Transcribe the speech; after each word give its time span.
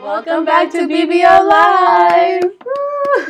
Welcome 0.00 0.44
back 0.44 0.70
to 0.72 0.78
BBO 0.78 1.48
Live. 1.48 2.42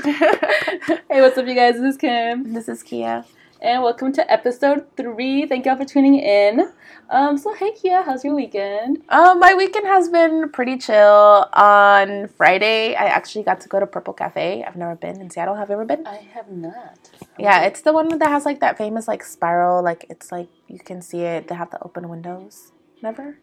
hey, 1.09 1.21
what's 1.21 1.39
up, 1.39 1.47
you 1.47 1.55
guys? 1.55 1.75
This 1.75 1.95
is 1.95 1.97
Kim. 1.97 2.53
This 2.53 2.69
is 2.69 2.83
Kia. 2.83 3.25
And 3.63 3.83
welcome 3.83 4.13
to 4.13 4.31
episode 4.31 4.85
three. 4.97 5.47
Thank 5.47 5.65
y'all 5.67 5.77
for 5.77 5.85
tuning 5.85 6.17
in. 6.17 6.73
Um, 7.09 7.39
so 7.39 7.55
hey 7.55 7.73
Kia, 7.73 8.03
how's 8.03 8.25
your 8.25 8.35
weekend? 8.35 9.03
Um, 9.09 9.39
my 9.39 9.55
weekend 9.55 9.87
has 9.87 10.09
been 10.09 10.51
pretty 10.51 10.77
chill. 10.77 11.49
On 11.53 12.29
Friday, 12.29 12.95
I 12.95 13.05
actually 13.07 13.45
got 13.45 13.61
to 13.61 13.69
go 13.69 13.79
to 13.79 13.87
Purple 13.87 14.13
Cafe. 14.13 14.65
I've 14.65 14.77
never 14.77 14.97
been 14.97 15.21
in 15.21 15.31
Seattle. 15.31 15.55
Have 15.55 15.69
you 15.69 15.75
ever 15.75 15.85
been? 15.85 16.07
I 16.07 16.17
have 16.35 16.51
not. 16.51 17.11
Yeah, 17.39 17.63
it's 17.63 17.81
the 17.81 17.93
one 17.93 18.19
that 18.19 18.29
has 18.29 18.45
like 18.45 18.61
that 18.61 18.77
famous 18.77 19.07
like 19.07 19.23
spiral. 19.23 19.83
Like 19.83 20.05
it's 20.11 20.33
like 20.33 20.49
you 20.67 20.81
can 20.81 21.01
see 21.01 21.21
it. 21.21 21.49
They 21.49 21.55
have 21.55 21.71
the 21.71 21.83
open 21.83 22.09
windows. 22.09 22.73
Never. 23.03 23.39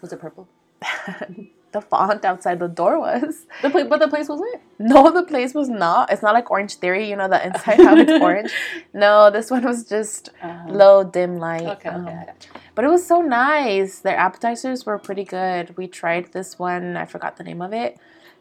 Was 0.00 0.12
it 0.12 0.20
purple? 0.20 0.48
the 1.72 1.80
font 1.80 2.24
outside 2.24 2.58
the 2.58 2.68
door 2.68 2.98
was. 2.98 3.46
The 3.62 3.70
place, 3.70 3.86
but 3.88 4.00
the 4.00 4.08
place 4.08 4.28
was 4.28 4.40
it? 4.54 4.60
No, 4.78 5.10
the 5.12 5.22
place 5.22 5.54
was 5.54 5.68
not. 5.68 6.10
It's 6.10 6.22
not 6.22 6.34
like 6.34 6.50
Orange 6.50 6.74
Theory. 6.74 7.08
You 7.08 7.16
know 7.16 7.28
the 7.28 7.44
inside 7.46 7.78
how 7.80 7.96
it's 7.96 8.10
orange. 8.22 8.52
No, 8.92 9.30
this 9.30 9.50
one 9.50 9.62
was 9.64 9.84
just 9.84 10.30
Uh-huh. 10.42 10.68
low 10.72 11.04
dim 11.04 11.36
light. 11.38 11.66
Okay, 11.66 11.88
Um, 11.90 12.06
okay, 12.06 12.16
I 12.16 12.24
got 12.26 12.46
you. 12.46 12.60
But 12.74 12.84
it 12.86 12.88
was 12.88 13.06
so 13.06 13.20
nice. 13.20 14.00
Their 14.00 14.16
appetizers 14.16 14.84
were 14.86 14.98
pretty 14.98 15.24
good. 15.24 15.76
We 15.76 15.86
tried 15.86 16.32
this 16.32 16.58
one, 16.58 16.96
I 16.96 17.04
forgot 17.04 17.36
the 17.36 17.44
name 17.44 17.62
of 17.62 17.72
it, 17.72 17.98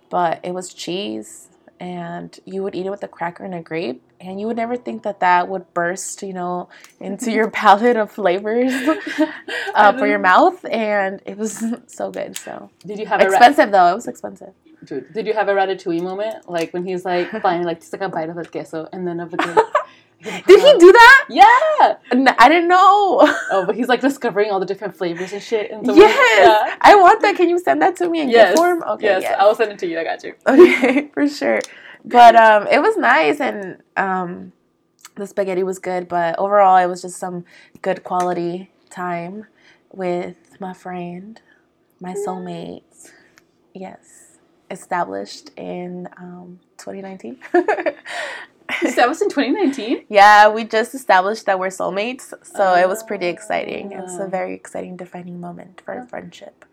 but 0.09 0.40
it 0.44 0.54
was 0.54 0.73
cheese 0.73 1.48
and 1.80 2.40
you 2.46 2.64
would 2.64 2.76
eat 2.76 2.86
it 2.86 2.90
with 2.90 3.04
a 3.04 3.08
cracker 3.08 3.44
and 3.44 3.56
a 3.56 3.62
grape 3.62 4.04
and 4.20 4.40
you 4.40 4.48
would 4.48 4.58
never 4.58 4.76
think 4.76 5.04
that 5.04 5.22
that 5.22 5.48
would 5.48 5.74
burst, 5.74 6.22
you 6.22 6.34
know, 6.34 6.70
into 7.00 7.32
your 7.32 7.50
palate 7.62 7.96
of 7.96 8.12
flavors 8.12 8.72
uh, 9.76 9.98
for 9.98 10.08
your 10.08 10.20
mouth 10.20 10.64
and 10.66 11.22
it 11.26 11.38
was 11.38 11.64
so 11.88 12.12
good. 12.12 12.38
So 12.38 12.70
Did 12.86 13.00
you 13.00 13.06
have 13.06 13.22
a 13.22 13.26
ra- 13.26 13.32
expensive 13.32 13.72
though. 13.72 13.92
It 13.92 13.96
was 13.96 14.08
expensive. 14.08 14.54
Dude, 14.84 15.12
did 15.14 15.28
you 15.28 15.34
have 15.34 15.50
a 15.50 15.54
ratatouille 15.54 16.02
moment? 16.02 16.50
Like 16.50 16.73
when 16.73 16.86
he's 16.86 17.06
like 17.06 17.30
finally 17.42 17.66
like 17.66 17.80
just 17.80 17.94
like 17.94 18.02
a 18.02 18.09
bite 18.09 18.30
of 18.30 18.36
the 18.36 18.46
queso 18.46 18.88
and 18.92 19.08
then 19.08 19.20
of 19.20 19.31
the 19.31 19.38
grape. 19.38 19.58
Did 20.22 20.59
he 20.59 20.73
do 20.80 20.92
that? 20.92 21.25
Yeah. 21.30 22.34
I 22.38 22.50
didn't 22.50 22.67
know. 22.67 23.20
Oh, 23.52 23.64
but 23.66 23.75
he's 23.75 23.88
like 23.88 24.02
discovering 24.02 24.52
all 24.52 24.59
the 24.59 24.66
different 24.66 24.95
flavors 24.95 25.31
and 25.34 25.42
shit. 25.42 25.72
And 25.72 25.86
so 25.86 25.95
yes, 25.95 26.78
I 26.81 26.95
want 26.95 27.22
that. 27.22 27.36
Can 27.36 27.50
you 27.50 27.58
send 27.59 27.81
that 27.81 27.95
to 27.98 28.09
me 28.09 28.22
in 28.22 28.30
Yes. 28.30 28.50
gift 28.50 28.58
form? 28.58 28.84
Okay, 28.84 29.06
yes, 29.06 29.22
yes. 29.23 29.36
I 29.40 29.45
will 29.45 29.56
send 29.56 29.72
it 29.72 29.80
to 29.80 29.88
you. 29.88 30.00
I 30.00 30.03
got 30.03 30.23
you. 30.23 30.36
Okay, 30.45 31.08
for 31.14 31.28
sure. 31.28 31.59
But 32.06 32.36
um, 32.36 32.67
it 32.67 32.81
was 32.81 32.97
nice, 32.97 33.40
and 33.40 33.81
um, 33.97 34.52
the 35.16 35.25
spaghetti 35.28 35.64
was 35.64 35.80
good. 35.80 36.08
But 36.08 36.38
overall, 36.38 36.78
it 36.78 36.88
was 36.88 37.02
just 37.02 37.17
some 37.17 37.45
good 37.81 38.03
quality 38.03 38.72
time 38.90 39.47
with 39.92 40.36
my 40.59 40.73
friend, 40.73 41.42
my 42.00 42.14
soulmate. 42.14 43.12
Yes, 43.73 44.38
established 44.70 45.52
in 45.58 46.08
um, 46.17 46.59
2019. 46.78 47.40
That 48.95 49.08
was 49.08 49.22
in 49.22 49.30
2019. 49.30 50.06
yeah, 50.09 50.48
we 50.50 50.64
just 50.64 50.94
established 50.94 51.45
that 51.48 51.59
we're 51.59 51.67
soulmates, 51.70 52.34
so 52.45 52.75
it 52.75 52.88
was 52.88 53.03
pretty 53.03 53.28
exciting. 53.28 53.92
It 53.92 54.02
was 54.02 54.17
a 54.20 54.28
very 54.28 54.53
exciting, 54.53 54.95
defining 54.98 55.39
moment 55.42 55.81
for 55.84 55.94
our 55.95 56.06
friendship. 56.06 56.66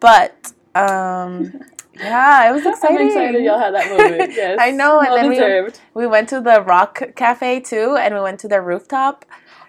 But 0.00 0.52
um, 0.74 1.60
yeah, 1.94 2.48
it 2.48 2.52
was 2.52 2.64
exciting. 2.66 2.98
I'm 2.98 3.06
excited 3.08 3.44
y'all 3.44 3.58
had 3.58 3.74
that 3.74 3.90
moment. 3.90 4.32
Yes. 4.36 4.58
I 4.60 4.70
know, 4.70 4.98
and 5.00 5.08
Well 5.08 5.16
then 5.16 5.28
we- 5.28 5.34
deserved. 5.36 5.80
We 5.94 6.06
went 6.06 6.28
to 6.30 6.40
the 6.40 6.62
Rock 6.62 7.02
Cafe 7.16 7.60
too, 7.60 7.96
and 7.96 8.14
we 8.14 8.20
went 8.20 8.40
to 8.40 8.48
the 8.48 8.60
rooftop. 8.60 9.24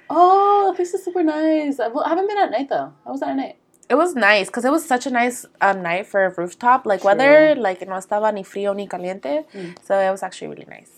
Oh, 0.10 0.74
this 0.78 0.94
is 0.94 1.04
super 1.04 1.22
nice. 1.24 1.80
I, 1.80 1.90
haven't 2.08 2.28
been 2.28 2.38
at 2.38 2.52
night 2.52 2.70
though. 2.70 2.94
How 3.04 3.12
was 3.12 3.20
that 3.22 3.30
at 3.30 3.36
night? 3.36 3.58
It 3.90 3.96
was 3.96 4.16
nice 4.16 4.48
because 4.48 4.66
it 4.66 4.72
was 4.72 4.86
such 4.86 5.06
a 5.06 5.10
nice 5.10 5.46
um, 5.62 5.82
night 5.82 6.08
for 6.08 6.26
a 6.26 6.30
rooftop. 6.34 6.86
Like 6.86 7.02
True. 7.02 7.10
weather, 7.10 7.56
like 7.56 7.82
no 7.88 7.96
estaba 7.96 8.34
ni 8.34 8.44
frío 8.44 8.76
ni 8.76 8.88
caliente, 8.88 9.46
Mm. 9.54 9.76
so 9.86 9.98
it 10.00 10.12
was 10.12 10.24
actually 10.24 10.48
really 10.50 10.68
nice. 10.70 10.97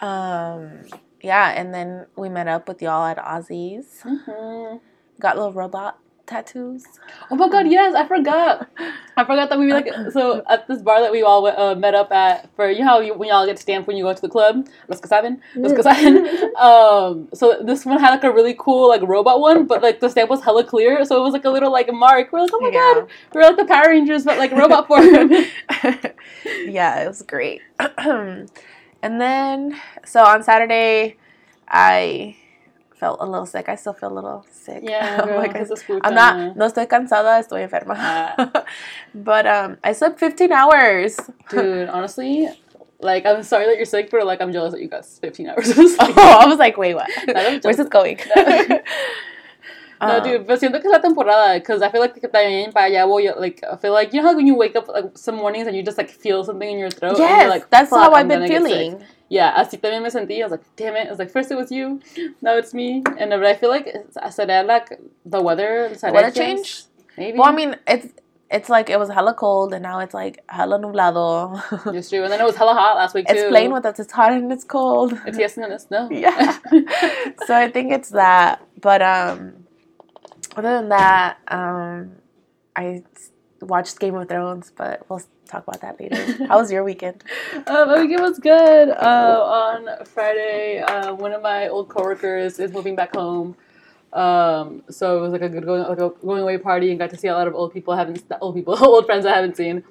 Um, 0.00 0.82
yeah, 1.22 1.50
and 1.50 1.72
then 1.74 2.06
we 2.16 2.28
met 2.28 2.48
up 2.48 2.68
with 2.68 2.82
y'all 2.82 3.06
at 3.06 3.18
Ozzy's. 3.18 4.02
Mm-hmm. 4.04 4.76
Got 5.20 5.36
little 5.36 5.52
robot 5.52 5.98
tattoos. 6.26 6.84
Oh 7.30 7.36
my 7.36 7.48
god, 7.48 7.66
yes, 7.68 7.94
I 7.94 8.06
forgot. 8.06 8.68
I 9.16 9.24
forgot 9.24 9.50
that 9.50 9.58
we 9.58 9.66
were 9.66 9.72
like 9.74 9.88
so 10.10 10.42
at 10.48 10.66
this 10.66 10.80
bar 10.82 11.00
that 11.02 11.12
we 11.12 11.22
all 11.22 11.46
uh, 11.46 11.74
met 11.74 11.94
up 11.94 12.10
at 12.12 12.48
for 12.56 12.70
you 12.70 12.80
know 12.80 12.86
how 12.86 13.00
you, 13.00 13.14
when 13.14 13.28
y'all 13.28 13.46
get 13.46 13.58
stamped 13.58 13.86
when 13.86 13.96
you 13.96 14.04
go 14.04 14.12
to 14.12 14.20
the 14.22 14.28
club, 14.28 14.66
Los 14.88 15.00
Casaben, 15.00 15.40
Los 15.54 15.72
Casaben. 15.72 16.54
um, 16.58 17.28
so 17.34 17.62
this 17.62 17.84
one 17.84 18.00
had 18.00 18.10
like 18.10 18.24
a 18.24 18.32
really 18.32 18.56
cool 18.58 18.88
like 18.88 19.02
robot 19.02 19.40
one, 19.40 19.66
but 19.66 19.82
like 19.82 20.00
the 20.00 20.08
stamp 20.08 20.30
was 20.30 20.42
hella 20.42 20.64
clear, 20.64 21.04
so 21.04 21.16
it 21.18 21.22
was 21.22 21.32
like 21.32 21.44
a 21.44 21.50
little 21.50 21.70
like 21.70 21.92
mark. 21.92 22.32
We're 22.32 22.40
like, 22.40 22.50
oh 22.54 22.60
my 22.60 22.68
Yeah. 22.70 22.94
god, 22.94 23.08
we're 23.34 23.42
like 23.42 23.56
the 23.56 23.64
Power 23.66 23.88
Rangers, 23.88 24.24
but 24.24 24.38
like 24.38 24.50
robot 24.52 24.86
form. 24.86 25.04
yeah, 26.66 27.02
it 27.02 27.08
was 27.08 27.22
great. 27.22 27.60
and 29.04 29.20
then, 29.20 29.76
so 30.04 30.24
on 30.24 30.42
Saturday, 30.42 31.16
I 31.68 32.36
felt 32.96 33.18
a 33.20 33.26
little 33.26 33.46
sick. 33.46 33.68
I 33.68 33.76
still 33.76 33.92
feel 33.92 34.12
a 34.12 34.16
little 34.20 34.46
sick. 34.50 34.80
yeah, 34.82 35.20
girl, 35.26 35.38
Like, 35.38 35.54
I- 35.56 35.60
eso 35.60 35.74
escucha. 35.74 36.00
I'm 36.04 36.14
not, 36.14 36.56
no 36.56 36.64
estoy 36.66 36.86
cansada, 36.88 37.38
estoy 37.38 37.62
enferma. 37.68 37.94
Ah. 37.98 38.64
but 39.14 39.46
um, 39.46 39.76
I 39.84 39.92
slept 39.92 40.18
15 40.18 40.52
hours. 40.52 41.18
Dude, 41.50 41.88
honestly, 41.96 42.48
like 43.00 43.26
I'm 43.26 43.42
sorry 43.42 43.66
that 43.66 43.76
you're 43.76 43.84
sick, 43.84 44.08
but 44.10 44.24
like 44.24 44.40
I'm 44.40 44.52
jealous 44.52 44.72
that 44.72 44.80
you 44.80 44.88
got 44.88 45.04
15 45.04 45.48
hours 45.50 45.68
of 45.70 45.76
sleep. 45.76 45.98
Oh, 46.16 46.38
I 46.40 46.46
was 46.46 46.58
like, 46.58 46.76
wait, 46.78 46.94
what? 46.94 47.10
Where's 47.62 47.76
this 47.76 47.88
going? 47.88 48.18
No, 50.00 50.18
Um, 50.18 50.22
dude, 50.22 50.44
pero 50.46 50.56
siento 50.58 50.80
que 50.80 50.88
es 50.88 50.92
la 50.92 51.00
temporada, 51.00 51.54
because 51.54 51.82
I 51.82 51.90
feel 51.90 52.00
like 52.00 52.20
también 52.20 52.72
para 52.72 52.86
allá 52.86 53.06
voy, 53.06 53.28
like, 53.38 53.62
I 53.64 53.76
feel 53.76 53.92
like, 53.92 54.12
you 54.12 54.20
know 54.22 54.28
how 54.30 54.36
when 54.36 54.46
you 54.46 54.54
wake 54.56 54.76
up 54.76 54.88
like 54.88 55.16
some 55.16 55.36
mornings 55.36 55.66
and 55.66 55.76
you 55.76 55.82
just 55.82 55.96
like 55.98 56.10
feel 56.10 56.42
something 56.44 56.68
in 56.68 56.78
your 56.78 56.90
throat? 56.90 57.10
and 57.12 57.18
Yes, 57.18 57.40
you're 57.42 57.50
like, 57.50 57.70
that's 57.70 57.90
how 57.90 58.12
I've 58.12 58.28
been 58.28 58.40
gonna 58.40 58.48
get 58.48 58.62
sick." 58.62 58.70
feeling. 58.72 59.04
Yeah, 59.28 59.52
así 59.56 59.78
también 59.80 60.02
me 60.02 60.10
sentí. 60.10 60.40
I 60.40 60.44
was 60.44 60.52
like, 60.52 60.64
damn 60.76 60.94
it. 60.96 61.06
I 61.06 61.10
was 61.10 61.18
like, 61.18 61.30
first 61.30 61.50
it 61.50 61.56
was 61.56 61.70
you, 61.70 62.00
now 62.42 62.56
it's 62.56 62.74
me. 62.74 63.02
And 63.18 63.30
but 63.30 63.44
I 63.44 63.54
feel 63.54 63.70
like 63.70 63.86
it's- 63.86 64.16
será 64.36 64.66
like 64.66 64.98
the 65.24 65.40
weather, 65.40 65.88
The 65.88 66.12
weather 66.12 66.30
change? 66.30 66.84
Maybe. 67.16 67.38
Well, 67.38 67.48
I 67.48 67.52
mean, 67.52 67.76
it's 67.86 68.08
it's 68.50 68.68
like 68.68 68.90
it 68.90 68.98
was 68.98 69.08
hella 69.08 69.34
cold, 69.34 69.72
and 69.72 69.82
now 69.82 69.98
it's 70.00 70.14
like 70.14 70.42
hella 70.48 70.78
nublado. 70.78 71.58
it's 71.94 72.10
true. 72.10 72.22
And 72.22 72.30
then 72.32 72.40
it 72.40 72.44
was 72.44 72.56
hella 72.56 72.74
hot 72.74 72.96
last 72.96 73.14
week 73.14 73.26
too. 73.26 73.34
it's 73.34 73.48
playing 73.48 73.72
with 73.72 73.84
us. 73.86 73.98
It's 73.98 74.12
hot 74.12 74.32
and 74.32 74.52
it's 74.52 74.62
cold. 74.64 75.18
It's 75.26 75.38
yes 75.38 75.56
and 75.56 75.72
it's 75.72 75.90
no. 75.90 76.08
Yeah. 76.10 76.58
so 77.46 77.54
I 77.56 77.70
think 77.70 77.90
it's 77.92 78.10
that. 78.10 78.60
But 78.80 79.00
um, 79.02 79.63
other 80.56 80.80
than 80.80 80.88
that, 80.90 81.38
um, 81.48 82.12
I 82.76 83.02
watched 83.60 83.98
Game 83.98 84.14
of 84.14 84.28
Thrones, 84.28 84.72
but 84.76 85.08
we'll 85.08 85.22
talk 85.46 85.66
about 85.66 85.80
that 85.80 86.00
later. 86.00 86.44
How 86.48 86.58
was 86.58 86.70
your 86.70 86.84
weekend? 86.84 87.24
Uh, 87.66 87.84
my 87.86 88.00
weekend 88.00 88.22
was 88.22 88.38
good. 88.38 88.90
Uh, 88.90 89.40
on 89.42 90.04
Friday, 90.06 90.80
uh, 90.80 91.14
one 91.14 91.32
of 91.32 91.42
my 91.42 91.68
old 91.68 91.88
coworkers 91.88 92.58
is 92.58 92.72
moving 92.72 92.96
back 92.96 93.14
home. 93.14 93.56
Um, 94.12 94.84
so 94.88 95.18
it 95.18 95.20
was 95.20 95.32
like 95.32 95.42
a 95.42 95.48
good 95.48 95.64
going 95.64 95.82
like 95.82 95.98
a 95.98 96.10
going 96.24 96.42
away 96.42 96.56
party 96.56 96.90
and 96.90 96.98
got 97.00 97.10
to 97.10 97.16
see 97.16 97.26
a 97.26 97.34
lot 97.34 97.48
of 97.48 97.54
old 97.56 97.72
people 97.72 97.94
I 97.94 97.98
haven't 97.98 98.22
old 98.40 98.54
people 98.54 98.76
old 98.84 99.06
friends 99.06 99.26
I 99.26 99.34
haven't 99.34 99.56
seen. 99.56 99.82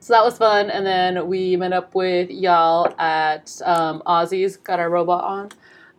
So 0.00 0.14
that 0.14 0.24
was 0.24 0.38
fun. 0.38 0.70
And 0.70 0.86
then 0.86 1.26
we 1.28 1.54
met 1.56 1.72
up 1.72 1.94
with 1.94 2.30
y'all 2.30 2.92
at 2.98 3.60
um, 3.64 4.02
Ozzy's. 4.06 4.56
Got 4.56 4.80
our 4.80 4.90
robot 4.90 5.22
on. 5.22 5.50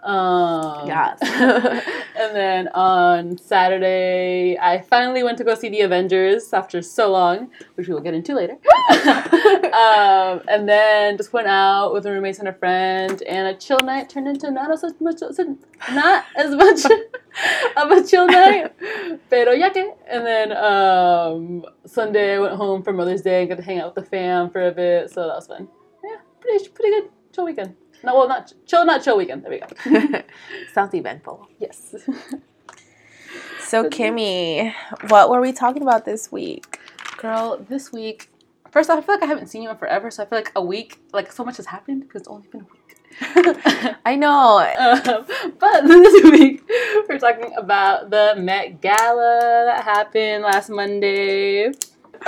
Um, 0.04 0.86
Yes. 0.88 1.20
and 1.22 2.36
then 2.36 2.68
on 2.70 3.38
Saturday, 3.38 4.58
I 4.58 4.82
finally 4.82 5.24
went 5.24 5.38
to 5.38 5.44
go 5.44 5.56
see 5.56 5.70
the 5.70 5.82
Avengers 5.82 6.52
after 6.54 6.82
so 6.82 7.12
long, 7.12 7.50
which 7.76 7.88
we 7.88 7.94
will 7.94 8.02
get 8.02 8.14
into 8.14 8.36
later. 8.36 8.54
um, 9.74 10.42
and 10.48 10.68
then 10.68 11.18
just 11.18 11.32
went 11.32 11.48
out 11.48 11.94
with 11.94 12.06
roommates 12.06 12.40
and 12.40 12.48
a 12.48 12.54
friend, 12.54 13.22
and 13.24 13.48
a 13.48 13.56
chill 13.56 13.80
night 13.80 14.10
turned 14.10 14.28
into 14.28 14.52
not 14.52 14.72
as 14.72 14.84
much, 15.00 15.22
not 15.92 16.26
as 16.36 16.56
much 16.56 16.86
of 17.78 17.92
a 17.92 18.04
chill 18.06 18.28
night, 18.28 18.74
pero 19.30 19.54
ya 19.54 19.70
que. 19.70 19.94
And 20.08 20.26
then 20.26 20.52
um, 20.52 21.66
Sunday, 21.86 22.36
I 22.36 22.40
went 22.40 22.56
home 22.56 22.84
for 22.84 22.94
Mother's 22.94 23.22
Day 23.22 23.42
and 23.42 23.50
got 23.50 23.58
to 23.58 23.64
hang 23.64 23.80
out 23.80 23.96
with 23.96 24.04
the 24.04 24.10
fam 24.10 24.50
for 24.50 24.68
a 24.68 24.72
bit, 24.72 25.10
so 25.12 25.28
that 25.28 25.36
was 25.36 25.48
fun. 25.48 25.68
Yeah, 26.04 26.18
pretty 26.42 26.68
pretty 26.70 26.92
good 26.92 27.10
chill 27.34 27.46
weekend. 27.46 27.76
No, 28.04 28.16
well, 28.16 28.28
not 28.28 28.52
chill, 28.66 28.86
not 28.86 29.04
chill 29.04 29.18
weekend. 29.18 29.44
There 29.44 29.52
we 29.52 29.60
go. 29.60 30.22
Sounds 30.74 30.94
eventful. 30.94 31.48
yes. 31.60 31.96
So 33.66 33.90
Kimmy, 33.90 34.72
what 35.08 35.32
were 35.32 35.42
we 35.42 35.52
talking 35.52 35.82
about 35.82 36.06
this 36.06 36.32
week? 36.32 36.80
Girl, 37.18 37.58
this 37.68 37.92
week, 37.92 38.30
first 38.70 38.90
off, 38.90 39.00
I 39.00 39.02
feel 39.02 39.16
like 39.16 39.24
I 39.24 39.26
haven't 39.26 39.48
seen 39.48 39.64
you 39.64 39.70
in 39.72 39.78
forever, 39.78 40.12
so 40.12 40.22
I 40.22 40.26
feel 40.28 40.38
like 40.38 40.52
a 40.56 40.62
week, 40.62 41.00
like 41.12 41.32
so 41.32 41.44
much 41.44 41.58
has 41.58 41.66
happened 41.66 42.02
because 42.04 42.22
it's 42.22 42.28
only 42.28 42.48
been 42.50 42.62
a 42.62 42.66
week. 42.66 43.96
I 44.06 44.16
know. 44.16 44.60
um, 44.78 45.26
but 45.58 45.88
this 45.88 46.24
week, 46.26 46.62
we're 47.10 47.18
talking 47.18 47.54
about 47.58 48.12
the 48.12 48.36
Met 48.38 48.82
Gala 48.82 49.64
that 49.66 49.84
happened 49.84 50.44
last 50.44 50.70
Monday. 50.70 51.68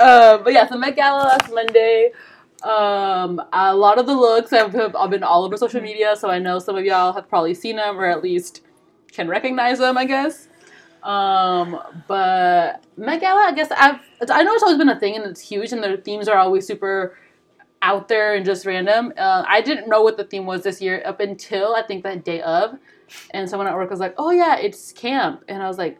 Uh, 0.00 0.38
but 0.38 0.52
yeah, 0.52 0.66
so 0.68 0.76
Met 0.76 0.96
Gala 0.96 1.22
last 1.24 1.52
Monday. 1.52 2.10
Um, 2.62 3.40
a 3.52 3.74
lot 3.76 3.98
of 3.98 4.06
the 4.06 4.14
looks 4.14 4.50
have, 4.50 4.72
have 4.72 5.10
been 5.10 5.22
all 5.22 5.44
over 5.44 5.56
social 5.56 5.80
media, 5.80 6.16
so 6.16 6.30
I 6.30 6.38
know 6.38 6.58
some 6.58 6.76
of 6.76 6.84
y'all 6.84 7.12
have 7.12 7.28
probably 7.28 7.54
seen 7.54 7.76
them 7.76 7.98
or 7.98 8.06
at 8.06 8.22
least 8.22 8.62
can 9.12 9.28
recognize 9.28 9.78
them, 9.78 9.96
I 9.96 10.04
guess. 10.04 10.48
Um, 11.02 11.78
but 12.08 12.82
Met 12.96 13.20
Gala, 13.20 13.42
I 13.42 13.52
guess 13.52 13.70
I've 13.70 14.00
I 14.28 14.42
know 14.42 14.54
it's 14.54 14.62
always 14.62 14.78
been 14.78 14.88
a 14.88 14.98
thing 14.98 15.14
and 15.14 15.24
it's 15.24 15.40
huge 15.40 15.72
and 15.72 15.82
their 15.82 15.96
themes 15.96 16.26
are 16.26 16.38
always 16.38 16.66
super 16.66 17.16
out 17.82 18.08
there 18.08 18.34
and 18.34 18.44
just 18.44 18.66
random. 18.66 19.12
Uh, 19.16 19.44
I 19.46 19.60
didn't 19.60 19.88
know 19.88 20.02
what 20.02 20.16
the 20.16 20.24
theme 20.24 20.46
was 20.46 20.62
this 20.64 20.80
year 20.80 21.02
up 21.06 21.20
until 21.20 21.76
I 21.76 21.82
think 21.82 22.02
that 22.02 22.24
day 22.24 22.40
of, 22.40 22.78
and 23.30 23.48
someone 23.48 23.68
at 23.68 23.74
work 23.74 23.90
was 23.90 24.00
like, 24.00 24.14
"Oh 24.18 24.30
yeah, 24.30 24.56
it's 24.56 24.92
camp," 24.92 25.44
and 25.46 25.62
I 25.62 25.68
was 25.68 25.78
like, 25.78 25.98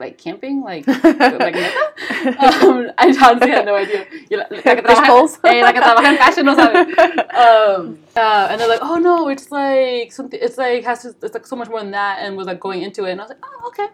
"Like 0.00 0.18
camping? 0.18 0.62
Like 0.62 0.86
like 1.04 1.56
um, 1.56 2.90
I 2.98 3.14
honestly 3.22 3.50
had 3.50 3.66
no 3.66 3.76
idea. 3.76 4.06
La, 4.30 4.46
la 4.50 4.74
que 4.74 4.82
trabaja, 4.82 5.38
eh, 5.44 5.62
la 5.62 5.72
que 5.72 5.80
trabaja 5.80 6.08
en 6.08 6.16
fashion 6.16 6.46
no 6.46 6.54
sabe. 6.54 6.86
Um, 7.30 7.98
uh, 8.16 8.48
and 8.50 8.60
they're 8.60 8.68
like, 8.68 8.80
"Oh 8.82 8.96
no, 8.96 9.28
it's 9.28 9.50
like 9.50 10.12
something. 10.12 10.40
It's 10.42 10.58
like 10.58 10.84
has 10.84 11.02
to, 11.02 11.14
it's 11.22 11.34
like 11.34 11.46
so 11.46 11.56
much 11.56 11.68
more 11.68 11.80
than 11.80 11.92
that," 11.92 12.18
and 12.20 12.36
was 12.36 12.46
like 12.46 12.60
going 12.60 12.82
into 12.82 13.04
it, 13.04 13.12
and 13.12 13.20
I 13.20 13.24
was 13.24 13.30
like, 13.30 13.44
"Oh 13.44 13.68
okay." 13.68 13.88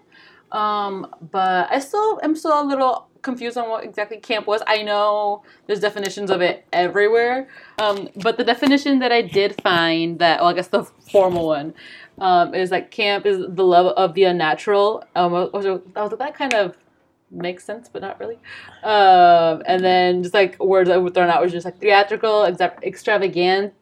Um, 0.53 1.07
but 1.21 1.69
I 1.71 1.81
still 1.81 2.21
am 2.23 2.35
still 2.37 2.61
a 2.61 2.65
little 2.65 3.09
confused 3.27 3.59
on 3.59 3.69
what 3.69 3.85
exactly 3.85 4.17
camp 4.17 4.47
was. 4.47 4.63
I 4.67 4.83
know 4.83 5.43
there's 5.67 5.81
definitions 5.81 6.31
of 6.31 6.41
it 6.41 6.65
everywhere, 6.73 7.49
um, 7.79 8.09
but 8.17 8.39
the 8.39 8.45
definition 8.45 9.01
that 9.01 9.13
I 9.13 9.21
did 9.21 9.61
find 9.61 10.19
that, 10.21 10.41
well, 10.41 10.49
I 10.49 10.55
guess 10.55 10.69
the 10.69 10.85
formal 10.85 11.49
one, 11.49 11.75
um, 12.19 12.55
is 12.55 12.71
that 12.71 12.91
camp 12.91 13.27
is 13.27 13.45
the 13.49 13.65
love 13.65 13.87
of 13.87 14.15
the 14.15 14.25
unnatural. 14.25 15.05
Um, 15.15 15.33
that 15.53 16.35
kind 16.35 16.55
of 16.55 16.77
makes 17.31 17.65
sense, 17.65 17.89
but 17.93 18.01
not 18.01 18.19
really. 18.21 18.39
Um, 18.83 19.63
and 19.67 19.85
then 19.85 20.23
just 20.23 20.33
like 20.35 20.63
words 20.63 20.89
that 20.89 21.03
were 21.03 21.11
thrown 21.11 21.29
out 21.29 21.43
was 21.43 21.53
just 21.53 21.65
like 21.65 21.79
theatrical, 21.79 22.43
exa- 22.43 22.83
extravagant, 22.83 23.75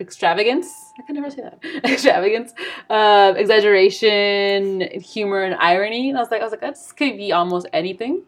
extravagance. 0.00 0.68
I 0.98 1.02
can 1.02 1.16
never 1.16 1.30
say 1.30 1.42
that. 1.42 1.58
extravagance, 1.84 2.52
uh, 2.88 3.34
exaggeration, 3.36 4.82
humor, 5.00 5.42
and 5.42 5.56
irony. 5.56 6.08
And 6.08 6.16
I 6.16 6.20
was 6.20 6.30
like, 6.30 6.40
I 6.40 6.44
was 6.44 6.52
like, 6.52 6.60
that 6.60 6.78
could 6.96 7.16
be 7.16 7.32
almost 7.32 7.66
anything. 7.72 8.22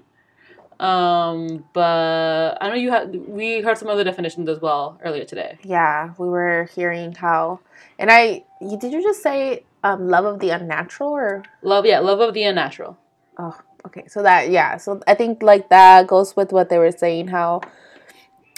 Um, 0.78 1.64
but 1.73 2.58
I 2.61 2.69
know 2.69 2.75
you 2.75 2.90
had 2.90 3.14
we 3.28 3.62
heard 3.62 3.78
some 3.78 3.88
other 3.88 4.05
definitions 4.05 4.49
as 4.49 4.61
well 4.61 4.99
earlier 5.02 5.25
today. 5.25 5.58
Yeah, 5.62 6.12
we 6.19 6.28
were 6.28 6.69
hearing 6.75 7.12
how, 7.12 7.61
and 7.99 8.11
I, 8.11 8.44
you, 8.61 8.78
did 8.78 8.93
you 8.93 9.02
just 9.02 9.23
say 9.23 9.64
um, 9.82 10.08
love 10.08 10.26
of 10.26 10.40
the 10.40 10.50
unnatural 10.50 11.11
or? 11.11 11.44
Love, 11.62 11.87
yeah, 11.87 12.00
love 12.00 12.20
of 12.20 12.34
the 12.34 12.43
unnatural. 12.43 12.99
Oh, 13.38 13.58
okay. 13.87 14.05
So 14.06 14.23
that, 14.23 14.50
yeah. 14.50 14.76
So 14.76 15.00
I 15.06 15.14
think 15.14 15.43
like 15.43 15.70
that 15.70 16.06
goes 16.06 16.37
with 16.37 16.52
what 16.52 16.69
they 16.69 16.79
were 16.79 16.93
saying. 16.93 17.29
How, 17.29 17.62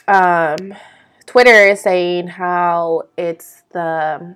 um, 0.08 0.74
Twitter 1.26 1.68
is 1.68 1.80
saying 1.82 2.28
how 2.28 3.04
it's 3.16 3.62
the 3.72 4.34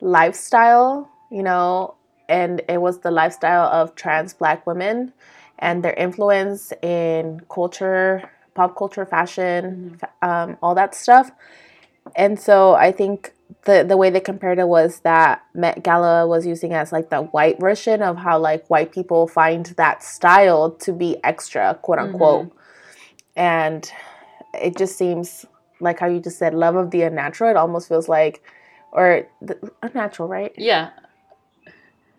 lifestyle, 0.00 1.10
you 1.30 1.42
know, 1.42 1.94
and 2.28 2.62
it 2.68 2.80
was 2.80 3.00
the 3.00 3.10
lifestyle 3.10 3.66
of 3.66 3.94
trans 3.94 4.34
black 4.34 4.66
women 4.66 5.12
and 5.58 5.82
their 5.82 5.94
influence 5.94 6.72
in 6.82 7.40
culture, 7.48 8.30
pop 8.54 8.76
culture, 8.76 9.06
fashion, 9.06 9.98
mm-hmm. 10.00 10.28
um, 10.28 10.56
all 10.62 10.74
that 10.74 10.94
stuff. 10.94 11.30
And 12.14 12.38
so 12.38 12.74
I 12.74 12.92
think 12.92 13.32
the 13.64 13.84
the 13.86 13.96
way 13.96 14.10
they 14.10 14.20
compared 14.20 14.58
it 14.58 14.68
was 14.68 15.00
that 15.00 15.44
Met 15.54 15.82
Gala 15.82 16.26
was 16.26 16.46
using 16.46 16.72
as 16.72 16.92
like 16.92 17.10
the 17.10 17.22
white 17.22 17.60
version 17.60 18.02
of 18.02 18.16
how 18.16 18.38
like 18.38 18.68
white 18.68 18.92
people 18.92 19.26
find 19.26 19.66
that 19.76 20.02
style 20.02 20.70
to 20.70 20.92
be 20.92 21.16
extra, 21.24 21.78
quote 21.82 21.98
unquote. 21.98 22.46
Mm-hmm. 22.46 22.58
And 23.36 23.92
it 24.54 24.76
just 24.76 24.96
seems 24.96 25.44
like 25.80 25.98
how 25.98 26.06
you 26.06 26.20
just 26.20 26.38
said, 26.38 26.54
love 26.54 26.76
of 26.76 26.90
the 26.90 27.02
unnatural. 27.02 27.50
It 27.50 27.56
almost 27.56 27.88
feels 27.88 28.08
like, 28.08 28.42
or 28.92 29.28
the, 29.42 29.58
unnatural, 29.82 30.28
right? 30.28 30.52
Yeah, 30.56 30.90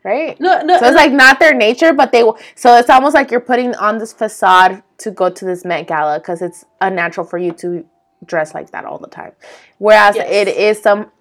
right? 0.07 0.39
No, 0.39 0.61
no. 0.61 0.79
So 0.79 0.85
it's 0.85 0.95
like 0.95 1.11
not 1.11 1.39
their 1.39 1.53
nature, 1.53 1.93
but 1.93 2.11
they. 2.11 2.23
So 2.55 2.77
it's 2.77 2.89
almost 2.89 3.13
like 3.13 3.29
you're 3.29 3.41
putting 3.41 3.75
on 3.75 3.97
this 3.97 4.13
facade 4.13 4.81
to 4.99 5.11
go 5.11 5.29
to 5.29 5.45
this 5.45 5.65
Met 5.65 5.87
Gala 5.87 6.19
because 6.19 6.41
it's 6.41 6.65
unnatural 6.81 7.27
for 7.27 7.37
you 7.37 7.51
to 7.53 7.85
dress 8.25 8.53
like 8.53 8.71
that 8.71 8.85
all 8.85 8.97
the 8.97 9.07
time. 9.07 9.33
Whereas 9.77 10.15
yes. 10.15 10.27
it 10.29 10.47
is 10.47 10.81
some 10.81 11.11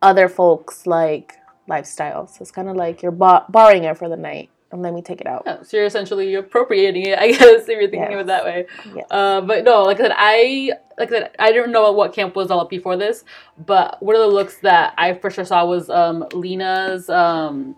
other 0.00 0.28
folks 0.28 0.86
like 0.86 1.34
lifestyle. 1.66 2.26
So 2.28 2.42
it's 2.42 2.52
kind 2.52 2.68
of 2.68 2.76
like 2.76 3.02
you're 3.02 3.12
borrowing 3.12 3.84
it 3.84 3.98
for 3.98 4.08
the 4.08 4.16
night 4.16 4.50
and 4.72 4.82
let 4.82 4.94
me 4.94 5.02
take 5.02 5.20
it 5.20 5.26
out. 5.26 5.42
Yeah, 5.46 5.62
so 5.62 5.76
you're 5.76 5.86
essentially 5.86 6.34
appropriating 6.34 7.06
it, 7.06 7.18
I 7.18 7.28
guess, 7.32 7.40
if 7.40 7.68
you're 7.68 7.82
thinking 7.82 8.00
yes. 8.00 8.14
of 8.14 8.20
it 8.20 8.26
that 8.26 8.44
way. 8.44 8.66
Yes. 8.94 9.06
Uh, 9.10 9.40
but 9.40 9.64
no, 9.64 9.82
like 9.82 9.98
I 9.98 10.04
said, 10.04 10.12
I 10.16 10.72
like 10.98 11.08
I 11.08 11.12
said, 11.12 11.36
I 11.38 11.52
didn't 11.52 11.72
know 11.72 11.92
what 11.92 12.12
camp 12.12 12.34
was 12.36 12.50
all 12.50 12.60
up 12.60 12.70
before 12.70 12.96
this, 12.96 13.24
but 13.66 14.02
one 14.02 14.16
of 14.16 14.22
the 14.22 14.28
looks 14.28 14.58
that 14.58 14.94
I 14.96 15.14
for 15.14 15.30
sure 15.30 15.44
saw 15.44 15.64
was 15.66 15.90
um, 15.90 16.26
Lena's 16.32 17.08
um, 17.10 17.76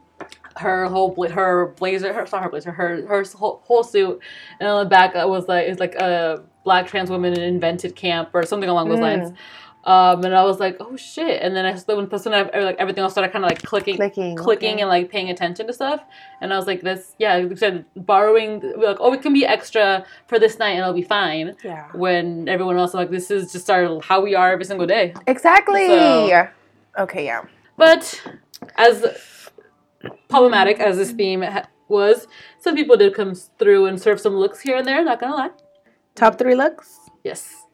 her 0.58 0.86
whole 0.86 1.10
bla- 1.10 1.30
her 1.30 1.74
blazer, 1.78 2.12
her 2.12 2.26
not 2.32 2.42
her 2.42 2.50
blazer, 2.50 2.72
her 2.72 3.06
her 3.06 3.24
whole, 3.36 3.62
whole 3.64 3.82
suit, 3.84 4.20
and 4.60 4.68
on 4.68 4.84
the 4.84 4.88
back 4.88 5.14
it 5.14 5.28
was 5.28 5.48
like 5.48 5.66
it's 5.66 5.80
like 5.80 5.94
a 5.94 6.42
black 6.64 6.86
trans 6.86 7.10
woman 7.10 7.32
in 7.32 7.40
invented 7.40 7.96
camp 7.96 8.30
or 8.34 8.44
something 8.44 8.68
along 8.68 8.88
those 8.88 8.98
mm. 8.98 9.02
lines. 9.02 9.32
Um, 9.84 10.22
and 10.24 10.34
I 10.34 10.44
was 10.44 10.60
like, 10.60 10.76
oh 10.80 10.96
shit! 10.96 11.40
And 11.40 11.56
then 11.56 11.64
I 11.64 11.72
when 11.94 12.08
that's 12.08 12.26
when 12.26 12.34
I, 12.34 12.42
like 12.60 12.76
everything 12.78 13.02
else 13.02 13.12
started 13.12 13.32
kind 13.32 13.44
of 13.44 13.50
like 13.50 13.62
clicking, 13.62 13.96
clicking, 13.96 14.36
clicking, 14.36 14.74
okay. 14.74 14.80
and 14.82 14.88
like 14.88 15.08
paying 15.08 15.30
attention 15.30 15.66
to 15.66 15.72
stuff. 15.72 16.02
And 16.42 16.52
I 16.52 16.58
was 16.58 16.66
like, 16.66 16.82
this, 16.82 17.14
yeah, 17.18 17.36
like 17.36 17.56
said 17.56 17.86
borrowing, 17.96 18.60
like, 18.76 18.98
oh, 19.00 19.14
it 19.14 19.22
can 19.22 19.32
be 19.32 19.46
extra 19.46 20.04
for 20.26 20.38
this 20.38 20.58
night, 20.58 20.72
and 20.72 20.80
it'll 20.80 20.92
be 20.92 21.02
fine. 21.02 21.56
Yeah. 21.64 21.88
When 21.94 22.48
everyone 22.48 22.76
else 22.76 22.92
like, 22.92 23.10
this 23.10 23.30
is 23.30 23.50
just 23.50 23.70
our 23.70 23.98
how 24.02 24.20
we 24.20 24.34
are 24.34 24.52
every 24.52 24.66
single 24.66 24.86
day. 24.86 25.14
Exactly. 25.26 25.86
So, 25.86 26.48
okay. 26.98 27.24
Yeah. 27.24 27.44
But 27.78 28.20
as 28.76 29.06
problematic 30.28 30.78
as 30.80 30.96
this 30.96 31.12
theme 31.12 31.44
was, 31.88 32.26
some 32.58 32.74
people 32.74 32.96
did 32.96 33.14
come 33.14 33.34
through 33.34 33.86
and 33.86 34.00
serve 34.00 34.20
some 34.20 34.34
looks 34.34 34.60
here 34.60 34.76
and 34.76 34.86
there. 34.86 35.02
Not 35.04 35.20
gonna 35.20 35.34
lie. 35.34 35.50
Top 36.14 36.38
three 36.38 36.54
looks. 36.54 36.98
Yes. 37.24 37.66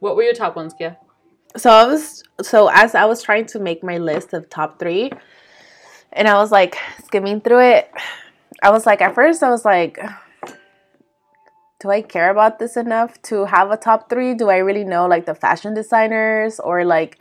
What 0.00 0.16
were 0.16 0.22
your 0.22 0.34
top 0.34 0.56
ones, 0.56 0.74
Kia? 0.74 0.96
So 1.56 1.70
I 1.70 1.86
was 1.86 2.22
so 2.42 2.68
as 2.72 2.94
I 2.94 3.04
was 3.04 3.22
trying 3.22 3.46
to 3.46 3.58
make 3.58 3.82
my 3.82 3.98
list 3.98 4.32
of 4.34 4.50
top 4.50 4.78
three, 4.78 5.12
and 6.12 6.28
I 6.28 6.34
was 6.34 6.50
like 6.50 6.76
skimming 7.04 7.40
through 7.40 7.60
it. 7.60 7.90
I 8.62 8.70
was 8.70 8.86
like, 8.86 9.00
at 9.00 9.14
first, 9.14 9.42
I 9.42 9.50
was 9.50 9.64
like, 9.64 9.98
do 11.80 11.90
I 11.90 12.02
care 12.02 12.30
about 12.30 12.58
this 12.58 12.76
enough 12.76 13.20
to 13.22 13.44
have 13.44 13.70
a 13.70 13.76
top 13.76 14.08
three? 14.10 14.34
Do 14.34 14.48
I 14.48 14.58
really 14.58 14.84
know 14.84 15.06
like 15.06 15.26
the 15.26 15.34
fashion 15.34 15.74
designers 15.74 16.58
or 16.60 16.84
like, 16.84 17.18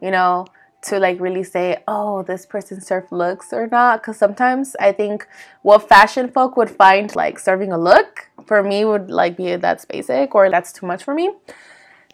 you 0.00 0.10
know? 0.10 0.46
To 0.82 0.98
like 0.98 1.20
really 1.20 1.44
say, 1.44 1.82
oh, 1.86 2.22
this 2.22 2.44
person 2.44 2.80
served 2.80 3.12
looks 3.12 3.52
or 3.52 3.66
not. 3.66 4.02
Because 4.02 4.16
sometimes 4.16 4.76
I 4.80 4.92
think 4.92 5.26
what 5.62 5.88
fashion 5.88 6.28
folk 6.28 6.56
would 6.56 6.70
find 6.70 7.14
like 7.14 7.38
serving 7.38 7.72
a 7.72 7.78
look 7.78 8.28
for 8.46 8.62
me 8.62 8.84
would 8.84 9.10
like 9.10 9.36
be 9.36 9.56
that's 9.56 9.84
basic 9.84 10.34
or 10.34 10.50
that's 10.50 10.72
too 10.72 10.86
much 10.86 11.04
for 11.04 11.14
me. 11.14 11.32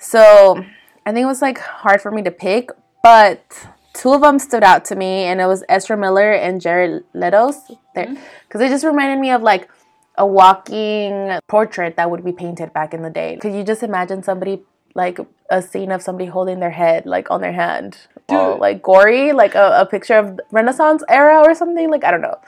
So 0.01 0.65
I 1.07 1.13
think 1.13 1.25
it 1.25 1.27
was 1.27 1.43
like 1.43 1.59
hard 1.59 2.01
for 2.01 2.11
me 2.11 2.23
to 2.23 2.31
pick, 2.31 2.71
but 3.03 3.67
two 3.95 4.13
of 4.13 4.21
them 4.21 4.39
stood 4.39 4.63
out 4.63 4.85
to 4.87 4.95
me, 4.95 5.25
and 5.25 5.41
it 5.41 5.47
was 5.47 5.65
Ezra 5.69 5.97
Miller 5.97 6.33
and 6.33 6.61
Jared 6.61 7.05
Leto's. 7.15 7.57
Because 7.95 8.17
mm-hmm. 8.17 8.63
it 8.63 8.69
just 8.69 8.85
reminded 8.85 9.19
me 9.19 9.31
of 9.31 9.43
like 9.43 9.69
a 10.17 10.27
walking 10.27 11.39
portrait 11.49 11.97
that 11.97 12.11
would 12.11 12.25
be 12.25 12.33
painted 12.33 12.73
back 12.73 12.93
in 12.93 13.03
the 13.03 13.11
day. 13.11 13.39
Could 13.41 13.55
you 13.55 13.65
just 13.65 13.83
imagine 13.83 14.23
somebody 14.23 14.63
like 14.95 15.19
a 15.51 15.63
scene 15.63 15.93
of 15.93 16.03
somebody 16.03 16.29
holding 16.29 16.61
their 16.61 16.71
head 16.71 17.07
like 17.07 17.31
on 17.31 17.41
their 17.41 17.53
hand 17.53 17.99
all 18.31 18.59
like 18.59 18.83
gory 18.83 19.33
like 19.33 19.55
a, 19.55 19.81
a 19.81 19.87
picture 19.87 20.15
of 20.15 20.41
renaissance 20.51 21.03
era 21.09 21.41
or 21.41 21.55
something 21.55 21.91
like 21.91 22.05
i 22.05 22.11
don't 22.11 22.21
know 22.21 22.39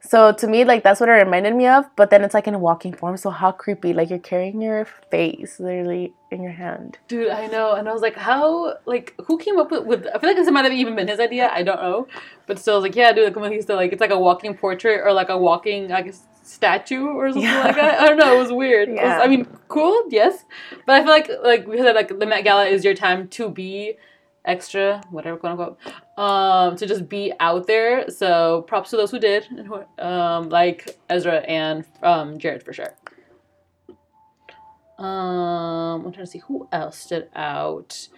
so 0.00 0.32
to 0.32 0.46
me 0.46 0.64
like 0.64 0.82
that's 0.82 0.98
what 1.00 1.08
it 1.08 1.12
reminded 1.12 1.54
me 1.54 1.66
of 1.66 1.84
but 1.96 2.10
then 2.10 2.24
it's 2.24 2.34
like 2.34 2.46
in 2.46 2.54
a 2.54 2.58
walking 2.58 2.92
form 2.92 3.16
so 3.16 3.30
how 3.30 3.52
creepy 3.52 3.92
like 3.92 4.10
you're 4.10 4.18
carrying 4.18 4.60
your 4.60 4.84
face 4.84 5.60
literally 5.60 6.12
in 6.30 6.42
your 6.42 6.52
hand 6.52 6.98
dude 7.08 7.30
i 7.30 7.46
know 7.46 7.74
and 7.74 7.88
i 7.88 7.92
was 7.92 8.02
like 8.02 8.16
how 8.16 8.74
like 8.86 9.14
who 9.26 9.38
came 9.38 9.58
up 9.58 9.70
with, 9.70 9.84
with 9.84 10.06
i 10.14 10.18
feel 10.18 10.30
like 10.30 10.36
this 10.36 10.50
might 10.50 10.64
have 10.64 10.72
even 10.72 10.96
been 10.96 11.08
his 11.08 11.20
idea 11.20 11.50
i 11.52 11.62
don't 11.62 11.80
know 11.80 12.06
but 12.46 12.58
still 12.58 12.74
I 12.74 12.76
was 12.78 12.82
like 12.82 12.96
yeah 12.96 13.12
dude 13.12 13.34
like 13.36 13.52
he's 13.52 13.64
still 13.64 13.76
like 13.76 13.92
it's 13.92 14.00
like 14.00 14.10
a 14.10 14.18
walking 14.18 14.56
portrait 14.56 15.00
or 15.04 15.12
like 15.12 15.28
a 15.28 15.38
walking 15.38 15.88
like 15.88 16.12
statue 16.50 17.06
or 17.06 17.28
something 17.28 17.42
yeah. 17.42 17.62
like 17.62 17.76
that. 17.76 18.00
I 18.00 18.08
don't 18.08 18.18
know. 18.18 18.34
It 18.34 18.38
was 18.38 18.52
weird. 18.52 18.88
Yeah. 18.88 19.18
Was, 19.18 19.24
I 19.24 19.28
mean, 19.28 19.46
cool, 19.68 20.02
yes, 20.08 20.44
but 20.84 20.96
I 20.96 21.02
feel 21.02 21.10
like 21.10 21.30
like 21.42 21.66
we 21.66 21.78
said, 21.78 21.94
like 21.94 22.18
the 22.18 22.26
Met 22.26 22.44
Gala 22.44 22.66
is 22.66 22.84
your 22.84 22.94
time 22.94 23.28
to 23.28 23.48
be 23.48 23.96
extra, 24.50 25.02
whatever, 25.10 25.36
quote 25.36 25.52
unquote, 25.52 25.78
um, 26.18 26.76
to 26.76 26.86
just 26.86 27.08
be 27.08 27.32
out 27.40 27.66
there. 27.66 28.10
So 28.10 28.62
props 28.66 28.90
to 28.90 28.96
those 28.96 29.10
who 29.10 29.20
did, 29.20 29.46
um, 29.98 30.48
like 30.48 30.98
Ezra 31.08 31.38
and 31.38 31.84
um, 32.02 32.38
Jared 32.38 32.62
for 32.62 32.72
sure. 32.72 32.94
Um, 34.98 36.04
I'm 36.04 36.12
trying 36.12 36.26
to 36.26 36.30
see 36.30 36.40
who 36.40 36.68
else 36.72 36.98
stood 36.98 37.28
out. 37.34 38.08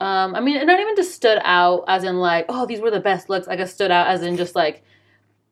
Um, 0.00 0.34
I 0.34 0.40
mean, 0.40 0.66
not 0.66 0.80
even 0.80 0.96
just 0.96 1.14
stood 1.14 1.38
out 1.44 1.84
as 1.86 2.04
in 2.04 2.16
like, 2.16 2.46
oh, 2.48 2.66
these 2.66 2.80
were 2.80 2.90
the 2.90 3.00
best 3.00 3.28
looks. 3.28 3.48
I 3.48 3.56
guess 3.56 3.74
stood 3.74 3.90
out 3.90 4.06
as 4.06 4.22
in 4.22 4.36
just 4.36 4.54
like 4.54 4.84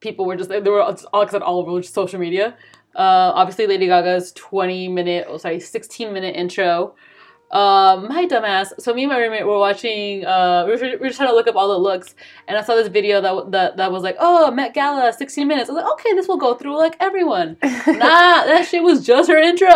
people 0.00 0.24
were 0.24 0.36
just 0.36 0.48
they 0.50 0.60
were 0.60 0.82
all, 0.82 0.98
all 1.12 1.58
over 1.60 1.82
social 1.82 2.18
media. 2.18 2.56
Uh, 2.94 3.32
obviously, 3.34 3.66
Lady 3.66 3.86
Gaga's 3.86 4.32
20 4.32 4.88
minute, 4.88 5.26
oh 5.28 5.38
sorry, 5.38 5.60
16 5.60 6.12
minute 6.12 6.36
intro 6.36 6.94
Um, 7.52 8.08
my 8.08 8.26
dumbass. 8.26 8.72
So 8.80 8.94
me 8.94 9.02
and 9.04 9.12
my 9.12 9.18
roommate 9.18 9.46
were 9.46 9.58
watching. 9.58 10.24
Uh, 10.24 10.64
we 10.66 10.72
were, 10.72 10.78
we 10.80 10.96
were 10.96 11.06
just 11.08 11.18
trying 11.18 11.28
to 11.28 11.34
look 11.34 11.46
up 11.46 11.54
all 11.54 11.68
the 11.68 11.78
looks, 11.78 12.14
and 12.48 12.56
I 12.56 12.62
saw 12.62 12.74
this 12.74 12.88
video 12.88 13.20
that 13.20 13.50
that 13.50 13.76
that 13.76 13.92
was 13.92 14.02
like, 14.02 14.16
"Oh, 14.18 14.50
Met 14.50 14.72
Gala, 14.72 15.12
16 15.12 15.46
minutes." 15.46 15.68
I 15.68 15.74
was 15.74 15.82
like, 15.84 15.92
"Okay, 15.92 16.14
this 16.14 16.28
will 16.28 16.38
go 16.38 16.54
through 16.54 16.78
like 16.78 16.96
everyone." 16.98 17.58
nah, 17.62 18.44
that 18.46 18.66
shit 18.66 18.82
was 18.82 19.04
just 19.04 19.28
her 19.30 19.36
intro. 19.36 19.68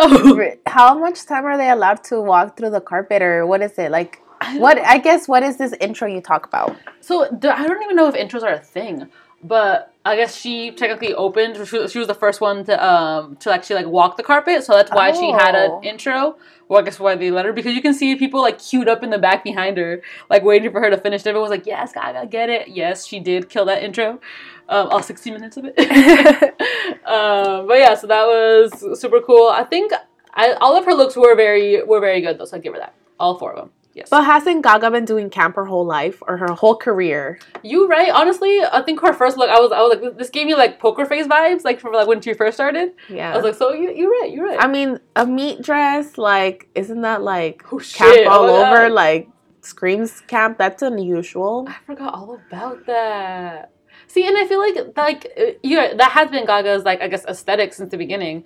How 0.65 0.97
much 0.97 1.23
time 1.25 1.45
are 1.45 1.55
they 1.55 1.69
allowed 1.69 2.03
to 2.05 2.19
walk 2.19 2.57
through 2.57 2.71
the 2.71 2.81
carpet, 2.81 3.21
or 3.21 3.45
what 3.45 3.61
is 3.61 3.77
it 3.77 3.91
like? 3.91 4.21
What 4.55 4.79
I 4.79 4.97
guess 4.97 5.27
what 5.27 5.43
is 5.43 5.57
this 5.57 5.73
intro 5.79 6.07
you 6.07 6.21
talk 6.21 6.47
about? 6.47 6.75
So 7.01 7.25
I 7.25 7.67
don't 7.67 7.83
even 7.83 7.95
know 7.95 8.07
if 8.07 8.15
intros 8.15 8.41
are 8.43 8.53
a 8.53 8.59
thing, 8.59 9.07
but 9.43 9.93
I 10.05 10.15
guess 10.15 10.35
she 10.35 10.71
technically 10.71 11.13
opened. 11.13 11.57
She, 11.67 11.87
she 11.87 11.99
was 11.99 12.07
the 12.07 12.13
first 12.15 12.39
one 12.41 12.63
to 12.65 12.83
um 12.83 13.35
to 13.37 13.51
actually 13.51 13.75
like 13.77 13.87
walk 13.87 14.17
the 14.17 14.23
carpet, 14.23 14.63
so 14.63 14.73
that's 14.73 14.91
why 14.91 15.11
she 15.11 15.29
had 15.31 15.53
Oh. 15.55 15.77
an 15.79 15.83
intro. 15.83 16.37
Well, 16.69 16.81
I 16.81 16.83
guess 16.83 16.99
why 16.99 17.15
they 17.15 17.31
let 17.31 17.45
her 17.45 17.53
because 17.53 17.73
you 17.73 17.81
can 17.81 17.93
see 17.93 18.15
people 18.15 18.41
like 18.41 18.59
queued 18.59 18.89
up 18.89 19.01
in 19.03 19.09
the 19.09 19.17
back 19.17 19.43
behind 19.43 19.77
her, 19.77 20.01
like 20.29 20.43
waiting 20.43 20.71
for 20.71 20.81
her 20.81 20.89
to 20.89 20.97
finish. 20.97 21.25
Everyone 21.25 21.49
was 21.49 21.57
like, 21.57 21.65
"Yes, 21.65 21.93
Gaga, 21.93 22.27
get 22.27 22.49
it." 22.49 22.67
Yes, 22.67 23.05
she 23.05 23.19
did 23.19 23.49
kill 23.49 23.65
that 23.65 23.83
intro. 23.83 24.19
Um, 24.69 24.87
all 24.89 25.01
60 25.01 25.31
minutes 25.31 25.55
of 25.55 25.65
it. 25.65 25.79
um, 27.05 27.67
but 27.67 27.79
yeah, 27.79 27.95
so 27.95 28.07
that 28.07 28.25
was 28.25 28.99
super 28.99 29.21
cool. 29.21 29.47
I 29.47 29.63
think 29.63 29.93
I, 30.33 30.53
all 30.53 30.75
of 30.77 30.83
her 30.85 30.93
looks 30.93 31.15
were 31.15 31.35
very 31.35 31.83
were 31.83 32.01
very 32.01 32.21
good 32.21 32.37
though. 32.37 32.45
So 32.45 32.57
I 32.57 32.59
give 32.59 32.73
her 32.73 32.79
that. 32.79 32.93
All 33.19 33.37
four 33.39 33.53
of 33.53 33.57
them. 33.57 33.71
Yes. 33.97 34.09
But 34.11 34.25
hasn't 34.25 34.63
Gaga 34.63 34.91
been 34.91 35.05
doing 35.05 35.31
camp 35.31 35.55
her 35.55 35.65
whole 35.65 35.83
life 35.83 36.21
or 36.27 36.37
her 36.37 36.53
whole 36.53 36.75
career? 36.75 37.39
You 37.63 37.87
right? 37.87 38.11
Honestly, 38.11 38.59
I 38.71 38.83
think 38.83 38.99
her 38.99 39.11
first 39.11 39.37
look, 39.37 39.49
I 39.49 39.59
was, 39.59 39.71
I 39.71 39.81
was 39.81 39.97
like, 39.99 40.17
this 40.19 40.29
gave 40.29 40.45
me 40.45 40.53
like 40.53 40.79
poker 40.79 41.03
face 41.03 41.25
vibes, 41.25 41.63
like 41.63 41.79
from 41.79 41.93
like 41.93 42.07
when 42.07 42.21
she 42.21 42.35
first 42.35 42.57
started. 42.57 42.91
Yeah. 43.09 43.33
I 43.33 43.35
was 43.35 43.43
like, 43.43 43.55
so 43.55 43.73
you, 43.73 43.91
you're 43.91 44.11
right, 44.11 44.31
you're 44.31 44.45
right. 44.45 44.59
I 44.61 44.67
mean, 44.67 44.99
a 45.15 45.25
meat 45.25 45.63
dress, 45.63 46.15
like, 46.15 46.69
isn't 46.75 47.01
that 47.01 47.23
like 47.23 47.63
oh 47.73 47.79
camp 47.79 48.29
all 48.29 48.45
oh 48.45 48.67
over? 48.67 48.87
God. 48.87 48.91
Like, 48.91 49.29
screams 49.61 50.21
camp? 50.21 50.59
That's 50.59 50.83
unusual. 50.83 51.65
I 51.67 51.77
forgot 51.87 52.13
all 52.13 52.39
about 52.47 52.85
that. 52.85 53.71
See, 54.05 54.27
and 54.27 54.37
I 54.37 54.45
feel 54.45 54.59
like 54.59 54.95
like 54.95 55.33
uh, 55.39 55.57
yeah, 55.63 55.95
that 55.95 56.11
has 56.11 56.29
been 56.29 56.45
Gaga's 56.45 56.83
like 56.83 57.01
I 57.01 57.07
guess 57.07 57.25
aesthetic 57.25 57.73
since 57.73 57.89
the 57.89 57.97
beginning. 57.97 58.45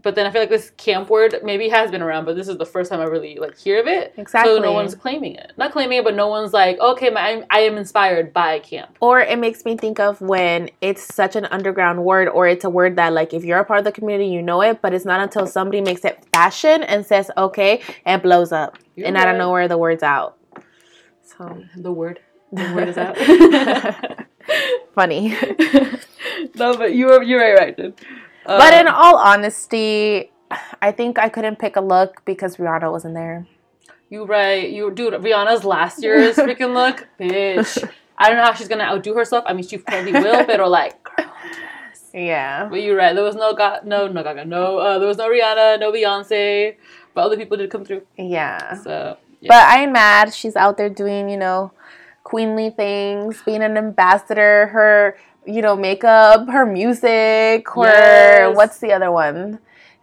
But 0.00 0.14
then 0.14 0.26
I 0.26 0.30
feel 0.30 0.40
like 0.40 0.48
this 0.48 0.70
camp 0.78 1.10
word 1.10 1.36
maybe 1.42 1.68
has 1.68 1.90
been 1.90 2.00
around, 2.00 2.24
but 2.24 2.34
this 2.34 2.48
is 2.48 2.56
the 2.56 2.64
first 2.64 2.90
time 2.90 3.00
I 3.00 3.04
really 3.04 3.36
like 3.36 3.58
hear 3.58 3.78
of 3.78 3.86
it. 3.86 4.14
Exactly. 4.16 4.54
So 4.54 4.58
no 4.58 4.72
one's 4.72 4.94
claiming 4.94 5.34
it. 5.34 5.52
Not 5.58 5.72
claiming 5.72 5.98
it, 5.98 6.04
but 6.04 6.14
no 6.14 6.28
one's 6.28 6.52
like, 6.52 6.78
okay, 6.80 7.10
my, 7.10 7.20
I'm, 7.20 7.44
I 7.50 7.60
am 7.60 7.76
inspired 7.76 8.32
by 8.32 8.60
camp. 8.60 8.96
Or 9.00 9.20
it 9.20 9.38
makes 9.38 9.64
me 9.64 9.76
think 9.76 10.00
of 10.00 10.20
when 10.20 10.70
it's 10.80 11.14
such 11.14 11.36
an 11.36 11.44
underground 11.46 12.04
word, 12.04 12.28
or 12.28 12.48
it's 12.48 12.64
a 12.64 12.70
word 12.70 12.96
that, 12.96 13.12
like, 13.12 13.34
if 13.34 13.44
you're 13.44 13.58
a 13.58 13.64
part 13.64 13.80
of 13.80 13.84
the 13.84 13.92
community, 13.92 14.30
you 14.30 14.40
know 14.40 14.62
it, 14.62 14.80
but 14.80 14.94
it's 14.94 15.04
not 15.04 15.20
until 15.20 15.46
somebody 15.46 15.82
makes 15.82 16.04
it 16.04 16.24
fashion 16.32 16.82
and 16.82 17.04
says, 17.04 17.30
okay, 17.36 17.82
and 18.06 18.20
it 18.20 18.22
blows 18.22 18.50
up. 18.50 18.78
You're 18.96 19.08
and 19.08 19.16
out 19.16 19.28
of 19.28 19.32
right. 19.32 19.38
nowhere, 19.38 19.68
the 19.68 19.78
word's 19.78 20.02
out. 20.02 20.38
So 21.22 21.62
The 21.76 21.92
word, 21.92 22.20
the 22.50 22.72
word 22.74 22.88
is 22.88 22.96
out. 22.96 23.18
funny. 24.94 25.30
no, 26.56 26.76
but 26.76 26.94
you 26.94 27.06
were 27.06 27.22
you're 27.22 27.54
right, 27.54 27.76
dude. 27.76 27.94
But 28.46 28.74
in 28.74 28.86
Um, 28.88 28.94
all 28.94 29.16
honesty, 29.16 30.30
I 30.80 30.92
think 30.92 31.18
I 31.18 31.28
couldn't 31.28 31.58
pick 31.58 31.76
a 31.76 31.80
look 31.80 32.24
because 32.24 32.56
Rihanna 32.56 32.90
wasn't 32.90 33.14
there. 33.14 33.46
You 34.10 34.24
right. 34.24 34.68
You 34.68 34.90
dude, 34.90 35.14
Rihanna's 35.14 35.64
last 35.64 36.02
year's 36.02 36.36
freaking 36.46 36.74
look, 36.74 37.08
bitch. 37.18 37.82
I 38.18 38.28
don't 38.28 38.36
know 38.36 38.44
how 38.44 38.54
she's 38.54 38.68
gonna 38.68 38.84
outdo 38.84 39.14
herself. 39.14 39.44
I 39.46 39.52
mean, 39.54 39.66
she 39.66 39.78
probably 39.78 40.12
will, 40.12 40.44
but 40.46 40.60
or 40.60 40.68
like, 40.68 41.02
girl. 41.02 41.26
Yeah. 42.12 42.66
But 42.68 42.82
you're 42.82 42.96
right. 42.96 43.14
There 43.14 43.24
was 43.24 43.36
no 43.36 43.54
Ga- 43.54 43.80
no 43.84 44.06
no 44.06 44.22
Gaga, 44.22 44.44
no. 44.44 44.78
Uh, 44.78 44.98
there 44.98 45.08
was 45.08 45.16
no 45.16 45.28
Rihanna, 45.30 45.80
no 45.80 45.90
Beyonce, 45.90 46.76
but 47.14 47.22
other 47.22 47.36
people 47.36 47.56
did 47.56 47.70
come 47.70 47.84
through. 47.84 48.02
Yeah. 48.18 48.74
So 48.82 49.16
yeah. 49.40 49.48
But 49.48 49.66
I 49.66 49.82
ain't 49.82 49.92
mad. 49.92 50.34
She's 50.34 50.56
out 50.56 50.76
there 50.76 50.90
doing, 50.90 51.30
you 51.30 51.38
know, 51.38 51.72
queenly 52.22 52.70
things, 52.70 53.42
being 53.46 53.62
an 53.62 53.76
ambassador, 53.78 54.66
her, 54.66 55.16
you 55.46 55.62
know, 55.62 55.76
makeup, 55.76 56.48
her 56.48 56.66
music, 56.66 57.68
her 57.70 57.82
Yes. 57.84 58.56
what's 58.56 58.78
the 58.78 58.92
other 58.92 59.10
one? 59.10 59.58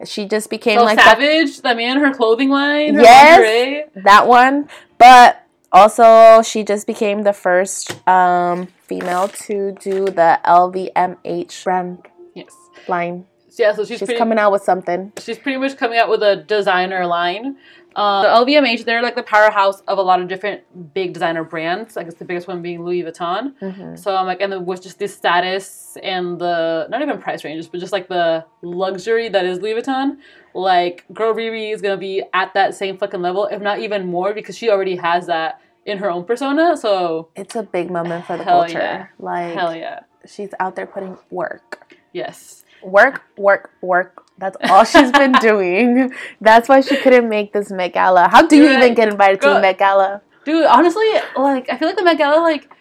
She 0.06 0.26
just 0.26 0.50
became 0.50 0.80
so 0.80 0.86
like 0.86 1.00
Savage, 1.00 1.62
that 1.62 1.76
man, 1.78 1.98
her 2.00 2.14
clothing 2.14 2.50
line, 2.50 2.96
her 2.96 3.02
Yes. 3.04 3.38
lingerie. 3.38 3.84
that 3.96 4.28
one. 4.28 4.70
But 4.98 5.44
also 5.72 6.42
she 6.42 6.64
just 6.64 6.88
became 6.88 7.24
the 7.24 7.34
first 7.34 7.92
um 8.08 8.68
female 8.88 9.28
to 9.48 9.74
do 9.80 10.06
the 10.06 10.40
LVMH 10.46 11.64
brand 11.64 12.08
Yes. 12.34 12.54
line. 12.88 13.26
Yeah. 13.60 13.74
So 13.76 13.84
she's, 13.84 14.00
She's 14.00 14.08
pretty, 14.08 14.18
coming 14.18 14.38
out 14.40 14.52
with 14.52 14.64
something. 14.64 15.12
she's 15.20 15.38
pretty 15.38 15.58
much 15.58 15.78
coming 15.78 15.98
out 16.00 16.10
with 16.10 16.24
a 16.24 16.38
designer 16.38 17.06
line. 17.06 17.58
Uh, 17.96 18.22
the 18.46 18.52
LVMH, 18.52 18.86
they're 18.86 19.02
like 19.02 19.16
the 19.16 19.24
powerhouse 19.24 19.82
of 19.82 19.98
a 19.98 20.02
lot 20.02 20.22
of 20.22 20.28
different 20.28 20.62
big 20.94 21.12
designer 21.12 21.44
brands. 21.44 21.98
I 21.98 22.04
guess 22.04 22.14
the 22.14 22.24
biggest 22.24 22.48
one 22.48 22.62
being 22.62 22.84
Louis 22.86 23.02
Vuitton. 23.04 23.54
Mm-hmm. 23.60 23.96
So 23.96 24.16
I'm 24.16 24.28
like, 24.28 24.42
and 24.42 24.52
the, 24.54 24.60
with 24.60 24.82
just 24.84 25.00
this 25.00 25.14
status 25.16 25.98
and 26.04 26.40
the 26.40 26.88
not 26.90 27.02
even 27.02 27.18
price 27.20 27.44
ranges, 27.44 27.68
but 27.68 27.80
just 27.80 27.92
like 27.92 28.08
the 28.08 28.46
luxury 28.62 29.28
that 29.30 29.44
is 29.44 29.60
Louis 29.60 29.74
Vuitton, 29.82 30.18
like 30.54 31.04
girl 31.14 31.34
Riri 31.34 31.74
is 31.74 31.82
gonna 31.82 31.98
be 31.98 32.24
at 32.34 32.54
that 32.54 32.76
same 32.76 32.98
fucking 32.98 33.22
level, 33.22 33.46
if 33.48 33.62
not 33.62 33.80
even 33.80 34.06
more, 34.08 34.34
because 34.34 34.56
she 34.58 34.70
already 34.70 34.96
has 34.96 35.26
that 35.26 35.60
in 35.86 35.98
her 35.98 36.12
own 36.12 36.24
persona. 36.26 36.78
So 36.78 37.30
It's 37.36 37.56
a 37.56 37.64
big 37.64 37.90
moment 37.90 38.26
for 38.26 38.38
the 38.38 38.44
Hell 38.44 38.60
culture. 38.62 38.78
yeah. 38.80 39.08
Like 39.18 39.54
hell 39.56 39.76
yeah, 39.76 40.02
she's 40.28 40.52
out 40.60 40.76
there 40.76 40.86
putting 40.86 41.18
work. 41.32 41.92
yes. 42.14 42.64
Work, 42.84 43.24
work, 43.38 43.72
work. 43.82 44.24
That's 44.38 44.58
all 44.70 44.86
she's 44.86 45.12
been 45.12 45.32
doing. 45.42 46.14
That's 46.40 46.70
why 46.70 46.82
she 46.82 46.98
couldn't 46.98 47.28
make 47.28 47.54
this 47.54 47.72
Met 47.72 47.94
Gala. 47.94 48.30
How 48.30 48.46
do 48.46 48.56
you 48.56 48.64
You're 48.64 48.78
even 48.80 48.94
get 48.94 49.10
invited 49.10 49.42
to 49.42 49.50
the 49.50 49.60
Met 49.60 49.78
Gala? 49.78 50.22
Dude, 50.46 50.66
honestly, 50.66 51.08
like 51.36 51.70
I 51.70 51.78
feel 51.78 51.88
like 51.90 51.98
the 51.98 52.04
Met 52.04 52.18
Gala, 52.18 52.42
like 52.42 52.72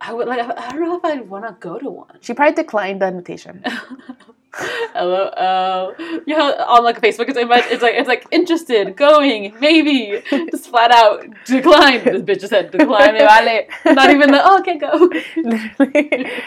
I 0.00 0.12
would 0.12 0.26
like 0.26 0.40
I 0.40 0.70
don't 0.70 0.82
know 0.82 0.96
if 0.96 1.04
I'd 1.04 1.28
want 1.28 1.46
to 1.46 1.56
go 1.60 1.78
to 1.78 1.90
one. 1.90 2.18
She 2.20 2.34
probably 2.34 2.54
declined 2.54 3.02
the 3.02 3.08
invitation. 3.08 3.62
Hello, 4.92 5.32
uh, 5.32 5.94
you 6.26 6.36
know, 6.36 6.52
on 6.68 6.84
like 6.84 7.00
Facebook, 7.00 7.26
it's, 7.26 7.38
it's 7.38 7.82
like 7.82 7.94
it's 7.94 8.08
like 8.08 8.26
interested, 8.30 8.94
going, 8.96 9.54
maybe, 9.60 10.22
just 10.50 10.68
flat 10.68 10.92
out 10.92 11.24
decline. 11.46 12.04
This 12.12 12.20
bitch 12.20 12.40
just 12.40 12.50
said 12.50 12.70
decline. 12.70 13.14
Me 13.14 13.20
vale. 13.20 13.64
Not 13.94 14.10
even 14.10 14.30
the 14.30 14.42
oh, 14.44 14.60
okay, 14.60 14.76
go. 14.76 15.08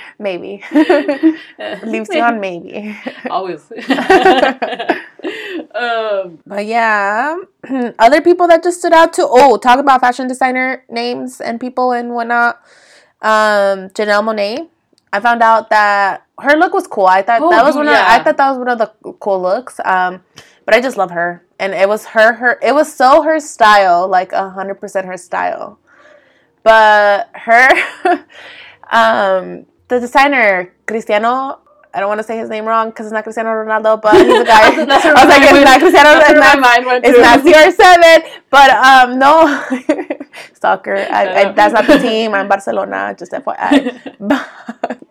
Maybe. 0.19 0.61
Leaves 1.83 2.09
you 2.13 2.21
on 2.21 2.39
maybe. 2.39 2.95
Always. 3.27 3.71
um, 5.73 6.37
But 6.45 6.65
yeah, 6.67 7.37
other 7.97 8.21
people 8.21 8.47
that 8.47 8.61
just 8.61 8.79
stood 8.79 8.93
out 8.93 9.13
too. 9.13 9.25
Oh, 9.27 9.57
talk 9.57 9.79
about 9.79 10.01
fashion 10.01 10.27
designer 10.27 10.83
names 10.89 11.41
and 11.41 11.59
people 11.59 11.91
and 11.91 12.13
whatnot. 12.13 12.61
Um, 13.23 13.89
Janelle 13.97 14.21
Monáe. 14.21 14.69
I 15.15 15.21
found 15.21 15.41
out 15.41 15.69
that 15.69 16.25
her 16.39 16.57
look 16.57 16.73
was 16.73 16.87
cool. 16.87 17.05
I 17.05 17.21
thought 17.21 17.41
Oh, 17.41 17.49
that 17.49 17.63
was 17.63 17.75
one. 17.75 17.87
Of, 17.87 17.95
I 17.95 18.21
thought 18.21 18.35
that 18.35 18.49
was 18.49 18.57
one 18.57 18.67
of 18.67 18.77
the 18.77 18.87
cool 19.19 19.41
looks. 19.41 19.79
Um, 19.85 20.23
but 20.65 20.75
I 20.75 20.81
just 20.81 20.97
love 20.97 21.11
her, 21.11 21.45
and 21.57 21.73
it 21.73 21.87
was 21.87 22.07
her. 22.07 22.33
Her. 22.33 22.59
It 22.61 22.73
was 22.75 22.93
so 22.93 23.21
her 23.21 23.39
style, 23.39 24.09
like 24.09 24.33
a 24.33 24.49
hundred 24.49 24.75
percent 24.75 25.05
her 25.05 25.15
style. 25.15 25.79
But 26.63 27.29
her, 27.33 27.69
um, 28.91 29.65
the 29.87 30.01
designer 30.01 30.73
Cristiano. 30.85 31.59
I 31.93 32.01
don't 32.01 32.09
want 32.09 32.19
to 32.19 32.27
say 32.27 32.37
his 32.37 32.49
name 32.49 32.65
wrong 32.65 32.89
because 32.89 33.05
it's 33.05 33.13
not 33.13 33.23
Cristiano 33.23 33.51
Ronaldo, 33.51 34.01
but 34.01 34.15
he's 34.19 34.27
a 34.27 34.43
guy. 34.53 34.83
That's 34.83 35.05
I 35.05 35.13
was 35.13 35.31
like, 35.31 35.43
it's 35.47 35.63
not 35.63 35.79
Cristiano 35.79 36.09
Ronaldo. 36.19 36.39
my 36.41 36.55
mind 36.59 36.85
went 36.85 37.05
It's 37.07 37.19
not 37.23 37.39
CR7, 37.39 38.41
but 38.49 38.69
um, 38.71 39.17
no, 39.17 39.63
soccer. 40.59 40.97
I, 40.97 41.23
I, 41.39 41.51
that's 41.53 41.73
not 41.73 41.87
the 41.87 41.97
team. 41.99 42.33
I'm 42.33 42.49
Barcelona. 42.49 43.15
Just 43.17 43.31
FYI. 43.31 44.17
But 44.19 45.04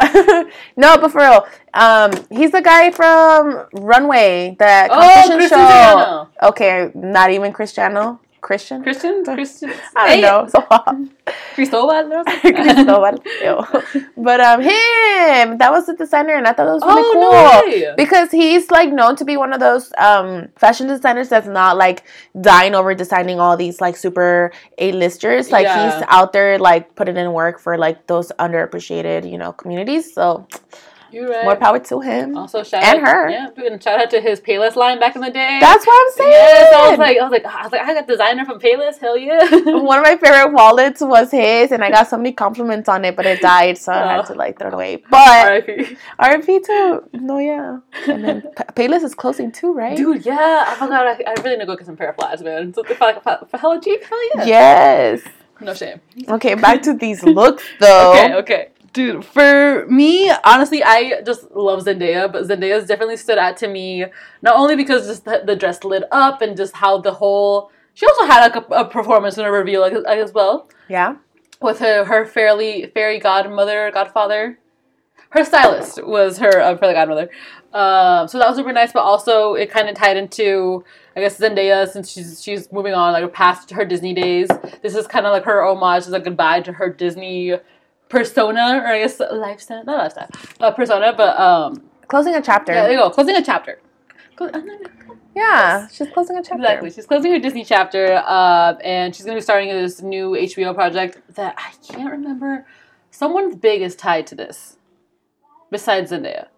no, 0.76 0.96
but 0.98 1.10
for 1.10 1.20
real, 1.20 1.46
um, 1.74 2.12
he's 2.30 2.52
the 2.52 2.62
guy 2.62 2.90
from 2.90 3.66
Runway, 3.72 4.56
that 4.58 4.90
Oh, 4.90 5.00
competition 5.00 5.48
show. 5.48 6.28
Okay, 6.42 6.90
not 6.94 7.30
even 7.30 7.52
Cristiano. 7.52 8.20
Christian. 8.48 8.82
Christian, 8.82 9.24
Christian. 9.28 9.70
I 9.94 10.20
don't 10.20 10.50
know. 10.56 11.04
So 11.28 11.34
Cristobal. 11.54 12.08
no? 12.08 12.24
Cristobal. 12.40 13.14
Ew. 13.44 14.02
But 14.16 14.40
um, 14.40 14.60
him. 14.62 15.58
That 15.58 15.70
was 15.70 15.84
the 15.86 15.94
designer, 15.94 16.34
and 16.34 16.46
I 16.48 16.52
thought 16.54 16.64
that 16.70 16.78
was 16.80 16.86
really 16.86 17.02
Oh, 17.04 17.12
cool 17.12 17.90
no 17.90 17.94
because 17.96 18.30
he's 18.30 18.70
like 18.70 18.90
known 18.90 19.16
to 19.16 19.24
be 19.24 19.36
one 19.36 19.52
of 19.52 19.60
those 19.60 19.92
um 19.98 20.48
fashion 20.56 20.86
designers 20.86 21.28
that's 21.28 21.46
not 21.60 21.76
like 21.76 22.04
dying 22.40 22.74
over 22.74 22.94
designing 22.94 23.38
all 23.40 23.56
these 23.56 23.80
like 23.80 23.96
super 23.96 24.52
a-listers 24.78 25.50
like 25.50 25.64
Yeah. 25.64 25.98
he's 25.98 26.04
out 26.08 26.32
there 26.32 26.58
like 26.58 26.94
putting 26.94 27.16
in 27.16 27.32
work 27.32 27.58
for 27.60 27.76
like 27.76 28.06
those 28.06 28.30
underappreciated 28.38 29.28
you 29.30 29.36
know 29.42 29.52
communities 29.52 30.14
so 30.14 30.46
You're 31.10 31.28
right. 31.28 31.44
More 31.44 31.56
power 31.56 31.78
to 31.78 32.00
him. 32.00 32.36
Also, 32.36 32.62
shout 32.62 32.82
And 32.84 33.00
out, 33.00 33.08
her. 33.08 33.30
Yeah, 33.30 33.48
and 33.56 33.82
shout 33.82 34.00
out 34.00 34.10
to 34.10 34.20
his 34.20 34.40
Payless 34.40 34.76
line 34.76 34.98
back 35.00 35.16
in 35.16 35.22
the 35.22 35.30
day. 35.30 35.58
That's 35.60 35.86
what 35.86 36.00
I'm 36.06 36.12
saying. 36.16 36.30
Yes, 36.30 36.74
I 36.74 36.90
was 36.90 36.98
like, 36.98 37.16
I 37.18 37.22
was 37.22 37.30
like, 37.32 37.44
I 37.46 37.62
was 37.62 37.72
like, 37.72 37.80
I 37.82 37.94
got 37.94 38.06
designer 38.06 38.44
from 38.44 38.58
Payless. 38.60 38.98
Hell 38.98 39.16
yeah. 39.16 39.38
One 39.50 39.98
of 39.98 40.04
my 40.04 40.16
favorite 40.16 40.52
wallets 40.52 41.00
was 41.00 41.30
his, 41.30 41.72
and 41.72 41.82
I 41.82 41.90
got 41.90 42.08
so 42.08 42.16
many 42.16 42.32
compliments 42.32 42.88
on 42.88 43.04
it, 43.04 43.16
but 43.16 43.26
it 43.26 43.40
died, 43.40 43.78
so 43.78 43.92
I 43.92 44.12
had 44.12 44.20
Oh. 44.20 44.22
to 44.32 44.34
like 44.34 44.58
throw 44.58 44.68
it 44.68 44.74
away. 44.74 45.02
Oh, 45.04 45.08
but 45.10 45.18
R.I.P. 45.48 45.96
RP 46.20 46.64
too. 46.64 47.08
No, 47.14 47.38
yeah. 47.38 47.78
And 48.06 48.24
then 48.24 48.42
Payless 48.74 49.02
is 49.04 49.14
closing 49.14 49.50
too, 49.52 49.72
right? 49.72 49.96
Dude, 49.96 50.24
yeah. 50.26 50.64
Oh 50.66 50.72
I 50.72 50.74
forgot. 50.74 51.06
I, 51.06 51.30
I 51.30 51.34
really 51.42 51.56
need 51.56 51.60
to 51.60 51.66
go 51.66 51.76
get 51.76 51.86
some 51.86 51.96
pair 51.96 52.10
of 52.10 52.16
flats, 52.16 52.42
man. 52.42 52.74
So 52.74 52.82
for, 52.84 52.94
for, 52.94 53.46
for 53.50 53.56
hella 53.58 53.80
cheap, 53.80 54.02
hell 54.04 54.18
yeah. 54.36 54.44
Yes. 54.44 55.22
No 55.60 55.74
shame. 55.74 56.00
Okay, 56.28 56.54
back 56.54 56.82
to 56.82 56.94
these 56.94 57.22
looks 57.24 57.64
though. 57.80 58.12
Okay, 58.16 58.34
okay. 58.34 58.68
Dude, 58.92 59.24
for 59.24 59.86
me, 59.88 60.30
honestly, 60.44 60.82
I 60.82 61.20
just 61.22 61.50
love 61.52 61.84
Zendaya, 61.84 62.30
but 62.32 62.44
Zendaya's 62.44 62.86
definitely 62.86 63.16
stood 63.16 63.36
out 63.38 63.56
to 63.58 63.68
me, 63.68 64.04
not 64.40 64.56
only 64.56 64.76
because 64.76 65.06
just 65.06 65.24
the, 65.24 65.42
the 65.44 65.56
dress 65.56 65.84
lit 65.84 66.04
up 66.10 66.40
and 66.42 66.56
just 66.56 66.74
how 66.76 66.98
the 66.98 67.12
whole. 67.12 67.70
She 67.94 68.06
also 68.06 68.26
had 68.26 68.40
like 68.40 68.56
a, 68.56 68.74
a 68.74 68.84
performance 68.88 69.36
and 69.36 69.46
a 69.46 69.50
reveal 69.50 69.80
like, 69.80 69.92
as 69.92 70.32
well 70.32 70.68
Yeah. 70.88 71.16
with 71.60 71.80
her 71.80 72.04
her 72.04 72.24
fairly 72.24 72.86
fairy 72.94 73.18
godmother 73.18 73.90
godfather. 73.92 74.58
Her 75.30 75.44
stylist 75.44 76.02
was 76.06 76.38
her 76.38 76.60
uh, 76.60 76.76
fairy 76.78 76.94
godmother, 76.94 77.28
um, 77.74 78.28
so 78.28 78.38
that 78.38 78.48
was 78.48 78.56
super 78.56 78.72
nice. 78.72 78.92
But 78.92 79.00
also, 79.02 79.54
it 79.54 79.70
kind 79.70 79.88
of 79.90 79.96
tied 79.96 80.16
into 80.16 80.84
I 81.14 81.20
guess 81.20 81.38
Zendaya 81.38 81.86
since 81.86 82.10
she's 82.10 82.42
she's 82.42 82.72
moving 82.72 82.94
on 82.94 83.12
like 83.12 83.30
past 83.34 83.70
her 83.72 83.84
Disney 83.84 84.14
days. 84.14 84.48
This 84.82 84.94
is 84.94 85.06
kind 85.06 85.26
of 85.26 85.32
like 85.32 85.44
her 85.44 85.62
homage, 85.62 86.06
as 86.06 86.12
a 86.12 86.20
goodbye 86.20 86.62
to 86.62 86.72
her 86.72 86.88
Disney 86.88 87.54
persona 88.08 88.80
or 88.82 88.86
I 88.86 88.98
guess 89.00 89.20
lifestyle, 89.20 89.84
not 89.84 89.98
lifestyle, 89.98 90.28
uh, 90.60 90.70
persona. 90.72 91.12
But 91.16 91.38
um, 91.38 91.82
Closing 92.08 92.34
a 92.34 92.42
chapter. 92.42 92.72
yeah, 92.72 92.82
there 92.82 92.92
you 92.92 92.98
go, 92.98 93.10
closing 93.10 93.36
a 93.36 93.42
chapter. 93.42 93.80
Yeah, 95.34 95.86
she's 95.88 96.08
closing 96.08 96.36
a 96.36 96.42
chapter. 96.42 96.62
Exactly. 96.62 96.90
She's 96.90 97.06
closing 97.06 97.32
her 97.32 97.38
Disney 97.38 97.64
chapter, 97.64 98.22
uh, 98.26 98.74
and 98.82 99.14
she's 99.14 99.24
going 99.24 99.36
to 99.36 99.40
be 99.40 99.42
starting 99.44 99.68
this 99.68 100.02
new 100.02 100.30
HBO 100.30 100.74
project 100.74 101.18
that 101.34 101.54
I 101.58 101.72
can't 101.86 102.10
remember. 102.10 102.66
Someone 103.10 103.54
big 103.56 103.82
is 103.82 103.94
tied 103.94 104.26
to 104.28 104.34
this, 104.34 104.76
besides 105.70 106.10
Zendaya. 106.10 106.48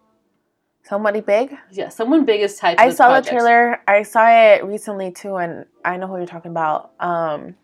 Somebody 0.82 1.20
big. 1.20 1.56
Yeah, 1.70 1.88
someone 1.88 2.24
big 2.24 2.40
is 2.40 2.56
tied 2.56 2.78
to 2.78 2.82
I 2.82 2.90
saw 2.90 3.08
project. 3.08 3.26
the 3.26 3.30
trailer. 3.32 3.80
I 3.86 4.02
saw 4.02 4.26
it 4.28 4.64
recently 4.64 5.10
too, 5.12 5.36
and 5.36 5.66
I 5.84 5.96
know 5.96 6.06
who 6.06 6.16
you're 6.16 6.26
talking 6.26 6.50
about. 6.50 6.92
Um, 7.00 7.54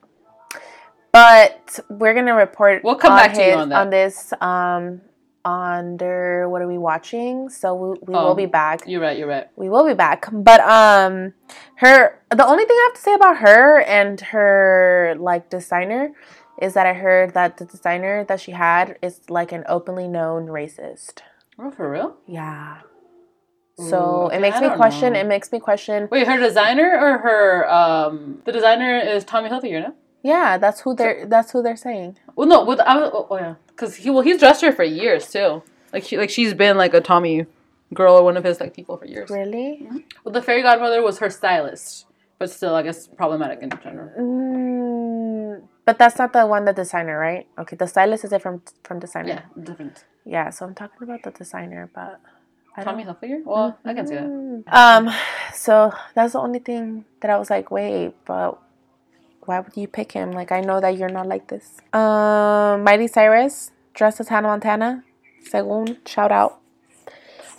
but 1.17 1.81
we're 1.89 2.15
gonna 2.15 2.35
report. 2.35 2.85
We'll 2.85 2.97
come 3.05 3.13
on 3.13 3.19
back 3.19 3.33
to 3.35 3.43
you 3.43 3.53
his- 3.53 3.57
on 3.63 3.69
that. 3.71 3.81
on 3.81 3.91
this. 3.91 4.33
Um, 4.41 5.01
under 5.47 6.49
what 6.51 6.61
are 6.61 6.67
we 6.67 6.77
watching? 6.91 7.49
So 7.49 7.67
we, 7.75 7.89
we 8.09 8.15
Oh. 8.15 8.25
will 8.27 8.35
be 8.35 8.47
back. 8.61 8.79
You're 8.87 9.01
right. 9.01 9.17
You're 9.19 9.29
right. 9.37 9.47
we 9.63 9.69
will 9.69 9.87
be 9.87 9.95
back 9.95 10.21
but 10.49 10.61
um 10.61 11.33
her 11.77 11.97
the 12.41 12.45
only 12.53 12.65
thing 12.69 12.77
i 12.83 12.85
have 12.89 12.97
to 13.01 13.01
say 13.09 13.15
about 13.15 13.37
her 13.47 13.81
and 13.99 14.21
her 14.35 15.15
like 15.29 15.49
designer 15.49 16.03
is 16.61 16.75
that 16.75 16.85
i 16.93 16.95
heard 17.05 17.33
that 17.39 17.51
the 17.59 17.65
designer 17.65 18.25
that 18.29 18.41
she 18.45 18.51
had 18.67 18.97
is 19.07 19.15
like 19.39 19.53
an 19.53 19.63
openly 19.77 20.09
known 20.09 20.43
racist 20.59 21.15
Oh, 21.61 21.71
for 21.71 21.87
real? 21.97 22.11
yeah 22.27 22.79
so 23.91 23.99
Ooh, 24.27 24.35
it 24.35 24.41
makes 24.41 24.57
I 24.57 24.69
me 24.69 24.71
question 24.83 25.13
know. 25.13 25.21
it 25.21 25.27
makes 25.35 25.49
me 25.53 25.59
question 25.61 26.09
Wait, 26.11 26.27
her 26.27 26.39
designer 26.49 26.91
or 27.05 27.13
her 27.27 27.71
um 27.81 28.43
the 28.47 28.53
designer 28.59 28.99
is 29.15 29.23
Tommy 29.25 29.49
Hilfiger, 29.49 29.81
no? 29.87 29.93
Yeah 30.33 30.51
that's 30.63 30.81
who 30.83 30.91
they're 30.99 31.19
that's 31.35 31.51
who 31.53 31.59
they're 31.65 31.83
saying 31.89 32.11
Well, 32.37 32.49
no, 32.53 32.59
with 32.69 32.81
I 32.81 32.95
was, 33.01 33.11
oh, 33.19 33.27
oh 33.31 33.37
yeah, 33.45 33.55
because 33.69 33.93
he 34.03 34.09
well 34.13 34.25
he's 34.29 34.39
dressed 34.45 34.63
her 34.67 34.73
for 34.79 34.87
years 35.03 35.23
too. 35.35 35.51
Like 35.93 36.05
she 36.07 36.15
like 36.23 36.31
she's 36.37 36.55
been 36.65 36.77
like 36.85 36.95
a 37.01 37.03
Tommy 37.13 37.47
girl 38.01 38.13
or 38.19 38.23
one 38.31 38.37
of 38.41 38.45
his 38.49 38.57
like 38.63 38.73
people 38.79 38.95
for 39.01 39.07
years. 39.15 39.29
really 39.31 39.71
Well, 40.23 40.33
the 40.37 40.43
fairy 40.47 40.63
godmother 40.69 41.01
was 41.09 41.17
her 41.23 41.31
stylist, 41.31 41.87
but 42.39 42.49
still, 42.57 42.75
I 42.81 42.83
guess 42.87 42.99
problematic 43.23 43.59
in 43.65 43.71
general. 43.85 44.11
mm, 44.19 45.63
but 45.87 45.95
that's 46.01 46.19
not 46.19 46.31
the 46.33 46.45
one 46.55 46.65
the 46.71 46.73
designer 46.83 47.17
right 47.29 47.47
okay 47.63 47.77
the 47.83 47.87
stylist 47.95 48.25
is 48.27 48.33
it 48.37 48.43
from 48.43 48.63
from 48.87 48.99
designer 48.99 49.29
Yeah, 49.29 49.63
different. 49.69 49.97
yeah 50.25 50.51
so 50.55 50.67
i'm 50.67 50.75
talking 50.83 51.03
about 51.09 51.21
the 51.27 51.31
designer 51.43 51.83
but 51.95 52.21
I 52.79 52.85
Tommy 52.85 53.05
Hilfiger? 53.09 53.41
Well, 53.43 53.69
I 53.89 53.95
can 53.97 54.05
see 54.07 54.17
that. 54.21 54.25
Mm. 54.29 54.61
Um, 54.83 55.05
so 55.55 55.93
that's 56.15 56.35
the 56.37 56.41
only 56.47 56.59
thing 56.59 57.07
that 57.23 57.31
I 57.31 57.39
was 57.39 57.49
like, 57.49 57.71
wait, 57.71 58.13
but 58.27 58.61
why 59.47 59.61
would 59.61 59.77
you 59.77 59.89
pick 59.89 60.13
him? 60.13 60.33
Like, 60.33 60.53
I 60.53 60.61
know 60.61 60.81
that 60.81 60.97
you're 60.97 61.09
not 61.09 61.27
like 61.27 61.49
this. 61.49 61.81
Um, 61.93 62.83
Miley 62.85 63.09
Cyrus 63.09 63.71
dressed 63.95 64.21
as 64.21 64.29
Hannah 64.29 64.49
Montana. 64.49 65.05
Según, 65.51 66.07
shout 66.07 66.33
out. 66.33 66.61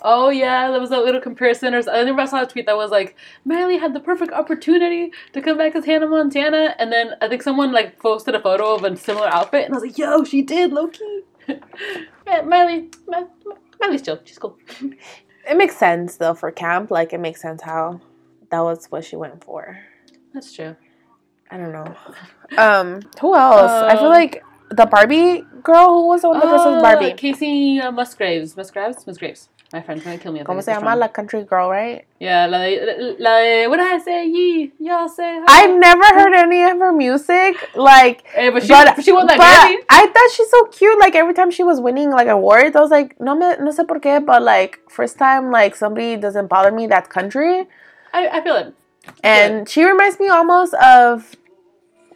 Oh 0.02 0.28
yeah, 0.28 0.70
there 0.70 0.80
was 0.80 0.92
a 0.92 0.98
little 0.98 1.20
comparison. 1.20 1.74
Or 1.74 1.82
I 1.90 1.98
remember 1.98 2.22
I 2.22 2.26
saw 2.26 2.42
a 2.42 2.46
tweet 2.46 2.66
that 2.66 2.76
was 2.76 2.90
like, 2.90 3.16
Miley 3.44 3.78
had 3.78 3.94
the 3.94 4.00
perfect 4.00 4.32
opportunity 4.32 5.12
to 5.32 5.40
come 5.40 5.58
back 5.58 5.74
as 5.74 5.84
Hannah 5.84 6.06
Montana, 6.06 6.74
and 6.78 6.92
then 6.92 7.14
I 7.20 7.28
think 7.28 7.42
someone 7.42 7.72
like 7.72 7.98
posted 7.98 8.34
a 8.34 8.40
photo 8.40 8.74
of 8.74 8.84
a 8.84 8.96
similar 8.96 9.28
outfit, 9.28 9.64
and 9.64 9.74
I 9.74 9.78
was 9.78 9.84
like, 9.84 9.98
yo, 9.98 10.22
she 10.24 10.42
did, 10.42 10.70
lowkey. 10.70 11.22
yeah, 12.26 12.42
Miley, 12.42 12.90
Mi- 13.08 13.54
Miley's 13.80 14.02
chill. 14.02 14.20
She's 14.24 14.38
cool. 14.38 14.56
It 15.50 15.56
makes 15.56 15.76
sense 15.76 16.16
though 16.16 16.34
for 16.34 16.50
camp. 16.52 16.90
Like, 16.90 17.12
it 17.12 17.18
makes 17.18 17.40
sense 17.40 17.62
how 17.62 18.00
that 18.50 18.60
was 18.60 18.86
what 18.86 19.04
she 19.04 19.16
went 19.16 19.42
for. 19.42 19.78
That's 20.32 20.52
true. 20.52 20.76
I 21.50 21.56
don't 21.56 21.72
know. 21.72 21.94
Um, 22.56 23.00
who 23.20 23.34
else? 23.34 23.70
I 23.70 23.96
feel 23.96 24.06
Um, 24.06 24.12
like 24.12 24.42
the 24.70 24.86
Barbie 24.86 25.44
girl. 25.62 25.88
Who 25.88 26.08
was 26.08 26.22
the 26.22 26.28
one 26.28 26.40
that 26.40 26.46
dressed 26.48 26.66
as 26.66 26.74
Uh, 26.78 26.82
Barbie? 26.82 27.12
Kacey 27.12 27.80
uh, 27.82 27.90
Musgraves. 27.90 28.56
Musgraves? 28.56 29.06
Musgraves. 29.06 29.48
My 29.70 29.82
friend's 29.82 30.02
gonna 30.02 30.16
kill 30.16 30.32
me. 30.32 30.40
¿Cómo 30.40 30.62
se 30.62 30.72
llama? 30.72 30.96
La 30.96 31.08
country 31.08 31.42
girl, 31.44 31.68
right? 31.68 32.06
Yeah, 32.18 32.46
la 32.46 32.58
de, 32.58 33.16
la 33.18 33.38
de, 33.40 33.66
what 33.68 33.76
did 33.76 33.86
I 33.86 33.98
say? 33.98 34.26
Ye, 34.26 34.72
y'all 34.78 35.10
say. 35.10 35.40
hi. 35.46 35.64
I've 35.64 35.78
never 35.78 36.04
heard 36.04 36.32
any 36.34 36.62
of 36.64 36.78
her 36.78 36.90
music. 36.90 37.56
Like, 37.76 38.26
Hey, 38.28 38.48
but 38.48 38.62
she, 38.62 38.68
but, 38.70 39.04
she 39.04 39.12
won 39.12 39.26
that 39.26 39.38
Grammy. 39.38 39.76
I 39.90 40.06
thought 40.06 40.30
she's 40.34 40.50
so 40.50 40.64
cute. 40.66 40.98
Like 40.98 41.14
every 41.14 41.34
time 41.34 41.50
she 41.50 41.64
was 41.64 41.80
winning 41.82 42.10
like 42.10 42.28
awards, 42.28 42.76
I 42.76 42.80
was 42.80 42.90
like, 42.90 43.20
no 43.20 43.34
me, 43.34 43.46
no 43.60 43.70
sé 43.70 43.86
por 43.86 44.00
qué, 44.00 44.24
but 44.24 44.40
like 44.42 44.80
first 44.88 45.18
time 45.18 45.50
like 45.50 45.76
somebody 45.76 46.16
doesn't 46.16 46.46
bother 46.46 46.72
me 46.72 46.86
that's 46.86 47.08
country, 47.08 47.66
I, 48.14 48.26
I 48.28 48.40
feel 48.42 48.56
it. 48.56 48.74
and 49.22 49.68
she 49.68 49.84
reminds 49.84 50.18
me 50.18 50.28
almost 50.28 50.72
of 50.74 51.36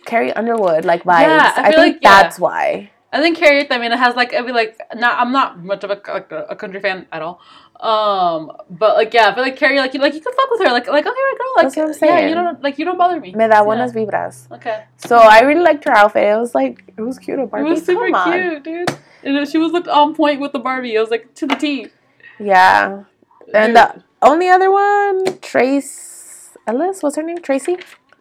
Carrie 0.05 0.33
Underwood 0.33 0.85
like 0.85 1.05
vibes. 1.05 1.23
Yeah, 1.23 1.53
I 1.57 1.61
I, 1.61 1.65
think 1.71 1.77
like- 1.77 1.99
yeah. 2.03 2.23
that's 2.23 2.39
why. 2.39 2.91
I 3.15 3.21
think 3.21 3.37
Carrie. 3.37 3.71
I 3.71 3.79
mean, 3.79 3.93
it 3.93 3.99
has 3.99 4.17
like 4.17 4.33
I 4.35 4.41
mean, 4.41 4.55
like 4.55 4.81
not. 4.95 5.19
I'm 5.19 5.33
not 5.33 5.63
much 5.63 5.85
of 5.85 5.91
a 5.91 6.01
like 6.11 6.33
a, 6.33 6.47
a 6.51 6.57
country 6.57 6.81
fan 6.81 7.07
at 7.13 7.21
all. 7.21 7.41
Um, 7.79 8.51
but 8.71 8.97
like 8.97 9.13
yeah, 9.13 9.29
I 9.29 9.35
feel 9.35 9.43
like 9.43 9.57
Carrie. 9.57 9.79
Like 9.79 9.93
you 9.93 10.01
like 10.01 10.15
you 10.15 10.21
can 10.21 10.33
fuck 10.33 10.51
with 10.51 10.61
her. 10.61 10.73
Like 10.73 10.87
like 10.89 11.05
okay, 11.05 11.15
girl. 11.39 11.53
Like 11.57 11.75
That's 11.75 11.77
what 11.77 12.03
I'm 12.03 12.09
yeah, 12.09 12.29
you 12.29 12.35
don't 12.35 12.63
like 12.63 12.79
you 12.79 12.87
don't 12.87 12.97
bother 12.97 13.21
me. 13.21 13.33
Me 13.35 13.47
da 13.49 13.57
Yeah. 13.59 13.65
buenas 13.65 13.93
vibras. 13.93 14.51
Okay, 14.53 14.85
So 14.97 15.19
I 15.19 15.41
really 15.41 15.61
liked 15.61 15.85
her 15.85 15.93
outfit. 15.93 16.25
It 16.25 16.37
was 16.39 16.55
like 16.55 16.85
it 16.97 17.03
was 17.03 17.19
cute. 17.19 17.39
it 17.39 17.51
Barbie. 17.51 17.67
It 17.67 17.71
was 17.71 17.85
super 17.85 18.09
cute, 18.25 18.65
dude. 18.65 18.97
And 19.25 19.47
she 19.47 19.59
was 19.59 19.73
looked 19.73 19.89
on 19.89 20.15
point 20.15 20.41
with 20.41 20.53
the 20.53 20.59
Barbie. 20.59 20.95
It 20.95 21.01
was 21.01 21.11
like 21.11 21.35
to 21.35 21.47
the 21.47 21.55
T. 21.57 21.89
Yeah, 22.41 23.05
and 23.53 23.77
the 23.77 24.03
only 24.23 24.49
other 24.49 24.71
one, 24.71 25.39
Trace 25.41 26.57
Ellis. 26.67 27.03
What's 27.03 27.17
her 27.17 27.23
name? 27.23 27.39
Tracee. 27.43 27.77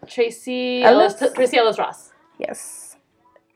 Tracee 0.07 0.83
Ellis? 0.83 1.21
Ellis, 1.21 1.33
Tracee 1.33 1.57
Ellis 1.57 1.77
Ross. 1.77 2.11
Yes. 2.37 2.97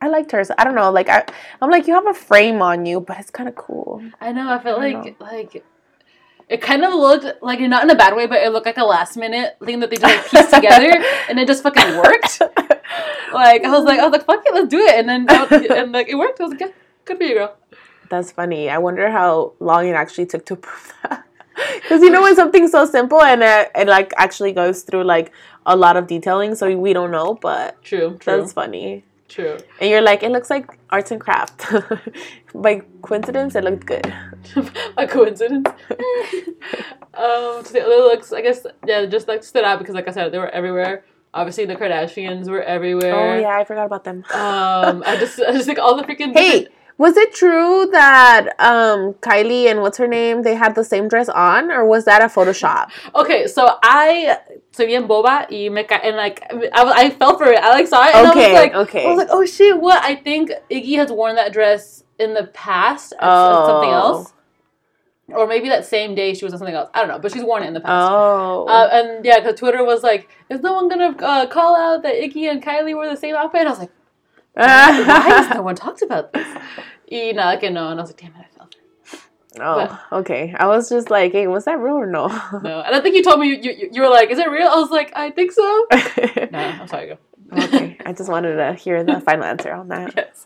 I 0.02 0.08
liked 0.08 0.32
hers. 0.32 0.52
I 0.58 0.64
don't 0.64 0.76
know. 0.76 0.92
Like 0.92 1.10
I, 1.10 1.26
I'm 1.62 1.70
like 1.72 1.88
you 1.88 1.94
have 1.94 2.08
a 2.08 2.14
frame 2.14 2.62
on 2.62 2.86
you, 2.86 3.00
but 3.00 3.20
it's 3.20 3.32
kind 3.32 3.50
of 3.50 3.56
cool. 3.56 4.04
I 4.22 4.32
know. 4.32 4.52
I 4.52 4.60
felt 4.60 4.80
I 4.80 4.92
like 4.92 5.20
like 5.20 5.64
it 6.48 6.62
kind 6.62 6.84
of 6.84 6.94
looked 6.94 7.42
like 7.42 7.60
not 7.62 7.84
in 7.84 7.90
a 7.90 7.96
bad 7.96 8.16
way, 8.16 8.28
but 8.28 8.38
it 8.38 8.52
looked 8.52 8.68
like 8.68 8.78
a 8.78 8.84
last 8.84 9.18
minute 9.18 9.58
thing 9.64 9.80
that 9.80 9.90
they 9.90 9.98
just 9.98 10.04
like 10.04 10.30
pieced 10.30 10.54
together, 10.54 10.92
and 11.30 11.40
it 11.40 11.48
just 11.48 11.64
fucking 11.64 11.98
worked. 11.98 12.42
Like 13.34 13.66
I 13.66 13.72
was 13.72 13.84
like, 13.84 14.00
I 14.00 14.04
was 14.04 14.12
like, 14.12 14.26
fuck 14.26 14.44
it, 14.46 14.54
let's 14.54 14.70
do 14.70 14.80
it, 14.80 14.96
and 14.96 15.10
then 15.10 15.28
and 15.72 15.92
like 15.92 16.08
it 16.08 16.16
worked. 16.16 16.40
I 16.40 16.44
was 16.44 16.52
like, 16.52 16.60
good, 16.60 16.74
good 17.06 17.18
for 17.18 17.24
you, 17.24 17.34
girl. 17.34 17.58
That's 18.10 18.32
funny. 18.32 18.70
I 18.70 18.78
wonder 18.78 19.10
how 19.10 19.54
long 19.60 19.88
it 19.88 19.94
actually 19.94 20.28
took 20.28 20.46
to 20.46 20.56
prove 20.56 20.94
that. 21.04 21.25
Because 21.82 22.02
you 22.02 22.10
know 22.10 22.22
when 22.22 22.36
something's 22.36 22.72
so 22.72 22.86
simple 22.86 23.22
and 23.22 23.42
it, 23.44 23.72
it 23.76 23.88
like 23.88 24.12
actually 24.18 24.52
goes 24.52 24.82
through 24.84 25.04
like 25.04 25.32
a 25.66 25.76
lot 25.76 25.98
of 25.98 26.08
detailing, 26.08 26.56
so 26.56 26.76
we 26.78 26.94
don't 26.94 27.12
know. 27.12 27.36
But 27.36 27.82
True, 27.84 28.18
true, 28.20 28.38
that's 28.38 28.54
funny. 28.54 29.04
true. 29.30 29.58
And 29.80 29.90
you're 29.90 30.02
like, 30.02 30.22
it 30.24 30.32
looks 30.32 30.50
like 30.50 30.68
arts 30.90 31.12
and 31.12 31.20
craft. 31.22 31.66
By 32.54 32.82
coincidence, 33.02 33.56
it 33.56 33.64
looked 33.64 33.86
good. 33.86 34.14
a 34.98 35.08
coincidence. 35.08 35.68
um, 37.14 37.64
so 37.64 37.70
the 37.74 37.84
other 37.84 37.98
looks, 37.98 38.32
I 38.34 38.42
guess, 38.42 38.66
yeah, 38.86 39.06
just 39.06 39.28
like 39.28 39.44
stood 39.44 39.64
out 39.64 39.80
because, 39.80 39.96
like 39.96 40.08
I 40.08 40.12
said, 40.12 40.32
they 40.32 40.38
were 40.38 40.50
everywhere. 40.50 41.04
Obviously, 41.34 41.66
the 41.66 41.76
Kardashians 41.76 42.50
were 42.50 42.64
everywhere. 42.64 43.14
Oh 43.14 43.40
yeah, 43.40 43.58
I 43.58 43.66
forgot 43.66 43.86
about 43.88 44.04
them. 44.06 44.24
Um, 44.34 45.04
I 45.06 45.18
just, 45.20 45.40
I 45.42 45.52
just 45.52 45.66
think 45.66 45.80
all 45.80 45.96
the 45.98 46.04
freaking. 46.04 46.34
Hey, 46.34 46.68
was 46.98 47.18
it 47.18 47.34
true 47.34 47.88
that 47.92 48.48
um 48.60 49.14
Kylie 49.16 49.70
and 49.70 49.82
what's 49.82 49.98
her 49.98 50.08
name 50.08 50.44
they 50.44 50.56
had 50.56 50.76
the 50.76 50.84
same 50.84 51.08
dress 51.08 51.28
on, 51.30 51.72
or 51.72 51.86
was 51.86 52.06
that 52.06 52.22
a 52.22 52.26
Photoshop? 52.26 52.90
Okay, 53.14 53.48
so 53.48 53.78
I 53.84 54.38
soy 54.72 54.86
bien 54.88 55.08
boba 55.08 55.46
y 55.52 55.70
me 55.70 55.84
ca- 55.84 56.00
and 56.04 56.16
like 56.16 56.42
I, 56.74 56.84
was- 56.84 56.94
I 56.96 57.10
fell 57.10 57.38
for 57.38 57.46
it. 57.52 57.60
I 57.60 57.70
like 57.70 57.88
saw 57.88 58.08
it 58.08 58.16
and 58.16 58.28
I 58.28 58.36
was 58.36 58.54
like, 58.54 58.74
okay. 58.74 59.06
I 59.06 59.10
was 59.10 59.18
like, 59.18 59.28
oh 59.32 59.46
shit, 59.46 59.80
what? 59.80 60.02
I 60.04 60.16
think 60.16 60.52
Iggy 60.72 60.96
has 60.98 61.12
worn 61.12 61.36
that 61.36 61.52
dress 61.54 62.04
in 62.18 62.34
the 62.34 62.46
past 62.54 63.12
as, 63.20 63.28
as 63.28 63.66
something 63.68 63.90
Oh. 63.90 63.94
else. 63.94 64.32
or 65.30 65.48
maybe 65.48 65.68
that 65.70 65.84
same 65.86 66.14
day 66.16 66.34
she 66.36 66.46
was 66.46 66.54
on 66.54 66.60
something 66.60 66.76
else. 66.76 66.90
I 66.94 67.00
don't 67.00 67.08
know, 67.10 67.18
but 67.20 67.32
she's 67.34 67.44
worn 67.44 67.64
it 67.64 67.68
in 67.68 67.74
the 67.74 67.82
past. 67.82 68.12
Oh. 68.12 68.68
Uh, 68.70 68.88
and 68.98 69.26
yeah, 69.26 69.40
because 69.40 69.60
Twitter 69.60 69.84
was 69.84 70.04
like, 70.04 70.30
"Is 70.50 70.62
no 70.62 70.74
one 70.74 70.88
gonna 70.88 71.16
uh, 71.20 71.48
call 71.48 71.76
out 71.76 72.04
that 72.04 72.14
Iggy 72.14 72.50
and 72.50 72.62
Kylie 72.64 72.96
were 72.96 73.10
the 73.10 73.18
same 73.18 73.36
outfit?" 73.36 73.62
And 73.62 73.68
I 73.70 73.72
was 73.72 73.80
like, 73.80 73.92
"Why 74.56 75.30
has 75.30 75.50
no 75.56 75.62
one 75.62 75.76
talked 75.76 76.02
about 76.02 76.34
this?" 76.34 76.48
Y 77.12 77.32
nada 77.36 77.60
que 77.60 77.70
no, 77.70 77.90
and 77.90 78.00
I 78.00 78.04
was 78.04 78.10
like, 78.12 78.22
"Damn 78.22 78.32
it, 78.32 78.46
I 78.52 78.58
felt 78.58 78.76
it." 78.76 78.82
oh, 79.62 80.00
okay. 80.20 80.54
I 80.58 80.68
was 80.68 80.90
just 80.90 81.10
like, 81.10 81.32
hey, 81.32 81.48
was 81.48 81.66
that 81.66 81.80
real 81.80 81.96
or 81.96 82.06
no? 82.08 82.28
No, 82.64 82.82
and 82.82 82.96
I 82.96 83.00
think 83.00 83.16
you 83.16 83.24
told 83.24 83.40
me 83.40 83.48
you, 83.48 83.56
you, 83.56 83.90
you 83.92 84.02
were 84.02 84.10
like, 84.10 84.30
"Is 84.30 84.40
it 84.40 84.50
real?" 84.50 84.68
I 84.68 84.76
was 84.76 84.90
like, 84.92 85.12
"I 85.16 85.32
think 85.32 85.52
so." 85.52 85.88
No, 86.52 86.60
I'm 86.60 86.88
sorry, 86.88 87.08
go. 87.08 87.18
Okay. 87.58 87.98
I 88.06 88.14
just 88.14 88.30
wanted 88.30 88.56
to 88.56 88.74
hear 88.74 89.04
the 89.04 89.20
final 89.22 89.44
answer 89.46 89.72
on 89.74 89.88
that. 89.90 90.14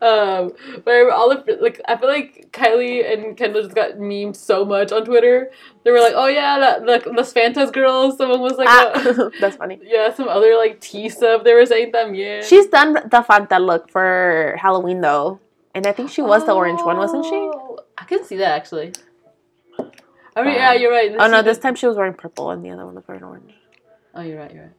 Um, 0.00 0.52
but 0.84 1.10
all 1.10 1.30
of 1.30 1.48
like 1.60 1.80
I 1.86 1.96
feel 1.96 2.08
like 2.08 2.48
Kylie 2.52 3.10
and 3.12 3.36
Kendall 3.36 3.62
just 3.62 3.74
got 3.74 3.92
memed 3.92 4.34
so 4.36 4.64
much 4.64 4.90
on 4.92 5.04
Twitter. 5.04 5.50
They 5.84 5.90
were 5.90 6.00
like, 6.00 6.14
"Oh 6.16 6.26
yeah, 6.26 6.58
that 6.58 6.86
like 6.86 7.06
Las 7.06 7.32
Fantas 7.32 7.72
girls." 7.72 8.16
Someone 8.16 8.40
was 8.40 8.54
like, 8.58 8.68
Ah, 8.68 9.30
that's 9.40 9.56
funny. 9.56 9.78
"Yeah," 9.82 10.12
some 10.12 10.28
other 10.28 10.56
like 10.56 10.80
tea 10.80 11.08
sub. 11.08 11.44
They 11.44 11.54
were 11.54 11.66
saying 11.66 11.92
yeah 12.14 12.42
She's 12.42 12.66
done 12.66 12.94
the 12.94 13.24
Fanta 13.28 13.64
look 13.64 13.90
for 13.90 14.56
Halloween 14.60 15.00
though. 15.00 15.40
And 15.74 15.86
I 15.86 15.92
think 15.92 16.10
she 16.10 16.22
was 16.22 16.44
the 16.46 16.52
orange 16.52 16.80
one, 16.82 16.96
wasn't 16.98 17.24
she? 17.24 17.34
Oh, 17.34 17.78
I 17.96 18.04
can 18.04 18.24
see 18.24 18.36
that 18.36 18.52
actually. 18.52 18.92
I 20.34 20.42
mean, 20.42 20.54
yeah, 20.54 20.72
you're 20.72 20.90
right. 20.90 21.14
Oh 21.18 21.26
no, 21.28 21.42
this 21.42 21.58
did- 21.58 21.62
time 21.62 21.74
she 21.74 21.86
was 21.86 21.96
wearing 21.96 22.14
purple 22.14 22.50
and 22.50 22.64
the 22.64 22.70
other 22.70 22.84
one 22.86 22.94
was 22.94 23.06
wearing 23.06 23.22
orange. 23.24 23.52
Oh, 24.14 24.22
you're 24.22 24.38
right. 24.38 24.52
You're 24.52 24.64
right. 24.64 24.72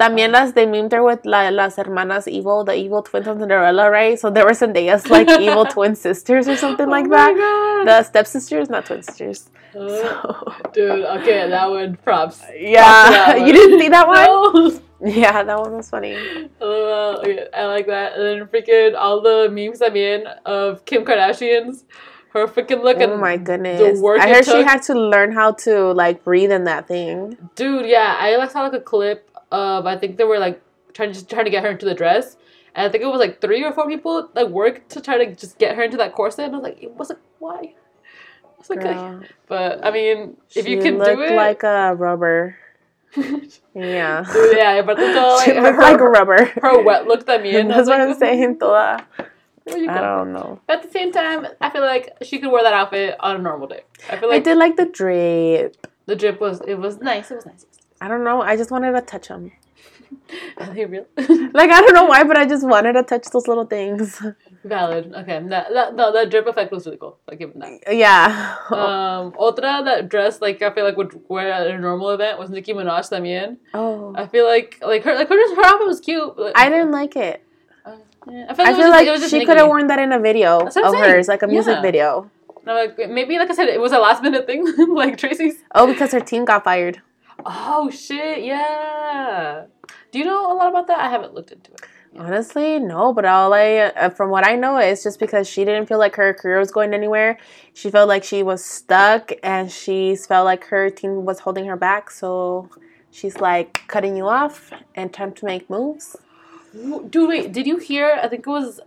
También 0.00 0.32
las 0.32 0.54
they 0.54 0.66
memed 0.66 0.92
her 0.92 1.02
with 1.02 1.26
la, 1.26 1.50
las 1.50 1.76
hermanas 1.76 2.26
evil, 2.26 2.64
the 2.64 2.74
evil 2.74 3.02
twins 3.02 3.28
on 3.28 3.38
Cinderella, 3.38 3.90
right? 3.90 4.18
So 4.18 4.30
there 4.30 4.46
were 4.46 4.52
Zendaya's 4.52 5.10
like 5.10 5.28
evil 5.40 5.66
twin 5.66 5.94
sisters 5.94 6.48
or 6.48 6.56
something 6.56 6.88
like 6.88 7.04
oh 7.04 7.10
that. 7.10 7.34
My 7.34 7.38
God. 7.38 7.86
The 7.86 8.02
stepsisters, 8.04 8.70
not 8.70 8.86
twin 8.86 9.02
sisters. 9.02 9.50
Uh, 9.76 9.88
So, 9.88 10.52
dude, 10.72 11.04
okay, 11.04 11.50
that 11.50 11.68
one. 11.68 11.96
Props. 11.96 12.42
yeah, 12.56 13.10
that 13.10 13.40
you 13.46 13.52
didn't 13.52 13.78
see 13.78 13.88
that 13.90 14.08
one? 14.08 14.24
No. 14.24 14.80
Yeah, 15.02 15.42
that 15.42 15.58
one 15.58 15.72
was 15.76 15.88
funny. 15.90 16.16
LOL. 16.60 17.18
Okay, 17.18 17.46
I 17.54 17.66
like 17.66 17.86
that. 17.86 18.14
And 18.14 18.22
then 18.24 18.48
freaking 18.48 18.94
all 18.96 19.20
the 19.20 19.48
memes 19.50 19.80
I'm 19.82 19.96
in 19.96 20.26
of 20.44 20.84
Kim 20.84 21.04
Kardashian's, 21.04 21.84
her 22.32 22.46
freaking 22.46 22.82
look. 22.82 22.98
Oh 23.00 23.16
my 23.16 23.36
goodness! 23.36 24.00
work 24.00 24.20
I 24.20 24.28
heard 24.28 24.44
she 24.44 24.62
had 24.62 24.82
to 24.84 24.94
learn 24.94 25.32
how 25.32 25.52
to 25.64 25.92
like 25.92 26.22
breathe 26.22 26.52
in 26.52 26.64
that 26.64 26.86
thing. 26.86 27.36
Dude, 27.54 27.86
yeah, 27.86 28.16
I 28.18 28.36
like 28.36 28.50
saw 28.50 28.62
like 28.62 28.74
a 28.74 28.80
clip 28.80 29.29
I 29.52 29.96
think 29.96 30.16
they 30.16 30.24
were 30.24 30.38
like 30.38 30.62
trying 30.92 31.12
to 31.12 31.26
trying 31.26 31.44
to 31.44 31.50
get 31.50 31.62
her 31.62 31.70
into 31.70 31.86
the 31.86 31.94
dress, 31.94 32.36
and 32.74 32.86
I 32.86 32.88
think 32.90 33.02
it 33.02 33.06
was 33.06 33.20
like 33.20 33.40
three 33.40 33.64
or 33.64 33.72
four 33.72 33.88
people 33.88 34.28
like 34.34 34.48
worked 34.48 34.90
to 34.92 35.00
try 35.00 35.24
to 35.24 35.34
just 35.34 35.58
get 35.58 35.76
her 35.76 35.82
into 35.82 35.96
that 35.98 36.14
corset. 36.14 36.46
And 36.46 36.54
I 36.54 36.58
was 36.58 36.64
like, 36.64 36.82
it 36.82 36.92
wasn't 36.92 37.20
why. 37.38 37.74
I 38.44 38.58
was 38.58 38.70
like, 38.70 38.80
Girl, 38.80 39.22
but 39.48 39.84
I 39.84 39.90
mean, 39.90 40.36
if 40.54 40.64
she 40.64 40.72
you 40.72 40.82
can 40.82 40.98
do 40.98 41.20
it, 41.22 41.34
like 41.34 41.62
a 41.62 41.94
rubber. 41.94 42.56
Dude, 43.14 43.52
Yeah, 43.74 44.24
yeah, 44.52 44.82
but 44.82 44.98
it's 44.98 45.18
all 45.18 45.36
like 45.36 45.46
she 45.46 45.54
looked 45.54 45.74
her, 45.74 45.82
like 45.82 46.00
a 46.00 46.08
rubber. 46.08 46.44
her 46.44 46.82
wet 46.82 47.06
look 47.06 47.26
también. 47.26 47.64
I 47.64 47.68
That's 47.74 47.88
what 47.88 47.98
like, 47.98 48.08
I'm 48.08 48.18
saying, 48.18 48.58
toda. 48.60 49.06
I 49.68 50.00
don't 50.00 50.32
know. 50.32 50.60
But 50.66 50.78
at 50.78 50.82
the 50.84 50.90
same 50.90 51.12
time, 51.12 51.46
I 51.60 51.70
feel 51.70 51.82
like 51.82 52.12
she 52.22 52.38
could 52.38 52.50
wear 52.50 52.62
that 52.62 52.72
outfit 52.72 53.16
on 53.20 53.36
a 53.36 53.38
normal 53.38 53.68
day. 53.68 53.82
I 54.08 54.16
feel 54.16 54.28
I 54.28 54.34
like 54.34 54.44
did 54.44 54.56
like 54.56 54.76
the 54.76 54.86
drip. 54.86 55.86
the 56.06 56.16
drip 56.16 56.40
was 56.40 56.60
it 56.66 56.74
was 56.74 56.98
nice. 56.98 57.30
It 57.30 57.36
was 57.36 57.46
nice. 57.46 57.66
I 58.00 58.08
don't 58.08 58.24
know. 58.24 58.40
I 58.42 58.56
just 58.56 58.70
wanted 58.70 58.92
to 58.92 59.00
touch 59.02 59.28
them. 59.28 59.52
Are 60.58 60.72
they 60.74 60.84
real? 60.86 61.06
Like 61.52 61.70
I 61.70 61.80
don't 61.80 61.94
know 61.94 62.04
why, 62.04 62.22
but 62.24 62.36
I 62.36 62.46
just 62.46 62.66
wanted 62.66 62.92
to 62.94 63.02
touch 63.02 63.26
those 63.32 63.46
little 63.48 63.64
things. 63.66 64.20
Valid. 64.64 65.12
Okay. 65.14 65.40
That, 65.48 65.72
that, 65.72 65.94
no, 65.94 66.12
that 66.12 66.30
drip 66.30 66.46
effect 66.46 66.70
was 66.72 66.86
really 66.86 66.98
cool. 66.98 67.18
I 67.28 67.34
give 67.34 67.50
it 67.50 67.58
that. 67.60 67.96
Yeah. 67.96 68.56
Um, 68.70 69.32
otra 69.32 69.84
that 69.84 70.08
dress 70.08 70.40
like 70.40 70.62
I 70.62 70.70
feel 70.72 70.84
like 70.84 70.96
would 70.96 71.20
wear 71.28 71.52
at 71.52 71.66
a 71.66 71.78
normal 71.78 72.10
event 72.10 72.38
was 72.38 72.50
Nicki 72.50 72.72
Minaj 72.72 73.10
también. 73.10 73.56
oh. 73.74 74.12
I 74.16 74.26
feel 74.26 74.44
like 74.46 74.78
like 74.86 75.02
her 75.04 75.14
like 75.14 75.28
her 75.28 75.54
her 75.56 75.64
outfit 75.66 75.86
was 75.86 76.00
cute. 76.00 76.34
But, 76.36 76.56
I 76.56 76.68
didn't 76.68 76.92
like 76.92 77.16
it. 77.16 77.42
Uh, 77.84 77.96
yeah, 78.30 78.46
I 78.48 78.54
feel 78.54 78.64
like, 78.64 78.74
it 78.74 78.76
feel 78.76 79.14
just- 79.16 79.32
like 79.32 79.40
she 79.40 79.46
could 79.46 79.56
have 79.56 79.68
worn 79.68 79.86
that 79.88 79.98
in 79.98 80.12
a 80.12 80.18
video 80.20 80.60
That's 80.64 80.76
what 80.76 80.84
I'm 80.86 80.94
of 80.94 81.00
saying. 81.00 81.14
hers, 81.14 81.28
like 81.28 81.42
a 81.42 81.46
music 81.48 81.76
Yeah. 81.76 81.82
video. 81.82 82.30
And 82.62 82.70
I'm 82.70 82.76
like 82.88 83.10
maybe 83.10 83.38
like 83.38 83.50
I 83.50 83.54
said 83.54 83.68
it 83.68 83.80
was 83.80 83.92
a 83.92 83.98
last 83.98 84.22
minute 84.22 84.46
thing 84.46 84.64
like 84.94 85.16
Tracee's. 85.18 85.62
Oh, 85.74 85.86
because 85.86 86.12
her 86.12 86.20
team 86.20 86.44
got 86.44 86.64
fired. 86.64 87.00
Oh 87.46 87.90
shit! 87.90 88.44
Yeah. 88.44 89.66
Do 90.10 90.18
you 90.18 90.24
know 90.24 90.52
a 90.52 90.54
lot 90.54 90.68
about 90.68 90.86
that? 90.88 90.98
I 90.98 91.08
haven't 91.08 91.34
looked 91.34 91.52
into 91.52 91.72
it. 91.72 91.80
Honestly, 92.18 92.78
no. 92.80 93.12
But 93.12 93.24
all 93.24 93.54
I, 93.54 93.76
uh, 93.76 94.10
from 94.10 94.30
what 94.30 94.46
I 94.46 94.56
know, 94.56 94.76
it's 94.78 95.02
just 95.02 95.20
because 95.20 95.48
she 95.48 95.64
didn't 95.64 95.86
feel 95.86 95.98
like 95.98 96.16
her 96.16 96.34
career 96.34 96.58
was 96.58 96.72
going 96.72 96.92
anywhere. 96.92 97.38
She 97.72 97.90
felt 97.90 98.08
like 98.08 98.24
she 98.24 98.42
was 98.42 98.64
stuck, 98.64 99.32
and 99.42 99.70
she 99.70 100.16
felt 100.16 100.44
like 100.44 100.64
her 100.64 100.90
team 100.90 101.24
was 101.24 101.40
holding 101.40 101.66
her 101.66 101.76
back. 101.76 102.10
So 102.10 102.68
she's 103.10 103.36
like 103.36 103.82
cutting 103.86 104.16
you 104.16 104.26
off, 104.26 104.72
and 104.94 105.12
time 105.12 105.32
to 105.34 105.44
make 105.46 105.70
moves. 105.70 106.16
Dude, 106.72 107.28
wait, 107.28 107.52
did 107.52 107.66
you 107.66 107.78
hear? 107.78 108.18
I 108.22 108.28
think 108.28 108.46
it 108.46 108.50
was 108.50 108.80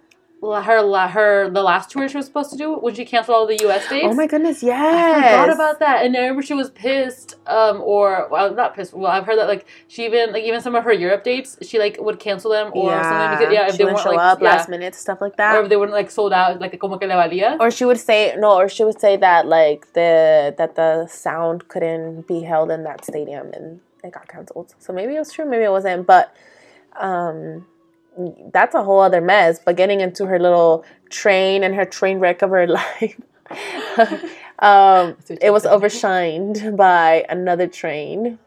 her, 0.52 1.08
her, 1.08 1.50
the 1.50 1.64
last 1.64 1.90
tour 1.90 2.08
she 2.08 2.18
was 2.18 2.26
supposed 2.26 2.52
to 2.52 2.58
do 2.58 2.76
when 2.76 2.94
she 2.94 3.06
canceled 3.06 3.36
all 3.36 3.48
the 3.48 3.58
U.S. 3.62 3.88
dates. 3.90 4.08
Oh 4.10 4.14
my 4.14 4.28
goodness, 4.28 4.62
yeah. 4.62 4.76
I 4.76 5.20
yes. 5.20 5.42
forgot 5.42 5.56
about 5.56 5.80
that, 5.80 6.06
and 6.06 6.16
I 6.16 6.22
remember 6.22 6.42
she 6.42 6.54
was 6.54 6.70
pissed. 6.72 7.36
Um, 7.48 7.82
or 7.82 8.28
well, 8.32 8.54
not 8.54 8.76
pissed. 8.76 8.94
Well, 8.94 9.12
I've 9.12 9.26
heard 9.26 9.38
that 9.38 9.48
like 9.48 9.66
she 9.88 10.06
even 10.06 10.34
like 10.34 10.44
even 10.44 10.62
some 10.62 10.76
of 10.76 10.84
her 10.84 10.94
Europe 10.94 11.24
dates, 11.24 11.58
she 11.62 11.80
like 11.80 11.98
would 12.00 12.20
cancel 12.20 12.52
them 12.52 12.72
or 12.74 12.92
something 12.92 13.38
because 13.38 13.54
yeah, 13.54 13.68
if 13.68 13.72
she 13.74 13.78
they 13.78 13.84
wouldn't 13.86 13.98
weren't 13.98 14.04
show 14.04 14.16
like 14.16 14.20
up 14.20 14.42
yeah, 14.42 14.50
last 14.50 14.70
minute, 14.70 14.96
stuff 14.96 15.22
like 15.22 15.36
that. 15.38 15.56
or 15.56 15.64
if 15.64 15.70
they 15.70 15.78
weren't 15.78 15.92
like 15.92 16.10
sold 16.10 16.34
out, 16.34 16.60
like 16.60 16.78
como 16.80 16.98
que 16.98 17.08
le 17.08 17.16
valía. 17.16 17.58
or 17.60 17.72
she 17.72 17.86
would 17.86 18.00
say 18.00 18.36
no 18.38 18.56
or 18.56 18.70
she 18.70 18.84
would 18.84 19.00
say 19.00 19.18
that 19.18 19.48
like 19.48 19.92
the 19.94 20.54
that 20.58 20.76
the 20.76 21.08
sound 21.08 21.68
couldn't 21.68 22.28
be 22.28 22.42
held 22.42 22.72
in 22.72 22.84
that 22.84 23.06
stadium 23.06 23.52
and 23.54 23.80
it 24.04 24.12
got 24.12 24.28
canceled 24.28 24.74
so 24.80 24.92
maybe 24.94 25.16
it 25.16 25.20
was 25.20 25.32
true 25.32 25.46
maybe 25.46 25.64
it 25.64 25.72
wasn't 25.72 26.06
but 26.06 26.36
um 27.00 27.66
that's 28.52 28.76
a 28.76 28.84
whole 28.84 29.00
other 29.00 29.22
mess 29.22 29.60
but 29.64 29.76
getting 29.76 30.02
into 30.02 30.26
her 30.26 30.40
little 30.40 30.86
train 31.10 31.64
and 31.64 31.76
her 31.76 31.86
train 31.86 32.20
wreck 32.20 32.42
of 32.42 32.50
her 32.50 32.68
life 32.80 33.20
um 34.60 35.16
it 35.42 35.52
was 35.52 35.64
overshined 35.66 36.76
by 36.78 37.26
another 37.30 37.68
train 37.68 38.38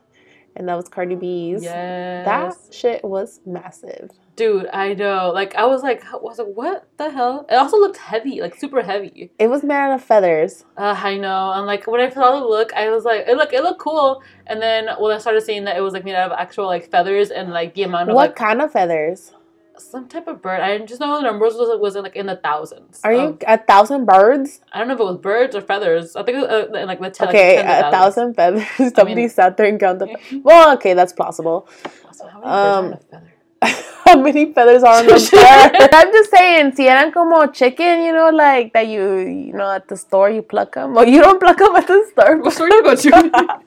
and 0.54 0.68
that 0.68 0.76
was 0.76 0.88
cardi 0.88 1.14
b's 1.14 1.62
Yes, 1.62 2.24
that 2.24 2.74
shit 2.74 3.04
was 3.04 3.40
massive 3.46 4.10
dude, 4.36 4.68
I 4.72 4.92
know. 4.92 5.32
Like 5.34 5.54
I 5.56 5.64
was 5.64 5.82
like, 5.82 6.04
I 6.12 6.16
was 6.16 6.38
like, 6.38 6.48
what 6.48 6.86
the 6.98 7.10
hell? 7.10 7.46
It 7.50 7.54
also 7.54 7.78
looked 7.78 7.96
heavy, 7.96 8.40
like 8.40 8.54
super 8.54 8.82
heavy. 8.82 9.30
it 9.38 9.48
was 9.48 9.64
made 9.64 9.74
out 9.74 9.94
of 9.94 10.04
feathers 10.04 10.64
Uh, 10.76 10.94
I 10.96 11.16
know. 11.16 11.52
And 11.52 11.66
like 11.66 11.86
when 11.86 12.00
I 12.00 12.10
saw 12.10 12.38
the 12.38 12.46
look, 12.46 12.72
I 12.74 12.90
was 12.90 13.04
like, 13.04 13.26
it 13.26 13.36
look, 13.36 13.52
it 13.52 13.62
looked 13.62 13.80
cool. 13.80 14.22
And 14.46 14.60
then 14.62 14.88
when 14.98 15.14
I 15.14 15.18
started 15.18 15.42
seeing 15.42 15.64
that 15.64 15.76
it 15.76 15.80
was 15.80 15.94
like 15.94 16.04
made 16.04 16.14
out 16.14 16.30
of 16.30 16.38
actual 16.38 16.66
like 16.66 16.90
feathers 16.90 17.30
and 17.30 17.50
like 17.50 17.74
the 17.74 17.82
amount 17.82 18.10
of 18.10 18.14
what 18.14 18.28
like 18.28 18.36
kind 18.36 18.62
of 18.62 18.70
feathers 18.70 19.32
some 19.78 20.08
type 20.08 20.26
of 20.28 20.42
bird. 20.42 20.60
I 20.60 20.78
just 20.78 21.00
know 21.00 21.16
the 21.16 21.22
numbers 21.22 21.54
was 21.54 21.78
was 21.80 21.96
like 21.96 22.16
in 22.16 22.26
the 22.26 22.36
thousands. 22.36 23.00
are 23.04 23.12
you 23.12 23.38
a 23.46 23.58
thousand 23.58 24.04
birds 24.06 24.60
I 24.72 24.78
don't 24.78 24.88
know 24.88 24.94
if 24.94 25.00
it 25.00 25.04
was 25.04 25.18
birds 25.18 25.54
or 25.56 25.60
feathers. 25.60 26.16
I 26.16 26.22
think 26.22 26.38
it 26.38 26.40
was 26.42 26.50
uh, 26.50 26.78
in 26.78 26.86
like 26.86 27.00
the 27.00 27.10
ten, 27.10 27.28
Okay, 27.28 27.56
like, 27.56 27.84
a 27.86 27.90
thousand 27.90 28.34
feathers. 28.34 28.66
Somebody 28.94 29.14
mean- 29.14 29.28
sat 29.28 29.56
there 29.56 29.66
and 29.66 29.78
counted. 29.80 30.08
The 30.08 30.40
well, 30.44 30.74
okay, 30.74 30.94
that's 30.94 31.12
plausible. 31.12 31.68
So 32.12 32.26
how 32.28 32.40
many 32.40 32.50
Um, 32.52 32.84
in 32.86 32.92
a 32.92 32.96
feather? 32.96 33.32
How 34.06 34.16
many 34.20 34.52
feathers 34.52 34.82
are 34.84 34.98
on 35.00 35.06
the 35.06 35.14
bird? 35.32 35.88
I'm 35.92 36.12
just 36.12 36.30
saying, 36.30 36.74
si 36.76 36.86
eran 36.88 37.10
como 37.10 37.46
chicken, 37.48 38.02
you 38.02 38.12
know, 38.12 38.30
like 38.30 38.72
that 38.74 38.86
you, 38.86 39.16
you 39.18 39.52
know, 39.52 39.72
at 39.72 39.88
the 39.88 39.96
store 39.96 40.30
you 40.30 40.42
pluck 40.42 40.74
them. 40.74 40.94
Well, 40.94 41.08
you 41.08 41.20
don't 41.20 41.40
pluck 41.40 41.56
them 41.58 41.74
at 41.74 41.86
the 41.88 42.06
store. 42.12 42.36
What 42.36 42.52
store 42.52 42.68
you 42.68 42.82
go 42.84 42.94
to? 42.94 43.60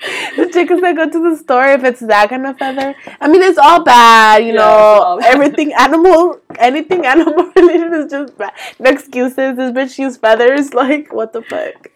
The 0.00 0.50
chickens 0.52 0.80
that 0.82 0.94
go 0.96 1.08
to 1.08 1.30
the 1.30 1.36
store, 1.36 1.66
if 1.68 1.84
it's 1.84 2.00
that 2.00 2.28
kind 2.30 2.46
of 2.46 2.58
feather. 2.58 2.94
I 3.20 3.28
mean, 3.28 3.42
it's 3.42 3.58
all 3.58 3.82
bad, 3.82 4.44
you 4.44 4.52
Yeah, 4.52 4.58
know. 4.58 5.18
bad. 5.20 5.34
Everything 5.34 5.72
animal, 5.72 6.40
anything 6.58 7.06
animal 7.14 7.50
related 7.56 7.92
is 7.94 8.10
just 8.10 8.36
bad. 8.36 8.52
No 8.78 8.90
excuses. 8.90 9.56
This 9.56 9.72
bitch 9.72 9.98
used 9.98 10.20
feathers. 10.20 10.72
Like, 10.74 11.12
what 11.12 11.32
the 11.32 11.42
fuck? 11.42 11.90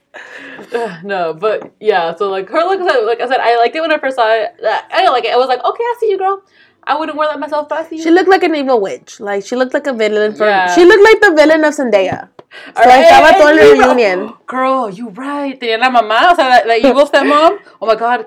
no, 1.04 1.34
but 1.34 1.72
yeah. 1.80 2.14
So 2.16 2.30
like 2.30 2.48
her 2.48 2.64
look, 2.64 2.80
like 3.06 3.20
I 3.20 3.28
said, 3.28 3.40
I 3.40 3.56
liked 3.58 3.76
it 3.76 3.80
when 3.80 3.92
I 3.92 3.98
first 3.98 4.16
saw 4.16 4.28
it. 4.32 4.54
I 4.64 4.98
didn't 4.98 5.12
like 5.12 5.24
it. 5.24 5.32
I 5.32 5.36
was 5.36 5.48
like, 5.48 5.62
okay, 5.62 5.82
I 5.82 5.96
see 6.00 6.10
you, 6.10 6.18
girl. 6.18 6.42
I 6.90 6.98
wouldn't 6.98 7.16
wear 7.16 7.28
that 7.28 7.38
myself, 7.38 7.68
but 7.68 7.78
I 7.78 7.88
see. 7.88 8.02
She 8.02 8.10
looked 8.10 8.28
like 8.28 8.42
an 8.42 8.54
evil 8.60 8.80
witch. 8.80 9.20
Like 9.20 9.44
she 9.46 9.54
looked 9.56 9.74
like 9.78 9.86
a 9.86 9.92
villain 9.92 10.34
from. 10.34 10.48
Yeah. 10.48 10.74
She 10.74 10.84
looked 10.84 11.04
like 11.08 11.20
the 11.26 11.32
villain 11.40 11.62
of 11.68 11.74
Zendaya. 11.74 12.28
So 12.76 12.82
right, 12.84 13.04
estaba 13.06 13.30
todo 13.38 13.48
en 13.50 13.56
la 13.56 13.62
hey, 13.62 13.72
reunion. 13.78 14.34
Girl, 14.46 14.90
you 14.90 15.08
right. 15.10 15.54
Tenía 15.60 15.78
la 15.78 15.90
mamá, 15.90 16.32
o 16.32 16.34
sea, 16.34 16.48
la, 16.48 16.58
la 16.66 16.74
evil 16.88 17.06
stepmom. 17.06 17.58
Oh 17.80 17.86
my 17.86 17.94
god. 17.94 18.26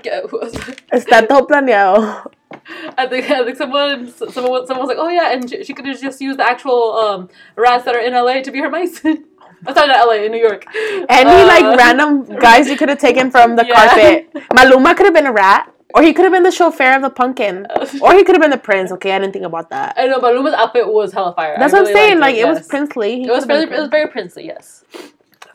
Está 0.92 1.28
todo 1.28 1.46
planeado. 1.46 2.32
I 2.98 3.08
think 3.08 3.30
I 3.30 3.44
think 3.44 3.58
someone 3.58 4.08
someone 4.12 4.66
someone 4.66 4.88
was 4.88 4.96
like, 4.96 4.98
oh 5.00 5.10
yeah, 5.10 5.34
and 5.34 5.50
she, 5.50 5.64
she 5.66 5.74
could 5.74 5.86
have 5.86 6.00
just 6.00 6.22
used 6.22 6.40
the 6.40 6.48
actual 6.48 6.94
um, 6.94 7.30
rats 7.58 7.84
that 7.86 7.96
are 7.96 8.00
in 8.00 8.14
LA 8.14 8.42
to 8.44 8.52
be 8.52 8.60
her 8.60 8.70
mice. 8.70 9.04
I'm 9.66 9.74
sorry, 9.74 9.88
not 9.88 10.08
LA, 10.08 10.24
in 10.26 10.32
New 10.32 10.40
York. 10.40 10.66
Any 11.10 11.30
Uh, 11.42 11.48
like 11.48 11.78
random 11.78 12.24
guys 12.40 12.70
you 12.70 12.76
could 12.76 12.90
have 12.90 13.00
taken 13.00 13.32
from 13.32 13.56
the 13.56 13.66
Yeah. 13.68 13.76
carpet. 13.76 14.34
Maluma 14.52 14.96
could 14.96 15.06
have 15.06 15.14
been 15.14 15.26
a 15.28 15.32
rat. 15.32 15.73
Or 15.94 16.02
he 16.02 16.14
could 16.14 16.24
have 16.24 16.34
been 16.34 16.44
the 16.44 16.52
chauffeur 16.52 16.96
of 16.96 17.02
the 17.02 17.10
pumpkin. 17.10 17.68
Or 18.02 18.14
he 18.14 18.24
could 18.24 18.36
have 18.36 18.42
been 18.42 18.52
the 18.52 18.58
prince. 18.58 18.92
Okay, 18.94 19.12
I 19.12 19.20
didn't 19.20 19.34
think 19.34 19.46
about 19.46 19.70
that. 19.70 19.96
I 19.98 20.08
know 20.08 20.20
but 20.20 20.34
Luma's 20.34 20.54
outfit 20.54 20.88
was 20.88 21.14
hella 21.14 21.34
fire. 21.34 21.56
That's 21.60 21.74
I 21.74 21.80
what 21.80 21.88
I'm 21.88 21.94
saying. 21.94 22.20
Like 22.20 22.36
it 22.36 22.48
was 22.48 22.60
yes. 22.60 22.68
princely. 22.68 23.18
He 23.18 23.28
It 23.28 23.32
was 23.32 23.46
very, 23.46 23.64
it 23.64 23.70
was 23.70 23.90
very 23.90 24.08
princely. 24.08 24.46
Yes. 24.46 24.84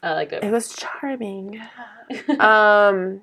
I 0.02 0.12
liked 0.12 0.32
it. 0.32 0.44
It 0.44 0.52
was 0.52 0.74
charming. 0.74 1.60
um, 2.38 3.20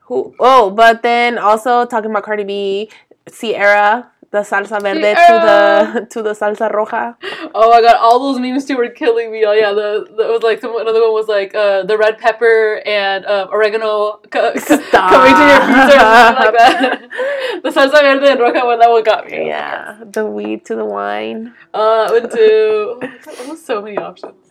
who? 0.00 0.34
Oh, 0.38 0.70
but 0.70 1.02
then 1.02 1.38
also 1.38 1.86
talking 1.86 2.10
about 2.10 2.24
Cardi 2.24 2.44
B, 2.44 2.90
Ciara, 3.32 4.10
the 4.30 4.38
salsa 4.40 4.80
verde 4.80 5.14
Ciara. 5.14 5.86
to 5.86 6.00
the 6.00 6.06
to 6.10 6.22
the 6.22 6.32
salsa 6.32 6.70
roja. 6.70 7.16
Oh 7.54 7.70
my 7.70 7.80
god, 7.80 7.96
all 7.96 8.18
those 8.18 8.40
memes 8.40 8.64
too 8.64 8.76
were 8.76 8.88
killing 8.88 9.32
me. 9.32 9.44
Oh 9.44 9.52
yeah, 9.52 9.72
the, 9.72 10.06
the 10.16 10.22
it 10.28 10.32
was 10.32 10.42
like 10.42 10.60
some, 10.60 10.78
another 10.78 11.00
one 11.00 11.12
was 11.14 11.28
like 11.28 11.54
uh, 11.54 11.82
the 11.84 11.96
red 11.96 12.18
pepper 12.18 12.82
and 12.84 13.24
uh, 13.24 13.48
oregano 13.50 14.20
co- 14.30 14.52
coming 14.52 15.34
to 15.34 15.44
your 15.48 15.60
something 15.60 16.44
like 16.44 16.58
that. 16.58 17.08
the 17.62 17.70
salsa 17.70 18.00
verde 18.02 18.28
and 18.28 18.40
roja 18.40 18.64
one 18.64 18.78
that 18.78 18.90
one 18.90 19.02
got 19.02 19.26
me. 19.26 19.46
Yeah, 19.46 19.98
the 20.04 20.26
weed 20.26 20.64
to 20.66 20.74
the 20.74 20.84
wine. 20.84 21.54
Uh, 21.72 22.08
went 22.12 22.30
to 22.32 22.40
oh 22.40 22.98
my 23.00 23.06
God, 23.08 23.36
there 23.36 23.56
so 23.56 23.80
many 23.82 23.96
options. 23.96 24.47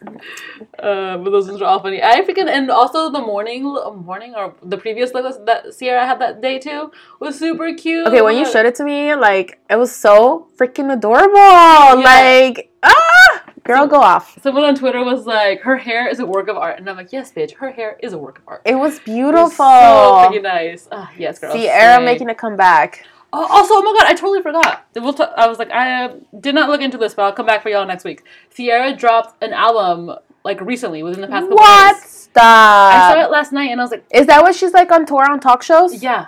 Uh, 0.80 1.18
but 1.18 1.30
those 1.30 1.48
ones 1.48 1.60
were 1.60 1.68
all 1.68 1.80
funny. 1.80 2.02
I 2.02 2.22
freaking 2.22 2.48
and 2.48 2.70
also 2.70 3.12
the 3.12 3.22
morning 3.22 3.64
morning 3.64 4.34
or 4.36 4.56
the 4.64 4.78
previous 4.78 5.14
look 5.14 5.46
that 5.46 5.78
Ciara 5.78 6.06
had 6.06 6.20
that 6.20 6.42
day 6.42 6.60
too 6.60 6.92
was 7.20 7.38
super 7.38 7.74
cute. 7.74 8.08
Okay, 8.08 8.22
when 8.22 8.38
you 8.38 8.46
showed 8.46 8.66
it 8.66 8.76
to 8.76 8.84
me, 8.84 9.16
like 9.16 9.60
it 9.70 9.78
was 9.78 9.96
so 9.96 10.48
freaking 10.58 10.92
adorable. 10.92 12.04
Like 12.04 12.72
ah, 12.84 13.44
girl, 13.64 13.88
go 13.88 14.02
off. 14.02 14.38
Someone 14.42 14.64
on 14.64 14.76
Twitter 14.76 15.04
was 15.04 15.26
like, 15.26 15.62
"Her 15.62 15.78
hair 15.78 16.08
is 16.08 16.20
a 16.20 16.26
work 16.26 16.48
of 16.48 16.58
art," 16.58 16.80
and 16.80 16.90
I'm 16.90 16.96
like, 16.96 17.12
"Yes, 17.12 17.32
bitch, 17.32 17.54
her 17.56 17.72
hair 17.72 17.98
is 18.02 18.14
a 18.14 18.18
work 18.18 18.40
of 18.40 18.44
art." 18.48 18.62
It 18.66 18.76
was 18.76 19.00
beautiful. 19.00 19.44
It 19.44 19.50
was 19.50 19.56
so 19.56 20.30
freaking 20.32 20.44
nice. 20.44 20.88
Ah, 20.92 21.12
yes, 21.18 21.40
girl. 21.40 21.54
Ciara 21.54 22.04
making 22.04 22.30
a 22.30 22.36
comeback. 22.36 23.06
Oh, 23.34 23.46
also, 23.46 23.74
oh 23.76 23.82
my 23.82 23.94
god, 24.00 24.10
I 24.10 24.14
totally 24.14 24.42
forgot. 24.42 24.86
We'll 24.96 25.14
t- 25.14 25.24
I 25.36 25.48
was 25.48 25.60
like, 25.60 25.70
I 25.72 26.06
uh, 26.06 26.16
did 26.40 26.56
not 26.56 26.70
look 26.70 26.82
into 26.82 26.98
this, 26.98 27.14
but 27.14 27.24
I'll 27.24 27.34
come 27.34 27.46
back 27.46 27.62
for 27.62 27.70
y'all 27.70 27.86
next 27.86 28.04
week. 28.06 28.24
Ciara 28.56 28.96
dropped 28.96 29.44
an 29.44 29.54
album 29.54 30.16
like 30.44 30.62
recently, 30.62 31.04
within 31.04 31.22
the 31.22 31.28
past 31.28 31.44
couple 31.44 31.58
What? 31.58 32.02
days. 32.02 32.30
I 32.36 33.12
saw 33.14 33.26
it 33.26 33.30
last 33.32 33.52
night, 33.52 33.70
and 33.72 33.82
I 33.82 33.84
was 33.84 33.92
like, 33.92 34.06
Is 34.14 34.28
that 34.28 34.42
what 34.44 34.56
she's 34.56 34.72
like 34.74 34.92
on 34.92 35.06
tour 35.06 35.30
on 35.30 35.40
talk 35.40 35.62
shows? 35.62 36.02
yeah. 36.02 36.28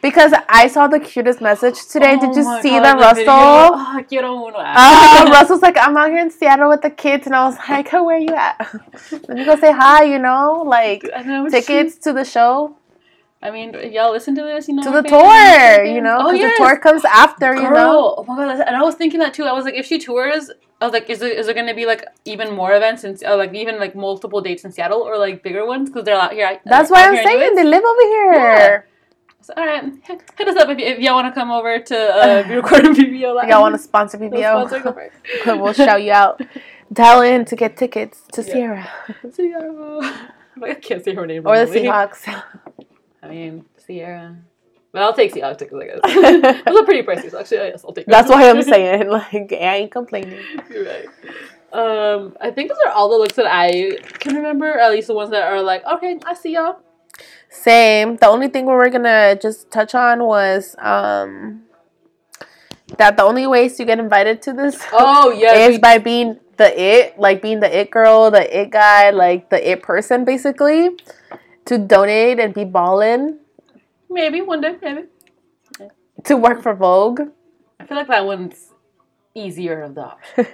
Because 0.00 0.32
I 0.48 0.68
saw 0.68 0.86
the 0.86 0.98
cutest 0.98 1.42
message 1.42 1.86
today. 1.88 2.16
Did 2.18 2.30
Oh 2.30 2.36
you 2.36 2.62
see 2.62 2.70
God, 2.70 2.98
the 2.98 3.14
video. 3.14 3.32
Russell? 3.32 3.74
Ah, 3.74 4.02
quiero 4.08 4.32
uno. 4.46 4.56
Uh, 4.58 5.30
Russell's 5.30 5.60
like, 5.60 5.76
I'm 5.78 5.94
out 5.96 6.08
here 6.08 6.20
in 6.20 6.30
Seattle 6.30 6.70
with 6.70 6.80
the 6.80 6.88
kids, 6.90 7.26
and 7.26 7.34
I 7.36 7.44
was 7.46 7.58
like, 7.68 7.92
oh, 7.92 8.04
where 8.04 8.16
are 8.16 8.18
you 8.18 8.34
at? 8.34 8.56
Let 9.12 9.28
me 9.28 9.44
go 9.44 9.56
say 9.56 9.72
hi, 9.72 10.04
you 10.04 10.18
know, 10.18 10.62
like 10.66 11.02
know, 11.26 11.48
tickets 11.50 11.98
to 11.98 12.12
the 12.14 12.24
show, 12.24 12.76
I 13.44 13.50
mean, 13.50 13.74
if 13.74 13.92
y'all 13.92 14.10
listen 14.10 14.34
to 14.36 14.42
this, 14.42 14.68
you 14.68 14.74
know. 14.74 14.82
to 14.82 14.90
the 14.90 15.02
tour, 15.02 15.84
you 15.84 16.00
know, 16.00 16.16
Oh, 16.20 16.30
yes. 16.32 16.56
the 16.58 16.64
tour 16.64 16.78
comes 16.78 17.04
after, 17.04 17.54
you 17.54 17.70
know. 17.70 18.14
Oh 18.18 18.24
my 18.24 18.36
god, 18.36 18.60
and 18.66 18.74
I 18.74 18.82
was 18.82 18.94
thinking 18.94 19.20
that 19.20 19.34
too. 19.34 19.44
I 19.44 19.52
was 19.52 19.64
like, 19.66 19.74
if 19.74 19.84
she 19.84 19.98
tours, 19.98 20.50
I 20.80 20.84
was 20.86 20.92
like, 20.94 21.10
is 21.10 21.18
there, 21.18 21.30
is 21.30 21.44
there 21.46 21.54
going 21.54 21.66
to 21.66 21.74
be 21.74 21.84
like 21.86 22.06
even 22.24 22.54
more 22.54 22.74
events 22.74 23.04
and 23.04 23.22
uh, 23.24 23.36
like 23.36 23.52
even 23.54 23.78
like 23.78 23.94
multiple 23.94 24.40
dates 24.40 24.64
in 24.64 24.72
Seattle 24.72 25.02
or 25.02 25.18
like 25.18 25.42
bigger 25.42 25.66
ones 25.66 25.90
because 25.90 26.04
they're 26.04 26.16
out 26.18 26.32
here. 26.32 26.58
That's 26.64 26.90
why 26.90 27.04
I'm 27.06 27.16
saying 27.16 27.28
anyways. 27.28 27.56
they 27.56 27.64
live 27.64 27.84
over 27.84 28.00
here. 28.02 28.88
So, 29.42 29.52
all 29.58 29.66
right, 29.66 29.84
hit 30.38 30.48
us 30.48 30.56
up 30.56 30.70
if, 30.70 30.78
y- 30.78 30.84
if 30.84 30.98
y'all 31.00 31.14
want 31.16 31.28
to 31.32 31.38
come 31.38 31.50
over 31.50 31.78
to 31.78 31.96
uh, 31.98 32.42
be 32.48 32.54
recording 32.54 32.94
BBO 33.00 33.34
live. 33.34 33.44
If 33.44 33.50
y'all 33.50 33.60
want 33.60 33.74
to 33.74 33.78
sponsor 33.78 34.16
Sponsor, 34.16 34.80
BBO? 34.80 35.10
it. 35.46 35.60
we'll 35.60 35.74
shout 35.74 36.02
you 36.02 36.12
out. 36.12 36.40
Dial 36.92 37.20
in 37.20 37.44
to 37.44 37.56
get 37.56 37.76
tickets 37.76 38.22
to 38.32 38.42
Yeah. 38.42 38.88
Ciara 39.32 39.32
Ciara. 39.36 40.30
I 40.62 40.74
can't 40.74 41.04
say 41.04 41.14
her 41.14 41.26
name. 41.26 41.46
or 41.46 41.58
the. 41.66 41.66
Seahawks. 41.66 42.42
I 43.24 43.28
mean 43.28 43.64
Ciara. 43.86 44.36
But 44.92 45.02
I'll 45.02 45.12
take 45.14 45.34
Seahawks 45.34 45.58
tickets, 45.58 45.74
I 45.80 45.86
guess. 45.86 46.62
Those 46.64 46.80
are 46.80 46.84
pretty 46.84 47.02
pricey, 47.02 47.28
so 47.28 47.40
actually, 47.40 47.56
yes, 47.56 47.84
I'll 47.84 47.92
take 47.92 48.06
That's 48.06 48.30
why 48.30 48.48
I'm 48.48 48.62
saying, 48.74 49.08
like, 49.08 49.52
I 49.52 49.76
ain't 49.78 49.90
complaining. 49.90 50.38
You're 50.70 50.84
right. 50.86 51.06
Um, 51.72 52.36
I 52.40 52.52
think 52.52 52.68
those 52.68 52.78
are 52.86 52.92
all 52.92 53.08
the 53.10 53.16
looks 53.16 53.34
that 53.34 53.48
I 53.50 53.98
can 54.20 54.36
remember, 54.36 54.78
at 54.78 54.92
least 54.92 55.08
the 55.08 55.14
ones 55.14 55.30
that 55.30 55.42
are 55.42 55.60
like, 55.60 55.84
okay, 55.84 56.20
I 56.24 56.34
see 56.34 56.52
y'all. 56.52 56.78
Same. 57.50 58.14
The 58.18 58.28
only 58.28 58.46
thing 58.46 58.66
we 58.66 58.72
were 58.74 58.88
gonna 58.88 59.36
just 59.42 59.68
touch 59.72 59.96
on 59.96 60.22
was 60.22 60.76
um 60.78 61.62
that 62.98 63.16
the 63.16 63.24
only 63.24 63.48
ways 63.48 63.76
to 63.78 63.84
get 63.84 63.98
invited 63.98 64.42
to 64.42 64.52
this 64.52 64.80
Oh 64.92 65.32
yeah, 65.32 65.54
is 65.54 65.70
we- 65.70 65.78
by 65.78 65.98
being 65.98 66.38
the 66.56 66.80
it, 66.80 67.18
like 67.18 67.42
being 67.42 67.58
the 67.58 67.80
it 67.80 67.90
girl, 67.90 68.30
the 68.30 68.60
it 68.60 68.70
guy, 68.70 69.10
like 69.10 69.50
the 69.50 69.70
it 69.72 69.82
person, 69.82 70.24
basically, 70.24 70.90
to 71.66 71.78
donate 71.78 72.38
and 72.38 72.54
be 72.54 72.64
balling. 72.64 73.38
maybe 74.10 74.40
one 74.40 74.60
day, 74.60 74.76
maybe. 74.82 75.08
to 76.24 76.36
work 76.36 76.62
for 76.62 76.74
Vogue, 76.74 77.22
I 77.80 77.86
feel 77.86 77.96
like 77.96 78.08
that 78.08 78.24
one's 78.24 78.72
easier 79.34 79.82
of 79.82 79.94
the 79.94 80.04
option. 80.06 80.46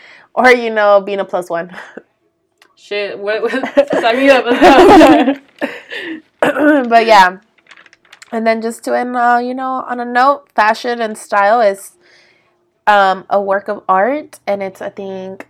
or 0.34 0.50
you 0.50 0.70
know, 0.70 1.00
being 1.00 1.20
a 1.20 1.24
plus 1.24 1.50
one. 1.50 1.76
Shit, 2.76 3.18
what? 3.18 3.42
what 3.42 3.90
sign 4.00 4.16
me 4.16 4.30
up. 4.30 5.42
But 6.40 7.06
yeah. 7.06 7.40
And 8.30 8.46
then 8.46 8.62
just 8.62 8.84
to 8.84 8.96
end, 8.96 9.16
uh, 9.16 9.40
you 9.42 9.54
know, 9.54 9.84
on 9.88 9.98
a 10.00 10.04
note, 10.04 10.52
fashion 10.54 11.00
and 11.00 11.18
style 11.18 11.60
is 11.60 11.96
um, 12.86 13.26
a 13.28 13.40
work 13.40 13.68
of 13.68 13.82
art, 13.88 14.38
and 14.46 14.62
it's 14.62 14.80
I 14.80 14.90
think. 14.90 15.48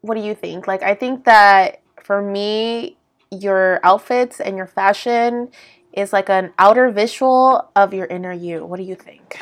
What 0.00 0.14
do 0.14 0.20
you 0.20 0.34
think? 0.34 0.68
Like, 0.68 0.82
I 0.82 0.94
think 0.94 1.24
that 1.24 1.80
for 2.02 2.22
me, 2.22 2.97
your 3.30 3.80
outfits 3.82 4.40
and 4.40 4.56
your 4.56 4.66
fashion 4.66 5.48
is 5.92 6.12
like 6.12 6.28
an 6.28 6.52
outer 6.58 6.90
visual 6.90 7.70
of 7.74 7.92
your 7.94 8.06
inner 8.06 8.32
you. 8.32 8.64
What 8.64 8.76
do 8.78 8.82
you 8.84 8.94
think? 8.94 9.40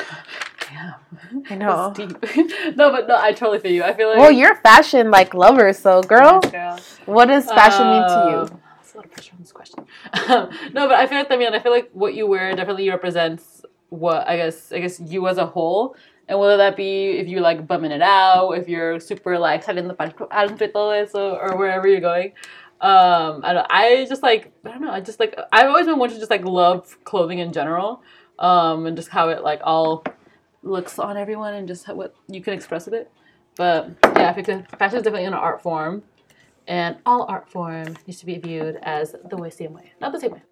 Damn. 0.68 0.94
I 1.50 1.54
know. 1.62 1.92
Deep. 1.94 2.10
no, 2.76 2.90
but 2.90 3.06
no, 3.08 3.16
I 3.18 3.32
totally 3.32 3.58
feel 3.58 3.72
you. 3.72 3.82
I 3.84 3.92
feel 3.94 4.08
like. 4.08 4.18
Well, 4.18 4.32
you're 4.32 4.52
a 4.52 4.56
fashion 4.56 5.10
like 5.10 5.34
lover, 5.34 5.72
so 5.72 6.02
girl, 6.02 6.40
Yes, 6.52 6.98
girl. 7.04 7.14
what 7.14 7.26
does 7.26 7.46
fashion 7.46 7.86
mean 7.88 8.02
to 8.02 8.18
Um, 8.18 8.30
you? 8.30 8.60
That's 8.78 8.94
a 8.94 8.96
lot 8.96 9.04
of 9.06 9.12
pressure 9.12 9.32
on 9.34 9.40
this 9.40 9.52
question. 9.52 9.86
Um, 10.28 10.50
no, 10.72 10.88
but 10.88 10.94
I 10.96 11.06
feel 11.06 11.18
like 11.18 11.30
I 11.30 11.36
mean 11.36 11.54
I 11.54 11.60
feel 11.60 11.72
like 11.72 11.90
what 11.92 12.14
you 12.14 12.26
wear 12.26 12.54
definitely 12.54 12.88
represents 12.90 13.64
what 13.90 14.26
I 14.28 14.36
guess 14.36 14.72
I 14.72 14.80
guess 14.80 14.98
you 15.00 15.28
as 15.28 15.38
a 15.38 15.46
whole, 15.46 15.94
and 16.28 16.38
whether 16.40 16.56
that 16.56 16.76
be 16.76 17.10
if 17.18 17.28
you 17.28 17.40
like 17.40 17.66
bumming 17.66 17.92
it 17.92 18.02
out, 18.02 18.52
if 18.52 18.68
you're 18.68 18.98
super 18.98 19.38
like 19.38 19.64
saliendo 19.64 19.96
para 19.96 20.10
todo 20.10 20.90
eso, 20.90 21.36
or 21.36 21.56
wherever 21.56 21.86
you're 21.86 22.00
going. 22.00 22.32
Um, 22.80 23.40
I 23.44 23.52
don't. 23.52 23.66
I 23.70 24.06
just 24.06 24.22
like 24.22 24.52
I 24.64 24.70
don't 24.70 24.82
know. 24.82 24.90
I 24.90 25.00
just 25.00 25.18
like 25.18 25.38
I've 25.52 25.68
always 25.68 25.86
been 25.86 25.98
one 25.98 26.10
to 26.10 26.18
just 26.18 26.30
like 26.30 26.44
love 26.44 26.96
clothing 27.04 27.38
in 27.38 27.52
general, 27.52 28.02
um, 28.38 28.86
and 28.86 28.96
just 28.96 29.08
how 29.08 29.30
it 29.30 29.42
like 29.42 29.60
all 29.64 30.04
looks 30.62 30.98
on 30.98 31.16
everyone 31.16 31.54
and 31.54 31.66
just 31.66 31.84
how, 31.84 31.94
what 31.94 32.14
you 32.28 32.42
can 32.42 32.52
express 32.52 32.86
with 32.86 32.94
it. 32.94 33.10
But 33.56 33.90
yeah, 34.04 34.28
I 34.28 34.32
think 34.32 34.46
that 34.48 34.78
fashion 34.78 34.98
is 34.98 35.04
definitely 35.04 35.26
an 35.26 35.34
art 35.34 35.62
form 35.62 36.02
and 36.66 36.96
all 37.06 37.24
art 37.28 37.48
form 37.48 37.96
needs 38.06 38.20
to 38.20 38.26
be 38.26 38.38
viewed 38.38 38.78
as 38.82 39.14
the 39.28 39.36
way 39.36 39.50
same 39.50 39.72
way, 39.72 39.92
not 40.00 40.12
the 40.12 40.20
same 40.20 40.32
way. 40.32 40.42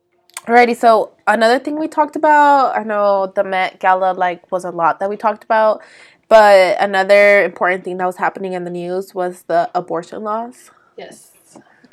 Alrighty, 0.47 0.77
so 0.77 1.13
another 1.27 1.59
thing 1.59 1.79
we 1.79 1.89
talked 1.89 2.17
about, 2.17 2.77
I 2.77 2.83
know 2.83 3.33
the 3.35 3.45
Met 3.45 3.81
Gala 3.81 4.13
like 4.13 4.51
was 4.53 4.65
a 4.65 4.71
lot 4.71 5.01
that 5.01 5.09
we 5.09 5.17
talked 5.17 5.43
about, 5.43 5.83
but 6.29 6.81
another 6.81 7.45
important 7.45 7.85
thing 7.85 7.97
that 7.97 8.07
was 8.07 8.17
happening 8.17 8.53
in 8.53 8.65
the 8.65 8.71
news 8.71 9.15
was 9.15 9.45
the 9.45 9.71
abortion 9.75 10.23
laws. 10.23 10.71
Yes, 10.97 11.33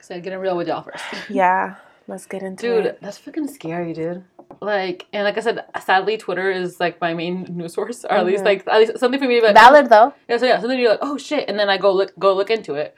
like 0.01 0.05
I 0.05 0.15
said, 0.15 0.23
getting 0.23 0.39
real 0.39 0.57
with 0.57 0.67
y'all 0.67 0.81
first, 0.81 1.03
Yeah, 1.29 1.75
let's 2.07 2.25
get 2.25 2.41
into 2.41 2.65
dude. 2.67 2.85
it. 2.85 2.91
Dude, 2.93 2.97
that's 3.01 3.17
fucking 3.19 3.47
scary, 3.49 3.93
dude. 3.93 4.23
Like, 4.59 5.05
and 5.13 5.23
like 5.23 5.37
I 5.37 5.41
said, 5.41 5.63
sadly, 5.85 6.17
Twitter 6.17 6.49
is 6.51 6.79
like 6.79 6.99
my 6.99 7.13
main 7.13 7.43
news 7.49 7.73
source, 7.75 8.03
or 8.03 8.13
at 8.13 8.25
least 8.25 8.41
Mhm. 8.43 8.45
like 8.45 8.67
at 8.67 8.79
least 8.79 8.97
something 8.99 9.19
for 9.19 9.27
me. 9.27 9.35
to 9.35 9.41
be 9.41 9.47
Like, 9.47 9.55
Valid 9.55 9.89
though. 9.89 10.13
Yeah, 10.27 10.37
so 10.37 10.45
yeah, 10.47 10.59
so 10.59 10.67
then 10.67 10.79
you're 10.79 10.89
like, 10.91 10.99
oh 11.03 11.17
shit, 11.17 11.47
and 11.47 11.57
then 11.59 11.69
I 11.69 11.77
go 11.77 11.91
look 11.93 12.11
go 12.19 12.33
look 12.33 12.49
into 12.49 12.73
it. 12.75 12.95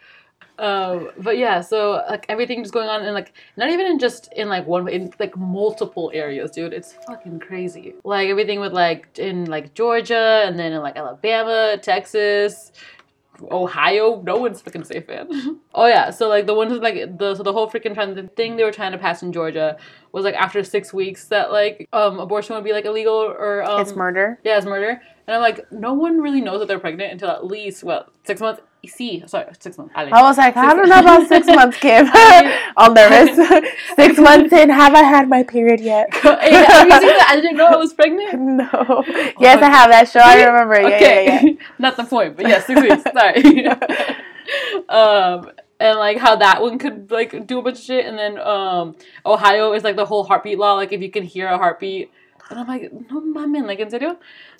Um, 0.59 1.09
but 1.17 1.37
yeah, 1.37 1.61
so 1.61 2.03
like 2.09 2.25
everything 2.29 2.61
just 2.63 2.73
going 2.73 2.87
on 2.87 3.03
in 3.05 3.13
like 3.13 3.33
not 3.57 3.69
even 3.69 3.85
in 3.87 3.99
just 3.99 4.31
in 4.33 4.47
like 4.49 4.65
one 4.65 4.87
in 4.87 5.11
like 5.19 5.35
multiple 5.35 6.09
areas, 6.13 6.51
dude. 6.51 6.73
It's 6.73 6.93
fucking 7.07 7.39
crazy. 7.39 7.95
Like 8.03 8.29
everything 8.29 8.59
with 8.61 8.71
like 8.71 9.17
in 9.19 9.45
like 9.45 9.73
Georgia 9.73 10.43
and 10.45 10.57
then 10.57 10.71
in 10.71 10.81
like 10.81 10.95
Alabama, 10.95 11.77
Texas, 11.81 12.71
Ohio. 13.51 14.21
No 14.21 14.37
one's 14.37 14.61
fucking 14.61 14.83
safe, 14.83 15.07
man. 15.07 15.59
oh 15.73 15.85
yeah, 15.85 16.09
so 16.11 16.27
like 16.27 16.45
the 16.45 16.53
ones 16.53 16.73
like 16.79 17.17
the 17.17 17.35
so 17.35 17.43
the 17.43 17.53
whole 17.53 17.69
freaking 17.69 17.93
trend 17.93 18.15
the 18.15 18.27
thing 18.27 18.55
they 18.55 18.63
were 18.63 18.71
trying 18.71 18.91
to 18.91 18.97
pass 18.97 19.23
in 19.23 19.33
Georgia 19.33 19.77
was 20.11 20.23
like 20.23 20.35
after 20.35 20.63
six 20.63 20.93
weeks 20.93 21.25
that 21.29 21.51
like 21.51 21.87
um 21.93 22.19
abortion 22.19 22.55
would 22.55 22.63
be 22.63 22.73
like 22.73 22.85
illegal 22.85 23.15
or 23.15 23.63
um 23.63 23.81
it's 23.81 23.95
murder. 23.95 24.39
yeah, 24.43 24.57
it's 24.57 24.65
murder. 24.65 25.01
And 25.25 25.35
I'm 25.35 25.41
like, 25.41 25.71
no 25.71 25.93
one 25.93 26.19
really 26.19 26.41
knows 26.41 26.59
that 26.59 26.67
they're 26.67 26.79
pregnant 26.79 27.13
until 27.13 27.29
at 27.29 27.45
least 27.45 27.83
what 27.83 28.09
six 28.23 28.41
months. 28.41 28.61
See, 28.85 29.23
sorry, 29.27 29.45
six 29.59 29.77
months. 29.77 29.93
I 29.95 30.21
was 30.21 30.37
like, 30.37 30.57
I 30.57 30.73
don't 30.73 30.89
know 30.89 30.99
about 30.99 31.27
six 31.29 31.47
months, 31.47 31.77
Kim. 31.77 32.05
All 32.77 32.93
nervous. 32.93 33.35
six 33.95 34.19
months 34.19 34.51
in, 34.51 34.69
have 34.69 34.93
I 34.93 35.03
had 35.03 35.29
my 35.29 35.43
period 35.43 35.79
yet? 35.79 36.13
Hey, 36.13 36.51
have 36.51 36.87
you 36.87 36.99
seen 36.99 37.17
that? 37.17 37.27
I 37.29 37.35
didn't 37.37 37.55
know 37.55 37.67
I 37.67 37.77
was 37.77 37.93
pregnant. 37.93 38.39
no. 38.39 39.03
Yes, 39.39 39.61
I 39.61 39.69
have 39.69 39.89
that 39.89 40.09
show. 40.09 40.19
I 40.19 40.43
remember. 40.43 40.81
Yeah, 40.81 40.95
okay, 40.95 41.25
yeah, 41.25 41.41
yeah. 41.43 41.53
not 41.79 41.95
the 41.95 42.03
point, 42.03 42.35
but 42.35 42.45
yeah, 42.45 42.59
six 42.59 42.81
weeks. 42.81 43.03
Sorry. 43.03 43.67
um, 44.89 45.51
and 45.79 45.97
like 45.97 46.17
how 46.17 46.35
that 46.35 46.61
one 46.61 46.77
could 46.77 47.09
like 47.09 47.47
do 47.47 47.59
a 47.59 47.61
bunch 47.61 47.77
of 47.79 47.83
shit, 47.83 48.05
and 48.05 48.17
then 48.17 48.37
um, 48.37 48.95
Ohio 49.25 49.71
is 49.73 49.83
like 49.83 49.95
the 49.95 50.05
whole 50.05 50.25
heartbeat 50.25 50.57
law. 50.57 50.73
Like 50.73 50.91
if 50.91 51.01
you 51.01 51.09
can 51.09 51.23
hear 51.23 51.47
a 51.47 51.57
heartbeat, 51.57 52.11
and 52.49 52.59
I'm 52.59 52.67
like, 52.67 52.91
no, 52.91 53.21
mames, 53.21 53.65
like 53.65 53.79
in 53.79 53.89
serio. 53.89 54.17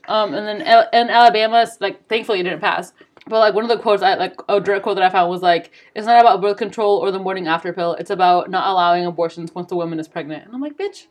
Um, 0.08 0.34
and 0.34 0.46
then 0.48 0.62
Al- 0.68 0.90
in 0.92 1.10
Alabama, 1.10 1.68
like 1.80 2.08
thankfully 2.08 2.40
it 2.40 2.44
didn't 2.44 2.60
pass. 2.60 2.94
But 3.28 3.40
like 3.40 3.54
one 3.54 3.64
of 3.64 3.70
the 3.70 3.78
quotes, 3.78 4.04
I 4.04 4.16
like 4.16 4.36
a 4.50 4.60
direct 4.60 4.84
quote 4.84 4.96
that 4.96 5.04
I 5.04 5.10
found 5.10 5.30
was 5.30 5.42
like, 5.42 5.72
"It's 5.96 6.06
not 6.06 6.20
about 6.20 6.42
birth 6.42 6.58
control 6.58 6.98
or 6.98 7.12
the 7.12 7.20
morning 7.20 7.48
after 7.48 7.72
pill. 7.74 7.94
It's 7.96 8.10
about 8.10 8.50
not 8.50 8.68
allowing 8.68 9.06
abortions 9.06 9.56
once 9.56 9.70
the 9.70 9.76
woman 9.76 10.00
is 10.00 10.08
pregnant." 10.08 10.46
And 10.46 10.54
I'm 10.54 10.62
like, 10.62 10.78
"Bitch, 10.78 11.08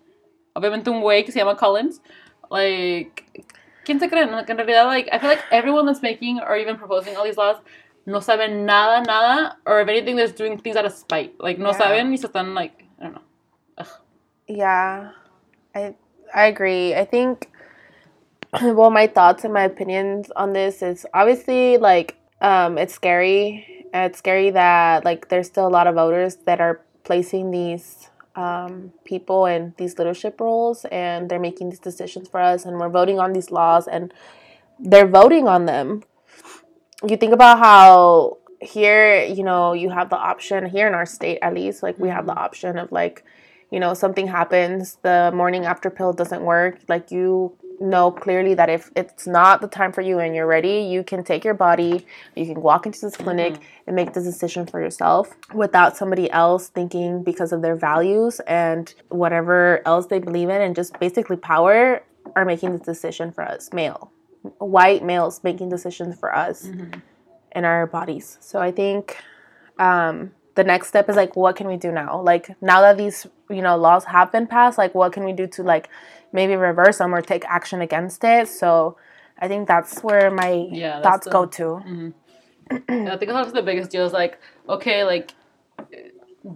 obviamente 0.54 0.88
un 0.88 1.00
güey 1.02 1.24
que 1.24 1.32
se 1.32 1.40
llama 1.40 1.56
Collins, 1.56 2.00
like, 2.50 3.24
quién 3.84 3.98
se 3.98 4.08
creen? 4.08 4.30
Like, 4.30 4.50
en 4.50 4.58
realidad, 4.58 4.86
like, 4.86 5.08
I 5.10 5.18
feel 5.18 5.30
like 5.30 5.42
everyone 5.50 5.86
that's 5.86 6.02
making 6.02 6.40
or 6.40 6.56
even 6.56 6.76
proposing 6.76 7.16
all 7.16 7.24
these 7.24 7.38
laws 7.38 7.56
no 8.04 8.18
saben 8.18 8.64
nada, 8.64 9.04
nada, 9.06 9.56
or 9.64 9.80
if 9.80 9.88
anything, 9.88 10.16
they're 10.16 10.26
doing 10.28 10.58
things 10.58 10.76
out 10.76 10.84
of 10.84 10.92
spite. 10.92 11.34
Like, 11.38 11.58
no 11.58 11.70
Yeah. 11.70 11.78
saben 11.78 12.10
y 12.10 12.16
se 12.16 12.26
están 12.28 12.54
like, 12.54 12.84
I 13.00 13.04
don't 13.04 13.14
know. 13.14 13.22
Yeah, 14.48 15.12
I 15.74 15.94
I 16.34 16.46
agree. 16.46 16.94
I 16.94 17.04
think 17.04 17.48
well, 18.60 18.90
my 18.90 19.06
thoughts 19.06 19.44
and 19.44 19.54
my 19.54 19.64
opinions 19.64 20.30
on 20.36 20.52
this 20.52 20.82
is 20.82 21.06
obviously 21.14 21.78
like 21.78 22.16
um, 22.42 22.76
it's 22.76 22.92
scary. 22.92 23.86
It's 23.94 24.18
scary 24.18 24.50
that 24.50 25.04
like 25.04 25.28
there's 25.28 25.46
still 25.46 25.66
a 25.66 25.70
lot 25.70 25.86
of 25.86 25.94
voters 25.94 26.36
that 26.44 26.60
are 26.60 26.82
placing 27.04 27.50
these 27.50 28.10
um, 28.36 28.92
people 29.04 29.46
in 29.46 29.74
these 29.78 29.98
leadership 29.98 30.40
roles 30.40 30.84
and 30.86 31.30
they're 31.30 31.40
making 31.40 31.70
these 31.70 31.78
decisions 31.78 32.28
for 32.28 32.40
us 32.40 32.64
and 32.64 32.78
we're 32.78 32.88
voting 32.90 33.18
on 33.18 33.32
these 33.32 33.50
laws 33.50 33.86
and 33.88 34.12
they're 34.78 35.06
voting 35.06 35.48
on 35.48 35.64
them. 35.64 36.02
You 37.06 37.16
think 37.16 37.32
about 37.32 37.58
how 37.58 38.38
here, 38.60 39.24
you 39.24 39.44
know, 39.44 39.72
you 39.72 39.90
have 39.90 40.10
the 40.10 40.16
option 40.16 40.66
here 40.66 40.86
in 40.86 40.94
our 40.94 41.06
state 41.06 41.38
at 41.40 41.54
least, 41.54 41.82
like 41.82 41.98
we 41.98 42.10
have 42.10 42.26
the 42.26 42.34
option 42.34 42.76
of 42.78 42.92
like 42.92 43.24
you 43.72 43.80
know 43.80 43.94
something 43.94 44.28
happens 44.28 44.98
the 45.02 45.32
morning 45.34 45.64
after 45.64 45.88
pill 45.88 46.12
doesn't 46.12 46.42
work 46.42 46.78
like 46.88 47.10
you 47.10 47.56
know 47.80 48.10
clearly 48.10 48.54
that 48.54 48.68
if 48.68 48.90
it's 48.96 49.26
not 49.26 49.60
the 49.60 49.66
time 49.66 49.92
for 49.92 50.00
you 50.00 50.18
and 50.18 50.34
you're 50.34 50.46
ready 50.46 50.80
you 50.80 51.02
can 51.02 51.24
take 51.24 51.44
your 51.44 51.54
body 51.54 52.06
you 52.36 52.46
can 52.46 52.60
walk 52.60 52.86
into 52.86 53.00
this 53.00 53.16
clinic 53.16 53.60
and 53.86 53.96
make 53.96 54.12
this 54.12 54.24
decision 54.24 54.66
for 54.66 54.80
yourself 54.80 55.34
without 55.54 55.96
somebody 55.96 56.30
else 56.30 56.68
thinking 56.68 57.22
because 57.22 57.52
of 57.52 57.62
their 57.62 57.76
values 57.76 58.40
and 58.40 58.94
whatever 59.08 59.82
else 59.86 60.06
they 60.06 60.18
believe 60.18 60.48
in 60.48 60.60
and 60.60 60.76
just 60.76 60.98
basically 61.00 61.36
power 61.36 62.02
are 62.36 62.44
making 62.44 62.72
this 62.72 62.82
decision 62.82 63.32
for 63.32 63.42
us 63.42 63.72
male 63.72 64.12
white 64.58 65.04
males 65.04 65.42
making 65.44 65.68
decisions 65.68 66.18
for 66.18 66.34
us 66.34 66.68
in 67.54 67.64
our 67.64 67.86
bodies. 67.86 68.38
So 68.40 68.60
i 68.60 68.70
think 68.70 69.16
um, 69.78 70.32
the 70.54 70.64
next 70.64 70.88
step 70.88 71.08
is 71.08 71.16
like 71.16 71.36
what 71.36 71.56
can 71.56 71.66
we 71.66 71.76
do 71.76 71.90
now? 71.90 72.20
Like 72.20 72.50
now 72.62 72.80
that 72.82 72.96
these 72.96 73.26
you 73.48 73.62
know 73.62 73.76
laws 73.76 74.04
have 74.04 74.30
been 74.32 74.46
passed 74.46 74.78
like 74.78 74.94
what 74.94 75.12
can 75.12 75.24
we 75.24 75.32
do 75.32 75.46
to 75.46 75.62
like 75.62 75.88
maybe 76.32 76.54
reverse 76.56 76.98
them 76.98 77.14
or 77.14 77.20
take 77.20 77.44
action 77.46 77.80
against 77.80 78.24
it 78.24 78.48
so 78.48 78.96
i 79.38 79.48
think 79.48 79.68
that's 79.68 80.00
where 80.02 80.30
my 80.30 80.66
Yeah, 80.70 81.00
thoughts 81.02 81.26
the- 81.26 81.30
go 81.30 81.46
to 81.46 81.82
I 82.70 83.16
think 83.16 83.30
that's 83.32 83.52
the 83.52 83.62
biggest 83.62 83.90
deal 83.90 84.06
is 84.06 84.12
like, 84.14 84.38
okay, 84.68 85.04
like, 85.04 85.34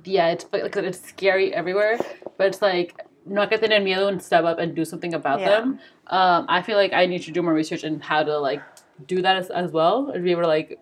yeah, 0.05 0.29
it's 0.29 0.47
like 0.53 0.75
it's 0.77 1.01
scary 1.01 1.53
everywhere, 1.53 1.99
but 2.39 2.47
it's 2.47 2.63
like 2.63 2.95
no 3.27 3.43
hay 3.43 3.49
que 3.49 3.59
tener 3.59 3.81
miedo 3.81 4.09
and 4.09 4.23
step 4.23 4.45
up 4.45 4.59
and 4.59 4.75
do 4.75 4.85
something 4.85 5.13
about 5.15 5.41
Yeah. 5.41 5.49
them. 5.51 5.79
Um, 6.07 6.47
I 6.49 6.63
feel 6.63 6.77
like 6.77 6.93
I 6.93 7.07
need 7.07 7.23
to 7.23 7.33
do 7.33 7.43
more 7.43 7.53
research 7.53 7.85
in 7.85 8.01
how 8.01 8.23
to 8.23 8.39
like 8.39 8.63
do 9.07 9.21
that 9.23 9.37
as, 9.37 9.51
as 9.51 9.73
well 9.73 10.11
and 10.11 10.25
be 10.25 10.31
able 10.31 10.43
to 10.43 10.49
like 10.49 10.79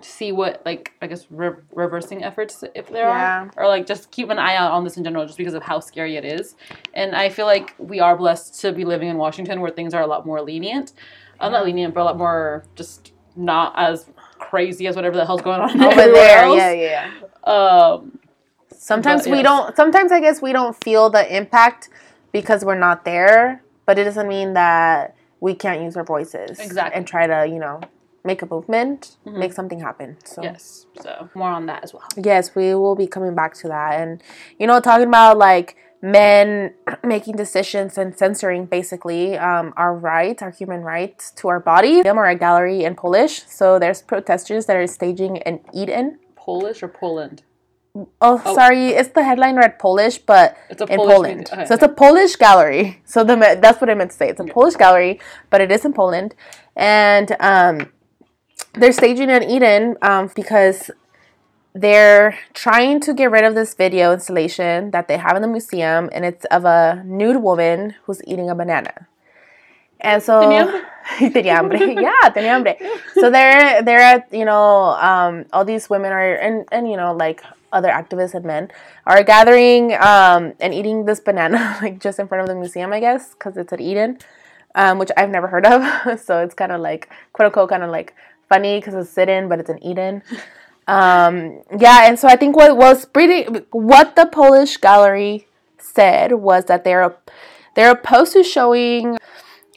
see 0.00 0.30
what 0.32 0.62
like 0.64 0.92
I 1.02 1.06
guess 1.08 1.26
re- 1.30 1.50
reversing 1.74 2.22
efforts 2.22 2.62
if 2.74 2.88
there 2.88 3.08
Yeah. 3.08 3.42
are 3.42 3.52
or 3.56 3.66
like 3.66 3.86
just 3.86 4.10
keep 4.10 4.30
an 4.30 4.38
eye 4.38 4.54
out 4.54 4.70
on 4.72 4.84
this 4.84 4.96
in 4.96 5.02
general 5.04 5.26
just 5.26 5.38
because 5.38 5.54
of 5.54 5.62
how 5.62 5.80
scary 5.80 6.16
it 6.16 6.24
is. 6.24 6.54
And 6.94 7.16
I 7.16 7.28
feel 7.28 7.46
like 7.46 7.74
we 7.78 7.98
are 8.00 8.16
blessed 8.16 8.60
to 8.60 8.72
be 8.72 8.84
living 8.84 9.08
in 9.08 9.16
Washington 9.16 9.60
where 9.60 9.70
things 9.70 9.94
are 9.94 10.02
a 10.02 10.06
lot 10.06 10.24
more 10.24 10.40
lenient. 10.40 10.92
Uh, 11.40 11.48
not 11.48 11.64
lenient, 11.64 11.94
but 11.94 12.02
a 12.02 12.04
lot 12.04 12.18
more 12.18 12.64
just 12.76 13.12
not 13.36 13.72
as 13.76 14.06
crazy 14.38 14.86
as 14.86 14.96
whatever 14.96 15.16
the 15.16 15.24
hell's 15.26 15.42
going 15.42 15.60
on 15.60 15.82
over 15.82 15.94
there 16.12 16.44
else. 16.44 16.56
yeah 16.56 16.72
yeah 16.72 17.10
yeah 17.46 17.52
Um, 17.52 18.18
sometimes 18.72 19.24
But, 19.24 19.32
we 19.32 19.42
don't 19.42 19.74
sometimes 19.76 20.12
i 20.12 20.20
guess 20.20 20.40
we 20.42 20.52
don't 20.52 20.76
feel 20.82 21.10
the 21.10 21.36
impact 21.36 21.88
because 22.32 22.64
we're 22.64 22.78
not 22.78 23.04
there 23.04 23.62
but 23.86 23.98
it 23.98 24.04
doesn't 24.04 24.28
mean 24.28 24.52
that 24.54 25.14
we 25.40 25.54
can't 25.54 25.82
use 25.82 25.96
our 25.96 26.04
voices 26.04 26.58
Exactly. 26.60 26.96
and 26.96 27.06
try 27.06 27.26
to 27.26 27.46
you 27.52 27.58
know 27.58 27.80
make 28.24 28.42
a 28.42 28.46
movement 28.46 29.16
make 29.24 29.52
something 29.52 29.80
happen 29.80 30.16
so 30.24 30.42
yes. 30.42 30.86
So 31.00 31.28
more 31.34 31.50
on 31.50 31.66
that 31.66 31.84
as 31.84 31.94
well. 31.94 32.06
Yes, 32.16 32.54
we 32.54 32.74
will 32.74 32.96
be 32.96 33.06
coming 33.06 33.34
back 33.34 33.54
to 33.54 33.68
that. 33.68 34.00
And, 34.00 34.22
you 34.58 34.66
know, 34.66 34.80
talking 34.80 35.06
about 35.06 35.38
like 35.38 35.76
men 36.02 36.74
making 37.04 37.36
decisions 37.36 37.96
and 37.98 38.16
censoring 38.16 38.66
basically 38.66 39.36
um, 39.38 39.72
our 39.76 39.94
rights, 39.94 40.42
our 40.42 40.50
human 40.50 40.82
rights 40.82 41.30
to 41.32 41.48
our 41.48 41.60
body. 41.60 42.02
We 42.02 42.08
are 42.08 42.26
a 42.26 42.34
gallery 42.34 42.84
in 42.84 42.94
Polish. 42.96 43.44
So 43.46 43.78
there's 43.78 44.02
protesters 44.02 44.66
that 44.66 44.76
are 44.76 44.86
staging 44.86 45.38
an 45.42 45.60
in. 45.72 46.18
Polish 46.36 46.82
or 46.82 46.88
Poland? 46.88 47.42
Oh, 48.20 48.38
sorry, 48.54 48.88
it's 48.88 49.10
the 49.10 49.24
headline 49.24 49.56
read 49.56 49.78
Polish, 49.78 50.18
but 50.18 50.56
It's 50.70 50.80
a 50.80 50.86
in 50.86 50.98
Polish 50.98 51.16
Poland. 51.16 51.50
okay, 51.52 51.64
so 51.64 51.74
it's 51.74 51.82
a 51.82 51.88
Polish 51.88 52.36
gallery. 52.36 53.02
So 53.04 53.24
the 53.24 53.34
that's 53.60 53.80
what 53.80 53.90
I 53.90 53.94
meant 53.94 54.12
to 54.12 54.16
say. 54.16 54.28
It's 54.28 54.40
a 54.40 54.44
Polish 54.44 54.76
gallery, 54.76 55.20
but 55.50 55.60
it 55.60 55.72
is 55.72 55.84
in 55.84 55.92
Poland, 55.92 56.34
and 56.76 57.34
um, 57.40 57.90
they're 58.74 58.92
staging 58.92 59.30
an 59.30 59.42
eat-in 59.42 59.96
um, 60.02 60.30
because 60.34 60.90
they're 61.74 62.38
trying 62.54 63.00
to 63.00 63.14
get 63.14 63.30
rid 63.30 63.44
of 63.44 63.54
this 63.54 63.74
video 63.74 64.12
installation 64.12 64.90
that 64.90 65.08
they 65.08 65.16
have 65.16 65.36
in 65.36 65.42
the 65.42 65.48
museum, 65.48 66.08
and 66.12 66.24
it's 66.24 66.44
of 66.46 66.64
a 66.64 67.02
nude 67.04 67.42
woman 67.42 67.94
who's 68.04 68.22
eating 68.26 68.50
a 68.50 68.54
banana. 68.54 69.06
And 70.00 70.22
so 70.22 70.40
Tenía 71.18 71.56
hambre. 71.56 71.78
yeah, 72.00 72.30
tenía 72.34 72.50
hambre. 72.50 72.76
So 73.14 73.30
they're 73.30 73.82
they're 73.82 74.00
at 74.00 74.32
you 74.32 74.44
know 74.44 74.96
um, 75.00 75.46
all 75.52 75.64
these 75.64 75.88
women 75.88 76.12
are 76.12 76.34
and 76.34 76.66
and 76.70 76.88
you 76.90 76.96
know 76.96 77.14
like 77.14 77.42
other 77.72 77.88
activists 77.88 78.34
and 78.34 78.44
men 78.44 78.70
are 79.06 79.22
gathering 79.22 79.92
um, 79.94 80.54
and 80.60 80.72
eating 80.72 81.04
this 81.04 81.20
banana 81.20 81.76
like 81.82 82.00
just 82.00 82.18
in 82.18 82.28
front 82.28 82.42
of 82.42 82.48
the 82.48 82.54
museum, 82.54 82.92
I 82.92 83.00
guess, 83.00 83.34
because 83.34 83.56
it's 83.56 83.72
at 83.72 83.80
eat-in, 83.80 84.18
um, 84.74 84.98
which 84.98 85.10
I've 85.16 85.30
never 85.30 85.48
heard 85.48 85.66
of. 85.66 86.20
so 86.20 86.40
it's 86.40 86.54
kind 86.54 86.72
of 86.72 86.80
like 86.80 87.10
quote 87.32 87.46
unquote 87.46 87.70
kind 87.70 87.82
of 87.82 87.90
like 87.90 88.14
funny 88.48 88.78
because 88.78 88.94
it's 88.94 89.10
sit-in, 89.10 89.48
but 89.48 89.58
it's 89.60 89.70
an 89.70 89.82
eat-in. 89.82 90.22
Um, 90.88 91.60
yeah, 91.78 92.08
and 92.08 92.18
so 92.18 92.28
I 92.28 92.36
think 92.36 92.56
what 92.56 92.74
was 92.78 93.04
pretty 93.04 93.42
what 93.72 94.16
the 94.16 94.24
Polish 94.24 94.78
gallery 94.78 95.46
said 95.76 96.32
was 96.32 96.64
that 96.64 96.82
they're 96.82 97.14
they're 97.74 97.90
opposed 97.90 98.32
to 98.32 98.42
showing 98.42 99.18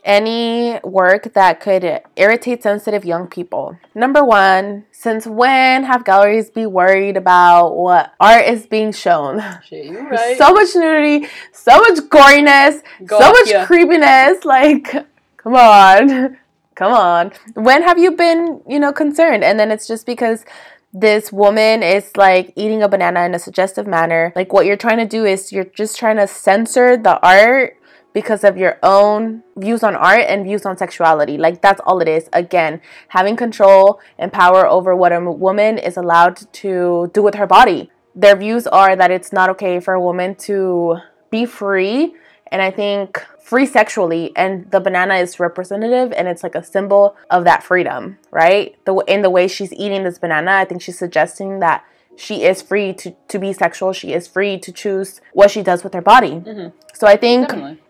any 0.03 0.79
work 0.84 1.34
that 1.34 1.60
could 1.60 2.01
irritate 2.15 2.63
sensitive 2.63 3.05
young 3.05 3.27
people. 3.27 3.77
Number 3.93 4.23
one, 4.23 4.86
since 4.91 5.27
when 5.27 5.84
have 5.84 6.05
galleries 6.05 6.49
be 6.49 6.65
worried 6.65 7.17
about 7.17 7.75
what 7.75 8.13
art 8.19 8.45
is 8.45 8.65
being 8.65 8.91
shown? 8.91 9.43
Shit, 9.65 9.93
right. 9.93 10.38
So 10.38 10.53
much 10.53 10.69
nudity, 10.75 11.27
so 11.51 11.77
much 11.77 11.99
goriness, 12.10 12.81
Go 13.05 13.19
so 13.19 13.31
much 13.31 13.67
creepiness. 13.67 14.45
Like, 14.45 14.91
come 15.38 15.55
on, 15.55 16.38
come 16.81 16.93
on. 16.93 17.31
When 17.53 17.83
have 17.83 17.99
you 17.99 18.11
been, 18.11 18.61
you 18.67 18.79
know, 18.79 18.91
concerned? 18.91 19.43
And 19.43 19.59
then 19.59 19.69
it's 19.69 19.87
just 19.87 20.07
because 20.07 20.45
this 20.91 21.31
woman 21.31 21.83
is 21.83 22.17
like 22.17 22.53
eating 22.55 22.81
a 22.81 22.89
banana 22.89 23.23
in 23.23 23.35
a 23.35 23.39
suggestive 23.39 23.85
manner. 23.85 24.33
Like, 24.35 24.51
what 24.51 24.65
you're 24.65 24.83
trying 24.85 24.97
to 24.97 25.05
do 25.05 25.23
is 25.23 25.51
you're 25.51 25.71
just 25.81 25.99
trying 25.99 26.17
to 26.17 26.25
censor 26.25 26.97
the 26.97 27.19
art 27.21 27.77
because 28.13 28.43
of 28.43 28.57
your 28.57 28.79
own 28.81 29.43
views 29.55 29.83
on 29.83 29.95
art 29.95 30.25
and 30.27 30.43
views 30.43 30.65
on 30.65 30.75
sexuality. 30.75 31.37
Like 31.37 31.61
that's 31.61 31.79
all 31.85 32.01
it 32.01 32.09
is. 32.09 32.27
Again, 32.33 32.81
having 33.09 33.37
control 33.37 34.01
and 34.17 34.33
power 34.33 34.67
over 34.67 34.93
what 34.93 35.13
a 35.13 35.21
woman 35.21 35.77
is 35.77 35.95
allowed 35.95 36.35
to 36.53 37.09
do 37.13 37.23
with 37.23 37.35
her 37.35 37.47
body. 37.47 37.89
Their 38.13 38.35
views 38.35 38.67
are 38.67 38.97
that 38.97 39.11
it's 39.11 39.31
not 39.31 39.49
okay 39.51 39.79
for 39.79 39.93
a 39.93 40.01
woman 40.01 40.35
to 40.47 40.97
be 41.29 41.45
free 41.45 42.13
and 42.51 42.61
I 42.61 42.69
think 42.69 43.25
free 43.51 43.65
sexually 43.65 44.31
and 44.33 44.71
the 44.71 44.79
banana 44.79 45.15
is 45.15 45.37
representative 45.37 46.13
and 46.13 46.29
it's 46.29 46.41
like 46.41 46.55
a 46.55 46.63
symbol 46.63 47.17
of 47.29 47.43
that 47.43 47.61
freedom, 47.61 48.17
right? 48.31 48.77
The 48.85 48.95
in 49.09 49.23
the 49.23 49.29
way 49.29 49.49
she's 49.49 49.73
eating 49.73 50.05
this 50.05 50.17
banana, 50.17 50.51
I 50.53 50.63
think 50.63 50.81
she's 50.81 50.97
suggesting 50.97 51.59
that 51.59 51.83
she 52.15 52.43
is 52.43 52.61
free 52.61 52.93
to, 52.93 53.13
to 53.27 53.39
be 53.39 53.51
sexual. 53.51 53.91
She 53.91 54.13
is 54.13 54.25
free 54.25 54.57
to 54.59 54.71
choose 54.71 55.19
what 55.33 55.51
she 55.51 55.63
does 55.63 55.83
with 55.83 55.93
her 55.93 56.01
body. 56.01 56.35
Mm-hmm. 56.35 56.69
So 56.93 57.07
I 57.07 57.17
think 57.17 57.49
Definitely. 57.49 57.81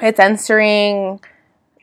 it's 0.00 0.18
answering 0.18 1.20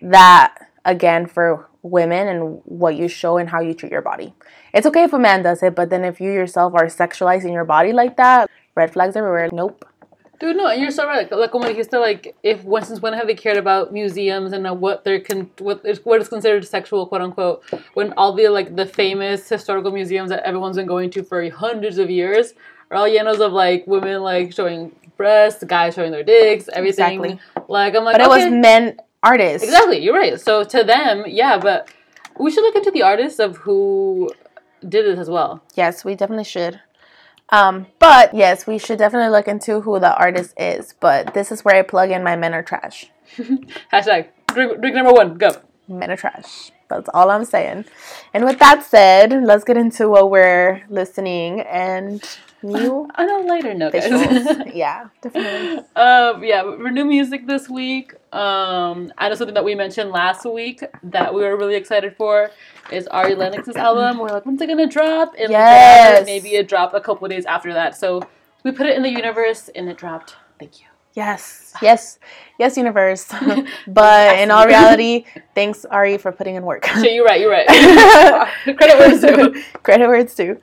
that 0.01 0.71
again 0.84 1.27
for 1.27 1.69
women 1.84 2.27
and 2.27 2.62
what 2.65 2.95
you 2.95 3.07
show 3.07 3.38
and 3.38 3.49
how 3.49 3.62
you 3.62 3.75
treat 3.75 3.91
your 3.91 4.01
body. 4.01 4.34
It's 4.73 4.88
okay 4.88 5.03
if 5.03 5.13
a 5.13 5.19
man 5.19 5.43
does 5.43 5.62
it, 5.62 5.75
but 5.75 5.91
then 5.91 6.03
if 6.03 6.19
you 6.19 6.31
yourself 6.31 6.73
are 6.73 6.88
sexualizing 6.88 7.53
your 7.53 7.65
body 7.65 7.93
like 7.93 8.17
that, 8.17 8.49
red 8.73 8.91
flags 8.91 9.15
everywhere. 9.15 9.49
Nope. 9.53 9.86
Dude, 10.41 10.58
no, 10.58 10.67
and 10.67 10.82
you're 10.82 10.89
so 10.89 11.06
right. 11.06 11.32
Like, 11.32 11.51
como 11.51 11.67
dijiste, 11.67 11.99
like, 11.99 12.36
if 12.41 12.63
when, 12.63 12.84
since 12.84 12.99
when 12.99 13.13
have 13.13 13.27
they 13.27 13.36
cared 13.36 13.58
about 13.58 13.93
museums 13.93 14.54
and 14.54 14.65
uh, 14.65 14.73
what 14.73 15.04
they're 15.04 15.19
con- 15.19 15.51
what 15.60 15.86
is 15.86 16.04
what 16.04 16.19
is 16.19 16.27
considered 16.27 16.67
sexual, 16.67 17.06
quote 17.06 17.21
unquote, 17.21 17.63
when 17.93 18.12
all 18.13 18.34
the 18.34 18.49
like 18.49 18.75
the 18.75 18.88
famous 18.88 19.47
historical 19.47 19.91
museums 19.91 20.32
that 20.32 20.42
everyone's 20.44 20.77
been 20.77 20.87
going 20.87 21.12
to 21.12 21.21
for 21.21 21.48
hundreds 21.52 22.00
of 22.00 22.10
years 22.10 22.54
are 22.89 22.98
all 22.98 23.08
llenos 23.08 23.39
of 23.39 23.54
like 23.54 23.85
women 23.85 24.23
like 24.23 24.52
showing 24.52 24.92
breasts, 25.15 25.63
guys 25.63 25.94
showing 25.94 26.12
their 26.12 26.23
dicks, 26.23 26.67
everything. 26.73 27.23
Exactly. 27.23 27.39
Like 27.69 27.96
I'm 27.96 28.04
like, 28.04 28.15
But 28.15 28.21
it 28.21 28.29
was 28.29 28.52
men 28.52 28.98
artists. 29.21 29.63
Exactly, 29.63 30.00
you're 30.00 30.15
right. 30.15 30.42
So 30.42 30.63
to 30.63 30.83
them, 30.83 31.23
yeah, 31.27 31.60
but 31.60 31.87
We 32.39 32.50
should 32.50 32.63
look 32.63 32.75
into 32.75 32.89
the 32.89 33.04
artists 33.04 33.39
of 33.39 33.58
who 33.58 34.31
did 34.87 35.06
this 35.06 35.19
as 35.19 35.29
well. 35.29 35.62
Yes, 35.75 36.04
we 36.04 36.15
definitely 36.15 36.46
should. 36.46 36.79
Um, 37.52 37.87
but 37.99 38.33
yes, 38.33 38.65
we 38.65 38.77
should 38.77 38.97
definitely 38.97 39.29
look 39.29 39.47
into 39.47 39.81
who 39.81 39.99
the 39.99 40.15
artist 40.15 40.54
is. 40.58 40.93
But 40.99 41.33
this 41.33 41.52
is 41.52 41.65
where 41.65 41.75
I 41.75 41.81
plug 41.81 42.12
in 42.12 42.23
my 42.23 42.35
men 42.35 42.54
are 42.54 42.63
trash. 42.63 43.08
Hashtag 43.93 44.29
drink, 44.47 44.79
drink 44.79 44.95
number 44.95 45.12
one, 45.12 45.37
go. 45.37 45.52
Men 45.87 46.12
are 46.12 46.17
trash. 46.17 46.71
That's 46.89 47.10
all 47.13 47.29
I'm 47.31 47.45
saying. 47.45 47.85
And 48.33 48.45
with 48.45 48.60
that 48.60 48.83
said, 48.83 49.31
let's 49.31 49.63
get 49.63 49.77
into 49.77 50.10
what 50.10 50.29
we're 50.29 50.83
listening 50.89 51.62
and 51.62 52.21
new 52.63 53.07
On 53.15 53.29
a 53.29 53.45
lighter 53.47 53.73
note, 53.73 53.93
visuals. 53.93 54.71
yeah, 54.75 55.07
definitely. 55.21 55.79
um, 55.95 56.43
yeah, 56.43 56.63
we're 56.63 56.91
new 56.91 57.05
music 57.05 57.47
this 57.47 57.69
week, 57.69 58.13
um, 58.33 59.12
I 59.17 59.29
know 59.29 59.35
something 59.35 59.53
that 59.55 59.65
we 59.65 59.75
mentioned 59.75 60.12
last 60.12 60.45
week 60.45 60.83
that 61.03 61.33
we 61.33 61.41
were 61.41 61.57
really 61.57 61.75
excited 61.75 62.15
for 62.15 62.49
is 62.91 63.07
Ari 63.07 63.35
Lennox's 63.35 63.75
album. 63.75 64.19
We're 64.19 64.29
like, 64.29 64.45
when's 64.45 64.62
it 64.62 64.67
gonna 64.67 64.87
drop? 64.87 65.33
And 65.37 65.49
Yes. 65.51 66.25
maybe 66.25 66.49
it 66.55 66.67
dropped 66.67 66.93
a 66.95 67.01
couple 67.01 67.27
days 67.27 67.45
after 67.45 67.73
that. 67.73 67.95
So 67.97 68.21
we 68.63 68.71
put 68.71 68.85
it 68.87 68.95
in 68.95 69.03
the 69.03 69.09
universe 69.09 69.69
and 69.75 69.89
it 69.89 69.97
dropped. 69.97 70.35
Thank 70.59 70.79
you. 70.81 70.87
Yes, 71.13 71.73
yes, 71.81 72.19
yes, 72.57 72.77
universe. 72.77 73.27
but 73.87 74.39
in 74.39 74.49
all 74.49 74.65
reality, 74.65 75.25
thanks 75.53 75.83
Ari 75.85 76.17
for 76.17 76.31
putting 76.31 76.55
in 76.55 76.63
work. 76.63 76.85
Shit, 76.85 77.13
you're 77.13 77.25
right. 77.25 77.41
You're 77.41 77.51
right. 77.51 77.67
Credit 78.63 78.97
where 78.97 79.12
it's 79.12 79.21
due. 79.21 79.63
Credit 79.83 80.07
where 80.07 80.15
it's 80.15 80.35
due. 80.35 80.57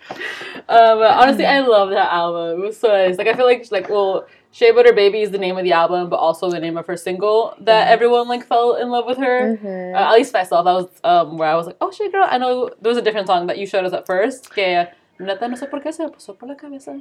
Um, 0.69 0.99
honestly, 1.01 1.45
I 1.45 1.61
love 1.61 1.91
that 1.91 2.13
album. 2.13 2.63
It 2.63 2.67
was 2.67 2.81
so 2.81 2.89
nice. 2.89 3.19
Like 3.19 3.27
I 3.27 3.35
feel 3.35 3.45
like 3.45 3.71
like 3.71 3.91
well, 3.91 4.27
Shea 4.51 4.71
Butter 4.71 4.95
Baby 4.95 5.21
is 5.21 5.31
the 5.31 5.39
name 5.39 5.59
of 5.59 5.65
the 5.65 5.73
album, 5.73 6.09
but 6.09 6.17
also 6.17 6.51
the 6.51 6.61
name 6.61 6.79
of 6.79 6.87
her 6.87 6.97
single 6.97 7.55
that 7.61 7.89
everyone 7.89 8.27
like 8.27 8.47
fell 8.47 8.77
in 8.77 8.89
love 8.89 9.05
with 9.05 9.19
her. 9.19 9.57
Mhm. 9.57 9.95
Uh, 9.95 9.99
at 9.99 10.15
least 10.15 10.33
myself, 10.33 10.65
that 10.65 10.73
was 10.73 10.89
um, 11.05 11.37
where 11.37 11.51
I 11.51 11.57
was 11.57 11.67
like, 11.67 11.77
oh 11.83 11.91
shit, 11.91 12.11
girl. 12.11 12.27
I 12.27 12.39
know 12.39 12.71
there 12.81 12.89
was 12.89 12.99
a 12.99 13.03
different 13.03 13.27
song 13.27 13.49
that 13.49 13.59
you 13.59 13.67
showed 13.67 13.85
us 13.85 13.93
at 13.93 14.07
first. 14.07 14.51
Que 14.55 14.89
neta 15.19 15.47
no 15.47 15.57
sé 15.57 15.69
por 15.69 15.81
qué 15.81 15.93
se 15.93 16.05
me 16.05 16.11
pasó 16.11 16.39
por 16.39 16.49
la 16.49 16.55
cabeza. 16.55 16.99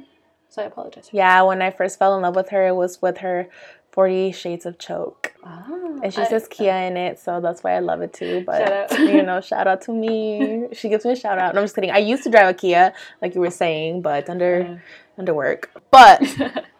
So 0.48 0.62
I 0.62 0.66
apologize. 0.66 1.10
Yeah, 1.12 1.42
when 1.42 1.60
I 1.62 1.70
first 1.70 1.98
fell 1.98 2.16
in 2.16 2.22
love 2.22 2.34
with 2.36 2.48
her, 2.50 2.66
it 2.68 2.74
was 2.74 3.00
with 3.02 3.18
her 3.18 3.48
Forty 3.90 4.32
Shades 4.32 4.64
of 4.66 4.78
Choke. 4.78 5.34
Ah, 5.44 5.66
And 6.02 6.12
she 6.14 6.20
I- 6.22 6.24
says 6.28 6.46
Kia 6.48 6.72
in 6.72 6.96
it, 6.96 7.18
so 7.18 7.40
that's 7.40 7.62
why 7.62 7.72
I 7.72 7.80
love 7.80 8.00
it 8.02 8.12
too. 8.12 8.42
But 8.46 8.66
Shout 8.66 8.92
out. 8.92 8.98
you 9.00 9.22
know, 9.22 9.40
shout 9.40 9.66
out 9.66 9.80
to 9.82 9.92
me. 9.92 10.68
She 10.72 10.88
gives 10.88 11.04
me 11.04 11.12
a 11.12 11.16
shout 11.16 11.38
out. 11.38 11.54
No, 11.54 11.60
I'm 11.60 11.64
just 11.64 11.74
kidding. 11.74 11.90
I 11.90 11.98
used 11.98 12.22
to 12.24 12.30
drive 12.30 12.48
a 12.48 12.54
Kia, 12.54 12.92
like 13.22 13.34
you 13.34 13.40
were 13.40 13.50
saying, 13.50 14.02
but 14.02 14.28
under 14.30 14.80
under 15.18 15.34
work. 15.34 15.70
But 15.90 16.22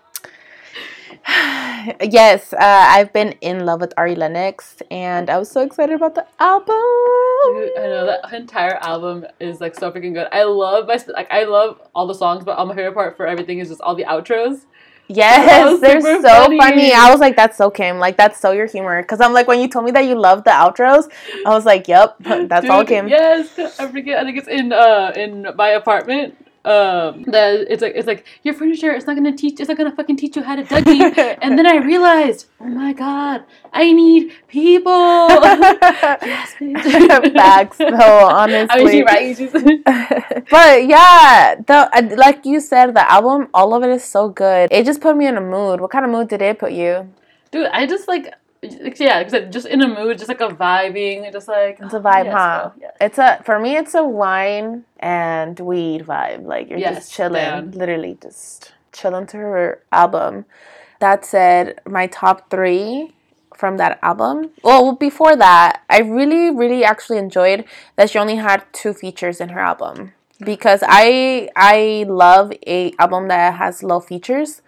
yes, 1.27 2.53
uh, 2.53 2.57
I've 2.61 3.13
been 3.13 3.33
in 3.41 3.65
love 3.65 3.81
with 3.81 3.93
Ari 3.97 4.15
Lennox, 4.15 4.83
and 4.91 5.31
I 5.31 5.39
was 5.39 5.51
so 5.51 5.63
excited 5.63 5.95
about 5.95 6.15
the 6.15 6.27
album. 6.39 6.77
Dude, 7.55 7.79
I 7.79 7.89
know 7.89 8.07
that 8.07 8.33
entire 8.33 8.77
album 8.77 9.27
is 9.41 9.61
like 9.61 9.75
so 9.75 9.91
freaking 9.91 10.15
good. 10.15 10.29
I 10.33 10.45
love 10.45 10.87
my 10.87 10.99
like 11.09 11.31
I 11.31 11.45
love 11.45 11.81
all 11.95 12.07
the 12.07 12.15
songs, 12.15 12.45
but 12.45 12.59
all 12.59 12.67
my 12.67 12.75
favorite 12.75 12.95
part 12.95 13.17
for 13.17 13.27
everything 13.27 13.59
is 13.59 13.69
just 13.69 13.81
all 13.81 13.95
the 13.95 14.05
outros. 14.05 14.63
Yes, 15.09 15.81
they're 15.81 16.03
so 16.03 16.21
funny. 16.21 16.59
funny. 16.59 16.93
I 16.93 17.11
was 17.11 17.19
like, 17.19 17.35
that's 17.35 17.57
so 17.57 17.71
Kim. 17.71 17.99
Like, 17.99 18.19
that's 18.19 18.39
so 18.39 18.53
your 18.53 18.67
humor. 18.67 19.01
Because 19.03 19.23
I'm 19.23 19.33
like, 19.33 19.49
when 19.49 19.59
you 19.59 19.67
told 19.67 19.87
me 19.87 19.91
that 19.93 20.05
you 20.05 20.15
love 20.15 20.45
the 20.45 20.51
outros, 20.51 21.11
I 21.47 21.51
was 21.51 21.65
like, 21.65 21.89
yep, 21.89 22.17
that's 22.21 22.69
all 22.69 22.85
Kim. 22.85 23.09
Yes, 23.09 23.59
I 23.59 23.91
forget. 23.91 24.19
I 24.19 24.25
think 24.25 24.37
it's 24.37 24.49
in 24.49 24.73
uh 24.73 25.13
in 25.17 25.47
my 25.57 25.71
apartment. 25.71 26.48
Um, 26.65 27.23
that 27.29 27.67
it's 27.71 27.81
like 27.81 27.95
it's 27.95 28.07
like 28.07 28.27
your 28.43 28.53
furniture. 28.53 28.91
It's 28.91 29.07
not 29.07 29.17
gonna 29.17 29.37
teach. 29.37 29.61
It's 29.61 29.69
not 29.69 29.79
gonna 29.79 29.95
fucking 29.95 30.17
teach 30.17 30.37
you 30.37 30.43
how 30.43 30.57
to 30.57 30.65
Dougie. 30.65 31.39
and 31.43 31.59
then 31.59 31.67
I 31.67 31.77
realized, 31.77 32.47
oh 32.61 32.67
my 32.67 32.93
god, 32.93 33.45
I 33.73 33.93
need 33.93 34.33
people. 34.49 34.93
yes. 35.31 36.55
Facts, 37.33 37.79
though, 37.79 38.29
honestly. 38.29 38.69
I 38.71 38.85
mean, 38.85 38.91
she 38.91 39.03
right. 39.03 39.37
She's 39.37 39.53
but 39.53 40.87
yeah, 40.87 41.55
the 41.67 42.15
like 42.17 42.45
you 42.45 42.61
said, 42.61 42.95
the 42.95 43.11
album, 43.11 43.49
all 43.55 43.73
of 43.75 43.83
it 43.85 43.91
is 43.91 44.05
so 44.05 44.29
good. 44.29 44.69
It 44.73 44.85
just 44.85 45.01
put 45.01 45.17
me 45.17 45.27
in 45.27 45.37
a 45.37 45.41
mood. 45.41 45.81
What 45.81 45.91
kind 45.91 46.05
of 46.05 46.11
mood 46.11 46.29
did 46.29 46.43
it 46.43 46.59
put 46.59 46.73
you? 46.73 47.09
dude. 47.51 47.67
I 47.67 47.87
just 47.87 48.09
like. 48.09 48.35
Yeah, 48.63 49.23
because 49.23 49.53
just 49.55 49.67
in 49.67 49.83
a 49.83 49.89
mood, 49.89 50.19
just 50.19 50.29
like 50.29 50.41
a 50.41 50.49
vibing, 50.49 51.31
just 51.33 51.47
like 51.49 51.79
It's 51.81 51.95
a 51.95 52.01
vibe, 52.01 52.25
yes, 52.25 52.35
huh? 52.35 52.71
yes. 52.81 52.97
It's 53.01 53.19
a 53.19 53.41
for 53.45 53.59
me, 53.61 53.77
it's 53.77 53.95
a 53.95 54.05
wine 54.05 54.85
and 54.99 55.59
weed 55.61 56.05
vibe. 56.07 56.45
Like 56.45 56.69
you're 56.69 56.79
Yes, 56.79 56.97
just 56.99 57.13
chilling, 57.13 57.35
down. 57.35 57.71
literally 57.73 58.19
just 58.21 58.73
chilling 58.93 59.27
to 59.29 59.37
her 59.37 59.83
album. 59.93 60.45
That 61.01 61.25
said, 61.25 61.81
my 61.87 62.09
top 62.09 62.51
three 62.51 63.15
from 63.57 63.77
that 63.77 63.99
album. 64.03 64.51
Well, 64.63 64.93
before 64.95 65.37
that, 65.37 65.83
I 65.89 65.99
really, 66.01 66.51
really 66.51 66.85
actually 66.85 67.19
enjoyed 67.19 67.65
that 67.97 68.11
she 68.11 68.19
only 68.19 68.37
had 68.37 68.65
two 68.73 68.93
features 68.93 69.41
in 69.41 69.51
her 69.51 69.61
album 69.61 70.13
because 70.45 70.83
I 70.87 71.49
I 71.57 72.05
love 72.09 72.53
a 72.67 72.93
album 72.99 73.29
that 73.29 73.55
has 73.55 73.83
low 73.83 74.01
features 74.01 74.63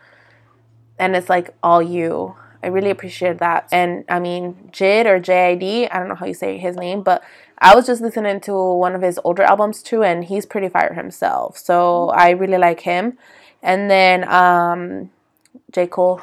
and 0.99 1.17
it's 1.17 1.29
like 1.29 1.51
all 1.63 1.83
you. 1.83 2.37
I 2.63 2.69
really 2.69 2.91
appreciate 2.91 3.39
that. 3.39 3.69
And 3.73 4.05
I 4.09 4.19
mean, 4.19 4.71
Jid 4.73 5.07
or 5.07 5.21
JID, 5.21 5.89
I 5.91 5.99
don't 5.99 6.09
know 6.09 6.15
how 6.15 6.27
you 6.27 6.35
say 6.35 6.59
his 6.59 6.77
name, 6.77 7.03
but 7.03 7.23
I 7.59 7.75
was 7.75 7.87
just 7.87 8.01
listening 8.01 8.41
to 8.43 8.55
one 8.55 8.95
of 8.95 9.03
his 9.03 9.19
older 9.25 9.43
albums 9.43 9.83
too, 9.83 10.03
and 10.03 10.25
he's 10.25 10.47
pretty 10.47 10.69
fire 10.69 10.95
himself. 10.95 11.59
So 11.59 12.09
I 12.11 12.31
really 12.31 12.59
like 12.59 12.81
him. 12.81 13.19
And 13.63 13.91
then 13.91 14.27
um, 14.29 15.11
J. 15.73 15.87
Cole, 15.87 16.21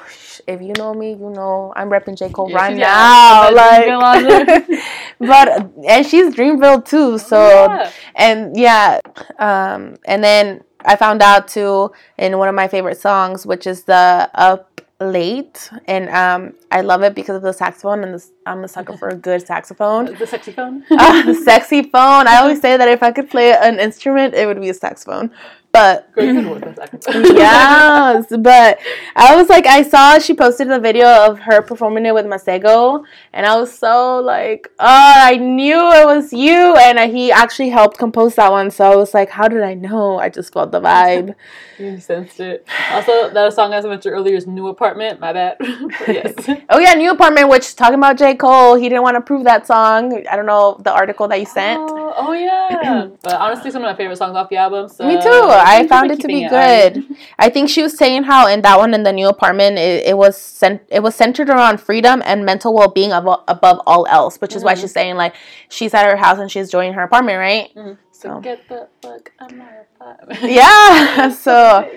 if 0.47 0.61
you 0.61 0.73
know 0.77 0.93
me, 0.93 1.11
you 1.11 1.29
know 1.29 1.73
I'm 1.75 1.89
repping 1.89 2.17
J. 2.17 2.29
Cole 2.29 2.49
Yeah, 2.49 2.55
right 2.57 2.75
now. 2.77 3.51
Like, 4.69 4.79
but 5.19 5.71
and 5.87 6.05
she's 6.05 6.33
Dreamville 6.33 6.85
too. 6.85 7.17
So 7.17 7.37
Yeah. 7.37 7.91
and 8.15 8.57
yeah, 8.57 8.99
um, 9.39 9.97
and 10.05 10.23
then 10.23 10.63
I 10.85 10.95
found 10.95 11.21
out 11.21 11.47
too 11.47 11.91
in 12.17 12.37
one 12.37 12.49
of 12.49 12.55
my 12.55 12.67
favorite 12.67 12.99
songs, 12.99 13.45
which 13.45 13.67
is 13.67 13.83
the 13.83 14.29
Up 14.33 14.66
Late, 14.99 15.69
and 15.85 16.09
um, 16.09 16.55
I 16.71 16.81
love 16.81 17.03
it 17.03 17.13
because 17.13 17.35
of 17.35 17.43
the 17.43 17.53
saxophone, 17.53 18.03
and 18.03 18.15
this, 18.15 18.31
I'm 18.47 18.63
a 18.63 18.67
sucker 18.67 18.97
for 18.97 19.09
a 19.09 19.15
good 19.15 19.45
saxophone. 19.45 20.05
the 20.19 20.25
sexy 20.25 20.51
phone. 20.51 20.83
Ah, 20.91 21.21
the 21.25 21.35
sexy 21.35 21.83
phone. 21.83 22.27
I 22.27 22.37
always 22.37 22.59
say 22.59 22.77
that 22.77 22.87
if 22.87 23.03
I 23.03 23.11
could 23.11 23.29
play 23.29 23.53
an 23.53 23.79
instrument, 23.79 24.33
it 24.33 24.47
would 24.47 24.59
be 24.59 24.69
a 24.69 24.73
saxophone. 24.73 25.29
But 25.77 26.11
Girl, 26.13 26.25
you 26.25 26.33
could 26.33 26.49
work 26.49 26.65
with 26.65 26.75
that. 26.77 27.03
yes, 27.37 28.25
but 28.39 28.79
I 29.15 29.35
was 29.35 29.47
like, 29.47 29.67
I 29.67 29.83
saw 29.83 30.17
she 30.17 30.33
posted 30.33 30.69
the 30.69 30.79
video 30.79 31.05
of 31.05 31.37
her 31.37 31.61
performing 31.61 32.07
it 32.07 32.15
with 32.15 32.25
Masego, 32.25 33.03
and 33.31 33.45
I 33.45 33.55
was 33.57 33.77
so 33.77 34.19
like, 34.19 34.69
oh, 34.79 35.13
I 35.31 35.37
knew 35.37 35.77
it 35.77 36.05
was 36.07 36.33
you, 36.33 36.75
and 36.77 36.97
he 37.15 37.31
actually 37.31 37.69
helped 37.69 37.99
compose 37.99 38.33
that 38.35 38.51
one. 38.51 38.71
So 38.71 38.91
I 38.91 38.95
was 38.95 39.13
like, 39.13 39.29
how 39.29 39.47
did 39.47 39.61
I 39.61 39.75
know? 39.75 40.17
I 40.17 40.29
just 40.29 40.51
felt 40.51 40.71
the 40.71 40.81
vibe. 40.81 41.35
You 41.79 41.99
sensed 41.99 42.39
it. 42.39 42.67
Also, 42.91 43.29
that 43.29 43.53
song 43.53 43.71
I 43.71 43.81
mentioned 43.81 44.15
earlier 44.15 44.35
is 44.35 44.47
"New 44.47 44.67
Apartment." 44.67 45.19
My 45.19 45.31
bad. 45.31 45.57
Yes. 46.07 46.33
oh 46.69 46.79
yeah, 46.79 46.93
new 46.93 47.11
apartment. 47.11 47.49
Which 47.49 47.75
talking 47.75 47.99
about 47.99 48.17
J 48.17 48.33
Cole, 48.33 48.75
he 48.75 48.89
didn't 48.89 49.03
want 49.03 49.15
to 49.15 49.21
prove 49.21 49.43
that 49.43 49.67
song. 49.67 50.25
I 50.27 50.35
don't 50.35 50.47
know 50.47 50.79
the 50.83 50.91
article 50.91 51.27
that 51.27 51.39
you 51.39 51.45
sent. 51.45 51.79
Oh, 51.79 52.13
oh, 52.17 52.33
yeah. 52.33 53.09
but 53.21 53.33
honestly, 53.35 53.69
some 53.69 53.83
of 53.83 53.91
my 53.91 53.95
favorite 53.95 54.15
songs 54.17 54.35
off 54.35 54.49
the 54.49 54.57
album. 54.57 54.89
So 54.89 55.05
Me 55.05 55.21
too. 55.21 55.29
I 55.67 55.87
found 55.87 56.11
it 56.11 56.19
to 56.21 56.27
be 56.27 56.47
good. 56.47 57.03
I 57.39 57.49
think 57.49 57.69
she 57.69 57.81
was 57.81 57.97
saying 57.97 58.23
how 58.23 58.47
in 58.47 58.61
that 58.61 58.77
one 58.77 58.93
in 58.93 59.03
the 59.03 59.11
new 59.13 59.27
apartment 59.27 59.77
it, 59.77 60.05
it 60.07 60.17
was 60.17 60.37
cent- 60.37 60.83
it 60.89 61.01
was 61.01 61.15
centered 61.15 61.49
around 61.49 61.79
freedom 61.81 62.21
and 62.25 62.45
mental 62.45 62.73
well 62.73 62.89
being 62.89 63.11
above, 63.11 63.43
above 63.47 63.81
all 63.85 64.05
else, 64.09 64.37
which 64.41 64.55
is 64.55 64.63
why 64.63 64.73
Mhm. 64.73 64.81
she's 64.81 64.91
saying 64.91 65.15
like 65.15 65.35
she's 65.69 65.93
at 65.93 66.05
her 66.09 66.17
house 66.17 66.39
and 66.39 66.49
she's 66.51 66.67
enjoying 66.67 66.93
her 66.93 67.03
apartment, 67.03 67.37
right? 67.37 67.69
Mhm. 67.75 67.97
So. 68.11 68.29
So 68.29 68.39
get 68.39 68.67
the 68.67 68.87
fuck 69.03 69.31
out 69.39 69.51
of 69.51 69.57
my 69.57 69.65
apartment. 70.01 70.41
Yeah. 70.61 71.29
so 71.45 71.87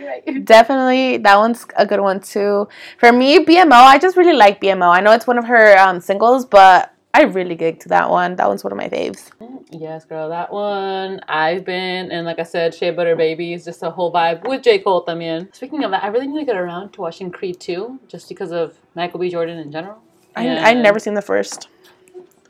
definitely 0.45 1.17
that 1.19 1.37
one's 1.37 1.65
a 1.77 1.87
good 1.87 2.01
one 2.01 2.21
too. 2.21 2.69
For 2.99 3.11
me, 3.13 3.39
BMO, 3.45 3.73
I 3.73 3.99
just 3.99 4.17
really 4.17 4.35
like 4.37 4.61
BMO. 4.61 4.89
I 4.91 5.01
know 5.01 5.13
it's 5.13 5.27
one 5.27 5.39
of 5.39 5.47
her 5.47 5.79
um, 5.79 6.01
singles, 6.01 6.45
but 6.45 6.93
I 7.13 7.23
really 7.23 7.57
gig 7.57 7.81
to 7.81 7.89
that 7.89 8.09
one. 8.09 8.37
That 8.37 8.49
one's 8.49 8.63
one 8.63 8.73
of 8.73 8.77
my 8.77 8.89
faves. 8.89 9.31
Yes, 9.71 10.05
girl, 10.05 10.29
that 10.29 10.53
one 10.53 11.21
I've 11.29 11.65
been 11.65 12.11
and 12.13 12.25
like 12.25 12.39
I 12.39 12.45
said, 12.45 12.75
Shea 12.75 12.91
Butter 12.91 13.17
Baby 13.17 13.53
is 13.53 13.65
just 13.65 13.83
a 13.83 13.91
whole 13.91 14.13
vibe 14.13 14.47
with 14.49 14.63
J 14.63 14.79
Cole 14.79 15.05
también. 15.05 15.55
Speaking 15.55 15.83
of 15.85 15.91
that, 15.91 16.05
I 16.05 16.09
really 16.09 16.29
need 16.29 16.41
to 16.41 16.47
get 16.47 16.57
around 16.57 16.93
to 16.93 17.01
watching 17.01 17.31
Creed 17.31 17.59
2 17.59 18.01
just 18.09 18.29
because 18.29 18.53
of 18.53 18.77
Michael 18.95 19.19
B. 19.21 19.29
Jordan 19.29 19.59
in 19.59 19.73
general. 19.73 19.99
I 20.37 20.71
I 20.71 20.75
never 20.75 20.99
seen 20.99 21.15
the 21.15 21.23
first. 21.23 21.69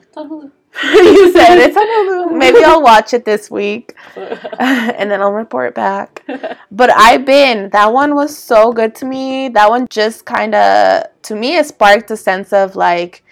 It's 0.00 0.16
on 0.16 0.28
Hulu. 0.28 0.50
you 0.84 1.32
said 1.32 1.58
it's 1.58 1.76
on 1.76 1.86
Hulu. 1.86 2.36
Maybe 2.36 2.62
I'll 2.62 2.82
watch 2.82 3.14
it 3.14 3.24
this 3.24 3.50
week. 3.50 3.94
and 4.16 5.10
then 5.10 5.20
I'll 5.20 5.32
report 5.32 5.74
back. 5.74 6.24
But 6.70 6.90
I've 6.90 7.24
been, 7.24 7.70
that 7.70 7.92
one 7.92 8.14
was 8.14 8.36
so 8.36 8.72
good 8.72 8.94
to 8.96 9.04
me. 9.04 9.48
That 9.48 9.70
one 9.70 9.86
just 9.88 10.24
kind 10.24 10.54
of, 10.54 11.04
to 11.22 11.34
me, 11.34 11.56
it 11.56 11.66
sparked 11.66 12.10
a 12.10 12.16
sense 12.16 12.52
of 12.52 12.76
like 12.76 13.24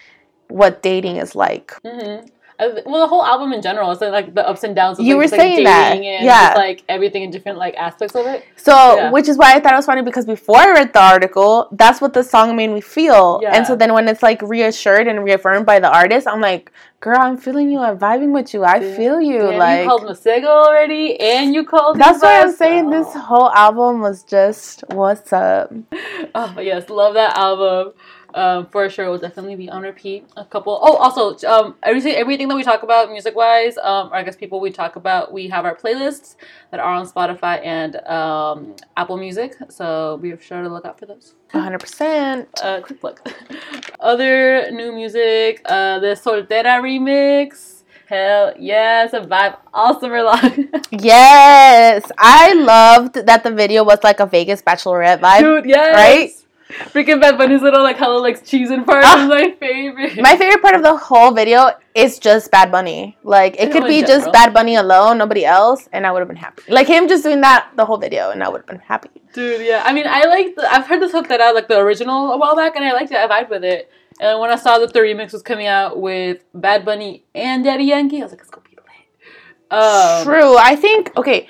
what 0.48 0.82
dating 0.82 1.16
is 1.16 1.34
like. 1.34 1.74
hmm 1.84 2.26
well, 2.60 2.98
the 3.02 3.06
whole 3.06 3.24
album 3.24 3.52
in 3.52 3.62
general 3.62 3.88
is 3.92 4.00
like 4.00 4.34
the 4.34 4.44
ups 4.44 4.64
and 4.64 4.74
downs. 4.74 4.98
Of, 4.98 5.04
You 5.06 5.14
like, 5.14 5.16
were 5.18 5.22
just, 5.24 5.32
like, 5.34 5.40
saying 5.42 5.62
that. 5.64 5.92
and 5.94 6.04
Yeah. 6.04 6.46
just, 6.48 6.56
like 6.56 6.82
everything 6.88 7.22
in 7.22 7.30
different 7.30 7.56
like 7.56 7.76
aspects 7.76 8.16
of 8.16 8.26
it. 8.26 8.44
So, 8.56 8.72
Yeah. 8.96 9.10
which 9.12 9.28
is 9.28 9.38
why 9.38 9.54
I 9.54 9.60
thought 9.60 9.74
it 9.74 9.76
was 9.76 9.86
funny 9.86 10.02
because 10.02 10.26
before 10.26 10.56
I 10.56 10.72
read 10.72 10.92
the 10.92 11.00
article, 11.00 11.68
that's 11.70 12.00
what 12.00 12.14
the 12.14 12.24
song 12.24 12.56
made 12.56 12.68
me 12.72 12.80
feel. 12.80 13.38
Yeah. 13.42 13.54
And 13.54 13.64
so 13.64 13.76
then 13.76 13.92
when 13.94 14.08
it's 14.08 14.24
like 14.24 14.42
reassured 14.42 15.06
and 15.06 15.22
reaffirmed 15.22 15.66
by 15.66 15.78
the 15.78 15.88
artist, 15.88 16.26
I'm 16.26 16.40
like, 16.40 16.72
girl, 16.98 17.20
I'm 17.20 17.36
feeling 17.36 17.70
you. 17.70 17.78
I'm 17.78 17.96
vibing 17.96 18.32
with 18.32 18.52
you. 18.52 18.64
I 18.64 18.80
feel 18.80 19.20
you. 19.20 19.38
Damn, 19.38 19.58
like, 19.60 19.80
you 19.82 19.86
called 19.86 20.02
Masego 20.02 20.46
already, 20.48 21.20
and 21.20 21.54
you 21.54 21.62
called. 21.64 21.96
that's 22.00 22.20
why 22.20 22.40
I'm 22.40 22.50
saying 22.50 22.90
this 22.90 23.06
Oh. 23.14 23.20
whole 23.20 23.50
album 23.52 24.00
was 24.00 24.24
just 24.24 24.82
what's 24.88 25.32
up. 25.32 25.72
Oh 26.34 26.56
yes, 26.60 26.90
love 26.90 27.14
that 27.14 27.36
album. 27.38 27.92
Um, 28.38 28.66
for 28.66 28.88
sure, 28.88 29.10
will 29.10 29.18
definitely 29.18 29.56
be 29.56 29.68
on 29.68 29.82
repeat. 29.82 30.24
A 30.36 30.44
couple. 30.44 30.78
Oh, 30.80 30.94
also, 30.96 31.22
um, 31.48 31.74
everything 31.82 32.14
everything 32.14 32.46
that 32.48 32.54
we 32.54 32.62
talk 32.62 32.84
about 32.84 33.10
music 33.10 33.34
wise, 33.34 33.76
um, 33.78 34.12
or 34.12 34.14
I 34.14 34.22
guess 34.22 34.36
people 34.36 34.60
we 34.60 34.70
talk 34.70 34.94
about, 34.94 35.32
we 35.32 35.48
have 35.48 35.64
our 35.64 35.74
playlists 35.74 36.36
that 36.70 36.78
are 36.78 36.94
on 36.94 37.08
Spotify 37.08 37.60
and 37.66 37.96
um, 38.06 38.76
Apple 38.96 39.16
Music. 39.16 39.56
So 39.70 40.18
be 40.22 40.36
sure 40.40 40.62
to 40.62 40.68
look 40.68 40.84
out 40.84 41.00
for 41.00 41.06
those. 41.06 41.34
100%. 41.52 42.46
Uh, 42.62 42.80
quick 42.80 43.00
plug. 43.00 43.18
Other 44.00 44.70
new 44.70 44.92
music, 44.92 45.60
uh, 45.64 45.98
the 45.98 46.14
Soltera 46.14 46.78
remix. 46.80 47.82
Hell 48.06 48.54
yes, 48.58 49.12
a 49.14 49.20
vibe 49.20 49.58
all 49.74 49.98
summer 50.00 50.22
long. 50.22 50.68
Yes. 50.92 52.10
I 52.16 52.54
loved 52.54 53.14
that 53.26 53.42
the 53.42 53.50
video 53.50 53.84
was 53.84 53.98
like 54.02 54.20
a 54.20 54.26
Vegas 54.26 54.62
bachelorette 54.62 55.20
vibe. 55.20 55.40
Dude, 55.40 55.66
yes. 55.66 55.94
Right? 55.94 56.47
Freaking 56.68 57.18
Bad 57.20 57.38
Bunny's 57.38 57.62
little 57.62 57.82
like 57.82 57.96
hello 57.96 58.20
like 58.20 58.44
cheese 58.44 58.70
and 58.70 58.84
part 58.86 59.02
Ah. 59.04 59.22
is 59.22 59.28
my 59.28 59.50
favorite. 59.58 60.20
My 60.20 60.36
favorite 60.36 60.60
part 60.60 60.74
of 60.74 60.82
the 60.82 60.96
whole 60.96 61.32
video 61.32 61.70
is 61.94 62.18
just 62.18 62.50
Bad 62.50 62.70
Bunny. 62.70 63.16
Like 63.22 63.56
it 63.58 63.72
could 63.72 63.84
be 63.84 64.02
just. 64.02 64.30
Bad 64.32 64.52
Bunny 64.52 64.74
alone, 64.74 65.16
nobody 65.16 65.44
else, 65.46 65.88
and 65.92 66.06
I 66.06 66.12
would 66.12 66.18
have 66.18 66.28
been 66.28 66.36
happy. 66.36 66.62
Like 66.68 66.86
him 66.86 67.08
just 67.08 67.22
doing 67.24 67.40
that 67.40 67.70
the 67.76 67.84
whole 67.86 67.96
video, 67.96 68.30
and 68.30 68.42
I 68.44 68.48
would 68.50 68.58
have 68.58 68.66
been 68.66 68.80
happy. 68.80 69.08
Dude, 69.32 69.64
yeah. 69.64 69.82
I 69.86 69.92
mean, 69.94 70.04
I 70.06 70.24
like. 70.24 70.54
I've 70.70 70.86
heard 70.86 71.00
this 71.00 71.12
hook 71.12 71.28
that 71.28 71.40
I 71.40 71.52
like 71.52 71.68
the 71.68 71.78
original 71.78 72.32
a 72.32 72.36
while 72.36 72.54
back, 72.54 72.76
and 72.76 72.84
I 72.84 72.92
liked 72.92 73.10
it. 73.12 73.16
I 73.16 73.26
vibed 73.26 73.48
with 73.48 73.64
it. 73.64 73.90
And 74.20 74.38
when 74.40 74.50
I 74.50 74.56
saw 74.56 74.78
that 74.78 74.92
the 74.92 75.00
remix 75.00 75.32
was 75.32 75.42
coming 75.42 75.66
out 75.66 75.98
with 76.00 76.44
Bad 76.52 76.84
Bunny 76.84 77.24
and 77.34 77.64
Daddy 77.64 77.84
Yankee, 77.84 78.20
I 78.20 78.24
was 78.24 78.32
like, 78.32 78.40
let's 78.40 78.50
go 78.50 78.60
be 78.60 78.76
lit. 78.76 79.70
Um, 79.70 80.24
True. 80.24 80.56
I 80.58 80.76
think 80.76 81.16
okay. 81.16 81.48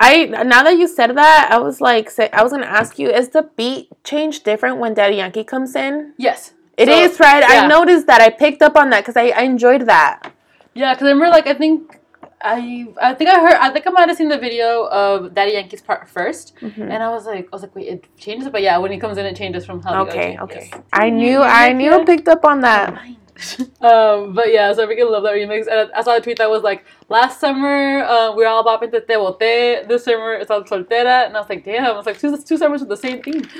I 0.00 0.24
now 0.26 0.62
that 0.62 0.76
you 0.78 0.88
said 0.88 1.16
that, 1.16 1.48
I 1.50 1.58
was 1.58 1.80
like, 1.80 2.10
say, 2.10 2.28
I 2.32 2.42
was 2.42 2.52
gonna 2.52 2.66
ask 2.66 2.98
you, 2.98 3.08
is 3.10 3.28
the 3.30 3.42
beat 3.56 3.88
change 4.04 4.42
different 4.42 4.78
when 4.78 4.94
Daddy 4.94 5.16
Yankee 5.16 5.44
comes 5.44 5.74
in? 5.76 6.14
Yes, 6.18 6.52
It 6.76 6.88
is 6.88 7.16
So, 7.16 7.24
right. 7.24 7.44
yeah. 7.48 7.62
I 7.62 7.66
noticed 7.66 8.06
that. 8.06 8.20
I 8.20 8.30
picked 8.30 8.62
up 8.62 8.76
on 8.76 8.90
that 8.90 9.00
because 9.04 9.16
I, 9.16 9.28
I 9.30 9.42
enjoyed 9.42 9.82
that. 9.86 10.32
Yeah, 10.74 10.94
because 10.94 11.06
I 11.06 11.10
remember, 11.10 11.30
like, 11.30 11.46
I 11.48 11.54
think 11.54 11.98
I, 12.40 12.86
I 13.02 13.14
think 13.14 13.30
I 13.30 13.40
heard, 13.40 13.54
I 13.54 13.70
think 13.70 13.84
I 13.88 13.90
might 13.90 14.08
have 14.08 14.16
seen 14.16 14.28
the 14.28 14.38
video 14.38 14.86
of 14.86 15.34
Daddy 15.34 15.52
Yankee's 15.52 15.82
part 15.82 16.06
1st 16.08 16.52
Mhm. 16.60 16.82
and 16.92 17.02
I 17.02 17.08
was 17.10 17.26
like, 17.26 17.46
I 17.46 17.48
was 17.52 17.62
like, 17.62 17.74
wait, 17.74 17.88
it 17.88 18.04
changes, 18.16 18.48
but 18.48 18.62
yeah, 18.62 18.78
when 18.78 18.92
he 18.92 18.98
comes 18.98 19.18
in, 19.18 19.26
it 19.26 19.34
changes 19.34 19.66
from 19.66 19.82
how. 19.82 20.02
Okay, 20.06 20.38
okay. 20.40 20.70
is. 20.72 20.80
I 20.92 21.10
knew, 21.10 21.40
I 21.42 21.72
knew, 21.72 21.92
I 21.92 22.04
picked 22.04 22.28
up 22.28 22.44
on 22.44 22.60
that. 22.60 22.94
um, 23.80 24.34
but 24.34 24.52
yeah, 24.52 24.72
so 24.72 24.82
I 24.82 24.86
freaking 24.86 25.10
love 25.10 25.22
that 25.22 25.34
remix. 25.34 25.66
And 25.70 25.90
I 25.92 26.02
saw 26.02 26.16
a 26.16 26.20
tweet 26.20 26.38
that 26.38 26.50
was 26.50 26.62
like, 26.62 26.84
last 27.08 27.40
summer 27.40 28.00
uh, 28.00 28.32
we 28.34 28.42
were 28.42 28.48
all 28.48 28.64
bopping 28.64 28.90
to 28.92 29.00
Te 29.00 29.14
Bote. 29.14 29.38
This 29.38 30.04
summer 30.04 30.34
it's 30.34 30.50
on 30.50 30.64
Soltera. 30.64 31.26
And 31.26 31.36
I 31.36 31.40
was 31.40 31.48
like, 31.48 31.64
damn, 31.64 31.96
it's 31.96 32.06
like 32.06 32.18
two, 32.18 32.36
two 32.38 32.56
summers 32.56 32.80
with 32.80 32.88
the 32.88 32.96
same 32.96 33.22
theme. 33.22 33.48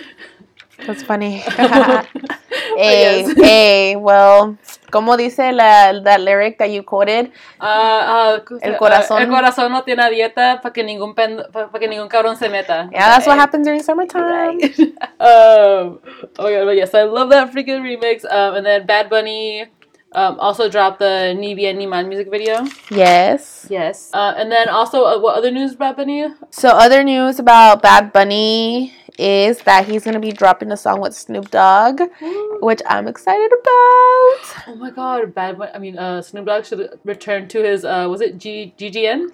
That's 0.86 1.02
funny. 1.02 1.42
Hey, 2.78 3.22
yes. 3.26 3.34
hey, 3.42 3.96
well, 3.96 4.56
como 4.92 5.16
dice 5.16 5.50
la, 5.52 5.98
that 6.00 6.20
lyric 6.20 6.58
that 6.58 6.70
you 6.70 6.84
quoted? 6.84 7.32
¿cómo 7.58 8.60
se- 8.60 8.66
El 8.66 8.74
ah, 8.74 8.78
corazón. 8.78 9.20
el 9.20 9.28
corazón 9.28 9.72
no 9.72 9.82
tiene 9.82 10.08
dieta 10.10 10.60
para 10.62 10.72
que 10.72 10.84
ningún 10.84 11.16
pen, 11.16 11.42
pa, 11.52 11.72
pa 11.72 11.78
que 11.80 11.88
ningún 11.88 12.08
cabrón 12.08 12.36
se 12.36 12.48
meta. 12.48 12.88
Yeah, 12.92 13.10
that's 13.10 13.26
what 13.26 13.36
happens 13.36 13.66
during 13.66 13.82
summertime. 13.82 14.22
Right. 14.22 14.78
um, 15.18 15.98
oh 16.38 16.48
yeah, 16.48 16.64
but 16.64 16.76
yes, 16.76 16.94
I 16.94 17.02
love 17.02 17.30
that 17.30 17.52
freaking 17.52 17.82
remix. 17.82 18.24
Um, 18.24 18.54
and 18.54 18.64
then 18.64 18.86
Bad 18.86 19.10
Bunny 19.10 19.66
um, 20.12 20.38
also 20.38 20.68
dropped 20.68 21.00
the 21.00 21.34
Ni 21.34 21.56
Bien 21.56 21.76
Ni 21.76 21.86
Mal 21.86 22.06
music 22.06 22.30
video. 22.30 22.64
Yes. 22.90 23.66
Yes. 23.68 24.10
Uh, 24.14 24.34
and 24.36 24.52
then 24.52 24.68
also, 24.68 25.02
uh, 25.04 25.18
what 25.18 25.36
other 25.36 25.50
news, 25.50 25.74
Bad 25.74 25.96
Bunny? 25.96 26.28
So, 26.50 26.68
other 26.68 27.02
news 27.02 27.40
about 27.40 27.82
Bad 27.82 28.12
Bunny 28.12 28.94
is 29.18 29.58
that 29.62 29.86
he's 29.86 30.04
gonna 30.04 30.20
be 30.20 30.32
dropping 30.32 30.70
a 30.72 30.76
song 30.76 31.00
with 31.00 31.14
Snoop 31.14 31.50
Dogg, 31.50 32.00
which 32.60 32.80
I'm 32.86 33.08
excited 33.08 33.50
about. 33.52 34.64
Oh 34.68 34.76
my 34.78 34.90
god, 34.90 35.34
Bad 35.34 35.58
Bunny. 35.58 35.72
I 35.74 35.78
mean, 35.78 35.98
uh, 35.98 36.22
Snoop 36.22 36.46
Dogg 36.46 36.64
should 36.64 36.98
return 37.04 37.48
to 37.48 37.62
his, 37.62 37.84
uh, 37.84 38.06
was 38.08 38.20
it 38.20 38.38
G- 38.38 38.72
GGN? 38.78 39.30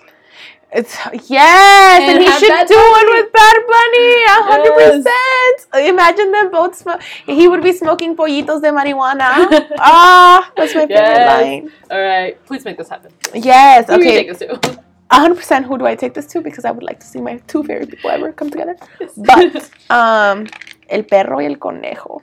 It's 0.77 0.97
yes, 1.31 2.01
and, 2.03 2.19
And 2.19 2.25
he 2.25 2.31
should 2.39 2.49
Bad 2.49 2.67
do 2.67 2.75
Bunny. 2.75 2.91
one 2.91 3.07
with 3.23 3.33
Bad 3.33 3.57
Bunny, 3.69 4.25
a 4.25 4.43
hundred 4.51 4.75
percent. 4.75 5.87
Imagine 5.89 6.33
them 6.33 6.51
both 6.51 6.75
smoke. 6.75 7.01
He 7.27 7.47
would 7.47 7.63
be 7.63 7.73
smoking 7.73 8.17
pollitos 8.17 8.61
de 8.61 8.71
marijuana. 8.73 9.69
Ah, 9.79 10.51
that's 10.57 10.75
my 10.75 10.81
favorite 10.81 10.97
Yes. 10.99 11.43
line. 11.45 11.71
Alright, 11.93 12.45
please 12.47 12.65
make 12.65 12.77
this 12.77 12.89
happen. 12.89 13.13
Yes. 13.35 13.87
Who 13.89 13.99
do 13.99 14.05
you 14.05 14.33
Okay. 14.33 14.77
Take 15.11 15.17
us 15.17 15.17
to? 15.17 15.17
A 15.17 15.21
hundred 15.21 15.37
percent. 15.37 15.67
Who 15.67 15.79
do 15.79 15.87
I 15.87 15.95
take 15.95 16.15
this 16.15 16.27
to? 16.27 16.41
Because 16.41 16.65
I 16.65 16.71
would 16.71 16.83
like 16.83 17.01
to 17.01 17.07
see 17.07 17.21
my 17.21 17.39
two 17.47 17.63
favorite 17.65 17.91
people 17.91 18.11
ever 18.11 18.33
come 18.33 18.51
together. 18.51 18.77
But 19.17 19.71
um, 19.91 20.47
el 20.89 21.03
perro 21.05 21.39
y 21.39 21.47
el 21.47 21.57
conejo. 21.57 22.23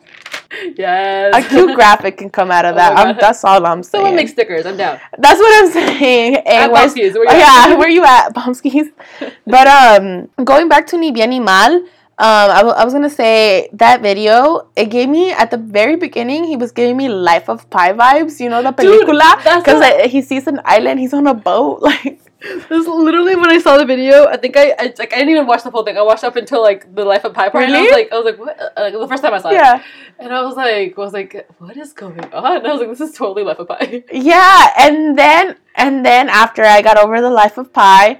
yes. 0.77 1.33
A 1.35 1.41
cute 1.47 1.75
graphic 1.75 2.17
can 2.17 2.29
come 2.29 2.51
out 2.51 2.65
of 2.65 2.73
Oh 2.75 2.77
that. 2.77 2.95
God. 2.95 3.17
that's 3.19 3.43
all 3.45 3.65
I'm 3.65 3.83
saying. 3.83 4.03
Someone 4.03 4.15
make 4.15 4.29
stickers. 4.29 4.65
I'm 4.65 4.77
down. 4.77 4.99
That's 5.17 5.39
what 5.39 5.63
I'm 5.65 5.71
saying. 5.71 5.97
Hey, 5.97 6.35
At 6.45 6.71
where 6.71 6.87
you 6.87 7.13
oh, 7.17 7.27
at? 7.29 7.37
yeah, 7.37 7.75
where 7.75 7.89
you 7.89 8.03
at, 8.03 8.33
Bomskis? 8.33 8.91
But 9.45 9.67
um, 9.67 10.29
going 10.43 10.67
back 10.69 10.87
to 10.87 10.97
Ni 10.97 11.11
Bien 11.11 11.29
Ni 11.29 11.39
Mal, 11.39 11.73
um, 11.75 11.85
I, 12.19 12.57
w- 12.57 12.75
I 12.75 12.83
was 12.85 12.93
gonna 12.93 13.09
say 13.09 13.69
that 13.73 14.01
video. 14.01 14.67
It 14.75 14.89
gave 14.91 15.09
me 15.09 15.31
at 15.31 15.49
the 15.51 15.57
very 15.57 15.95
beginning. 15.95 16.43
He 16.43 16.57
was 16.57 16.71
giving 16.71 16.97
me 16.97 17.09
Life 17.09 17.49
of 17.49 17.69
Pi 17.69 17.93
vibes. 17.93 18.39
You 18.39 18.49
know 18.49 18.61
the 18.61 18.71
película 18.73 19.37
because 19.63 20.11
he 20.11 20.21
sees 20.21 20.47
an 20.47 20.61
island. 20.65 20.99
He's 20.99 21.13
on 21.13 21.27
a 21.27 21.33
boat. 21.33 21.81
Like 21.81 22.19
This 22.41 22.65
is 22.71 22.87
literally 22.87 23.35
when 23.35 23.49
I 23.51 23.59
saw 23.59 23.77
the 23.77 23.85
video. 23.85 24.25
I 24.27 24.37
think 24.37 24.57
I, 24.57 24.71
I 24.79 24.93
like 24.97 25.13
I 25.13 25.17
didn't 25.17 25.29
even 25.29 25.45
watch 25.47 25.63
the 25.63 25.69
whole 25.69 25.83
thing. 25.83 25.97
I 25.97 26.01
watched 26.01 26.23
up 26.23 26.35
until 26.35 26.61
like 26.61 26.93
the 26.95 27.05
Life 27.05 27.23
of 27.23 27.33
Pi 27.33 27.49
part. 27.49 27.65
And 27.65 27.75
I 27.75 27.81
was 27.81 27.91
like, 27.91 28.11
I 28.11 28.15
was 28.17 28.25
like, 28.25 28.39
what? 28.39 28.59
Uh, 28.59 28.69
Like 28.81 28.93
the 28.93 29.07
first 29.07 29.23
time 29.23 29.33
I 29.33 29.39
saw 29.41 29.49
it. 29.49 29.53
yeah, 29.53 29.83
And 30.19 30.33
I 30.33 30.41
was 30.41 30.55
like, 30.55 30.97
was 30.97 31.13
like, 31.13 31.47
what 31.59 31.77
is 31.77 31.93
going 31.93 32.19
on? 32.33 32.57
And 32.57 32.67
I 32.69 32.71
was 32.71 32.79
like, 32.81 32.89
this 32.89 33.01
is 33.09 33.15
totally 33.15 33.43
Life 33.43 33.59
of 33.59 33.67
Pi. 33.67 34.03
yeah. 34.11 34.69
And 34.79 35.17
then 35.17 35.55
and 35.75 36.05
then 36.05 36.29
after 36.29 36.63
I 36.63 36.81
got 36.81 36.97
over 36.97 37.21
the 37.21 37.29
Life 37.29 37.57
of 37.57 37.71
Pi, 37.71 38.19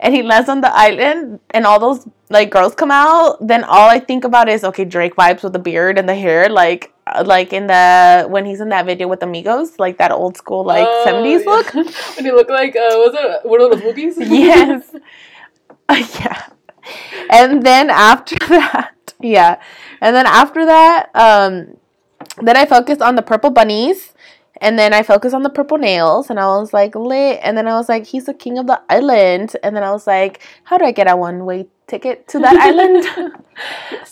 and 0.00 0.14
he 0.14 0.22
lands 0.22 0.48
on 0.48 0.60
the 0.60 0.72
island, 0.74 1.40
and 1.50 1.66
all 1.66 1.78
those 1.80 2.06
like 2.30 2.50
girls 2.50 2.74
come 2.74 2.90
out. 2.90 3.46
Then 3.46 3.64
all 3.64 3.88
I 3.90 3.98
think 4.00 4.24
about 4.24 4.48
is 4.48 4.64
okay, 4.64 4.84
Drake 4.84 5.16
vibes 5.16 5.42
with 5.42 5.52
the 5.52 5.58
beard 5.58 5.98
and 5.98 6.08
the 6.08 6.14
hair, 6.14 6.48
like 6.48 6.92
like 7.24 7.52
in 7.52 7.66
the 7.66 8.26
when 8.28 8.44
he's 8.44 8.60
in 8.60 8.68
that 8.70 8.86
video 8.86 9.08
with 9.08 9.22
Amigos, 9.22 9.78
like 9.78 9.98
that 9.98 10.10
old 10.12 10.36
school 10.36 10.64
like 10.64 10.86
Oh, 10.88 11.04
seventies 11.04 11.42
yeah. 11.44 11.50
look. 11.50 11.74
when 12.16 12.24
he 12.24 12.32
looked 12.32 12.50
like, 12.50 12.74
uh, 12.76 12.96
was 13.04 13.14
it 13.14 13.48
one 13.48 13.60
of 13.60 13.70
those 13.70 13.80
Wookiees? 13.82 14.14
yes. 14.28 14.94
yeah. 16.20 16.46
And 17.30 17.62
then 17.62 17.90
after 17.90 18.36
that, 18.48 19.14
yeah. 19.20 19.60
And 20.00 20.14
then 20.16 20.26
after 20.26 20.64
that, 20.64 21.10
um, 21.14 21.76
then 22.40 22.56
I 22.56 22.66
focused 22.66 23.02
on 23.02 23.16
the 23.16 23.22
purple 23.22 23.50
bunnies. 23.50 24.14
And 24.60 24.78
then 24.78 24.92
I 24.92 25.02
focused 25.02 25.34
on 25.34 25.42
the 25.42 25.50
purple 25.50 25.78
nails, 25.78 26.30
and 26.30 26.38
I 26.38 26.46
was 26.46 26.72
like 26.72 26.94
lit. 26.94 27.40
And 27.42 27.56
then 27.56 27.66
I 27.68 27.74
was 27.74 27.88
like, 27.88 28.06
he's 28.06 28.26
the 28.26 28.34
king 28.34 28.58
of 28.58 28.66
the 28.66 28.80
island. 28.88 29.56
And 29.62 29.76
then 29.76 29.82
I 29.82 29.90
was 29.90 30.06
like, 30.06 30.40
how 30.64 30.78
do 30.78 30.84
I 30.84 30.92
get 30.92 31.10
a 31.10 31.16
one 31.16 31.44
way 31.44 31.68
ticket 31.86 32.28
to 32.28 32.38
that 32.38 32.56
island? 32.68 33.04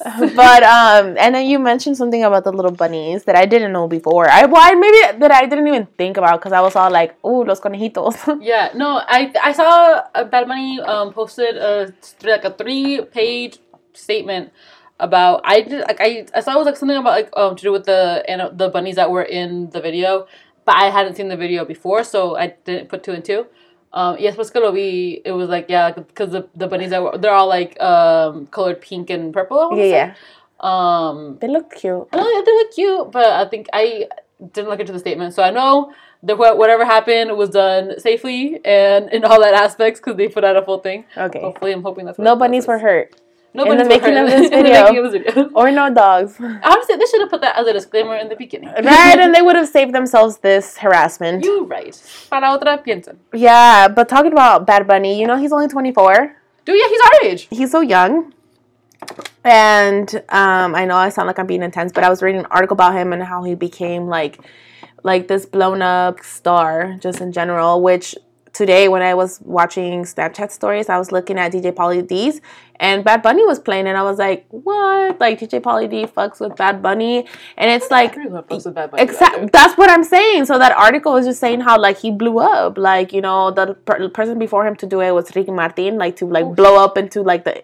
but 0.36 0.62
um, 0.62 1.16
and 1.18 1.34
then 1.34 1.46
you 1.46 1.58
mentioned 1.58 1.96
something 1.96 2.24
about 2.24 2.44
the 2.44 2.52
little 2.52 2.70
bunnies 2.70 3.24
that 3.24 3.36
I 3.36 3.46
didn't 3.46 3.72
know 3.72 3.88
before. 3.88 4.28
I 4.28 4.46
why 4.46 4.72
maybe 4.74 5.18
that 5.18 5.30
I 5.30 5.46
didn't 5.46 5.66
even 5.66 5.86
think 5.98 6.16
about 6.16 6.40
because 6.40 6.52
I 6.52 6.60
was 6.60 6.76
all 6.76 6.90
like, 6.90 7.16
oh, 7.22 7.40
los 7.40 7.60
conejitos. 7.60 8.16
Yeah, 8.46 8.70
no, 8.74 9.02
I 9.06 9.32
I 9.42 9.52
saw 9.52 10.02
Bad 10.24 10.46
Bunny 10.48 10.80
um 10.80 11.12
posted 11.12 11.56
a 11.56 11.92
like 12.22 12.44
a 12.44 12.50
three 12.50 13.02
page 13.02 13.58
statement 13.92 14.52
about 14.98 15.40
I 15.44 15.60
did 15.60 15.80
like 15.86 16.00
I 16.00 16.26
I 16.34 16.40
saw 16.40 16.54
it 16.54 16.58
was 16.58 16.66
like 16.66 16.76
something 16.76 16.96
about 16.96 17.10
like 17.10 17.30
um 17.36 17.56
to 17.56 17.62
do 17.62 17.72
with 17.72 17.84
the 17.84 18.24
and 18.28 18.56
the 18.58 18.68
bunnies 18.68 18.96
that 18.96 19.10
were 19.10 19.22
in 19.22 19.70
the 19.70 19.80
video, 19.80 20.26
but 20.64 20.74
I 20.76 20.90
hadn't 20.90 21.16
seen 21.16 21.28
the 21.28 21.36
video 21.36 21.64
before, 21.64 22.04
so 22.04 22.36
I 22.36 22.54
didn't 22.64 22.88
put 22.88 23.02
two 23.02 23.12
and 23.12 23.24
two. 23.24 23.46
Um, 23.92 24.16
yes, 24.18 24.36
pues 24.36 24.50
que 24.50 24.60
lo 24.60 24.72
vi, 24.72 25.22
it 25.24 25.32
was 25.32 25.48
like 25.48 25.66
yeah, 25.68 25.90
because 25.92 26.30
the, 26.30 26.48
the 26.54 26.66
bunnies 26.66 26.90
that 26.90 27.02
were 27.02 27.16
they're 27.18 27.32
all 27.32 27.48
like 27.48 27.80
um 27.80 28.46
colored 28.48 28.80
pink 28.80 29.10
and 29.10 29.32
purple. 29.32 29.70
Yeah, 29.76 29.82
say. 29.82 29.90
yeah. 29.90 30.14
Um, 30.60 31.38
They 31.40 31.48
look 31.48 31.74
cute. 31.74 32.08
I 32.12 32.16
know 32.16 32.44
they 32.44 32.52
look 32.52 32.72
cute, 32.74 33.10
but 33.12 33.26
I 33.26 33.44
think 33.48 33.68
I 33.72 34.08
didn't 34.52 34.68
look 34.70 34.80
into 34.80 34.92
the 34.92 34.98
statement, 34.98 35.34
so 35.34 35.42
I 35.42 35.50
know 35.50 35.92
that 36.22 36.36
wha- 36.38 36.54
whatever 36.56 36.84
happened 36.84 37.36
was 37.36 37.50
done 37.50 38.00
safely 38.00 38.60
and 38.64 39.10
in 39.12 39.24
all 39.24 39.40
that 39.40 39.54
aspects 39.54 40.00
because 40.00 40.16
they 40.16 40.28
put 40.28 40.44
out 40.44 40.56
a 40.56 40.62
full 40.62 40.78
thing. 40.78 41.04
Okay. 41.16 41.40
Hopefully, 41.40 41.72
I'm 41.72 41.82
hoping 41.82 42.06
that's 42.06 42.18
what 42.18 42.24
No 42.24 42.36
bunnies 42.36 42.66
were 42.66 42.78
hurt. 42.78 43.14
In 43.64 43.78
the 43.78 43.84
Nobody's 43.84 43.88
making 43.88 44.16
of 44.16 44.26
this 44.26 44.50
in 44.50 44.50
the 44.50 44.62
video. 44.62 44.84
making 44.84 44.98
of 44.98 45.12
this 45.12 45.34
video. 45.34 45.50
or 45.54 45.70
no 45.70 45.92
dogs. 45.92 46.36
Honestly, 46.40 46.96
they 46.96 47.06
should 47.06 47.20
have 47.20 47.30
put 47.30 47.40
that 47.40 47.56
as 47.56 47.66
a 47.66 47.72
disclaimer 47.72 48.16
in 48.16 48.28
the 48.28 48.36
beginning. 48.36 48.68
right, 48.68 49.18
and 49.18 49.34
they 49.34 49.42
would 49.42 49.56
have 49.56 49.68
saved 49.68 49.94
themselves 49.94 50.38
this 50.38 50.78
harassment. 50.78 51.44
You 51.44 51.64
right. 51.64 51.94
Para 52.30 52.48
otra 52.56 52.84
piensen. 52.84 53.16
Yeah, 53.32 53.88
but 53.88 54.08
talking 54.08 54.32
about 54.32 54.66
Bad 54.66 54.86
Bunny, 54.86 55.18
you 55.20 55.26
know 55.26 55.36
he's 55.36 55.52
only 55.52 55.68
24. 55.68 56.36
Dude, 56.64 56.78
yeah, 56.78 56.88
he's 56.88 57.00
our 57.00 57.30
age. 57.30 57.48
He's 57.50 57.70
so 57.70 57.80
young. 57.80 58.32
And 59.44 60.12
um, 60.30 60.74
I 60.74 60.84
know 60.84 60.96
I 60.96 61.10
sound 61.10 61.28
like 61.28 61.38
I'm 61.38 61.46
being 61.46 61.62
intense, 61.62 61.92
but 61.92 62.02
I 62.02 62.08
was 62.08 62.22
reading 62.22 62.40
an 62.40 62.46
article 62.46 62.74
about 62.74 62.94
him 62.96 63.12
and 63.12 63.22
how 63.22 63.44
he 63.44 63.54
became 63.54 64.08
like 64.08 64.40
like 65.02 65.28
this 65.28 65.46
blown 65.46 65.82
up 65.82 66.20
star 66.24 66.96
just 67.00 67.20
in 67.20 67.30
general, 67.30 67.80
which 67.80 68.16
today 68.56 68.88
when 68.88 69.02
I 69.02 69.12
was 69.14 69.40
watching 69.42 70.04
Snapchat 70.04 70.50
stories, 70.50 70.88
I 70.88 70.98
was 70.98 71.12
looking 71.12 71.38
at 71.38 71.52
DJ 71.52 71.72
Pauly 71.72 72.06
D's 72.06 72.40
and 72.80 73.04
Bad 73.04 73.20
Bunny 73.22 73.44
was 73.44 73.58
playing 73.58 73.86
and 73.86 73.96
I 73.98 74.02
was 74.02 74.18
like, 74.18 74.46
What? 74.50 75.20
Like 75.20 75.38
DJ 75.40 75.60
Pauly 75.60 75.88
D 75.90 76.06
fucks 76.06 76.40
with 76.40 76.56
Bad 76.56 76.82
Bunny 76.82 77.26
and 77.58 77.70
it's 77.70 77.90
like 77.90 78.12
Everyone 78.12 78.42
fucks 78.44 78.64
with 78.64 78.74
Bad 78.74 78.90
Bunny, 78.90 79.02
Exactly. 79.02 79.48
That's 79.52 79.76
what 79.76 79.90
I'm 79.90 80.04
saying. 80.04 80.46
So 80.46 80.58
that 80.58 80.72
article 80.72 81.12
was 81.12 81.26
just 81.26 81.38
saying 81.40 81.60
how 81.60 81.78
like 81.78 81.98
he 81.98 82.10
blew 82.10 82.38
up. 82.38 82.78
Like 82.78 83.12
you 83.12 83.20
know 83.20 83.50
the 83.50 83.74
per- 83.74 84.08
person 84.08 84.38
before 84.38 84.66
him 84.66 84.76
to 84.76 84.86
do 84.86 85.00
it 85.00 85.10
was 85.12 85.34
Ricky 85.36 85.52
Martin, 85.52 85.98
like 85.98 86.16
to 86.16 86.26
like 86.26 86.54
blow 86.54 86.82
up 86.82 86.96
into 86.96 87.22
like 87.22 87.44
the 87.44 87.62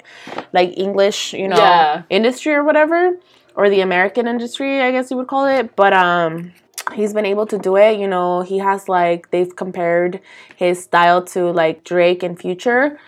like 0.52 0.76
English 0.76 1.32
you 1.32 1.48
know 1.48 1.56
Yeah. 1.56 2.02
industry 2.10 2.52
or 2.52 2.64
whatever, 2.64 3.16
or 3.56 3.70
the 3.70 3.80
American 3.80 4.26
industry, 4.28 4.82
I 4.82 4.90
guess 4.92 5.10
you 5.10 5.16
would 5.16 5.28
call 5.28 5.46
it. 5.46 5.74
But 5.74 5.94
um. 5.94 6.52
He's 6.94 7.12
been 7.12 7.26
able 7.26 7.46
to 7.46 7.58
do 7.58 7.76
it, 7.76 7.98
you 7.98 8.08
know. 8.08 8.42
He 8.42 8.58
has 8.58 8.88
like 8.88 9.30
they've 9.30 9.54
compared 9.54 10.20
his 10.56 10.82
style 10.82 11.22
to 11.26 11.50
like 11.50 11.84
Drake 11.84 12.22
and 12.22 12.38
Future, 12.38 12.98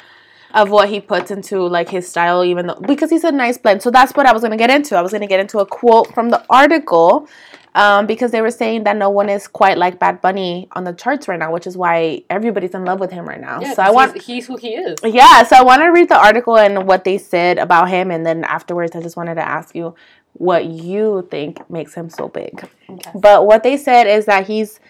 of 0.55 0.71
what 0.71 0.89
he 0.89 1.01
puts 1.01 1.31
into 1.31 1.67
like 1.67 1.89
his 1.89 2.09
style, 2.09 2.45
even 2.45 2.69
though 2.69 2.79
because 2.87 3.11
he's 3.11 3.25
a 3.25 3.33
nice 3.33 3.59
blend. 3.59 3.83
So 3.83 3.91
that's 3.91 4.13
what 4.15 4.27
I 4.27 4.33
was 4.33 4.43
gonna 4.43 4.57
get 4.57 4.71
into. 4.71 4.97
I 4.97 5.03
was 5.03 5.13
gonna 5.13 5.27
get 5.27 5.41
into 5.41 5.59
a 5.59 5.67
quote 5.67 6.15
from 6.15 6.31
the 6.31 6.45
article 6.49 7.29
um, 7.75 8.07
because 8.07 8.31
they 8.31 8.41
were 8.41 8.53
saying 8.53 8.85
that 8.85 8.97
no 8.97 9.11
one 9.11 9.29
is 9.29 9.49
quite 9.49 9.77
like 9.77 9.99
Bad 9.99 10.21
Bunny 10.21 10.69
on 10.73 10.85
the 10.85 10.93
charts 10.93 11.27
right 11.27 11.39
now, 11.39 11.53
which 11.53 11.67
is 11.67 11.77
why 11.77 12.23
everybody's 12.31 12.73
in 12.73 12.85
love 12.85 13.01
with 13.01 13.11
him 13.11 13.27
right 13.27 13.41
now. 13.41 13.61
Yeah, 13.61 13.75
so 13.75 13.83
I 13.83 13.91
want, 13.91 14.15
he's, 14.15 14.27
he's 14.27 14.47
who 14.47 14.57
he 14.57 14.75
is. 14.75 14.99
yeah, 15.03 15.43
so 15.43 15.57
I 15.57 15.63
want 15.63 15.83
to 15.83 15.89
read 15.89 16.09
the 16.09 16.19
article 16.19 16.57
and 16.57 16.87
what 16.87 17.03
they 17.03 17.19
said 17.19 17.59
about 17.59 17.89
him, 17.89 18.13
and 18.13 18.25
then 18.25 18.45
afterwards, 18.45 18.95
I 18.95 19.03
just 19.03 19.17
wanted 19.17 19.35
to 19.35 19.47
ask 19.47 19.75
you 19.75 19.95
what 20.35 20.67
you 20.67 21.27
think 21.31 21.69
makes 21.71 21.95
him 21.95 22.11
so 22.11 22.29
big. 22.29 22.69
Okay. 22.91 23.11
But 23.15 23.47
what 23.47 23.63
they 23.63 23.77
said 23.77 24.07
is 24.07 24.27
that 24.27 24.47
he's 24.47 24.81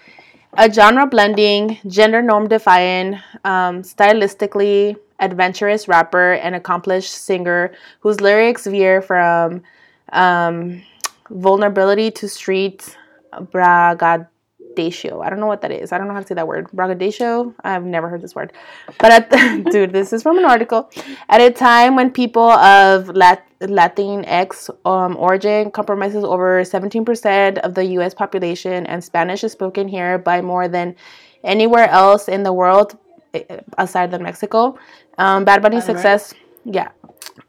a 0.57 0.73
genre 0.73 1.07
blending, 1.07 1.79
gender 1.87 2.23
norm 2.23 2.49
defying, 2.49 3.15
um, 3.45 3.83
stylistically 3.83 4.97
adventurous 5.21 5.87
rapper 5.89 6.33
and 6.35 6.55
accomplished 6.55 7.13
singer 7.13 7.73
whose 8.01 8.21
lyrics 8.21 8.67
veer 8.67 9.01
from 9.01 9.63
um, 10.13 10.83
vulnerability 11.31 12.11
to 12.11 12.29
street 12.29 12.97
braggadocio. 13.51 15.21
I 15.21 15.31
don't 15.31 15.41
know 15.41 15.47
what 15.47 15.63
that 15.63 15.71
is. 15.71 15.93
I 15.93 15.99
don't 15.99 16.09
know 16.09 16.15
how 16.15 16.21
to 16.21 16.27
say 16.27 16.35
that 16.35 16.47
word. 16.47 16.71
Braggadocio. 16.73 17.55
I've 17.63 17.85
never 17.85 18.09
heard 18.09 18.23
this 18.23 18.35
word. 18.35 18.53
But 18.99 19.33
at 19.33 19.65
dude, 19.71 19.93
this 19.93 20.13
is 20.13 20.23
from 20.23 20.39
an 20.39 20.45
article. 20.45 20.91
At 21.29 21.41
a 21.41 21.51
time 21.51 21.97
when 21.97 22.11
people 22.11 22.51
of 22.51 23.09
Lat- 23.09 23.47
Latinx 23.69 24.71
um, 24.85 25.17
origin 25.17 25.71
compromises 25.71 26.25
over 26.25 26.63
17% 26.63 27.59
of 27.59 27.75
the 27.75 27.85
U.S. 27.99 28.15
population, 28.15 28.87
and 28.87 29.03
Spanish 29.03 29.45
is 29.45 29.53
spoken 29.53 29.89
here 29.89 30.19
by 30.19 30.41
more 30.41 30.69
than 30.69 30.97
anywhere 31.43 31.89
else 31.89 32.29
in 32.29 32.43
the 32.43 32.53
world, 32.53 32.99
eh, 33.35 33.43
aside 33.79 34.11
than 34.11 34.23
Mexico. 34.23 34.79
Um, 35.19 35.45
Bad 35.45 35.63
Bunny's 35.63 35.89
Latin, 35.89 35.97
right? 35.97 36.03
success, 36.03 36.35
yeah, 36.65 36.89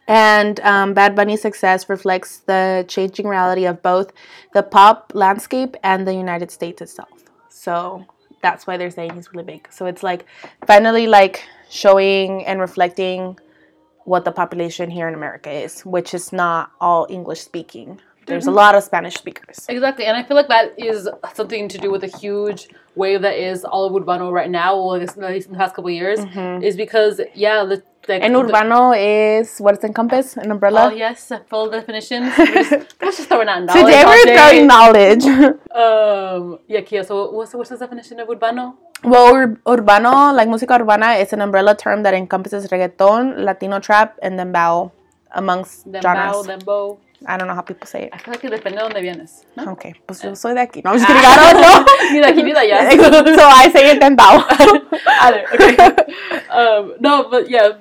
and 0.07 0.59
um, 0.61 0.93
Bad 0.93 1.15
Bunny's 1.15 1.41
success 1.41 1.89
reflects 1.89 2.39
the 2.39 2.85
changing 2.87 3.27
reality 3.27 3.65
of 3.65 3.81
both 3.81 4.11
the 4.53 4.63
pop 4.63 5.11
landscape 5.15 5.75
and 5.83 6.07
the 6.07 6.13
United 6.13 6.51
States 6.51 6.81
itself. 6.81 7.09
So 7.49 8.05
that's 8.41 8.67
why 8.67 8.77
they're 8.77 8.91
saying 8.91 9.15
he's 9.15 9.31
really 9.33 9.45
big. 9.45 9.67
So 9.71 9.85
it's 9.87 10.03
like 10.03 10.25
finally 10.67 11.07
like 11.07 11.43
showing 11.69 12.45
and 12.45 12.59
reflecting 12.59 13.39
what 14.05 14.23
the 14.25 14.31
population 14.31 14.89
here 14.89 15.07
in 15.07 15.13
America 15.13 15.51
is, 15.51 15.81
which 15.81 16.13
is 16.13 16.31
not 16.31 16.71
all 16.79 17.05
English 17.09 17.41
speaking. 17.41 17.99
There's 18.27 18.47
a 18.47 18.51
lot 18.51 18.73
of 18.73 18.83
Spanish 18.83 19.13
speakers. 19.13 19.67
Exactly, 19.69 20.05
and 20.05 20.17
I 20.17 20.23
feel 20.23 20.35
like 20.35 20.47
that 20.47 20.73
is 20.79 21.07
something 21.35 21.67
to 21.67 21.77
do 21.77 21.91
with 21.91 22.03
a 22.03 22.07
huge 22.07 22.69
wave 22.95 23.21
that 23.21 23.35
is 23.37 23.63
all 23.63 23.85
of 23.85 23.93
Urbano 23.93 24.31
right 24.31 24.49
now, 24.49 24.73
guess 24.97 25.15
at 25.15 25.29
least 25.31 25.45
in 25.47 25.53
the 25.53 25.59
past 25.59 25.75
couple 25.75 25.89
of 25.89 25.93
years, 25.93 26.19
is 26.63 26.75
because, 26.75 27.21
yeah, 27.35 27.63
the, 27.65 27.83
like, 28.07 28.23
And 28.23 28.33
the- 28.33 28.39
urbano 28.39 28.95
is 28.97 29.59
what 29.59 29.75
it 29.75 29.83
encompass? 29.83 30.37
An 30.37 30.49
umbrella. 30.49 30.89
Oh, 30.91 30.95
yes, 30.95 31.31
full 31.47 31.69
definition. 31.69 32.23
We're 32.37 32.45
just, 32.47 32.99
just 32.99 33.29
throwing 33.29 33.47
out 33.47 33.63
knowledge. 33.63 33.85
Today 33.85 34.03
we're 34.05 34.35
throwing 34.37 34.67
knowledge. 34.73 35.25
Um, 35.75 36.59
yeah, 36.67 36.81
Kia, 36.81 37.03
so 37.03 37.29
what's, 37.31 37.53
what's 37.53 37.69
the 37.69 37.77
definition 37.77 38.19
of 38.19 38.27
Urbano? 38.27 38.75
Well, 39.05 39.35
ur- 39.35 39.59
urbano, 39.65 40.33
like 40.35 40.47
música 40.49 40.75
urbana, 40.79 41.13
is 41.21 41.31
an 41.33 41.41
umbrella 41.41 41.75
term 41.75 42.03
that 42.03 42.13
encompasses 42.13 42.67
reggaeton, 42.69 43.43
Latino 43.45 43.79
trap, 43.79 44.17
and 44.21 44.39
dembow, 44.39 44.91
amongst 45.31 45.85
Dembow, 45.91 46.01
genres. 46.01 46.47
dembow. 46.47 46.97
I 47.27 47.37
don't 47.37 47.47
know 47.47 47.55
how 47.55 47.61
people 47.61 47.87
say 47.87 48.03
it. 48.03 48.09
I 48.13 48.17
feel 48.17 48.33
like 48.33 48.43
it 48.43 48.51
depende 48.51 48.75
de 48.77 48.83
dónde 48.83 49.01
vienes. 49.01 49.45
¿no? 49.55 49.71
Okay, 49.73 49.93
pues 50.05 50.21
yo 50.21 50.33
soy 50.35 50.53
de 50.53 50.61
aquí. 50.61 50.83
No, 50.83 50.91
I'm 50.91 50.97
just 50.99 51.07
kidding. 51.07 51.23
I 51.23 51.53
don't 51.53 51.61
know. 51.61 51.85
Ni 52.11 52.19
de 52.19 52.27
aquí 52.27 52.43
ni 52.43 52.51
de 52.53 52.59
allá. 52.59 53.35
so 53.39 53.47
I 53.47 53.69
say 53.71 53.91
it 53.91 54.01
dembow. 54.01 54.43
Okay. 55.25 55.87
um, 56.49 56.93
no, 56.99 57.29
but 57.29 57.49
yeah, 57.49 57.71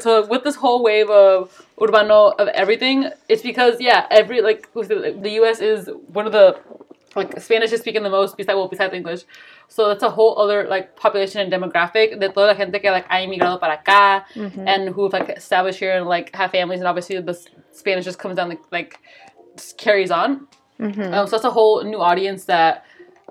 so 0.00 0.24
with 0.26 0.44
this 0.44 0.56
whole 0.56 0.82
wave 0.82 1.10
of 1.10 1.66
urbano 1.78 2.34
of 2.38 2.48
everything, 2.48 3.10
it's 3.28 3.42
because 3.42 3.80
yeah, 3.80 4.06
every 4.10 4.40
like 4.40 4.68
the 4.72 5.30
U.S. 5.40 5.60
is 5.60 5.90
one 6.12 6.26
of 6.26 6.32
the 6.32 6.58
like 7.14 7.38
Spanish 7.40 7.72
is 7.72 7.80
speaking 7.80 8.02
the 8.02 8.10
most 8.10 8.36
besides 8.36 8.56
well 8.56 8.68
besides 8.68 8.94
English, 8.94 9.22
so 9.68 9.88
that's 9.88 10.02
a 10.02 10.10
whole 10.10 10.38
other 10.38 10.66
like 10.68 10.96
population 10.96 11.40
and 11.40 11.52
demographic 11.52 12.18
de 12.18 12.28
toda 12.28 12.46
la 12.46 12.54
gente 12.54 12.78
que 12.80 12.90
like 12.90 13.06
ha 13.08 13.18
emigrado 13.20 13.58
para 13.60 13.76
acá 13.76 14.24
and 14.66 14.88
who've 14.90 15.12
like 15.12 15.28
established 15.30 15.78
here 15.80 15.96
and 15.96 16.06
like 16.06 16.34
have 16.34 16.50
families 16.50 16.80
and 16.80 16.88
obviously 16.88 17.20
the 17.20 17.34
Spanish 17.72 18.04
just 18.04 18.18
comes 18.18 18.36
down 18.36 18.48
like 18.48 18.62
like 18.72 18.98
just 19.56 19.76
carries 19.78 20.10
on. 20.10 20.46
Um, 21.12 21.26
so 21.26 21.32
that's 21.32 21.44
a 21.44 21.50
whole 21.50 21.82
new 21.84 22.00
audience 22.00 22.44
that 22.46 22.84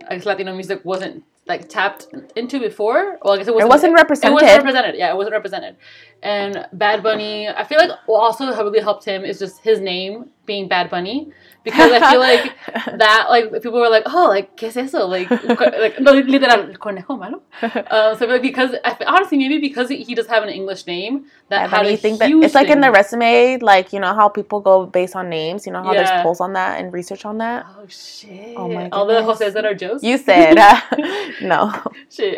I 0.09 0.15
guess 0.15 0.25
Latino 0.25 0.53
music 0.53 0.83
wasn't 0.83 1.23
like 1.47 1.69
tapped 1.69 2.07
into 2.35 2.59
before. 2.59 3.19
Well, 3.23 3.33
I 3.33 3.37
guess 3.37 3.47
it 3.47 3.53
wasn't. 3.53 3.69
it 3.69 3.75
wasn't 3.75 3.93
represented. 3.93 4.31
It 4.31 4.33
wasn't 4.33 4.57
represented. 4.57 4.95
Yeah, 4.95 5.11
it 5.11 5.15
wasn't 5.15 5.33
represented. 5.33 5.75
And 6.23 6.65
Bad 6.73 7.03
Bunny, 7.03 7.47
I 7.47 7.63
feel 7.63 7.77
like 7.77 7.91
also 8.07 8.47
really 8.47 8.79
helped 8.81 9.05
him 9.05 9.23
is 9.23 9.37
just 9.39 9.61
his 9.61 9.79
name 9.79 10.31
being 10.45 10.67
Bad 10.67 10.89
Bunny 10.89 11.31
because 11.65 11.91
I 11.91 12.11
feel 12.11 12.19
like 12.21 12.53
that 12.99 13.25
like 13.29 13.51
people 13.61 13.81
were 13.81 13.89
like, 13.89 14.03
oh, 14.05 14.27
like 14.29 14.55
qué 14.55 14.67
es 14.67 14.77
eso? 14.77 15.05
Like, 15.07 15.29
like 15.81 15.99
no, 15.99 16.13
literal 16.13 16.73
conejo 16.77 17.17
malo. 17.17 17.41
Um, 17.61 18.15
so 18.17 18.25
like 18.27 18.41
because 18.41 18.71
I 18.85 18.95
honestly 19.05 19.37
maybe 19.37 19.59
because 19.59 19.89
he 19.89 20.15
does 20.15 20.27
have 20.27 20.43
an 20.43 20.49
English 20.49 20.85
name 20.87 21.25
that 21.49 21.63
And 21.63 21.71
had 21.71 21.85
a 21.85 21.91
you 21.91 21.97
think 21.97 22.19
that 22.19 22.31
it's 22.31 22.55
like 22.55 22.69
in 22.69 22.79
the 22.79 22.91
resume, 22.91 23.57
like 23.59 23.91
you 23.91 23.99
know 23.99 24.13
how 24.13 24.29
people 24.29 24.61
go 24.61 24.85
based 24.85 25.15
on 25.15 25.27
names. 25.29 25.65
You 25.65 25.73
know 25.73 25.83
how 25.83 25.91
Yeah. 25.91 26.03
there's 26.05 26.21
polls 26.23 26.39
on 26.39 26.53
that 26.53 26.79
and 26.79 26.93
research 26.93 27.25
on 27.25 27.37
that. 27.39 27.65
Oh 27.67 27.85
shit! 27.87 28.55
Oh 28.55 28.69
my 28.69 28.87
All 28.89 29.05
the. 29.05 29.21
Jose's 29.25 29.53
that 29.55 29.65
are 29.65 29.73
Joes. 29.73 30.03
You 30.03 30.17
said 30.17 30.57
uh, 30.57 30.79
no. 31.41 31.73
shit. 32.09 32.37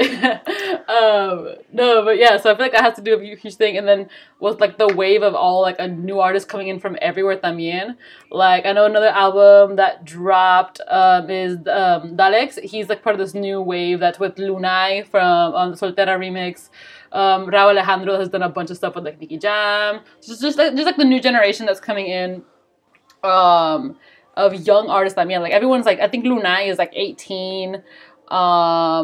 um, 0.90 1.56
no, 1.74 2.04
but 2.06 2.18
yeah, 2.18 2.38
so 2.38 2.52
I 2.52 2.56
feel 2.56 2.66
like 2.66 2.76
I 2.76 2.82
have 2.82 2.96
to 2.96 3.02
do 3.02 3.16
a 3.16 3.36
huge 3.36 3.56
thing. 3.56 3.78
And 3.78 3.88
then 3.88 4.10
with 4.40 4.62
like 4.62 4.78
the 4.78 4.88
wave 4.88 5.22
of 5.24 5.36
all 5.36 5.62
like 5.62 5.76
a 5.80 5.88
new 5.88 6.20
artist 6.20 6.48
coming 6.48 6.68
in 6.70 6.80
from 6.80 6.98
everywhere 7.02 7.38
también. 7.38 7.96
Like 8.32 8.66
I 8.66 8.72
know 8.74 8.86
another 8.86 9.10
album 9.18 9.76
that 9.78 10.06
dropped 10.06 10.80
um, 10.88 11.30
is 11.30 11.56
um, 11.68 12.16
Dalex. 12.16 12.60
He's 12.60 12.88
like 12.88 13.02
part 13.04 13.16
of 13.16 13.20
this 13.20 13.34
new 13.34 13.62
wave 13.62 14.00
that's 14.00 14.20
with 14.20 14.36
Lunay 14.36 15.08
from 15.08 15.56
um, 15.56 15.72
the 15.72 15.78
Soltera 15.78 16.18
remix. 16.18 16.70
Um, 17.12 17.48
Rauw 17.48 17.70
Alejandro 17.72 18.20
has 18.20 18.30
done 18.30 18.44
a 18.44 18.50
bunch 18.50 18.70
of 18.70 18.78
stuff 18.78 18.96
with 18.96 19.06
like 19.06 19.20
Nicky 19.20 19.38
Jam. 19.38 20.02
So 20.20 20.34
it's 20.34 20.42
just 20.42 20.58
like 20.58 20.74
just 20.74 20.86
like 20.86 20.98
the 20.98 21.06
new 21.06 21.20
generation 21.20 21.66
that's 21.66 21.80
coming 21.80 22.08
in 22.08 22.44
um 23.24 23.98
of 24.36 24.54
young 24.68 24.88
artists 24.90 25.18
también. 25.18 25.42
Like 25.42 25.54
everyone's 25.54 25.86
like 25.86 26.00
I 26.00 26.08
think 26.08 26.26
Lunay 26.26 26.68
is 26.68 26.78
like 26.78 26.92
18. 26.94 27.76
Um 27.76 27.82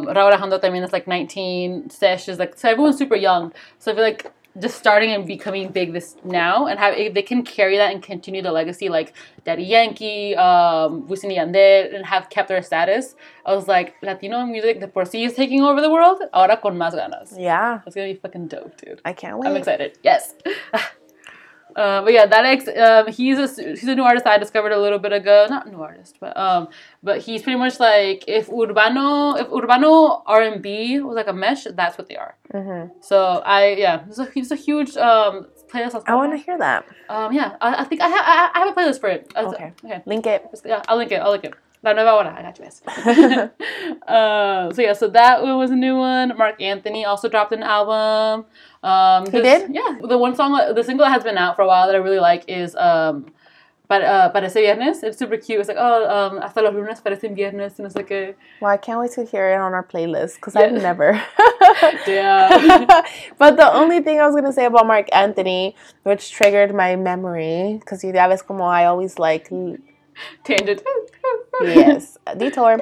Rauw 0.05 0.27
Alejandro 0.27 0.59
también 0.59 0.83
is 0.83 0.93
like 0.93 1.07
19. 1.07 1.89
Sech 1.89 2.27
is 2.27 2.37
like 2.37 2.57
so 2.57 2.69
everyone's 2.69 2.97
super 2.97 3.15
young. 3.15 3.51
So 3.79 3.91
I 3.91 3.95
feel 3.95 4.03
like 4.03 4.31
just 4.59 4.77
starting 4.77 5.11
and 5.11 5.25
becoming 5.25 5.69
big 5.69 5.93
this 5.93 6.15
now 6.23 6.67
and 6.67 6.79
have 6.79 6.95
if 6.95 7.13
they 7.13 7.21
can 7.21 7.43
carry 7.43 7.77
that 7.77 7.91
and 7.91 8.03
continue 8.03 8.41
the 8.41 8.51
legacy 8.51 8.89
like 8.89 9.13
Daddy 9.45 9.63
Yankee, 9.63 10.35
um, 10.35 11.07
Wisin 11.07 11.35
Yandel 11.35 11.95
and 11.95 12.05
have 12.05 12.29
kept 12.29 12.49
their 12.49 12.61
status. 12.61 13.15
I 13.45 13.55
was 13.55 13.67
like 13.67 13.95
Latino 14.01 14.45
music 14.45 14.79
the 14.79 14.87
por 14.87 15.03
sí 15.03 15.25
is 15.25 15.33
taking 15.33 15.63
over 15.63 15.81
the 15.81 15.89
world. 15.89 16.21
Ahora 16.33 16.57
con 16.61 16.77
más 16.77 16.93
ganas. 16.93 17.35
Yeah, 17.37 17.81
it's 17.85 17.95
gonna 17.95 18.07
be 18.07 18.15
fucking 18.15 18.47
dope, 18.47 18.77
dude. 18.77 19.01
I 19.05 19.13
can't 19.13 19.37
wait. 19.37 19.49
I'm 19.49 19.55
excited. 19.55 19.97
Yes. 20.03 20.35
Uh, 21.75 22.01
but 22.03 22.13
yeah, 22.13 22.27
Dalex, 22.27 22.67
um, 22.77 23.11
he's 23.11 23.37
a 23.37 23.47
he's 23.63 23.87
a 23.87 23.95
new 23.95 24.03
artist 24.03 24.25
I 24.25 24.37
discovered 24.37 24.71
a 24.71 24.79
little 24.79 24.99
bit 24.99 25.13
ago. 25.13 25.47
Not 25.49 25.67
new 25.67 25.81
artist, 25.81 26.17
but 26.19 26.35
um, 26.37 26.67
but 27.01 27.21
he's 27.21 27.41
pretty 27.41 27.57
much 27.59 27.79
like 27.79 28.23
if 28.27 28.49
urbano 28.49 29.39
if 29.39 29.47
urbano 29.47 30.21
R 30.25 30.41
and 30.41 30.61
B 30.61 30.99
was 30.99 31.15
like 31.15 31.27
a 31.27 31.33
mesh, 31.33 31.65
that's 31.73 31.97
what 31.97 32.07
they 32.07 32.15
are. 32.15 32.35
Mm-hmm. 32.53 32.93
So 33.01 33.41
I 33.45 33.73
yeah, 33.73 34.05
he's 34.05 34.19
a, 34.19 34.25
he's 34.25 34.51
a 34.51 34.55
huge 34.55 34.95
um 34.97 35.47
playlist. 35.67 36.03
I 36.07 36.15
want 36.15 36.31
to 36.31 36.37
hear 36.37 36.57
that. 36.57 36.85
Um, 37.09 37.33
yeah, 37.33 37.57
I, 37.61 37.81
I 37.81 37.83
think 37.85 38.01
I 38.01 38.07
have 38.07 38.25
I, 38.25 38.51
I 38.53 38.59
have 38.59 38.77
a 38.77 38.79
playlist 38.79 38.99
for 38.99 39.09
it. 39.09 39.31
Uh, 39.35 39.51
Okay. 39.53 39.73
Okay. 39.83 40.01
Link 40.05 40.25
it. 40.25 40.45
Yeah, 40.65 40.81
I'll 40.87 40.97
link 40.97 41.11
it. 41.11 41.17
I'll 41.17 41.31
link 41.31 41.43
it. 41.43 41.53
La 41.83 41.91
Nueva 41.91 42.11
Hora. 42.11 42.33
I 42.37 42.41
got 42.41 42.57
you 42.57 42.63
guys. 42.63 42.81
uh, 44.07 44.73
so 44.73 44.81
yeah, 44.81 44.93
so 44.93 45.09
that 45.09 45.43
one 45.43 45.57
was 45.57 45.69
a 45.69 45.75
new 45.75 45.97
one. 45.97 46.37
Marc 46.37 46.61
Anthony 46.61 47.03
also 47.03 47.27
dropped 47.27 47.51
an 47.51 47.61
album. 47.61 48.45
Um, 48.83 49.25
He 49.31 49.41
did? 49.41 49.73
Yeah. 49.73 49.97
The 50.01 50.17
one 50.17 50.35
song, 50.35 50.51
the 50.75 50.83
single 50.83 51.05
that 51.05 51.11
has 51.11 51.23
been 51.23 51.37
out 51.37 51.55
for 51.55 51.61
a 51.61 51.67
while 51.67 51.87
that 51.87 51.95
I 51.95 51.99
really 51.99 52.19
like 52.19 52.43
is 52.47 52.75
um, 52.75 53.27
para, 53.87 54.03
uh, 54.03 54.33
Parece 54.33 54.55
Viernes. 54.55 55.03
It's 55.03 55.17
super 55.17 55.37
cute. 55.37 55.59
It's 55.61 55.69
like, 55.69 55.77
oh, 55.79 56.09
um, 56.09 56.41
hasta 56.41 56.61
los 56.61 56.73
lunes 56.73 57.01
parecen 57.01 57.35
viernes. 57.35 57.77
And 57.77 57.85
it's 57.87 57.95
like 57.95 58.11
a, 58.11 58.35
Well, 58.61 58.71
I 58.71 58.77
can't 58.77 58.99
wait 58.99 59.11
to 59.11 59.23
hear 59.23 59.51
it 59.53 59.59
on 59.61 59.73
our 59.73 59.83
playlist 59.85 60.35
because 60.35 60.55
Yeah. 60.55 60.61
I've 60.63 60.73
never. 60.73 61.21
Yeah. 62.07 63.01
but 63.37 63.55
the 63.57 63.71
only 63.73 64.01
thing 64.01 64.19
I 64.19 64.25
was 64.27 64.35
gonna 64.35 64.53
say 64.53 64.65
about 64.65 64.85
Marc 64.85 65.07
Anthony, 65.13 65.75
which 66.03 66.31
triggered 66.31 66.75
my 66.75 66.95
memory, 66.95 67.77
because 67.79 68.03
you 68.03 68.11
sabes 68.11 68.45
como 68.45 68.65
I 68.65 68.85
always 68.85 69.17
like 69.17 69.49
tangent. 70.43 70.81
yes 71.63 72.17
detour. 72.37 72.79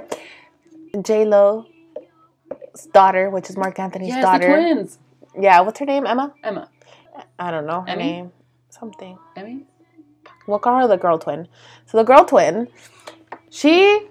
J 1.02 1.26
Lo's 1.26 1.66
daughter, 2.92 3.30
which 3.30 3.50
is 3.50 3.56
Marc 3.58 3.80
Anthony's 3.80 4.10
yes, 4.10 4.18
the 4.18 4.22
daughter. 4.22 4.48
twins. 4.48 5.00
Yeah, 5.40 5.62
what's 5.62 5.80
her 5.80 5.86
name? 5.86 6.06
Emma. 6.06 6.34
Emma. 6.44 6.70
I 7.40 7.52
don't 7.52 7.66
know 7.66 7.82
her 7.82 7.90
Emmy? 7.90 8.04
name. 8.04 8.32
Something. 8.70 9.18
Emmy? 9.36 9.66
We'll 10.48 10.60
call 10.60 10.80
her 10.82 10.88
the 10.88 10.98
girl 10.98 11.18
twin. 11.20 11.48
So 11.86 11.98
the 11.98 12.04
girl 12.04 12.26
twin, 12.26 12.68
she, 13.50 14.08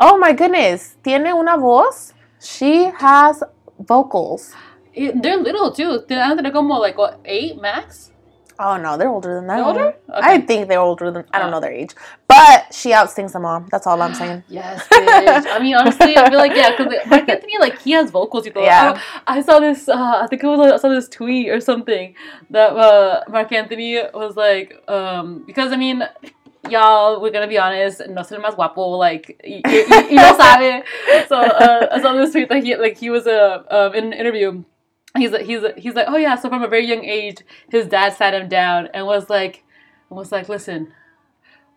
oh 0.00 0.18
my 0.18 0.32
goodness, 0.32 0.96
tiene 1.04 1.26
una 1.26 1.56
voz. 1.58 2.12
She 2.40 2.84
has 2.84 3.42
vocals. 3.78 4.54
They're 4.94 5.36
little 5.36 5.72
too. 5.72 6.04
They're 6.08 6.36
they're 6.36 6.52
como 6.52 6.74
like 6.78 6.96
what 6.96 7.20
eight 7.24 7.60
max. 7.60 8.12
Oh 8.58 8.76
no, 8.76 8.96
they're 8.96 9.08
older 9.08 9.34
than 9.34 9.46
that. 9.48 9.56
They're 9.56 9.64
older? 9.64 9.94
I 10.12 10.38
think 10.40 10.68
they're 10.68 10.80
older 10.80 11.10
than 11.10 11.24
I 11.32 11.38
don't 11.40 11.48
Oh. 11.48 11.52
know 11.52 11.60
their 11.60 11.72
age, 11.72 11.90
but 12.28 12.72
she 12.72 12.92
outstings 12.92 13.32
them 13.32 13.44
all. 13.44 13.64
That's 13.70 13.86
all 13.86 14.00
I'm 14.00 14.14
saying. 14.22 14.44
Yes, 14.48 14.86
bitch. 14.88 15.46
I 15.50 15.58
mean, 15.58 15.74
honestly, 15.74 16.16
I 16.16 16.28
feel 16.30 16.38
like 16.38 16.54
yeah, 16.54 16.70
because 16.76 16.92
Marc 17.06 17.28
Anthony, 17.28 17.58
like 17.58 17.80
he 17.82 17.90
has 17.92 18.10
vocals. 18.10 18.46
You 18.46 18.52
know, 18.52 18.62
Yeah. 18.62 19.00
I, 19.26 19.38
I 19.38 19.42
saw 19.42 19.58
this. 19.58 19.88
Uh, 19.88 20.20
I 20.22 20.26
think 20.28 20.42
it 20.44 20.46
was 20.46 20.72
I 20.72 20.76
saw 20.76 20.88
this 20.88 21.08
tweet 21.08 21.48
or 21.48 21.60
something 21.60 22.14
that 22.50 22.70
uh, 22.76 23.22
Marc 23.28 23.50
Anthony 23.52 24.00
was 24.14 24.36
like, 24.36 24.82
um, 24.88 25.42
because 25.46 25.72
I 25.72 25.76
mean, 25.76 26.04
y'all, 26.70 27.20
we're 27.20 27.30
gonna 27.32 27.48
be 27.48 27.58
honest, 27.58 28.02
no 28.08 28.22
soy 28.22 28.36
más 28.38 28.54
guapo, 28.54 28.96
like 28.96 29.40
y, 29.44 29.60
y, 29.64 29.84
y 30.10 30.14
lo 30.14 30.36
sabe. 30.38 30.84
So 31.28 31.36
uh, 31.36 31.88
I 31.90 32.00
saw 32.00 32.12
this 32.14 32.30
tweet 32.32 32.48
that 32.48 32.62
he 32.62 32.76
like 32.76 32.96
he 32.98 33.10
was 33.10 33.26
uh, 33.26 33.62
um, 33.70 33.94
in 33.94 34.04
an 34.04 34.12
interview. 34.12 34.62
He's 35.16 35.30
like 35.30 35.46
he's 35.46 35.62
he's 35.76 35.94
like 35.94 36.06
oh 36.08 36.16
yeah. 36.16 36.34
So 36.36 36.48
from 36.48 36.62
a 36.62 36.68
very 36.68 36.86
young 36.86 37.04
age, 37.04 37.38
his 37.70 37.86
dad 37.86 38.14
sat 38.14 38.34
him 38.34 38.48
down 38.48 38.88
and 38.92 39.06
was 39.06 39.30
like, 39.30 39.62
was 40.10 40.32
like, 40.32 40.48
listen, 40.48 40.92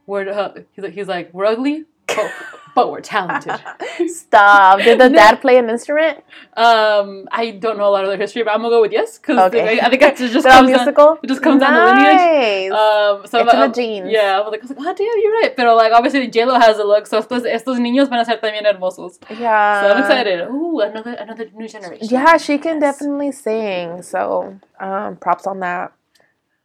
we're 0.07 0.27
uh, 0.29 0.53
he's 0.73 0.83
like 0.83 0.93
he's 0.93 1.07
like 1.07 1.33
we're 1.33 1.45
ugly, 1.45 1.85
but, 2.07 2.31
but 2.77 2.91
we're 2.91 3.01
talented. 3.01 3.57
Stop. 4.21 4.79
Did 4.85 4.99
the 4.99 5.09
dad 5.21 5.41
play 5.41 5.57
an 5.57 5.67
instrument? 5.75 6.15
Um, 6.55 7.27
I 7.31 7.43
don't 7.63 7.77
know 7.79 7.87
a 7.91 7.93
lot 7.95 8.03
of 8.05 8.09
their 8.11 8.21
history, 8.25 8.43
but 8.43 8.51
I'm 8.53 8.61
gonna 8.61 8.75
go 8.77 8.81
with 8.85 8.91
yes 8.91 9.17
because 9.17 9.37
Okay. 9.47 9.79
I 9.79 9.89
think 9.89 10.01
it 10.03 10.15
just 10.17 10.35
Is 10.37 10.45
it 10.45 10.51
all 10.51 10.59
comes 10.61 10.69
down, 10.69 10.77
musical? 10.85 11.09
it 11.23 11.27
just 11.33 11.41
comes 11.41 11.59
down 11.63 11.73
the 11.73 11.83
lineage. 11.89 12.71
Um, 12.71 13.15
so 13.31 13.39
It's 13.41 13.53
in 13.53 13.59
I'm- 13.59 13.71
the 13.71 13.75
genes. 13.75 14.09
Yeah, 14.11 14.37
I 14.37 14.39
was 14.45 14.51
like, 14.51 14.61
I 14.61 14.65
was 14.67 14.71
like, 14.77 14.79
oh 14.87 14.93
damn, 14.99 15.17
you're 15.23 15.33
right. 15.41 15.53
Pero 15.57 15.75
like, 15.75 15.91
obviously, 15.91 16.27
J 16.27 16.45
Lo 16.45 16.59
has 16.59 16.77
a 16.77 16.83
look, 16.83 17.07
so 17.07 17.17
estos, 17.19 17.43
estos 17.57 17.79
niños 17.79 18.09
van 18.09 18.19
a 18.19 18.25
ser 18.25 18.37
también 18.39 18.65
hermosos. 18.71 19.17
yeah. 19.39 19.81
So 19.81 19.85
I'm 19.91 19.99
excited. 20.03 20.47
Ooh, 20.49 20.79
another 20.81 21.13
another 21.13 21.45
new 21.55 21.67
generation. 21.67 22.07
Yeah, 22.11 22.37
she 22.37 22.59
can 22.59 22.79
Yes. 22.79 22.99
definitely 22.99 23.31
sing. 23.31 24.03
So, 24.03 24.55
um, 24.79 25.15
props 25.17 25.47
on 25.47 25.59
that. 25.61 25.91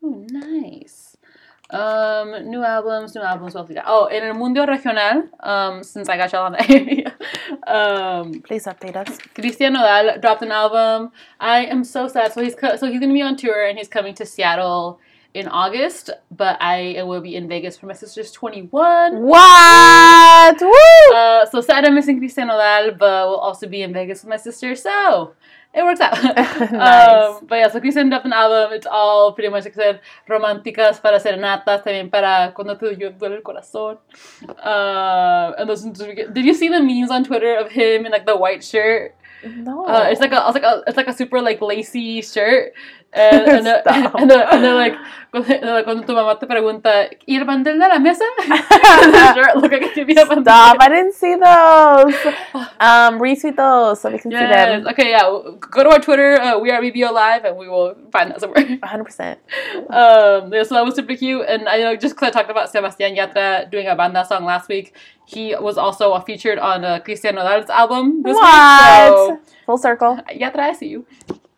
Ooh, 0.05 0.27
nice. 0.31 1.12
Um, 1.73 2.51
new 2.51 2.63
albums, 2.63 3.15
new 3.15 3.23
albums. 3.23 3.55
What 3.55 3.61
else 3.61 3.69
we 3.71 3.75
got? 3.75 3.85
Oh, 3.87 4.07
in 4.07 4.23
el 4.23 4.35
mundo 4.35 4.67
regional, 4.67 5.29
um, 5.41 5.83
since 5.83 6.09
I 6.09 6.17
got 6.19 6.31
y'all 6.33 6.45
on 6.45 6.53
that 6.53 6.69
area, 6.81 7.15
um, 7.67 8.43
Please 8.43 8.67
update 8.67 8.95
us. 8.97 9.17
Cristian 9.35 9.73
Nodal 9.73 10.21
dropped 10.21 10.43
an 10.43 10.53
album. 10.53 11.13
I 11.41 11.65
am 11.65 11.83
so 11.85 12.09
sad. 12.09 12.33
So 12.35 12.43
he's 12.43 12.55
co- 12.55 12.77
so 12.77 12.91
he's 12.91 13.01
gonna 13.01 13.15
be 13.15 13.23
on 13.23 13.37
tour 13.37 13.65
and 13.67 13.79
he's 13.79 13.89
coming 13.89 14.15
to 14.17 14.27
Seattle 14.27 15.01
in 15.33 15.49
August. 15.49 16.11
But 16.31 16.59
I 16.61 17.03
will 17.05 17.23
be 17.23 17.37
in 17.37 17.49
Vegas 17.49 17.79
for 17.79 17.87
my 17.87 17.95
sister's 17.95 18.31
twenty 18.33 18.63
one. 18.63 19.23
What? 19.23 20.61
Woo! 20.61 21.17
Uh, 21.17 21.47
so 21.47 21.63
sad 21.63 21.87
I'm 21.87 21.95
missing 21.95 22.21
Cristian 22.21 22.49
Nodal, 22.49 22.99
but 22.99 23.29
we'll 23.29 23.39
also 23.39 23.67
be 23.67 23.81
in 23.81 23.95
Vegas 23.95 24.23
with 24.23 24.29
my 24.29 24.37
sister. 24.37 24.77
So 24.77 25.33
it 25.75 25.85
works 25.85 26.01
out. 26.01 26.13
Nice. 26.73 27.37
um, 27.37 27.47
but 27.47 27.57
yeah, 27.57 27.69
so 27.69 27.81
Cristian 27.81 28.09
dropped 28.09 28.27
an 28.27 28.33
album. 28.33 28.73
It's 28.73 28.87
all 28.87 29.33
pretty 29.33 29.49
much 29.49 29.65
like 29.65 29.77
I 29.79 29.83
said, 29.83 30.01
románticas 30.29 31.01
para 31.01 31.19
serenatas, 31.19 31.83
también 31.83 32.11
para 32.11 32.53
cuando 32.55 32.77
te 32.77 32.95
duele 32.97 33.37
el 33.37 33.43
corazón. 33.43 33.99
Uh, 34.49 35.53
and 35.59 35.69
those, 35.69 35.83
did 35.85 36.45
you 36.45 36.55
see 36.55 36.69
the 36.69 36.81
memes 36.81 37.11
on 37.11 37.25
Twitter 37.25 37.57
of 37.57 37.71
him 37.71 38.07
in 38.07 38.13
like 38.13 38.27
the 38.27 38.37
white 38.37 38.63
shirt? 38.63 39.15
no. 39.45 39.87
Uh, 39.87 40.09
it's 40.11 40.21
like 40.21 40.33
a, 40.33 40.45
it's 40.47 40.55
like 40.55 40.63
a, 40.63 40.83
it's 40.87 40.97
like 40.97 41.09
a 41.09 41.13
super 41.13 41.41
like 41.41 41.61
lacy 41.61 42.23
shirt, 42.23 42.73
and 43.15 43.67
Stop. 43.67 44.15
and, 44.15 44.33
uh, 44.33 44.49
and 44.53 44.63
like 44.75 44.95
cuando, 45.31 45.53
and, 45.53 45.67
like, 45.67 45.85
cuando 45.85 46.03
tu 46.07 46.13
mamá 46.15 46.39
te 46.41 46.47
pregunta 46.47 47.09
y 47.27 47.37
el 47.37 47.45
bandel 47.45 47.79
de 47.79 47.89
la 47.89 47.99
mesa, 47.99 48.25
look 49.57 49.73
it 49.73 49.93
could 49.95 50.07
be 50.07 50.15
a 50.15 50.25
bandel. 50.25 50.43
Stop! 50.45 50.77
I 50.81 50.89
didn't 50.89 51.15
see 51.15 51.35
those. 51.35 52.15
Um, 52.81 53.21
retweet 53.21 53.57
those 53.57 54.01
so 54.01 54.11
we 54.11 54.19
can 54.19 54.31
see 54.31 54.37
Yes. 54.39 54.83
them. 54.83 54.87
Okay. 54.89 55.11
Yeah. 55.11 55.29
Go 55.61 55.85
to 55.85 55.91
our 55.91 56.01
Twitter. 56.01 56.41
Uh, 56.41 56.59
we 56.59 56.71
are 56.71 56.81
BBO 56.81 57.13
Live, 57.13 57.45
and 57.45 57.57
we 57.57 57.69
will 57.69 57.95
find 58.11 58.31
that 58.31 58.41
somewhere. 58.41 58.65
100%. 58.65 58.81
um, 59.91 60.53
yeah, 60.53 60.63
so 60.63 60.75
that 60.75 60.85
was 60.85 60.95
super 60.95 61.15
cute, 61.17 61.45
and 61.49 61.69
I 61.69 61.79
know 61.79 61.97
just 61.97 62.15
because 62.15 62.29
I 62.29 62.31
talked 62.31 62.51
about 62.51 62.71
Sebastian 62.71 63.15
Yatra 63.17 63.71
doing 63.71 63.87
a 63.89 63.97
banda 63.97 64.25
song 64.25 64.45
last 64.45 64.69
week, 64.69 64.95
he 65.27 65.55
was 65.57 65.77
also 65.79 66.19
featured 66.21 66.59
on 66.59 66.85
uh, 66.85 67.01
Cristian 67.01 67.35
Nodal's 67.35 67.69
album 67.71 68.23
this 68.23 68.35
What? 68.37 69.31
week. 69.33 69.41
Full 69.67 69.79
circle. 69.79 70.17
So 70.17 70.35
Yatra, 70.35 70.59
I 70.61 70.73
see 70.73 70.89
you. 70.89 71.07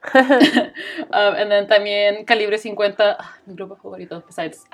um, 1.13 1.35
and 1.35 1.51
then 1.51 1.67
también 1.67 2.27
Calibre 2.27 2.59
50, 2.59 3.17
ah, 3.19 3.37
mi 3.47 3.55
grupo 3.55 3.77
favorito 3.77 4.23
besides. 4.27 4.65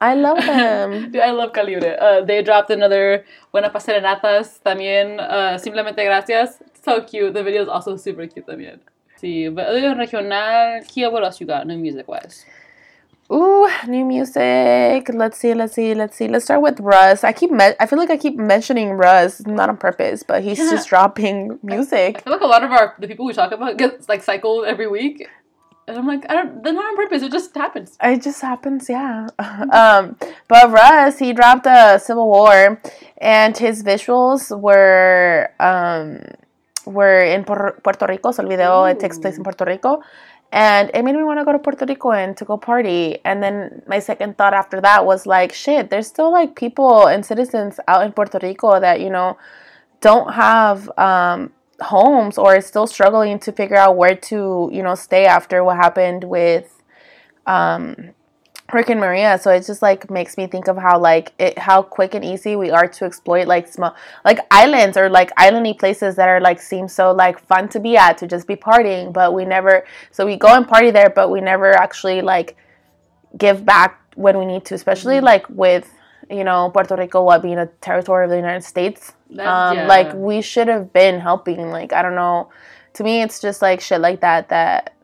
I 0.00 0.14
love 0.14 0.38
them. 0.44 1.10
Dude, 1.10 1.22
I 1.22 1.30
love 1.30 1.52
Calibre. 1.52 1.96
Uh, 1.98 2.20
they 2.24 2.42
dropped 2.42 2.70
another 2.70 3.24
Buena 3.50 3.70
pa 3.70 3.78
Serenatas 3.78 4.60
también. 4.62 5.18
Uh, 5.18 5.56
Simplemente 5.58 6.04
Gracias. 6.04 6.62
So 6.84 7.00
cute. 7.02 7.32
The 7.32 7.42
video 7.42 7.62
is 7.62 7.68
also 7.68 7.96
super 7.96 8.26
cute 8.26 8.46
también. 8.46 8.80
Sí, 9.16 9.48
but 9.48 9.66
other 9.66 9.80
than 9.80 9.98
regional, 9.98 10.82
Kia, 10.86 11.08
what 11.10 11.24
else 11.24 11.40
you 11.40 11.46
got 11.46 11.66
new 11.66 11.78
music 11.78 12.06
wise? 12.06 12.44
Ooh, 13.30 13.68
new 13.88 14.04
music. 14.04 15.10
Let's 15.12 15.38
see, 15.38 15.52
let's 15.54 15.74
see, 15.74 15.94
let's 15.94 16.16
see. 16.16 16.28
Let's 16.28 16.44
start 16.44 16.62
with 16.62 16.78
Russ. 16.80 17.24
I 17.24 17.32
keep 17.32 17.50
me- 17.50 17.74
I 17.80 17.86
feel 17.86 17.98
like 17.98 18.10
I 18.10 18.16
keep 18.16 18.36
mentioning 18.36 18.90
Russ, 18.92 19.44
not 19.46 19.68
on 19.68 19.76
purpose, 19.78 20.22
but 20.22 20.42
he's 20.44 20.58
Yeah. 20.58 20.70
just 20.76 20.88
dropping 20.88 21.58
music. 21.62 22.18
I 22.18 22.20
feel 22.20 22.32
like 22.34 22.42
a 22.42 22.46
lot 22.46 22.62
of 22.62 22.70
our 22.70 22.94
the 23.00 23.08
people 23.08 23.26
we 23.26 23.32
talk 23.32 23.50
about 23.52 23.76
get 23.78 24.08
like 24.08 24.22
cycled 24.22 24.64
every 24.66 24.86
week. 24.86 25.26
And 25.88 25.96
I'm 25.98 26.06
like, 26.06 26.24
I 26.28 26.34
don't 26.34 26.62
they're 26.62 26.72
not 26.72 26.84
on 26.84 26.96
purpose, 26.96 27.22
it 27.22 27.30
just 27.32 27.54
happens. 27.54 27.96
It 28.02 28.22
just 28.22 28.40
happens, 28.42 28.88
yeah. 28.88 29.26
um, 29.72 30.16
but 30.48 30.70
Russ, 30.70 31.18
he 31.18 31.32
dropped 31.32 31.66
a 31.66 31.98
Civil 32.02 32.26
War, 32.28 32.80
and 33.18 33.56
his 33.56 33.82
visuals 33.84 34.50
were 34.60 35.50
um, 35.60 36.22
were 36.86 37.20
in 37.22 37.44
Puerto 37.44 38.06
Rico. 38.08 38.30
So 38.32 38.42
el 38.42 38.48
video 38.48 38.84
it 38.84 38.98
takes 39.00 39.18
place 39.18 39.36
in 39.36 39.44
Puerto 39.44 39.64
Rico, 39.64 40.02
and 40.56 40.90
it 40.94 41.02
made 41.04 41.14
me 41.14 41.22
want 41.22 41.38
to 41.38 41.44
go 41.44 41.52
to 41.52 41.58
Puerto 41.58 41.84
Rico 41.84 42.12
and 42.12 42.34
to 42.38 42.46
go 42.46 42.56
party. 42.56 43.18
And 43.26 43.42
then 43.42 43.82
my 43.86 43.98
second 43.98 44.38
thought 44.38 44.54
after 44.54 44.80
that 44.80 45.04
was 45.04 45.26
like, 45.26 45.52
shit, 45.52 45.90
there's 45.90 46.06
still 46.06 46.32
like 46.32 46.56
people 46.56 47.06
and 47.08 47.26
citizens 47.26 47.78
out 47.86 48.06
in 48.06 48.12
Puerto 48.12 48.38
Rico 48.42 48.80
that 48.80 49.02
you 49.02 49.10
know 49.10 49.36
don't 50.00 50.32
have 50.32 50.90
um, 50.98 51.52
homes 51.80 52.38
or 52.38 52.56
is 52.56 52.64
still 52.64 52.86
struggling 52.86 53.38
to 53.40 53.52
figure 53.52 53.76
out 53.76 53.98
where 53.98 54.16
to 54.16 54.70
you 54.72 54.82
know 54.82 54.94
stay 54.94 55.26
after 55.26 55.62
what 55.62 55.76
happened 55.76 56.24
with 56.24 56.82
um, 57.46 58.12
Hurricane 58.68 58.98
Maria. 58.98 59.38
So 59.38 59.50
it 59.52 59.64
just 59.64 59.80
like 59.80 60.10
makes 60.10 60.36
me 60.36 60.46
think 60.48 60.66
of 60.66 60.76
how 60.76 60.98
like 60.98 61.32
it 61.38 61.56
how 61.58 61.82
quick 61.82 62.14
and 62.14 62.24
easy 62.24 62.56
we 62.56 62.70
are 62.70 62.88
to 62.88 63.04
exploit 63.04 63.46
like 63.46 63.68
small 63.68 63.94
like 64.24 64.40
islands 64.50 64.96
or 64.96 65.08
like 65.08 65.32
islandy 65.36 65.78
places 65.78 66.16
that 66.16 66.28
are 66.28 66.40
like 66.40 66.60
seem 66.60 66.88
so 66.88 67.12
like 67.12 67.38
fun 67.46 67.68
to 67.68 67.78
be 67.80 67.96
at 67.96 68.18
to 68.18 68.26
just 68.26 68.48
be 68.48 68.56
partying, 68.56 69.12
but 69.12 69.32
we 69.34 69.44
never 69.44 69.84
so 70.10 70.26
we 70.26 70.36
go 70.36 70.48
and 70.54 70.66
party 70.66 70.90
there, 70.90 71.10
but 71.10 71.30
we 71.30 71.40
never 71.40 71.72
actually 71.72 72.22
like 72.22 72.56
give 73.38 73.64
back 73.64 74.00
when 74.16 74.38
we 74.38 74.44
need 74.46 74.64
to, 74.64 74.74
especially 74.74 75.20
like 75.20 75.48
with 75.48 75.88
you 76.28 76.42
know 76.42 76.70
Puerto 76.70 76.96
Rico 76.96 77.22
what 77.22 77.42
being 77.42 77.58
a 77.58 77.66
territory 77.80 78.24
of 78.24 78.30
the 78.30 78.36
United 78.36 78.64
States. 78.64 79.12
That- 79.30 79.46
Um, 79.46 79.76
yeah. 79.76 79.86
like 79.86 80.12
we 80.14 80.42
should 80.42 80.66
have 80.66 80.92
been 80.92 81.20
helping. 81.20 81.70
Like 81.70 81.92
I 81.92 82.02
don't 82.02 82.16
know. 82.16 82.48
To 82.94 83.04
me, 83.04 83.22
it's 83.22 83.40
just 83.40 83.62
like 83.62 83.80
shit 83.80 84.00
like 84.00 84.22
that 84.22 84.48
that 84.48 84.95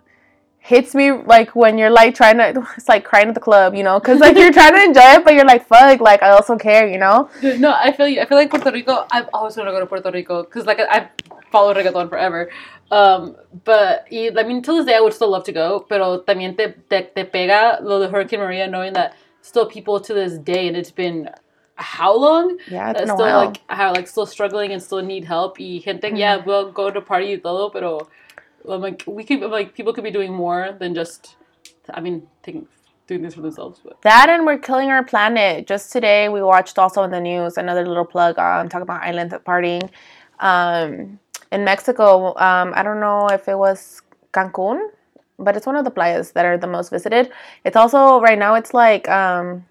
hits 0.63 0.95
me 0.95 1.11
like 1.13 1.55
when 1.57 1.77
you're 1.79 1.91
like 1.91 2.15
trying 2.15 2.39
to. 2.39 2.67
It's 2.77 2.89
like 2.89 3.05
crying 3.05 3.29
at 3.29 3.35
the 3.35 3.41
club, 3.41 3.75
you 3.75 3.83
know, 3.83 3.99
because 4.01 4.21
like 4.21 4.37
you're 4.37 4.53
trying 4.53 4.75
to 4.75 4.83
enjoy 4.83 5.09
it, 5.19 5.25
but 5.25 5.35
you're 5.35 5.45
like 5.45 5.67
fuck. 5.67 6.01
Like 6.01 6.23
I 6.23 6.31
also 6.31 6.57
care, 6.57 6.87
you 6.89 6.99
know. 6.99 7.29
Dude, 7.41 7.61
no, 7.67 7.73
I 7.73 7.93
feel 7.93 8.09
you. 8.09 8.21
I 8.21 8.27
feel 8.27 8.39
like 8.39 8.51
Puerto 8.51 8.71
Rico. 8.71 9.07
I've 9.11 9.29
always 9.35 9.57
wanted 9.57 9.71
to 9.71 9.77
go 9.77 9.81
to 9.81 9.87
Puerto 9.87 10.11
Rico 10.11 10.43
because 10.45 10.67
like 10.67 10.81
I've 10.81 11.09
followed 11.51 11.77
reggaeton 11.77 12.09
forever. 12.09 12.51
Um, 12.91 13.37
but 13.65 14.07
y, 14.11 14.31
I 14.37 14.43
mean, 14.45 14.63
till 14.63 14.77
this 14.77 14.87
day, 14.87 14.95
I 14.97 15.01
would 15.01 15.15
still 15.15 15.31
love 15.31 15.45
to 15.45 15.53
go. 15.53 15.81
Pero 15.89 16.23
también 16.23 16.57
te, 16.57 16.75
te, 16.91 17.03
te 17.15 17.25
pega 17.25 17.81
lo 17.83 17.99
de 18.01 18.09
Hurricane 18.09 18.39
Maria, 18.41 18.67
knowing 18.69 18.93
that 18.95 19.15
still 19.41 19.67
people 19.67 19.99
to 20.01 20.15
this 20.15 20.39
day, 20.39 20.69
and 20.69 20.77
it's 20.77 20.91
been 20.93 21.29
how 21.77 22.15
long? 22.17 22.59
Yeah, 22.69 22.91
it's 22.91 23.01
uh, 23.01 23.03
been 23.03 23.11
a 23.11 23.15
still 23.15 23.27
while. 23.27 23.47
like 23.47 23.61
how 23.69 23.93
like 23.93 24.07
still 24.07 24.27
struggling 24.27 24.73
and 24.73 24.83
still 24.83 25.03
need 25.03 25.25
help. 25.25 25.59
Y 25.59 25.81
gente, 25.83 26.09
yeah, 26.15 26.37
Mm-hmm. 26.39 26.49
we'll 26.49 26.71
go 26.71 26.91
to 26.91 27.01
party 27.01 27.33
y 27.33 27.41
todo, 27.43 27.71
pero 27.71 28.09
like 28.65 29.05
we 29.07 29.25
could 29.25 29.41
like 29.41 29.75
people 29.75 29.93
could 29.93 30.05
be 30.05 30.11
doing 30.11 30.33
more 30.33 30.77
than 30.79 30.95
just. 30.95 31.37
I 31.93 32.01
mean, 32.01 32.29
taking 32.43 32.69
doing 33.07 33.23
this 33.23 33.35
for 33.35 33.43
themselves, 33.43 33.81
but 33.85 34.01
That 34.03 34.29
and 34.29 34.47
we're 34.47 34.59
killing 34.59 34.91
our 34.91 35.05
planet. 35.05 35.67
Just 35.67 35.93
today, 35.93 36.29
we 36.29 36.43
watched 36.43 36.79
also 36.79 37.03
in 37.03 37.11
the 37.11 37.21
news 37.21 37.57
another 37.57 37.87
little 37.87 38.05
plug 38.05 38.39
on 38.39 38.69
talking 38.69 38.83
about 38.83 39.03
islands 39.03 39.35
partying. 39.47 39.91
Um, 40.41 41.19
in 41.51 41.65
Mexico, 41.65 42.29
um, 42.39 42.73
I 42.75 42.83
don't 42.83 43.01
know 43.01 43.29
if 43.29 43.49
it 43.49 43.59
was 43.59 44.01
Cancun, 44.33 44.89
but 45.39 45.57
it's 45.57 45.67
one 45.67 45.77
of 45.77 45.85
the 45.85 45.91
playas 45.91 46.33
that 46.33 46.45
are 46.45 46.57
the 46.57 46.67
most 46.67 46.91
visited. 46.91 47.31
It's 47.65 47.77
also 47.77 48.21
right 48.21 48.39
now. 48.39 48.55
It's 48.55 48.73
like 48.73 49.09
um, 49.09 49.67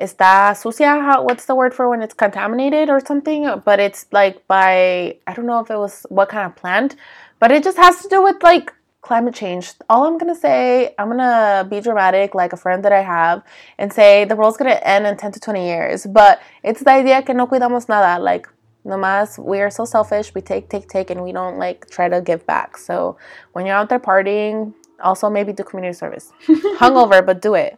está 0.00 0.56
sucia. 0.56 1.00
How, 1.00 1.22
what's 1.24 1.46
the 1.46 1.54
word 1.54 1.74
for 1.74 1.88
when 1.88 2.02
it's 2.02 2.14
contaminated 2.14 2.88
or 2.88 3.00
something? 3.00 3.60
But 3.64 3.80
it's 3.80 4.06
like 4.12 4.46
by 4.46 5.16
I 5.26 5.32
don't 5.34 5.46
know 5.46 5.60
if 5.60 5.70
it 5.70 5.78
was 5.78 6.06
what 6.08 6.28
kind 6.28 6.46
of 6.46 6.54
plant, 6.54 6.96
but 7.42 7.50
it 7.50 7.64
just 7.64 7.76
has 7.76 8.00
to 8.00 8.08
do 8.08 8.22
with 8.22 8.40
like 8.44 8.72
climate 9.00 9.34
change. 9.34 9.72
All 9.90 10.04
I'm 10.06 10.16
gonna 10.16 10.32
say, 10.32 10.94
I'm 10.96 11.08
gonna 11.08 11.66
be 11.68 11.80
dramatic, 11.80 12.36
like 12.36 12.52
a 12.52 12.56
friend 12.56 12.84
that 12.84 12.92
I 12.92 13.02
have, 13.02 13.42
and 13.78 13.92
say 13.92 14.24
the 14.24 14.36
world's 14.36 14.56
gonna 14.56 14.78
end 14.84 15.08
in 15.08 15.16
10 15.16 15.32
to 15.32 15.40
20 15.40 15.66
years. 15.66 16.06
But 16.06 16.40
it's 16.62 16.84
the 16.84 16.92
idea 16.92 17.20
que 17.22 17.34
no 17.34 17.48
cuidamos 17.48 17.88
nada. 17.88 18.22
Like, 18.22 18.48
nomás, 18.86 19.44
we 19.44 19.60
are 19.60 19.70
so 19.70 19.84
selfish. 19.84 20.32
We 20.36 20.40
take, 20.40 20.68
take, 20.68 20.86
take, 20.86 21.10
and 21.10 21.24
we 21.24 21.32
don't 21.32 21.58
like 21.58 21.90
try 21.90 22.08
to 22.08 22.20
give 22.20 22.46
back. 22.46 22.76
So 22.76 23.16
when 23.54 23.66
you're 23.66 23.74
out 23.74 23.88
there 23.88 23.98
partying, 23.98 24.72
also 25.00 25.28
maybe 25.28 25.52
do 25.52 25.64
community 25.64 25.94
service. 25.94 26.32
Hungover, 26.78 27.26
but 27.26 27.42
do 27.42 27.54
it. 27.54 27.76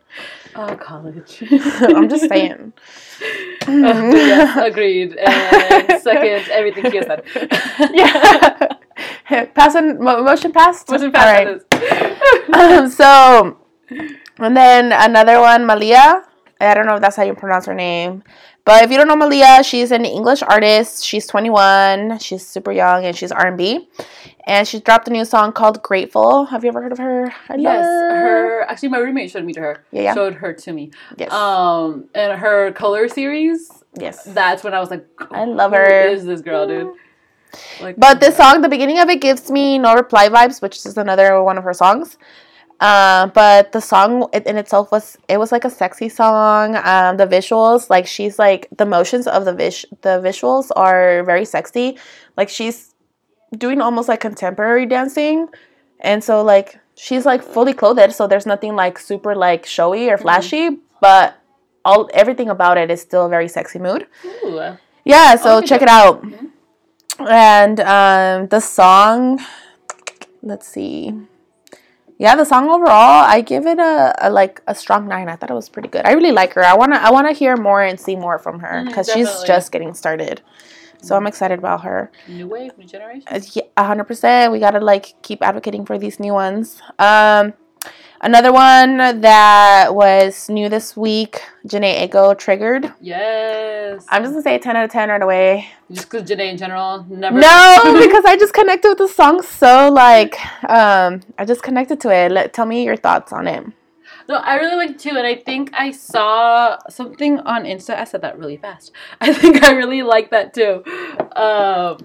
oh, 0.56 0.76
college. 0.76 1.42
I'm 1.80 2.10
just 2.10 2.28
saying. 2.28 2.74
Uh, 3.66 3.70
yes, 3.72 4.58
agreed. 4.58 5.16
And 5.16 6.02
second, 6.02 6.52
everything 6.52 6.90
he 6.90 6.98
has 6.98 7.06
said. 7.06 7.24
yeah. 7.94 8.68
Passing 9.54 9.98
mo- 10.02 10.22
motion 10.22 10.52
passed. 10.52 10.88
Wasn't 10.88 11.14
All 11.16 11.22
fast 11.22 11.64
right. 11.72 12.14
on 12.54 12.74
Um, 12.84 12.90
so, 12.90 13.58
and 14.38 14.56
then 14.56 14.92
another 14.92 15.40
one, 15.40 15.62
Mahalia. 15.66 16.24
I 16.60 16.72
don't 16.74 16.86
know 16.86 16.94
if 16.94 17.00
that's 17.00 17.16
how 17.16 17.24
you 17.24 17.34
pronounce 17.34 17.66
her 17.66 17.74
name. 17.74 18.22
But 18.64 18.82
if 18.84 18.90
you 18.90 18.96
don't 18.96 19.08
know 19.08 19.16
Mahalia, 19.16 19.62
she's 19.64 19.90
an 19.90 20.06
English 20.06 20.42
artist. 20.42 21.04
She's 21.04 21.26
21. 21.26 22.18
She's 22.20 22.46
super 22.46 22.72
young 22.72 23.04
and 23.04 23.14
she's 23.14 23.30
R&B. 23.30 23.86
And 24.46 24.66
she 24.66 24.80
dropped 24.80 25.06
a 25.08 25.10
new 25.10 25.24
song 25.26 25.52
called 25.52 25.82
Grateful. 25.82 26.46
Have 26.46 26.64
you 26.64 26.68
ever 26.68 26.80
heard 26.80 26.92
of 26.92 26.98
her? 26.98 27.30
I 27.50 27.56
Yes, 27.56 27.84
her. 27.84 28.62
Actually, 28.62 28.88
my 28.90 28.98
roommate 28.98 29.30
showed 29.30 29.44
me 29.44 29.52
to 29.54 29.60
her. 29.60 29.84
Yeah, 29.90 30.02
yeah. 30.02 30.14
Showed 30.14 30.34
her 30.36 30.54
to 30.54 30.72
me. 30.72 30.92
Yes. 31.18 31.30
Um, 31.32 32.08
and 32.14 32.38
her 32.38 32.72
color 32.72 33.08
series. 33.08 33.70
yes. 33.98 34.24
That's 34.24 34.64
when 34.64 34.72
I 34.72 34.80
was 34.80 34.90
like, 34.90 35.06
I 35.30 35.44
love 35.44 35.72
who 35.72 35.78
her. 35.78 36.06
Is 36.08 36.24
this 36.24 36.40
girl, 36.40 36.66
dude? 36.66 36.94
Like, 37.80 37.96
But 37.96 38.20
this 38.20 38.36
song, 38.36 38.60
the 38.62 38.68
beginning 38.68 38.98
of 38.98 39.08
it 39.08 39.20
gives 39.20 39.50
me 39.50 39.78
No 39.78 39.94
Reply 39.94 40.28
vibes, 40.28 40.62
which 40.62 40.84
is 40.84 40.96
another 40.96 41.42
one 41.42 41.58
of 41.58 41.64
her 41.64 41.74
songs. 41.74 42.16
Uh, 42.80 43.28
but 43.28 43.72
the 43.72 43.80
song 43.80 44.28
in 44.32 44.58
itself 44.58 44.90
was 44.90 45.16
it 45.28 45.38
was 45.38 45.52
like 45.52 45.64
a 45.64 45.70
sexy 45.70 46.08
song. 46.08 46.76
Um, 46.76 47.16
the 47.16 47.26
visuals, 47.26 47.88
like 47.88 48.06
she's 48.06 48.38
like 48.38 48.68
the 48.76 48.84
motions 48.84 49.26
of 49.26 49.44
the 49.44 49.54
vis 49.54 49.86
the 50.02 50.20
visuals 50.20 50.70
are 50.74 51.22
very 51.24 51.44
sexy. 51.44 51.98
Like 52.36 52.48
she's 52.48 52.94
doing 53.56 53.80
almost 53.80 54.08
like 54.08 54.20
contemporary 54.20 54.86
dancing, 54.86 55.48
and 56.00 56.22
so 56.22 56.42
like 56.42 56.78
she's 56.96 57.24
like 57.24 57.42
fully 57.42 57.72
clothed, 57.72 58.12
so 58.12 58.26
there's 58.26 58.44
nothing 58.44 58.74
like 58.74 58.98
super 58.98 59.36
like 59.36 59.64
showy 59.66 60.10
or 60.10 60.18
flashy, 60.18 60.78
but 61.00 61.36
all 61.84 62.10
everything 62.12 62.48
about 62.48 62.76
it 62.76 62.90
is 62.90 63.00
still 63.00 63.26
a 63.26 63.28
very 63.28 63.48
sexy 63.48 63.78
mood. 63.78 64.06
Ooh. 64.24 64.76
Yeah, 65.04 65.36
so 65.36 65.62
check 65.62 65.80
it 65.80 65.88
out. 65.88 66.24
And 67.18 67.80
um, 67.80 68.48
the 68.48 68.60
song, 68.60 69.40
let's 70.42 70.66
see. 70.66 71.12
Yeah, 72.18 72.36
the 72.36 72.44
song 72.44 72.68
overall, 72.68 73.24
I 73.24 73.40
give 73.40 73.66
it 73.66 73.78
a, 73.78 74.14
a 74.20 74.30
like 74.30 74.62
a 74.66 74.74
strong 74.74 75.08
nine. 75.08 75.28
I 75.28 75.36
thought 75.36 75.50
it 75.50 75.54
was 75.54 75.68
pretty 75.68 75.88
good. 75.88 76.06
I 76.06 76.12
really 76.12 76.32
like 76.32 76.52
her. 76.54 76.64
I 76.64 76.74
wanna 76.74 76.96
I 76.96 77.10
wanna 77.10 77.32
hear 77.32 77.56
more 77.56 77.82
and 77.82 77.98
see 77.98 78.14
more 78.14 78.38
from 78.38 78.60
her 78.60 78.84
because 78.86 79.10
she's 79.12 79.42
just 79.42 79.72
getting 79.72 79.94
started. 79.94 80.40
So 81.02 81.16
I'm 81.16 81.26
excited 81.26 81.58
about 81.58 81.82
her. 81.82 82.10
New 82.28 82.48
wave, 82.48 82.78
new 82.78 82.86
generation. 82.86 83.24
Uh, 83.30 83.40
yeah, 83.52 83.62
hundred 83.76 84.04
percent. 84.04 84.52
We 84.52 84.58
gotta 84.58 84.80
like 84.80 85.20
keep 85.22 85.42
advocating 85.42 85.84
for 85.84 85.98
these 85.98 86.18
new 86.18 86.32
ones. 86.32 86.80
Um, 86.98 87.52
another 88.24 88.52
one 88.52 88.96
that 88.96 89.94
was 89.94 90.48
new 90.48 90.68
this 90.68 90.96
week, 90.96 91.42
Jhené 91.66 92.08
Aiko 92.08 92.36
triggered. 92.36 92.92
Yes. 93.00 94.04
I'm 94.08 94.22
just 94.22 94.32
gonna 94.32 94.42
say 94.42 94.58
ten 94.58 94.76
out 94.76 94.84
of 94.84 94.90
ten 94.90 95.10
right 95.10 95.22
away. 95.22 95.68
just 95.92 96.10
because 96.10 96.28
Jhené 96.28 96.50
in 96.50 96.56
general 96.56 97.06
never. 97.08 97.38
No, 97.38 98.00
because 98.06 98.24
I 98.24 98.36
just 98.36 98.54
connected 98.54 98.88
with 98.88 98.98
the 98.98 99.08
song 99.08 99.42
so 99.42 99.90
like 99.92 100.36
um 100.68 101.20
I 101.38 101.44
just 101.44 101.62
connected 101.62 102.00
to 102.00 102.10
it. 102.10 102.32
Let, 102.32 102.52
tell 102.52 102.66
me 102.66 102.84
your 102.84 102.96
thoughts 102.96 103.32
on 103.32 103.46
it. 103.46 103.64
No, 104.26 104.36
I 104.36 104.56
really 104.56 104.76
like 104.76 104.90
it 104.92 104.98
too, 104.98 105.10
and 105.10 105.26
I 105.26 105.34
think 105.34 105.70
I 105.74 105.90
saw 105.90 106.78
something 106.88 107.40
on 107.40 107.64
Insta. 107.64 107.98
I 107.98 108.04
said 108.04 108.22
that 108.22 108.38
really 108.38 108.56
fast. 108.56 108.90
I 109.20 109.34
think 109.34 109.62
I 109.62 109.72
really 109.72 110.02
like 110.02 110.30
that 110.30 110.54
too. 110.54 110.82
Um, 111.36 111.98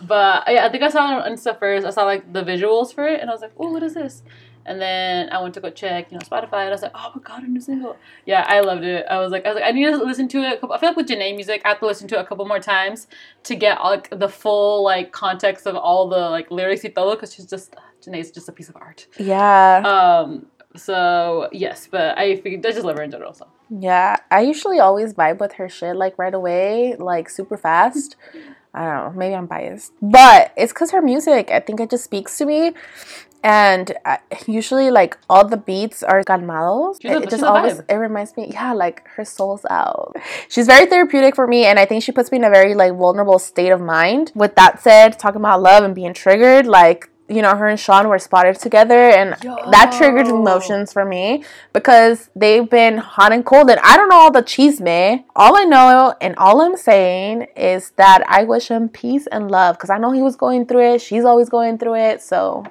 but 0.00 0.44
yeah, 0.48 0.66
I 0.66 0.68
think 0.70 0.82
I 0.82 0.88
saw 0.88 1.18
it 1.18 1.24
on 1.24 1.32
Insta 1.32 1.58
first. 1.58 1.86
I 1.86 1.90
saw 1.90 2.04
like 2.04 2.32
the 2.32 2.42
visuals 2.42 2.94
for 2.94 3.06
it, 3.06 3.20
and 3.20 3.28
I 3.28 3.32
was 3.32 3.42
like, 3.42 3.52
"Oh, 3.58 3.72
what 3.72 3.82
is 3.82 3.94
this?" 3.94 4.22
And 4.66 4.80
then 4.80 5.30
I 5.30 5.40
went 5.40 5.54
to 5.54 5.60
go 5.60 5.70
check, 5.70 6.10
you 6.10 6.18
know, 6.18 6.24
Spotify, 6.24 6.60
and 6.64 6.68
I 6.68 6.70
was 6.70 6.82
like, 6.82 6.92
"Oh 6.94 7.12
my 7.14 7.22
god, 7.22 7.38
I'm 7.38 7.44
a 7.44 7.48
new 7.48 7.60
single!" 7.60 7.96
Yeah, 8.24 8.44
I 8.48 8.60
loved 8.60 8.84
it. 8.84 9.06
I 9.08 9.18
was 9.18 9.30
like, 9.30 9.46
I 9.46 9.50
was 9.50 9.56
like, 9.60 9.64
I 9.64 9.70
need 9.70 9.86
to 9.86 9.96
listen 9.96 10.26
to 10.28 10.38
it. 10.38 10.54
A 10.54 10.56
couple, 10.58 10.74
I 10.74 10.80
feel 10.80 10.90
like 10.90 10.96
with 10.96 11.08
Jhené 11.08 11.34
music, 11.34 11.62
I 11.64 11.68
have 11.68 11.78
to 11.80 11.86
listen 11.86 12.08
to 12.08 12.16
it 12.16 12.20
a 12.20 12.24
couple 12.24 12.44
more 12.46 12.58
times 12.60 13.06
to 13.44 13.54
get 13.54 13.78
all, 13.78 13.90
like 13.90 14.10
the 14.10 14.28
full 14.28 14.82
like 14.84 15.12
context 15.12 15.66
of 15.66 15.76
all 15.76 16.08
the 16.08 16.28
like 16.30 16.50
lyrics 16.50 16.82
y 16.84 16.90
todo, 16.90 17.14
because 17.14 17.32
she's 17.34 17.46
just 17.46 17.76
Jhené's 18.02 18.30
just 18.30 18.48
a 18.48 18.52
piece 18.52 18.68
of 18.68 18.76
art. 18.76 19.06
Yeah. 19.18 19.82
Um. 19.86 20.46
So 20.74 21.48
yes, 21.52 21.88
but 21.90 22.18
I 22.18 22.36
figured 22.36 22.66
I 22.66 22.72
just 22.72 22.84
love 22.84 22.96
her 22.96 23.02
in 23.02 23.10
general. 23.10 23.32
So 23.34 23.46
Yeah. 23.70 24.16
I 24.30 24.40
usually 24.40 24.78
always 24.80 25.14
vibe 25.14 25.38
with 25.38 25.54
her 25.54 25.68
shit 25.68 25.96
like 25.96 26.18
right 26.18 26.34
away, 26.34 26.96
like 26.98 27.30
super 27.30 27.56
fast. 27.56 28.16
I 28.74 28.84
don't 28.84 28.94
know, 28.94 29.12
maybe 29.18 29.34
I'm 29.34 29.46
biased. 29.46 29.92
But 30.02 30.52
it's 30.56 30.72
cuz 30.74 30.90
her 30.90 31.00
music, 31.00 31.50
I 31.50 31.60
think 31.60 31.80
it 31.80 31.88
just 31.88 32.04
speaks 32.04 32.36
to 32.38 32.44
me. 32.44 32.74
And 33.46 33.92
I, 34.04 34.18
usually, 34.48 34.90
like 34.90 35.16
all 35.30 35.46
the 35.46 35.56
beats 35.56 36.02
are 36.02 36.24
calmados. 36.24 36.98
She's 37.00 37.12
a- 37.12 37.16
it, 37.18 37.22
it 37.22 37.30
just 37.30 37.44
always 37.44 37.78
it 37.88 37.94
reminds 37.94 38.36
me, 38.36 38.48
yeah, 38.52 38.72
like 38.72 39.06
her 39.14 39.24
soul's 39.24 39.64
out. 39.70 40.16
She's 40.48 40.66
very 40.66 40.86
therapeutic 40.86 41.36
for 41.36 41.46
me, 41.46 41.64
and 41.64 41.78
I 41.78 41.84
think 41.84 42.02
she 42.02 42.10
puts 42.10 42.32
me 42.32 42.38
in 42.38 42.44
a 42.44 42.50
very 42.50 42.74
like 42.74 42.92
vulnerable 42.94 43.38
state 43.38 43.70
of 43.70 43.80
mind. 43.80 44.32
With 44.34 44.56
that 44.56 44.82
said, 44.82 45.16
talking 45.20 45.40
about 45.40 45.62
love 45.62 45.84
and 45.84 45.94
being 45.94 46.12
triggered, 46.12 46.66
like 46.66 47.08
you 47.28 47.42
know, 47.42 47.54
her 47.56 47.66
and 47.66 47.78
Sean 47.78 48.08
were 48.08 48.18
spotted 48.20 48.56
together, 48.58 49.00
and 49.20 49.30
that 49.70 49.92
triggered 49.96 50.26
emotions 50.28 50.92
for 50.92 51.04
me 51.04 51.44
because 51.72 52.30
they've 52.36 52.68
been 52.68 52.98
hot 52.98 53.32
and 53.32 53.44
cold, 53.44 53.70
and 53.70 53.78
I 53.80 53.96
don't 53.96 54.08
know 54.08 54.16
all 54.16 54.30
the 54.32 54.42
chisme. 54.42 55.24
All 55.36 55.56
I 55.56 55.64
know 55.64 56.14
and 56.20 56.34
all 56.36 56.60
I'm 56.62 56.76
saying 56.76 57.46
is 57.56 57.90
that 57.96 58.24
I 58.28 58.42
wish 58.42 58.68
him 58.68 58.88
peace 58.88 59.26
and 59.28 59.50
love 59.50 59.76
because 59.76 59.90
I 59.90 59.98
know 59.98 60.10
he 60.12 60.22
was 60.22 60.34
going 60.34 60.66
through 60.66 60.94
it. 60.94 61.00
She's 61.00 61.24
always 61.24 61.48
going 61.48 61.78
through 61.78 61.96
it, 61.96 62.22
so 62.22 62.64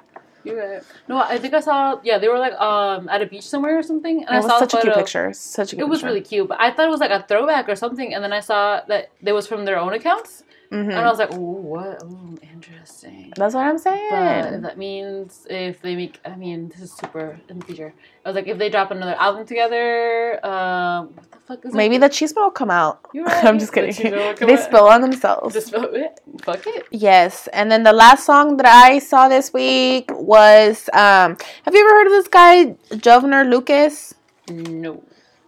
you're 0.46 0.70
right. 0.74 0.82
No, 1.08 1.18
I 1.18 1.38
think 1.38 1.52
I 1.54 1.60
saw. 1.60 1.98
Yeah, 2.02 2.18
they 2.18 2.28
were 2.28 2.38
like 2.38 2.54
um 2.54 3.08
at 3.08 3.20
a 3.22 3.26
beach 3.26 3.46
somewhere 3.46 3.78
or 3.78 3.82
something, 3.82 4.16
and 4.24 4.28
it 4.30 4.32
I 4.32 4.36
was 4.36 4.46
saw 4.46 4.58
such 4.58 4.74
a 4.74 4.80
cute 4.80 4.94
picture. 4.94 5.32
Such 5.34 5.72
a 5.72 5.78
It 5.78 5.84
was 5.88 5.98
picture. 5.98 6.06
really 6.06 6.20
cute, 6.22 6.48
but 6.48 6.58
I 6.60 6.70
thought 6.70 6.86
it 6.86 6.90
was 6.90 7.00
like 7.00 7.10
a 7.10 7.22
throwback 7.28 7.68
or 7.68 7.76
something, 7.76 8.14
and 8.14 8.22
then 8.24 8.32
I 8.32 8.40
saw 8.40 8.80
that 8.88 9.10
it 9.22 9.32
was 9.32 9.46
from 9.46 9.64
their 9.64 9.78
own 9.78 9.92
accounts, 9.92 10.44
Mhm. 10.70 10.90
and 10.90 10.98
I 10.98 11.08
was 11.10 11.18
like, 11.18 11.32
"Ooh, 11.34 11.60
what? 11.74 12.02
Ooh, 12.02 12.36
interesting." 12.42 13.32
That's 13.36 13.54
what 13.54 13.64
I'm 13.66 13.78
saying. 13.78 14.10
But 14.10 14.62
that 14.62 14.78
means 14.78 15.46
if 15.48 15.80
they 15.82 15.94
make, 15.96 16.18
I 16.24 16.34
mean, 16.36 16.68
this 16.68 16.80
is 16.80 16.92
super 16.92 17.38
in 17.48 17.58
the 17.60 17.64
future. 17.66 17.94
I 18.24 18.28
was 18.30 18.34
like, 18.36 18.48
if 18.48 18.58
they 18.58 18.68
drop 18.68 18.90
another 18.90 19.14
album 19.14 19.46
together, 19.46 20.44
um, 20.44 21.14
what 21.14 21.30
the 21.30 21.38
fuck 21.46 21.64
is 21.64 21.72
it? 21.74 21.76
Maybe 21.76 21.98
the 21.98 22.08
chisme 22.08 22.36
will 22.36 22.50
come 22.50 22.70
out. 22.70 23.00
You're 23.12 23.28
I'm 23.48 23.58
just 23.58 23.72
kidding. 23.72 23.94
come 24.36 24.48
they 24.48 24.54
out. 24.56 24.64
spill 24.64 24.88
on 24.88 25.00
themselves. 25.00 25.54
Just 25.54 25.70
fuck 25.72 25.92
it. 25.92 26.20
Fuck 26.42 26.66
it. 26.66 26.84
Yes, 26.90 27.48
and 27.52 27.70
then 27.70 27.82
the 27.84 27.92
last 27.92 28.24
song 28.26 28.56
that 28.58 28.66
I 28.66 28.98
saw 28.98 29.28
this 29.28 29.52
week 29.52 30.10
was 30.12 30.88
um 30.92 31.36
have 31.64 31.74
you 31.74 31.80
ever 31.80 31.90
heard 31.98 32.06
of 32.06 32.12
this 32.12 32.28
guy 32.28 32.74
Joyner 32.96 33.44
Lucas? 33.44 34.14
No. 34.50 35.02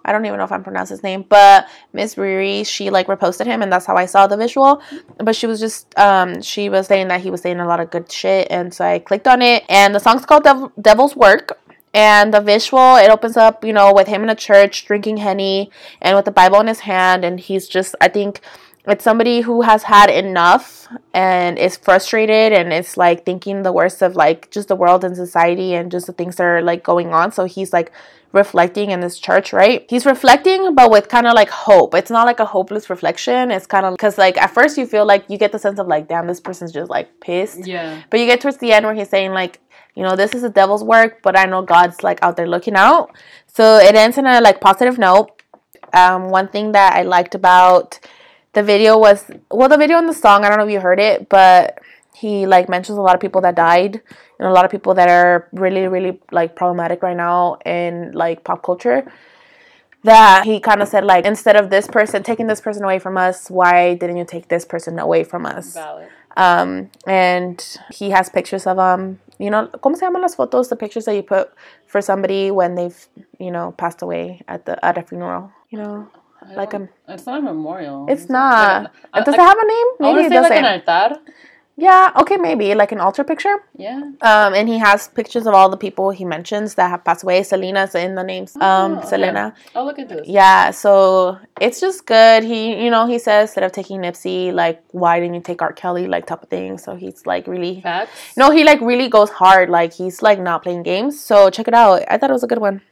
I 0.09 0.12
don't 0.12 0.24
even 0.24 0.38
know 0.38 0.44
if 0.44 0.52
I'm 0.52 0.64
pronouncing 0.64 0.96
his 0.96 1.02
name, 1.02 1.24
but 1.28 1.68
Miss 1.92 2.14
Riri, 2.14 2.66
she 2.66 2.88
like 2.88 3.09
reposted 3.09 3.44
him 3.44 3.61
and 3.61 3.70
that's 3.70 3.84
how 3.84 3.96
I 3.96 4.06
saw 4.06 4.26
the 4.26 4.38
visual. 4.38 4.82
But 5.18 5.36
she 5.36 5.46
was 5.46 5.61
just 5.61 5.96
um 5.98 6.40
she 6.40 6.68
was 6.70 6.86
saying 6.86 7.09
that 7.09 7.20
he 7.20 7.30
was 7.30 7.42
saying 7.42 7.61
a 7.61 7.66
lot 7.66 7.80
of 7.80 7.90
good 7.90 8.11
shit 8.11 8.48
and 8.50 8.72
so 8.72 8.84
I 8.86 9.00
clicked 9.00 9.28
on 9.28 9.42
it 9.42 9.64
and 9.68 9.94
the 9.94 10.00
song's 10.00 10.24
called 10.24 10.44
Dev- 10.44 10.72
Devil's 10.80 11.14
Work. 11.14 11.59
And 11.94 12.34
the 12.34 12.40
visual, 12.40 12.96
it 12.96 13.11
opens 13.11 13.36
up, 13.36 13.64
you 13.64 13.72
know, 13.72 13.92
with 13.94 14.09
him 14.09 14.22
in 14.22 14.28
a 14.28 14.34
church 14.34 14.84
drinking 14.84 15.16
henny 15.16 15.70
and 16.02 16.16
with 16.16 16.26
the 16.26 16.30
Bible 16.30 16.61
in 16.61 16.66
his 16.66 16.80
hand, 16.80 17.24
and 17.24 17.40
he's 17.40 17.66
just, 17.66 17.96
I 17.98 18.09
think, 18.09 18.42
it's 18.91 19.05
somebody 19.05 19.41
who 19.41 19.62
has 19.62 19.84
had 19.84 20.11
enough 20.11 20.89
and 21.12 21.59
is 21.59 21.76
frustrated 21.76 22.53
and 22.53 22.72
is 22.72 22.97
like 22.97 23.24
thinking 23.24 23.62
the 23.62 23.72
worst 23.72 24.03
of 24.03 24.16
like 24.16 24.51
just 24.51 24.68
the 24.68 24.76
world 24.76 25.05
and 25.05 25.16
society 25.16 25.74
and 25.74 25.91
just 25.91 26.07
the 26.07 26.12
things 26.12 26.36
that 26.36 26.45
are 26.45 26.62
like 26.62 26.82
going 26.82 27.12
on. 27.12 27.32
So 27.32 27.45
he's 27.45 27.72
like 27.72 27.93
reflecting 28.32 28.91
in 28.91 29.01
this 29.01 29.18
church, 29.18 29.53
right? 29.53 29.86
He's 29.89 30.05
reflecting, 30.05 30.74
but 30.74 30.91
with 30.91 31.09
kind 31.09 31.26
of 31.26 31.34
like 31.34 31.51
hope. 31.51 31.95
It's 31.95 32.11
not 32.11 32.26
like 32.26 32.41
a 32.41 32.45
hopeless 32.45 32.91
reflection. 32.91 33.51
It's 33.51 33.66
kind 33.66 33.86
of 33.86 33.95
because 33.95 34.18
like 34.18 34.36
at 34.36 34.53
first 34.53 34.76
you 34.78 34.86
feel 34.86 35.07
like 35.07 35.24
you 35.28 35.39
get 35.39 35.53
the 35.53 35.59
sense 35.59 35.78
of 35.78 35.86
like, 35.86 36.09
damn, 36.09 36.26
this 36.26 36.41
person's 36.41 36.72
just 36.72 36.91
like 36.91 37.20
pissed. 37.20 37.66
Yeah. 37.66 38.03
But 38.11 38.20
you 38.20 38.26
get 38.26 38.41
towards 38.41 38.59
the 38.59 38.72
end 38.72 38.84
where 38.84 38.95
he's 38.95 39.09
saying 39.09 39.32
like, 39.32 39.61
you 39.95 40.03
know, 40.03 40.14
this 40.14 40.34
is 40.34 40.43
the 40.43 40.51
devil's 40.51 40.84
work, 40.84 41.22
but 41.22 41.36
I 41.36 41.47
know 41.47 41.62
God's 41.62 42.03
like 42.03 42.22
out 42.22 42.36
there 42.36 42.47
looking 42.47 42.76
out. 42.76 43.16
So 43.47 43.78
it 43.78 43.95
ends 43.95 44.18
in 44.18 44.26
a 44.26 44.41
like 44.41 44.61
positive 44.61 44.99
note. 44.99 45.43
Um, 45.93 46.28
one 46.28 46.49
thing 46.49 46.72
that 46.72 46.95
I 46.95 47.03
liked 47.03 47.34
about 47.34 47.99
the 48.53 48.62
video 48.62 48.99
was 48.99 49.30
well, 49.51 49.68
the 49.68 49.76
video 49.76 49.99
and 49.99 50.09
the 50.09 50.14
song. 50.14 50.44
I 50.44 50.49
don't 50.49 50.59
know 50.59 50.64
if 50.64 50.72
you 50.72 50.80
heard 50.80 51.01
it, 51.01 51.28
but 51.28 51.78
he 52.14 52.46
like 52.46 52.68
mentions 52.68 52.99
a 52.99 53.01
lot 53.01 53.14
of 53.14 53.20
people 53.20 53.40
that 53.42 53.55
died 53.55 54.01
and 54.38 54.49
a 54.49 54.53
lot 54.53 54.64
of 54.64 54.70
people 54.70 54.94
that 54.94 55.09
are 55.09 55.49
really, 55.53 55.86
really 55.86 56.20
like 56.32 56.57
problematic 56.57 57.03
right 57.03 57.16
now 57.16 57.59
in 57.64 58.12
like 58.12 58.44
pop 58.44 58.62
culture. 58.62 59.11
That 60.05 60.44
he 60.44 60.61
kind 60.61 60.80
of 60.80 60.88
said 60.88 61.05
like 61.05 61.24
instead 61.24 61.57
of 61.57 61.70
this 61.70 61.86
person 61.88 62.22
taking 62.22 62.46
this 62.46 62.61
person 62.61 62.84
away 62.84 62.99
from 62.99 63.16
us, 63.16 63.51
why 63.51 63.94
didn't 63.94 64.16
you 64.16 64.24
take 64.24 64.49
this 64.49 64.64
person 64.64 64.99
away 64.99 65.24
from 65.24 65.44
us? 65.44 65.74
Valid. 65.74 66.09
Um, 66.36 66.90
and 67.07 67.78
he 67.92 68.11
has 68.11 68.28
pictures 68.28 68.66
of 68.66 68.78
um, 68.78 69.18
you 69.38 69.51
know, 69.51 69.68
¿cómo 69.82 69.96
se 69.96 70.07
llaman 70.07 70.22
las 70.22 70.36
fotos? 70.36 70.68
The 70.68 70.76
pictures 70.76 71.05
that 71.05 71.14
you 71.14 71.22
put 71.22 71.53
for 71.86 72.01
somebody 72.01 72.51
when 72.51 72.74
they've, 72.74 73.09
you 73.38 73.51
know, 73.51 73.72
passed 73.72 74.03
away 74.03 74.42
at 74.49 74.66
the 74.66 74.84
at 74.84 74.99
a 74.99 75.03
funeral. 75.03 75.53
You 75.70 75.78
know, 75.78 76.09
like 76.57 76.74
a. 76.74 76.89
It's 77.09 77.26
not 77.26 77.39
a 77.41 77.43
memorial. 77.43 78.07
It's 78.09 78.28
not. 78.28 78.93
Like, 79.14 79.24
Does 79.24 79.34
I, 79.34 79.39
it 79.39 79.47
have 79.47 79.59
a 79.59 79.66
name? 79.66 79.86
Maybe 80.01 80.26
it 80.26 80.30
doesn't. 80.32 80.53
an 80.53 80.82
altar. 80.89 81.20
yeah. 81.76 82.11
Okay. 82.20 82.36
Maybe 82.36 82.74
like 82.74 82.91
an 82.93 83.01
altar 83.01 83.22
picture. 83.24 83.57
Yeah. 83.76 84.01
Um, 84.20 84.55
and 84.55 84.68
he 84.68 84.78
has 84.78 85.09
pictures 85.09 85.47
of 85.47 85.55
all 85.55 85.68
the 85.68 85.76
people 85.76 86.11
he 86.11 86.24
mentions 86.24 86.74
that 86.74 86.89
have 86.91 87.05
passed 87.05 87.22
away. 87.22 87.43
Selena's 87.45 87.95
in 87.95 88.14
the 88.16 88.24
names. 88.24 88.57
Um, 88.57 88.62
Oh, 88.62 88.99
okay. 88.99 89.07
Selena. 89.09 89.55
I'll 89.74 89.84
look 89.84 89.99
into 89.99 90.16
this. 90.16 90.26
Yeah, 90.28 90.72
so 90.72 91.39
it's 91.61 91.80
just 91.80 92.05
good. 92.07 92.43
He, 92.43 92.82
you 92.84 92.91
know, 92.91 93.07
he 93.07 93.18
says 93.20 93.51
instead 93.51 93.62
of 93.64 93.70
taking 93.72 94.01
Nipsey, 94.01 94.53
like, 94.53 94.82
why 94.91 95.20
didn't 95.20 95.34
you 95.34 95.41
take 95.41 95.62
R. 95.62 95.72
Kelly, 95.72 96.07
like, 96.09 96.26
type 96.26 96.43
of 96.43 96.49
thing. 96.49 96.78
So 96.78 96.97
he's 96.97 97.24
like 97.26 97.47
really, 97.47 97.80
Facts. 97.80 98.11
no, 98.36 98.51
he 98.51 98.64
like 98.64 98.80
really 98.80 99.09
goes 99.09 99.30
hard. 99.30 99.70
Like 99.70 99.93
he's 99.93 100.20
like 100.22 100.41
not 100.41 100.62
playing 100.64 100.82
games. 100.82 101.20
So 101.20 101.49
check 101.51 101.68
it 101.68 101.74
out. 101.74 102.03
I 102.09 102.18
thought 102.18 102.30
it 102.30 102.32
was 102.41 102.43
a 102.45 102.49
good 102.49 102.59
one. 102.61 102.82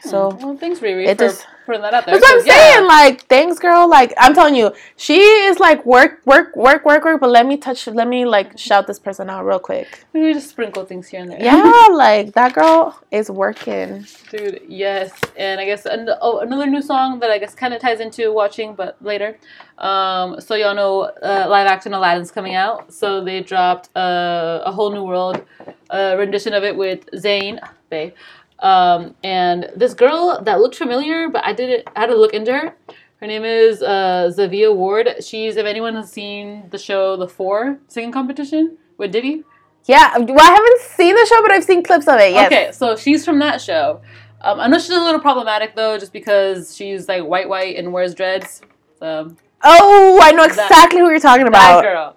So 0.00 0.28
Well, 0.40 0.56
thanks, 0.56 0.80
Riri, 0.80 1.06
it 1.06 1.18
for 1.18 1.24
just- 1.24 1.46
putting 1.66 1.82
that 1.82 1.92
out 1.94 2.06
there. 2.06 2.14
that's 2.14 2.24
what 2.24 2.40
I'm 2.40 2.46
yeah, 2.46 2.74
saying. 2.74 2.86
Like, 2.86 3.26
thanks, 3.26 3.58
girl. 3.58 3.88
Like, 3.88 4.14
I'm 4.18 4.34
telling 4.34 4.54
you, 4.54 4.72
she 4.96 5.18
is 5.18 5.58
like 5.58 5.84
work, 5.84 6.20
work, 6.24 6.54
work, 6.54 6.84
work, 6.84 7.04
work. 7.04 7.20
But 7.20 7.30
let 7.30 7.44
me 7.44 7.56
touch, 7.56 7.86
let 7.88 8.06
me 8.06 8.24
like 8.24 8.56
shout 8.58 8.86
this 8.86 8.98
person 9.00 9.28
out 9.28 9.44
real 9.44 9.58
quick. 9.58 10.04
We 10.12 10.32
just 10.32 10.48
sprinkle 10.50 10.84
things 10.84 11.08
here 11.08 11.20
and 11.22 11.30
there. 11.32 11.42
Yeah, 11.42 11.88
like 11.92 12.34
that 12.34 12.52
girl 12.54 12.96
is 13.10 13.30
working. 13.30 14.06
Dude, 14.30 14.62
yes. 14.68 15.12
And 15.36 15.60
I 15.60 15.64
guess 15.64 15.86
and, 15.86 16.08
oh, 16.20 16.38
another 16.38 16.66
new 16.66 16.82
song 16.82 17.18
that 17.20 17.30
I 17.30 17.38
guess 17.38 17.54
kind 17.54 17.74
of 17.74 17.80
ties 17.80 18.00
into 18.00 18.32
watching, 18.32 18.74
but 18.74 18.96
later. 19.02 19.36
Um, 19.78 20.40
so 20.40 20.54
y'all 20.54 20.74
know 20.74 21.02
uh, 21.22 21.46
live 21.48 21.66
action 21.66 21.92
Aladdin's 21.94 22.30
coming 22.30 22.54
out. 22.54 22.92
So 22.92 23.22
they 23.24 23.42
dropped 23.42 23.90
uh, 23.96 24.62
a 24.64 24.70
whole 24.72 24.90
new 24.92 25.02
world 25.02 25.44
uh, 25.90 26.14
rendition 26.16 26.52
of 26.54 26.62
it 26.64 26.76
with 26.76 27.06
Zayn, 27.12 27.58
babe. 27.90 28.12
Um, 28.60 29.14
and 29.22 29.70
this 29.76 29.92
girl 29.94 30.40
that 30.42 30.60
looked 30.60 30.76
familiar, 30.76 31.28
but 31.28 31.44
I 31.44 31.52
didn't. 31.52 31.88
I 31.94 32.00
had 32.00 32.06
to 32.06 32.16
look 32.16 32.32
into 32.34 32.52
her. 32.52 32.74
Her 33.20 33.26
name 33.26 33.44
is 33.44 33.82
uh, 33.82 34.30
Zhavia 34.36 34.74
Ward. 34.74 35.08
She's 35.24 35.56
if 35.56 35.66
anyone 35.66 35.94
has 35.94 36.10
seen 36.12 36.68
the 36.70 36.78
show 36.78 37.16
The 37.16 37.28
Four 37.28 37.78
singing 37.88 38.12
competition 38.12 38.78
with 38.98 39.12
Diddy. 39.12 39.42
Yeah, 39.84 40.18
well, 40.18 40.40
I 40.40 40.52
haven't 40.54 40.80
seen 40.80 41.14
the 41.14 41.26
show, 41.26 41.40
but 41.42 41.52
I've 41.52 41.64
seen 41.64 41.82
clips 41.82 42.08
of 42.08 42.18
it. 42.18 42.32
Yes. 42.32 42.46
Okay, 42.46 42.72
so 42.72 42.96
she's 42.96 43.24
from 43.24 43.38
that 43.38 43.60
show. 43.60 44.00
Um, 44.40 44.58
I 44.60 44.66
know 44.68 44.78
she's 44.78 44.90
a 44.90 45.00
little 45.00 45.20
problematic 45.20 45.76
though, 45.76 45.96
just 45.98 46.12
because 46.12 46.74
she's 46.76 47.08
like 47.08 47.24
white, 47.24 47.48
white, 47.48 47.76
and 47.76 47.92
wears 47.92 48.14
dreads. 48.14 48.62
So 48.98 49.34
Oh, 49.62 50.18
I 50.22 50.32
know 50.32 50.42
That- 50.46 50.50
exactly 50.50 51.00
who 51.00 51.08
you're 51.10 51.18
talking 51.20 51.44
that 51.44 51.48
about. 51.50 51.82
girl. 51.82 52.16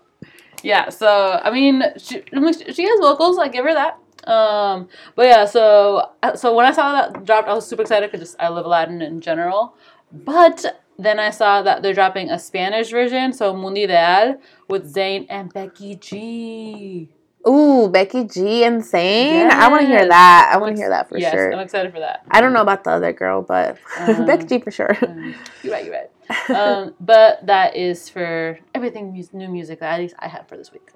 Yeah. 0.63 0.89
So 0.89 1.39
I 1.43 1.51
mean, 1.51 1.83
she, 1.97 2.23
I 2.33 2.39
mean, 2.39 2.53
she 2.53 2.83
has 2.83 2.99
vocals. 2.99 3.37
I 3.39 3.47
give 3.49 3.63
her 3.65 3.73
that. 3.73 3.97
Um, 4.25 4.89
but 5.15 5.25
yeah. 5.25 5.45
So 5.45 6.11
so 6.35 6.55
when 6.55 6.65
I 6.65 6.71
saw 6.71 6.91
that 6.93 7.25
dropped, 7.25 7.47
I 7.47 7.53
was 7.53 7.67
super 7.67 7.81
excited 7.83 8.11
because 8.11 8.35
I 8.39 8.49
love 8.49 8.65
Aladdin 8.65 9.01
in 9.01 9.21
general. 9.21 9.75
But 10.11 10.83
then 10.97 11.19
I 11.19 11.29
saw 11.29 11.61
that 11.61 11.81
they're 11.81 11.93
dropping 11.93 12.29
a 12.29 12.37
Spanish 12.37 12.89
version, 12.91 13.31
so 13.31 13.55
Mundo 13.55 13.81
Ideal 13.81 14.39
with 14.67 14.93
Zayn 14.93 15.25
and 15.29 15.51
Becky 15.53 15.95
G. 15.95 17.09
Ooh, 17.47 17.87
Becky 17.87 18.25
G, 18.25 18.65
insane. 18.65 19.49
I 19.49 19.69
want 19.69 19.81
to 19.81 19.87
hear 19.87 20.05
that. 20.05 20.51
I 20.53 20.57
want 20.57 20.75
to 20.75 20.81
hear 20.81 20.89
that 20.89 21.07
for 21.07 21.17
yes, 21.17 21.31
sure. 21.31 21.53
I'm 21.53 21.59
excited 21.59 21.93
for 21.93 21.99
that. 21.99 22.25
I 22.29 22.41
don't 22.41 22.51
know 22.51 22.61
about 22.61 22.83
the 22.83 22.91
other 22.91 23.13
girl, 23.13 23.41
but 23.41 23.77
Um, 23.97 24.25
Becky 24.27 24.45
G 24.45 24.59
for 24.59 24.71
sure. 24.71 24.97
Um, 25.01 25.33
you're 25.63 25.73
right. 25.73 25.85
You're 25.85 25.93
right. 25.93 26.49
Um, 26.49 26.93
but 26.99 27.45
that 27.47 27.77
is 27.77 28.09
for 28.09 28.59
everything 28.75 29.13
new 29.31 29.47
music 29.47 29.79
that 29.79 29.93
at 29.93 29.99
least 29.99 30.15
I 30.19 30.27
have 30.27 30.47
for 30.47 30.57
this 30.57 30.71
week. 30.73 30.89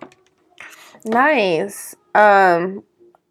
nice. 1.05 1.95
Um, 2.13 2.83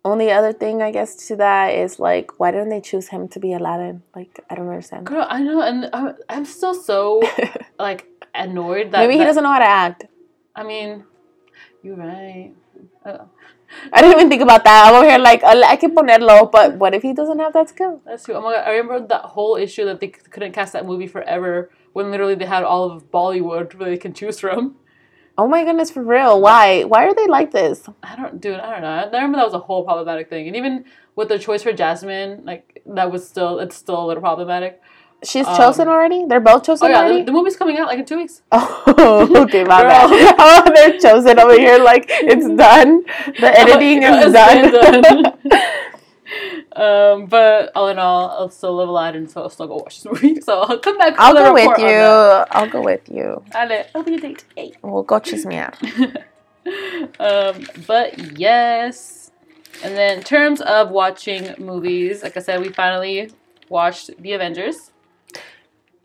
only 0.04 0.30
other 0.30 0.52
thing 0.52 0.82
I 0.82 0.90
guess 0.90 1.14
to 1.28 1.36
that 1.36 1.74
is 1.74 1.98
like, 2.00 2.38
why 2.40 2.50
didn't 2.50 2.70
they 2.70 2.80
choose 2.80 3.08
him 3.08 3.28
to 3.28 3.38
be 3.40 3.52
Aladdin? 3.52 4.02
Like, 4.14 4.40
I 4.50 4.54
don't 4.56 4.68
understand. 4.68 5.06
Girl, 5.06 5.26
I 5.28 5.40
know, 5.42 5.62
and 5.62 5.88
I'm, 5.92 6.16
I'm 6.28 6.44
still 6.44 6.74
so 6.74 7.22
like 7.78 8.08
annoyed 8.34 8.90
that 8.92 8.98
Maybe 9.00 9.14
he 9.14 9.18
that- 9.20 9.26
doesn't 9.26 9.42
know 9.44 9.52
how 9.52 9.58
to 9.60 9.64
act. 9.64 10.06
I 10.56 10.64
mean, 10.64 11.04
you're 11.82 11.96
right. 11.96 12.52
Uh, 13.04 13.24
I 13.92 14.02
didn't 14.02 14.16
even 14.18 14.28
think 14.28 14.42
about 14.42 14.64
that. 14.64 14.88
I'm 14.88 14.94
over 14.96 15.08
here 15.08 15.18
like, 15.18 15.42
I 15.44 15.76
can 15.76 15.94
ponerlo, 15.94 16.50
but 16.50 16.76
what 16.76 16.94
if 16.94 17.02
he 17.02 17.14
doesn't 17.14 17.38
have 17.38 17.52
that 17.54 17.68
skill? 17.70 18.02
that's 18.04 18.24
true. 18.24 18.34
Oh 18.34 18.42
my 18.42 18.52
god, 18.54 18.66
I 18.66 18.72
remember 18.72 19.06
that 19.06 19.22
whole 19.22 19.56
issue 19.56 19.84
that 19.86 20.00
they 20.00 20.08
couldn't 20.08 20.52
cast 20.52 20.72
that 20.74 20.84
movie 20.84 21.06
forever 21.06 21.70
when 21.94 22.10
literally 22.10 22.34
they 22.34 22.44
had 22.44 22.64
all 22.64 22.90
of 22.90 23.10
Bollywood 23.10 23.74
where 23.76 23.88
they 23.90 23.96
can 23.96 24.12
choose 24.12 24.38
from. 24.40 24.76
Oh 25.42 25.48
my 25.48 25.64
goodness, 25.64 25.90
for 25.90 26.04
real. 26.04 26.40
Why? 26.40 26.84
Why 26.84 27.04
are 27.06 27.14
they 27.16 27.26
like 27.26 27.50
this? 27.50 27.88
I 28.00 28.14
don't, 28.14 28.40
dude. 28.40 28.60
I 28.60 28.70
don't 28.70 28.82
know. 28.82 28.88
I 28.88 29.04
remember 29.06 29.38
that 29.38 29.44
was 29.44 29.54
a 29.54 29.58
whole 29.58 29.82
problematic 29.82 30.30
thing, 30.30 30.46
and 30.46 30.54
even 30.54 30.84
with 31.16 31.28
the 31.30 31.36
choice 31.36 31.64
for 31.64 31.72
Jasmine, 31.72 32.44
like 32.44 32.80
that 32.86 33.10
was 33.10 33.28
still, 33.28 33.58
it's 33.58 33.74
still 33.74 34.04
a 34.04 34.06
little 34.06 34.20
problematic. 34.22 34.80
She's 35.24 35.48
Um, 35.48 35.56
chosen 35.56 35.88
already? 35.88 36.24
They're 36.28 36.38
both 36.38 36.62
chosen 36.64 36.86
Oh 36.86 36.90
yeah, 36.90 37.00
already? 37.00 37.18
the, 37.20 37.26
the 37.26 37.32
movie's 37.32 37.56
coming 37.56 37.76
out 37.76 37.88
like 37.88 37.98
in 37.98 38.04
two 38.04 38.18
weeks. 38.18 38.42
Oh, 38.52 39.42
okay, 39.44 39.64
my 39.64 39.82
bad. 39.82 40.10
Oh, 40.38 40.62
they're 40.74 40.96
chosen 41.00 41.40
over 41.40 41.58
here. 41.58 41.78
Like 41.80 42.06
it's 42.08 42.46
done. 42.66 43.02
The 43.40 43.50
editing 43.62 44.02
Yeah, 44.02 44.20
is 44.20 44.32
it's 44.34 44.72
done. 44.72 45.32
Um, 46.76 47.26
but 47.26 47.72
all 47.74 47.88
in 47.88 47.98
all, 47.98 48.30
I'll 48.30 48.50
still 48.50 48.76
love 48.76 48.88
Aladdin, 48.88 49.28
so 49.28 49.42
I'll 49.42 49.50
still 49.50 49.66
go 49.66 49.76
watch 49.76 50.02
this 50.02 50.12
movie. 50.12 50.40
So 50.42 50.60
I'll 50.60 50.78
come 50.78 50.98
back. 50.98 51.14
I'll 51.18 51.34
go 51.34 51.52
with 51.52 51.78
you. 51.78 51.86
I'll 51.86 52.68
go 52.68 52.82
with 52.82 53.08
you. 53.08 53.42
Ale, 53.54 53.84
I'll 53.94 54.02
be 54.02 54.14
a 54.14 54.20
date. 54.20 54.44
Hey. 54.56 54.72
We'll 54.82 55.02
go 55.02 55.18
chismear. 55.18 55.72
um, 57.20 57.66
but 57.86 58.38
yes. 58.38 59.30
And 59.84 59.96
then 59.96 60.18
in 60.18 60.24
terms 60.24 60.60
of 60.60 60.90
watching 60.90 61.54
movies, 61.58 62.22
like 62.22 62.36
I 62.36 62.40
said, 62.40 62.60
we 62.60 62.68
finally 62.70 63.30
watched 63.68 64.10
The 64.20 64.32
Avengers. 64.32 64.92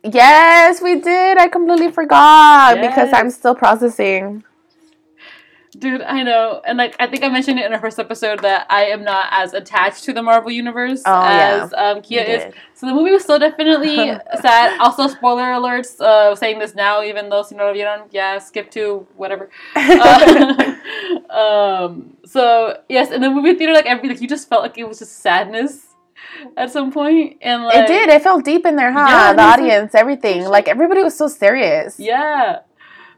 Yes, 0.04 0.82
we 0.82 1.00
did. 1.00 1.38
I 1.38 1.48
completely 1.48 1.92
forgot 1.92 2.80
because 2.80 3.12
I'm 3.14 3.30
still 3.30 3.56
processing. 3.56 4.44
Dude, 5.78 6.02
I 6.02 6.24
know. 6.24 6.62
And 6.66 6.78
like 6.78 6.96
I 7.00 7.06
think 7.08 7.24
I 7.24 7.30
mentioned 7.30 7.60
it 7.60 7.66
in 7.66 7.74
our 7.74 7.80
first 7.80 8.00
episode 8.00 8.40
that 8.42 8.66
I 8.70 8.86
am 8.86 9.04
not 9.04 9.28
as 9.32 9.54
attached 9.54 10.04
to 10.06 10.14
the 10.14 10.24
Marvel 10.24 10.50
universe 10.50 11.02
Oh, 11.06 11.12
yeah. 11.12 11.62
as 11.64 11.74
um, 11.74 12.02
Kia 12.02 12.22
You 12.22 12.28
is. 12.36 12.44
did. 12.46 12.54
So 12.74 12.88
the 12.88 12.94
movie 12.94 13.12
was 13.12 13.24
still 13.24 13.38
definitely 13.40 13.96
sad. 14.42 14.80
Also, 14.80 15.08
spoiler 15.08 15.44
alerts. 15.44 16.00
Uh, 16.00 16.36
saying 16.36 16.60
this 16.60 16.74
now, 16.74 17.04
even 17.04 17.30
though 17.30 17.44
si 17.44 17.56
no 17.56 17.66
lo 17.66 17.74
vieron, 17.74 18.08
yeah, 18.12 18.40
skip 18.40 18.72
to 18.72 19.06
whatever. 19.18 19.50
Uh, 19.76 20.76
um. 21.30 22.18
So 22.26 22.78
yes, 22.90 23.12
in 23.12 23.22
the 23.22 23.30
movie 23.30 23.54
theater, 23.56 23.74
like 23.74 23.86
every 23.86 24.10
like 24.10 24.22
you 24.22 24.28
just 24.28 24.50
felt 24.50 24.62
like 24.64 24.78
it 24.78 24.88
was 24.88 25.00
just 25.00 25.20
sadness 25.20 25.86
at 26.56 26.72
some 26.72 26.92
point, 26.92 27.38
and 27.42 27.64
like 27.64 27.76
it 27.76 27.88
did. 27.88 28.10
It 28.10 28.22
felt 28.22 28.44
deep 28.46 28.66
in 28.66 28.76
there, 28.76 28.92
huh? 28.92 29.06
Yeah, 29.08 29.34
the 29.34 29.38
was 29.38 29.46
like- 29.46 29.60
audience, 29.60 29.96
everything. 29.96 30.46
Like 30.46 30.68
everybody 30.68 31.04
was 31.04 31.18
so 31.18 31.28
serious. 31.28 32.00
Yeah. 32.00 32.60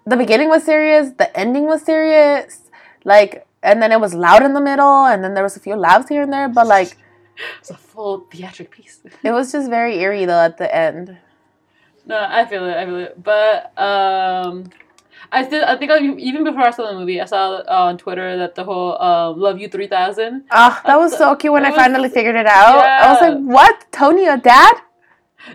The 0.06 0.18
beginning 0.18 0.50
was 0.50 0.64
serious. 0.64 1.12
The 1.18 1.36
ending 1.38 1.66
was 1.66 1.82
serious. 1.84 2.62
Like, 3.04 3.45
and 3.62 3.82
then 3.82 3.91
it 3.91 4.00
was 4.00 4.14
loud 4.14 4.43
in 4.43 4.54
the 4.54 4.62
middle, 4.62 5.06
and 5.06 5.24
then 5.24 5.34
there 5.34 5.43
was 5.43 5.56
a 5.56 5.60
few 5.60 5.76
laughs 5.76 6.10
here 6.10 6.22
and 6.24 6.34
there. 6.34 6.50
But 6.50 6.68
like, 6.68 6.97
It's 7.60 7.70
a 7.70 7.78
full 7.78 8.28
theatric 8.32 8.72
piece. 8.72 9.00
it 9.24 9.32
was 9.32 9.52
just 9.52 9.70
very 9.70 10.00
eerie 10.00 10.26
though 10.26 10.41
at 10.41 10.58
the 10.58 10.74
end. 10.74 11.18
No, 12.06 12.26
I 12.28 12.45
feel 12.45 12.66
it. 12.66 12.76
I 12.76 12.86
feel 12.86 12.95
it. 12.97 13.24
But 13.24 13.72
um, 13.80 14.70
I 15.32 15.45
still, 15.45 15.64
I 15.64 15.78
think 15.78 15.91
I, 15.91 16.00
even 16.00 16.43
before 16.43 16.62
I 16.64 16.72
saw 16.72 16.91
the 16.91 16.97
movie, 16.97 17.22
I 17.22 17.26
saw 17.26 17.58
uh, 17.58 17.64
on 17.88 17.97
Twitter 17.97 18.36
that 18.38 18.56
the 18.56 18.64
whole 18.64 19.00
um, 19.02 19.39
"Love 19.39 19.60
You 19.60 19.70
3000." 19.70 20.45
Ah, 20.52 20.82
that 20.86 20.97
was 20.97 21.16
so 21.16 21.36
cute 21.36 21.54
when 21.54 21.66
I 21.66 21.70
was- 21.70 21.78
finally 21.78 22.10
figued 22.10 22.30
it 22.36 22.45
out. 22.47 22.84
I 22.84 23.12
was 23.14 23.22
like, 23.22 23.38
"What? 23.38 23.86
Tony, 23.91 24.26
a 24.26 24.38
dad?" 24.38 24.74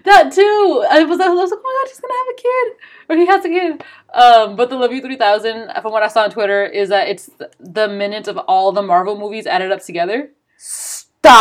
That 0.04 0.32
too. 0.32 0.84
I 0.90 1.02
was, 1.04 1.20
I 1.20 1.28
was 1.28 1.50
like, 1.50 1.60
oh 1.60 1.62
my 1.62 1.74
god, 1.82 1.88
she's 1.88 2.00
gonna 2.00 2.14
have 2.14 2.32
a 2.32 2.40
kid, 2.40 2.72
or 3.08 3.16
he 3.16 3.26
has 3.26 3.44
a 3.44 3.48
kid. 3.48 3.84
Um, 4.12 4.56
but 4.56 4.70
the 4.70 4.76
Love 4.76 4.92
You 4.92 5.00
Three 5.00 5.16
Thousand, 5.16 5.70
from 5.82 5.92
what 5.92 6.02
I 6.02 6.08
saw 6.08 6.22
on 6.24 6.30
Twitter, 6.30 6.64
is 6.64 6.88
that 6.90 7.08
it's 7.08 7.30
the 7.58 7.88
minute 7.88 8.28
of 8.28 8.38
all 8.38 8.72
the 8.72 8.82
Marvel 8.82 9.18
movies 9.18 9.46
added 9.46 9.72
up 9.72 9.82
together. 9.82 10.30
Stop. 10.56 11.32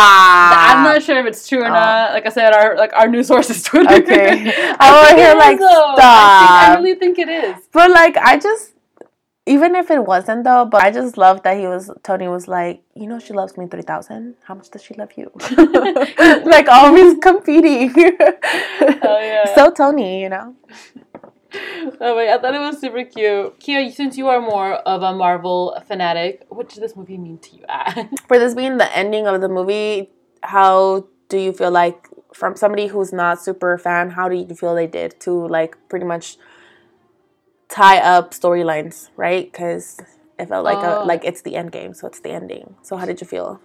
I'm 0.78 0.84
not 0.84 1.04
sure 1.04 1.20
if 1.20 1.26
it's 1.26 1.48
true 1.48 1.62
or 1.62 1.66
Oh. 1.66 1.70
not. 1.70 2.14
Like 2.14 2.26
I 2.26 2.30
said, 2.30 2.54
our 2.54 2.78
like 2.78 2.94
our 2.94 3.08
news 3.08 3.28
source 3.28 3.50
is 3.50 3.64
Twitter. 3.70 3.94
Okay. 3.96 4.76
I 4.80 5.02
was 5.02 5.12
here 5.12 5.30
it 5.32 5.36
is, 5.38 5.44
like, 5.46 5.60
though. 5.60 5.96
I, 5.98 5.98
think. 5.98 6.52
I 6.70 6.76
really 6.76 6.96
think 6.96 7.20
it 7.20 7.30
is. 7.30 7.56
But 7.72 7.92
like 7.92 8.16
I 8.18 8.38
just 8.40 8.72
even 9.46 9.76
if 9.76 9.92
it 9.92 10.00
wasn't 10.06 10.46
though, 10.46 10.64
but 10.64 10.82
I 10.82 10.90
just 10.90 11.18
love 11.18 11.44
that 11.44 11.58
he 11.58 11.68
was 11.68 11.92
Tony 12.02 12.30
was 12.30 12.48
like, 12.48 12.82
you 12.96 13.08
know 13.08 13.20
she 13.20 13.34
loves 13.34 13.58
me 13.58 13.68
three 13.68 13.82
thousand. 13.82 14.36
How 14.44 14.56
much 14.56 14.70
does 14.70 14.84
she 14.84 14.94
love 14.94 15.12
you? 15.18 15.30
like 16.46 16.70
always 16.70 17.18
competing. 17.22 17.94
Oh 17.98 19.20
yeah. 19.22 19.54
So 19.54 19.70
Tony, 19.72 20.22
you 20.22 20.30
know. 20.30 20.56
Oh 22.02 22.16
wait, 22.16 22.30
I 22.32 22.38
thought 22.40 22.56
it 22.56 22.60
was 22.60 22.80
super 22.80 23.04
cute. 23.04 23.60
Kia, 23.60 23.92
since 23.92 24.18
you 24.18 24.28
are 24.28 24.42
more 24.42 24.74
of 24.74 25.04
a 25.04 25.14
Marvel 25.14 25.78
fanatic, 25.88 26.46
what 26.50 26.70
does 26.70 26.80
this 26.80 26.96
movie 26.96 27.18
mean 27.18 27.38
to 27.40 27.56
you? 27.56 27.64
At? 27.70 28.10
For 28.28 28.40
this 28.40 28.54
being 28.56 28.78
the 28.78 28.96
ending 28.98 29.28
of 29.28 29.40
the 29.42 29.50
movie, 29.50 30.10
how 30.42 31.06
do 31.30 31.38
you 31.38 31.54
feel 31.54 31.72
like 31.72 32.08
from 32.34 32.56
somebody 32.56 32.88
who's 32.88 33.14
not 33.14 33.40
super 33.42 33.78
fan, 33.78 34.12
how 34.12 34.28
do 34.28 34.36
you 34.36 34.56
feel 34.56 34.74
they 34.74 34.88
did 34.88 35.20
to 35.22 35.32
like 35.32 35.78
pretty 35.90 36.06
much 36.06 36.38
tie 37.70 38.00
up 38.00 38.32
storylines, 38.32 39.10
right? 39.16 39.52
Because 39.52 40.00
it 40.40 40.48
felt 40.50 40.66
like 40.66 40.78
Oh. 40.78 40.82
a 40.82 41.00
uh. 41.02 41.06
like 41.06 41.24
it's 41.24 41.42
the 41.44 41.56
end 41.56 41.72
game, 41.72 41.94
so 41.94 42.08
it's 42.08 42.20
the 42.20 42.32
ending. 42.32 42.76
So 42.82 42.98
how 42.98 43.06
did 43.06 43.22
you 43.22 43.28
feel? 43.28 43.60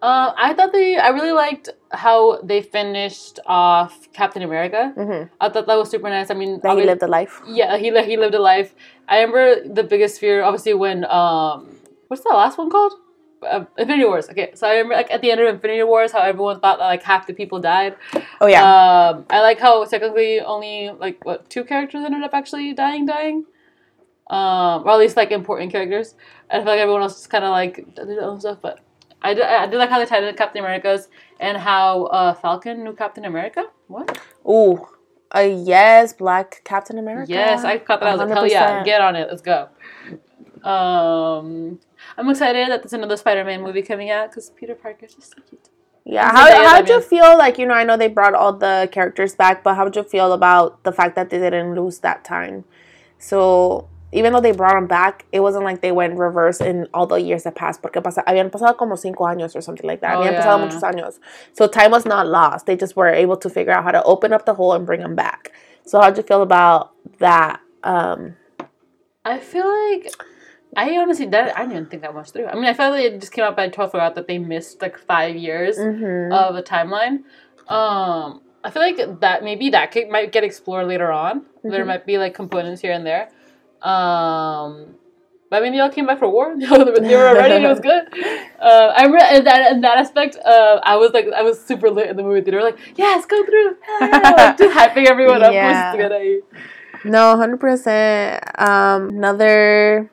Um, 0.00 0.32
I 0.36 0.54
thought 0.54 0.72
they, 0.72 0.96
I 0.96 1.08
really 1.08 1.32
liked 1.32 1.70
how 1.90 2.40
they 2.42 2.62
finished 2.62 3.40
off 3.46 4.08
Captain 4.12 4.42
America. 4.42 4.92
Mm-hmm. 4.96 5.34
I 5.40 5.48
thought 5.48 5.66
that 5.66 5.76
was 5.76 5.90
super 5.90 6.08
nice. 6.08 6.30
I 6.30 6.34
mean, 6.34 6.60
That 6.62 6.76
he 6.76 6.84
lived 6.84 7.02
a 7.02 7.08
life. 7.08 7.42
Yeah, 7.48 7.76
he 7.76 7.90
he 8.04 8.16
lived 8.16 8.34
a 8.34 8.38
life. 8.38 8.74
I 9.08 9.20
remember 9.22 9.68
the 9.68 9.82
biggest 9.82 10.20
fear, 10.20 10.42
obviously, 10.42 10.74
when 10.74 11.04
um, 11.06 11.80
what's 12.06 12.22
the 12.22 12.28
last 12.30 12.58
one 12.58 12.70
called? 12.70 12.92
Uh, 13.42 13.64
Infinity 13.76 14.04
Wars. 14.04 14.28
Okay, 14.30 14.52
so 14.54 14.68
I 14.68 14.72
remember 14.72 14.94
like 14.94 15.10
at 15.10 15.20
the 15.20 15.32
end 15.32 15.40
of 15.40 15.48
Infinity 15.52 15.82
Wars, 15.82 16.12
how 16.12 16.20
everyone 16.20 16.60
thought 16.60 16.78
that 16.78 16.84
like 16.84 17.02
half 17.02 17.26
the 17.26 17.34
people 17.34 17.58
died. 17.60 17.96
Oh 18.40 18.46
yeah. 18.46 18.62
Um, 18.62 19.26
I 19.30 19.40
like 19.40 19.58
how 19.58 19.84
technically 19.84 20.40
only 20.40 20.90
like 20.90 21.24
what 21.24 21.50
two 21.50 21.64
characters 21.64 22.04
ended 22.04 22.22
up 22.22 22.34
actually 22.34 22.72
dying, 22.72 23.06
dying. 23.06 23.46
Um, 24.30 24.84
or 24.84 24.90
at 24.90 24.98
least 24.98 25.16
like 25.16 25.30
important 25.30 25.72
characters. 25.72 26.14
I 26.50 26.58
feel 26.58 26.66
like 26.66 26.78
everyone 26.78 27.02
else 27.02 27.14
just 27.14 27.30
kind 27.30 27.44
of 27.44 27.50
like 27.50 27.76
did 27.94 28.08
their 28.08 28.22
own 28.22 28.38
stuff, 28.40 28.58
but 28.60 28.80
I 29.22 29.34
did, 29.34 29.44
I 29.44 29.66
did 29.66 29.78
like 29.78 29.90
how 29.90 30.04
they 30.04 30.28
in 30.28 30.36
Captain 30.36 30.60
America's 30.60 31.08
and 31.40 31.56
how 31.56 32.04
uh, 32.04 32.34
Falcon 32.34 32.84
knew 32.84 32.94
Captain 32.94 33.24
America. 33.24 33.64
What? 33.88 34.20
Ooh. 34.48 34.86
Uh, 35.34 35.40
yes, 35.40 36.12
Black 36.12 36.62
Captain 36.64 36.98
America. 36.98 37.32
Yes, 37.32 37.64
I 37.64 37.78
caught 37.78 38.00
that. 38.00 38.08
I 38.08 38.12
was 38.12 38.20
like, 38.20 38.30
hell 38.30 38.46
yeah, 38.46 38.82
get 38.82 39.00
on 39.00 39.14
it, 39.14 39.28
let's 39.28 39.42
go. 39.42 39.68
Um, 40.64 41.78
I'm 42.16 42.28
excited 42.30 42.70
that 42.70 42.82
there's 42.82 42.92
another 42.92 43.16
Spider-Man 43.16 43.62
movie 43.62 43.82
coming 43.82 44.10
out 44.10 44.30
because 44.30 44.50
Peter 44.50 44.74
Parker's 44.74 45.14
just 45.14 45.34
so 45.34 45.42
cute. 45.48 45.68
Yeah. 46.04 46.30
How 46.32 46.50
how'd 46.66 46.90
I 46.90 46.94
you 46.94 47.02
feel 47.02 47.36
like 47.36 47.58
you 47.58 47.66
know 47.66 47.74
I 47.74 47.84
know 47.84 47.98
they 47.98 48.08
brought 48.08 48.34
all 48.34 48.54
the 48.54 48.88
characters 48.90 49.34
back, 49.34 49.62
but 49.62 49.74
how'd 49.74 49.94
you 49.94 50.02
feel 50.02 50.32
about 50.32 50.82
the 50.84 50.92
fact 50.92 51.14
that 51.16 51.28
they 51.28 51.38
didn't 51.38 51.74
lose 51.74 51.98
that 51.98 52.24
time? 52.24 52.64
So 53.18 53.88
even 54.12 54.32
though 54.32 54.40
they 54.40 54.52
brought 54.52 54.74
them 54.74 54.86
back, 54.86 55.26
it 55.32 55.40
wasn't 55.40 55.64
like 55.64 55.80
they 55.82 55.92
went 55.92 56.18
reverse 56.18 56.60
in 56.60 56.86
all 56.94 57.06
the 57.06 57.16
years 57.16 57.44
that 57.44 57.54
passed. 57.54 57.82
Porque 57.82 58.02
pasa, 58.02 58.22
habían 58.26 58.50
pasado 58.50 58.76
como 58.76 58.96
cinco 58.96 59.24
años 59.24 59.54
or 59.54 59.60
something 59.60 59.86
like 59.86 60.00
that. 60.00 60.16
Oh, 60.16 60.20
habían 60.20 60.36
pasado 60.36 60.60
muchos 60.60 60.82
años. 60.82 61.18
So 61.52 61.66
time 61.66 61.90
was 61.90 62.06
not 62.06 62.26
lost. 62.26 62.66
They 62.66 62.76
just 62.76 62.96
were 62.96 63.08
able 63.08 63.36
to 63.36 63.50
figure 63.50 63.72
out 63.72 63.84
how 63.84 63.90
to 63.90 64.02
open 64.04 64.32
up 64.32 64.46
the 64.46 64.54
hole 64.54 64.72
and 64.72 64.86
bring 64.86 65.00
them 65.00 65.14
back. 65.14 65.52
So 65.84 66.00
how'd 66.00 66.16
you 66.16 66.22
feel 66.22 66.42
about 66.42 66.92
that? 67.18 67.60
Um, 67.82 68.36
I 69.24 69.38
feel 69.38 69.66
like 69.66 70.10
I 70.76 70.96
honestly 70.96 71.26
that 71.26 71.56
I 71.56 71.60
didn't 71.62 71.72
even 71.72 71.86
think 71.86 72.02
that 72.02 72.14
much 72.14 72.30
through. 72.30 72.46
I 72.46 72.54
mean, 72.54 72.64
I 72.64 72.74
felt 72.74 72.94
like 72.94 73.04
it 73.04 73.20
just 73.20 73.32
came 73.32 73.44
out, 73.44 73.56
by 73.56 73.68
twelve. 73.68 73.90
forgot 73.90 74.14
that 74.14 74.26
they 74.26 74.38
missed 74.38 74.80
like 74.82 74.98
five 74.98 75.36
years 75.36 75.78
mhm. 75.78 76.32
of 76.32 76.56
a 76.56 76.62
timeline. 76.62 77.24
Um, 77.68 78.42
I 78.64 78.70
feel 78.70 78.82
like 78.82 79.20
that 79.20 79.44
maybe 79.44 79.70
that 79.70 79.92
could, 79.92 80.08
might 80.08 80.32
get 80.32 80.44
explored 80.44 80.86
later 80.88 81.12
on. 81.12 81.42
There 81.62 81.84
Mhm. 81.84 81.86
might 81.86 82.06
be 82.06 82.18
like 82.18 82.34
components 82.34 82.80
here 82.80 82.92
and 82.92 83.06
there. 83.06 83.28
Um, 83.82 84.94
but 85.50 85.56
I 85.56 85.60
mean, 85.62 85.72
they 85.72 85.80
all 85.80 85.90
came 85.90 86.06
back 86.06 86.18
for 86.18 86.28
war. 86.28 86.54
they 86.58 86.66
were 86.68 87.34
ready. 87.34 87.64
It 87.64 87.68
was 87.68 87.80
good. 87.80 88.04
Uh, 88.60 88.92
I 88.94 89.04
remember 89.04 89.24
in 89.34 89.44
that 89.44 89.72
in 89.72 89.80
that 89.80 89.98
aspect. 89.98 90.36
Uh, 90.36 90.80
I 90.82 90.96
was 90.96 91.12
like, 91.12 91.26
I 91.34 91.42
was 91.42 91.64
super 91.64 91.90
lit 91.90 92.08
in 92.10 92.16
the 92.16 92.22
movie 92.22 92.42
theater. 92.42 92.62
Like, 92.62 92.78
yes, 92.96 93.24
go 93.26 93.44
through. 93.44 93.76
Like, 94.00 94.58
just 94.58 94.76
hyping 94.76 95.06
everyone 95.06 95.42
up. 95.42 95.52
Yeah. 95.52 95.92
Was 95.92 96.02
good 96.02 96.12
at 96.12 96.24
you. 96.24 96.42
No, 97.04 97.36
hundred 97.36 97.60
percent. 97.60 98.44
Um, 98.60 99.08
another 99.10 100.10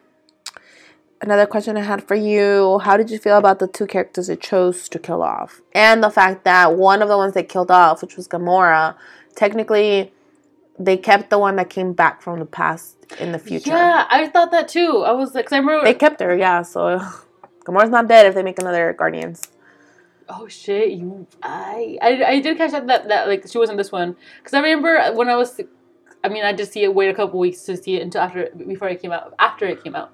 another 1.22 1.46
question 1.46 1.76
I 1.76 1.82
had 1.82 2.08
for 2.08 2.16
you: 2.16 2.80
How 2.84 2.96
did 2.96 3.10
you 3.10 3.18
feel 3.18 3.38
about 3.38 3.60
the 3.60 3.68
two 3.68 3.88
characters 3.88 4.28
they 4.28 4.38
chose 4.38 4.88
to 4.90 5.00
kill 5.00 5.22
off, 5.22 5.62
and 5.74 6.02
the 6.02 6.10
fact 6.10 6.46
that 6.46 6.76
one 6.76 7.02
of 7.02 7.10
the 7.10 7.18
ones 7.18 7.34
they 7.34 7.44
killed 7.44 7.72
off, 7.72 8.02
which 8.02 8.16
was 8.16 8.28
Gamora, 8.28 8.96
technically 9.36 10.14
they 10.78 10.98
kept 10.98 11.30
the 11.30 11.40
one 11.40 11.56
that 11.56 11.70
came 11.70 11.94
back 11.94 12.22
from 12.22 12.40
the 12.40 12.46
past 12.46 12.98
in 13.20 13.32
the 13.32 13.40
future. 13.40 13.72
Yeah, 13.72 14.06
I 14.10 14.28
thought 14.28 14.52
that 14.52 14.68
too. 14.68 15.04
I 15.06 15.12
was 15.12 15.34
like, 15.34 15.52
I 15.52 15.58
remember. 15.58 15.86
They 15.86 15.94
kept 15.94 16.20
her, 16.20 16.36
yeah. 16.36 16.62
So 16.64 17.00
Gamora's 17.66 17.90
not 17.90 18.08
dead 18.08 18.26
if 18.26 18.36
they 18.36 18.44
make 18.44 18.60
another 18.60 18.94
Guardians. 18.94 19.42
Oh 20.28 20.48
shit! 20.48 20.92
You, 20.92 21.28
I, 21.44 21.98
I, 22.02 22.24
I 22.24 22.40
did 22.40 22.58
catch 22.58 22.72
that 22.72 22.88
that, 22.88 23.08
that 23.08 23.28
like 23.28 23.48
she 23.48 23.58
wasn't 23.58 23.78
this 23.78 23.92
one 23.92 24.16
because 24.40 24.54
I 24.54 24.60
remember 24.60 25.14
when 25.14 25.30
I 25.30 25.36
was, 25.36 25.62
I 26.24 26.30
mean, 26.30 26.44
I 26.44 26.52
did 26.52 26.72
see 26.72 26.84
it. 26.84 26.96
Wait 26.96 27.10
a 27.10 27.14
couple 27.14 27.40
weeks 27.40 27.62
to 27.64 27.78
see 27.78 27.98
it 27.98 28.02
until 28.02 28.22
after 28.22 28.50
before 28.68 28.90
it 28.90 29.02
came 29.02 29.12
out. 29.12 29.36
After 29.38 29.68
it 29.68 29.84
came 29.84 29.96
out, 29.96 30.12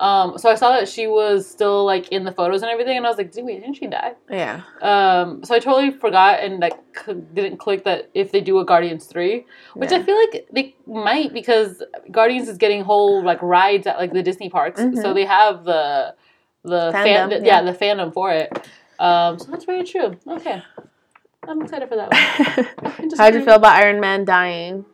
um, 0.00 0.38
so 0.38 0.48
I 0.50 0.54
saw 0.54 0.70
that 0.72 0.88
she 0.88 1.06
was 1.06 1.48
still 1.48 1.84
like 1.84 2.08
in 2.08 2.24
the 2.24 2.32
photos 2.32 2.62
and 2.62 2.70
everything, 2.70 2.96
and 2.96 3.06
I 3.06 3.08
was 3.10 3.18
like, 3.18 3.32
wait, 3.36 3.60
didn't 3.60 3.74
she 3.76 3.86
die? 3.86 4.14
Yeah. 4.30 4.62
Um, 4.80 5.44
so 5.44 5.54
I 5.54 5.58
totally 5.58 5.90
forgot 5.90 6.40
and 6.40 6.58
like 6.58 6.72
c- 7.04 7.14
didn't 7.34 7.58
click 7.58 7.84
that 7.84 8.10
if 8.14 8.32
they 8.32 8.40
do 8.40 8.58
a 8.60 8.64
Guardians 8.64 9.04
three, 9.06 9.44
which 9.74 9.92
I 9.92 10.02
feel 10.02 10.16
like 10.16 10.46
they 10.52 10.74
might 10.86 11.32
because 11.34 11.82
Guardians 12.10 12.48
is 12.48 12.56
getting 12.56 12.82
whole 12.82 13.22
like 13.22 13.40
rides 13.42 13.86
at 13.86 13.98
like 13.98 14.12
the 14.12 14.22
Disney 14.22 14.48
parks, 14.48 14.80
Mhm. 14.80 15.00
so 15.02 15.12
they 15.12 15.26
have 15.26 15.64
the 15.64 16.14
the 16.64 16.90
fan, 16.92 17.30
yeah. 17.30 17.38
yeah. 17.42 17.62
the 17.62 17.72
fandom 17.72 18.12
for 18.12 18.32
it. 18.32 18.50
Um, 18.98 19.38
so 19.38 19.50
that's 19.50 19.64
very 19.64 19.84
true. 19.84 20.16
Okay, 20.26 20.62
I'm 21.48 21.62
excited 21.62 21.88
for 21.88 21.96
that 21.96 22.10
one. 22.10 23.10
How'd 23.18 23.34
you 23.34 23.44
feel 23.44 23.54
about 23.54 23.76
Iron 23.82 24.00
Man 24.00 24.24
dying? 24.24 24.84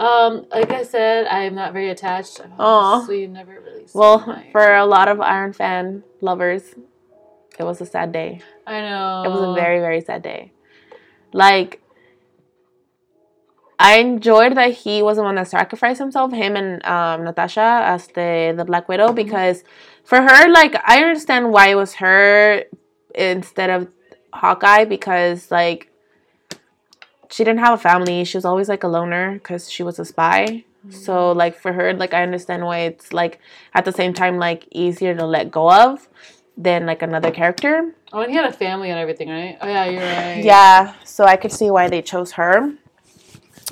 Um, 0.00 0.46
like 0.50 0.72
I 0.72 0.82
said, 0.82 1.26
I 1.26 1.40
am 1.44 1.54
not 1.54 1.74
very 1.74 1.90
attached. 1.90 2.40
I've 2.40 2.50
Aw. 2.58 3.06
never 3.06 3.60
really. 3.60 3.86
Well, 3.92 4.42
for 4.50 4.74
a 4.74 4.86
lot 4.86 5.08
of 5.08 5.20
Iron 5.20 5.52
fan 5.52 6.02
lovers, 6.22 6.74
it 7.58 7.64
was 7.64 7.82
a 7.82 7.86
sad 7.86 8.10
day. 8.10 8.40
I 8.66 8.80
know 8.80 9.22
It 9.26 9.28
was 9.28 9.42
a 9.42 9.52
very, 9.52 9.78
very 9.78 10.00
sad 10.00 10.22
day. 10.22 10.52
Like, 11.34 11.82
I 13.78 13.98
enjoyed 13.98 14.56
that 14.56 14.72
he 14.72 15.02
was 15.02 15.18
the 15.18 15.22
one 15.22 15.34
that 15.34 15.48
sacrificed 15.48 16.00
himself, 16.00 16.32
him 16.32 16.56
and 16.56 16.82
um, 16.86 17.24
Natasha 17.24 17.82
as 17.84 18.06
the, 18.06 18.54
the 18.56 18.64
Black 18.64 18.88
Widow, 18.88 19.12
because 19.12 19.64
for 20.04 20.22
her, 20.22 20.48
like, 20.50 20.76
I 20.88 21.02
understand 21.02 21.52
why 21.52 21.68
it 21.68 21.74
was 21.74 21.94
her 21.96 22.64
instead 23.14 23.68
of 23.68 23.88
Hawkeye, 24.32 24.86
because, 24.86 25.50
like, 25.50 25.89
she 27.30 27.44
didn't 27.44 27.60
have 27.60 27.74
a 27.74 27.82
family. 27.82 28.24
She 28.24 28.36
was 28.36 28.44
always, 28.44 28.68
like, 28.68 28.82
a 28.82 28.88
loner 28.88 29.34
because 29.34 29.70
she 29.70 29.82
was 29.82 29.98
a 29.98 30.04
spy. 30.04 30.64
So, 30.88 31.12
mm. 31.12 31.36
like, 31.36 31.56
for 31.56 31.72
her, 31.72 31.92
like, 31.92 32.14
I 32.14 32.22
understand 32.22 32.64
why 32.64 32.78
it's, 32.80 33.12
like, 33.12 33.38
at 33.74 33.84
the 33.84 33.92
same 33.92 34.14
time, 34.14 34.38
like, 34.38 34.66
easier 34.70 35.14
to 35.14 35.26
let 35.26 35.50
go 35.50 35.70
of 35.70 36.08
than, 36.56 36.86
like, 36.86 37.02
another 37.02 37.30
character. 37.30 37.94
Oh, 38.12 38.20
and 38.22 38.30
he 38.30 38.36
had 38.36 38.46
a 38.46 38.52
family 38.52 38.90
and 38.90 38.98
everything, 38.98 39.28
right? 39.28 39.56
Oh 39.60 39.68
yeah, 39.68 39.84
you're 39.84 40.02
right. 40.02 40.42
Yeah, 40.42 40.94
so 41.04 41.24
I 41.24 41.36
could 41.36 41.52
see 41.52 41.70
why 41.70 41.88
they 41.88 42.02
chose 42.02 42.32
her. 42.32 42.72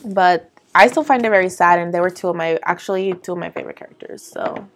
But 0.05 0.51
I 0.75 0.87
still 0.87 1.03
find 1.03 1.25
it 1.25 1.31
very 1.31 1.49
sad, 1.49 1.81
and 1.81 1.93
they 1.93 2.01
were 2.01 2.11
two 2.11 2.29
of 2.29 2.37
my 2.37 2.59
actually 2.63 3.15
two 3.15 3.33
of 3.33 3.39
my 3.39 3.51
favorite 3.51 3.77
characters. 3.77 4.23
So 4.23 4.69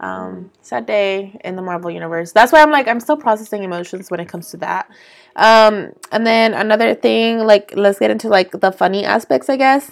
um, 0.00 0.50
sad 0.62 0.86
day 0.86 1.38
in 1.44 1.56
the 1.56 1.62
Marvel 1.62 1.90
universe. 1.90 2.32
That's 2.32 2.52
why 2.52 2.62
I'm 2.62 2.70
like 2.70 2.88
I'm 2.88 3.00
still 3.00 3.16
processing 3.16 3.64
emotions 3.64 4.10
when 4.10 4.20
it 4.20 4.28
comes 4.28 4.50
to 4.50 4.56
that. 4.58 4.90
Um, 5.36 5.92
and 6.12 6.26
then 6.26 6.54
another 6.54 6.94
thing, 6.94 7.38
like 7.38 7.72
let's 7.76 7.98
get 7.98 8.10
into 8.10 8.28
like 8.28 8.50
the 8.52 8.72
funny 8.72 9.04
aspects, 9.04 9.48
I 9.48 9.56
guess, 9.56 9.90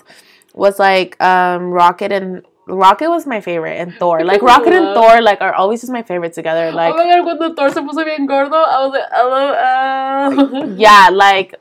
was 0.54 0.78
like 0.78 1.20
um, 1.20 1.70
Rocket 1.70 2.12
and 2.12 2.42
Rocket 2.68 3.08
was 3.08 3.26
my 3.26 3.40
favorite, 3.40 3.76
and 3.80 3.94
Thor. 3.94 4.24
Like 4.24 4.42
Rocket 4.52 4.72
and 4.72 4.94
Thor, 4.94 5.20
like 5.22 5.40
are 5.40 5.54
always 5.54 5.80
just 5.80 5.92
my 5.92 6.02
favorite 6.02 6.32
together. 6.32 6.72
Like 6.72 6.94
oh 6.94 6.96
my 6.96 7.04
god, 7.04 7.24
cuando 7.24 7.54
Thor 7.54 7.70
se 7.70 7.80
puso 7.80 8.04
bien 8.04 8.26
gordo, 8.26 8.56
I 8.56 8.84
was 8.84 8.92
like, 8.92 9.08
hello. 9.12 10.74
yeah 10.76 11.08
like 11.12 11.54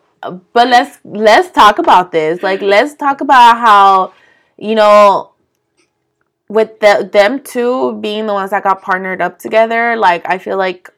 but 0.53 0.67
let's 0.67 0.99
let's 1.03 1.51
talk 1.51 1.77
about 1.77 2.11
this 2.11 2.41
like 2.41 2.61
let's 2.61 2.95
talk 2.95 3.21
about 3.21 3.57
how 3.57 4.13
you 4.57 4.75
know 4.75 5.31
with 6.47 6.79
the, 6.79 7.09
them 7.11 7.41
two 7.41 7.93
being 8.01 8.27
the 8.27 8.33
ones 8.33 8.51
that 8.51 8.63
got 8.63 8.81
partnered 8.81 9.21
up 9.21 9.39
together 9.39 9.95
like 9.95 10.27
i 10.29 10.37
feel 10.37 10.57
like 10.57 10.89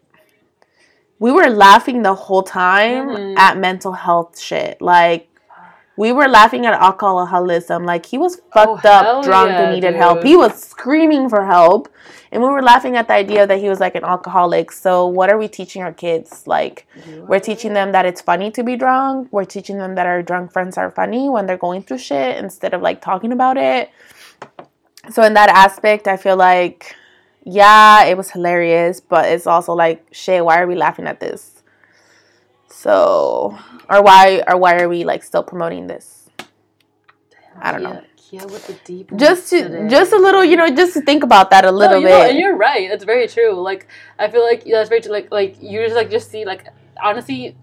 we 1.19 1.31
were 1.31 1.49
laughing 1.49 2.03
the 2.03 2.13
whole 2.13 2.43
time 2.43 3.07
Mhm. 3.09 3.37
at 3.37 3.57
mental 3.57 3.93
health 3.93 4.37
shit 4.39 4.81
like 4.81 5.29
we 5.99 6.11
were 6.11 6.27
laughing 6.27 6.63
at 6.67 6.75
alcoholism. 6.79 7.83
Like 7.83 8.05
he 8.05 8.19
was 8.19 8.39
Oh, 8.55 8.75
fucked 8.75 8.85
up, 8.85 9.23
drunk, 9.23 9.49
yeah, 9.49 9.61
and 9.63 9.73
needed 9.73 9.93
dude. 9.93 9.99
help. 9.99 10.21
He 10.23 10.35
was 10.37 10.53
screaming 10.63 11.27
for 11.27 11.43
help, 11.43 11.89
and 12.31 12.43
we 12.43 12.49
were 12.49 12.61
laughing 12.61 12.95
at 12.95 13.07
the 13.07 13.15
idea 13.15 13.47
that 13.47 13.57
he 13.57 13.67
was 13.67 13.79
like 13.79 13.95
an 13.95 14.03
alcoholic. 14.03 14.71
So 14.71 15.07
what 15.07 15.31
are 15.31 15.39
we 15.39 15.47
teaching 15.47 15.81
our 15.81 15.91
kids? 15.91 16.45
Like 16.45 16.85
we're 17.27 17.39
teaching 17.39 17.73
them 17.73 17.93
that 17.93 18.05
it's 18.05 18.21
funny 18.21 18.51
to 18.51 18.61
be 18.63 18.75
drunk. 18.75 19.29
We're 19.31 19.45
teaching 19.45 19.79
them 19.79 19.95
that 19.95 20.05
our 20.05 20.21
drunk 20.21 20.51
friends 20.53 20.77
are 20.77 20.91
funny 20.91 21.29
when 21.29 21.47
they're 21.47 21.57
going 21.57 21.81
through 21.81 21.97
shit 21.97 22.37
instead 22.37 22.75
of 22.75 22.83
like 22.83 23.01
talking 23.01 23.31
about 23.31 23.57
it. 23.57 23.89
So 25.11 25.23
in 25.23 25.33
that 25.33 25.49
aspect, 25.49 26.07
I 26.07 26.17
feel 26.17 26.35
like 26.37 26.95
yeah, 27.43 28.03
it 28.03 28.17
was 28.17 28.31
hilarious, 28.31 28.99
but 28.99 29.25
it's 29.25 29.47
also 29.47 29.73
like 29.73 30.05
shit, 30.11 30.43
why 30.43 30.59
are 30.59 30.67
we 30.67 30.75
laughing 30.75 31.07
at 31.07 31.19
this? 31.19 31.63
So 32.67 33.57
or 33.89 34.01
why 34.03 34.43
or 34.47 34.57
why 34.57 34.79
are 34.81 34.89
we 34.89 35.03
like 35.05 35.23
still 35.23 35.43
promoting 35.43 35.87
this? 35.87 36.29
I 37.59 37.71
don't 37.71 37.83
know. 37.83 38.03
Kia 38.17 38.45
with 38.45 38.67
the 38.67 38.73
deep. 38.83 39.15
Just 39.15 39.49
to 39.51 39.63
today. 39.63 39.87
just 39.87 40.11
a 40.11 40.17
little, 40.17 40.43
you 40.43 40.57
know, 40.57 40.69
just 40.69 40.93
to 40.93 41.01
think 41.01 41.23
about 41.23 41.49
that 41.51 41.63
a 41.63 41.71
No, 41.71 41.77
little 41.77 42.01
you 42.01 42.07
know, 42.07 42.21
bit. 42.21 42.29
and 42.31 42.37
you're 42.39 42.55
right. 42.57 42.91
It's 42.91 43.05
very 43.05 43.27
true. 43.27 43.53
Like 43.53 43.87
I 44.19 44.29
feel 44.29 44.43
like 44.43 44.65
that's 44.65 44.89
very 44.89 45.01
true. 45.01 45.11
Like 45.13 45.31
like 45.31 45.55
you 45.61 45.79
just 45.83 45.95
like 45.95 46.09
just 46.11 46.29
see 46.29 46.43
like 46.45 46.65
honestly, 47.01 47.55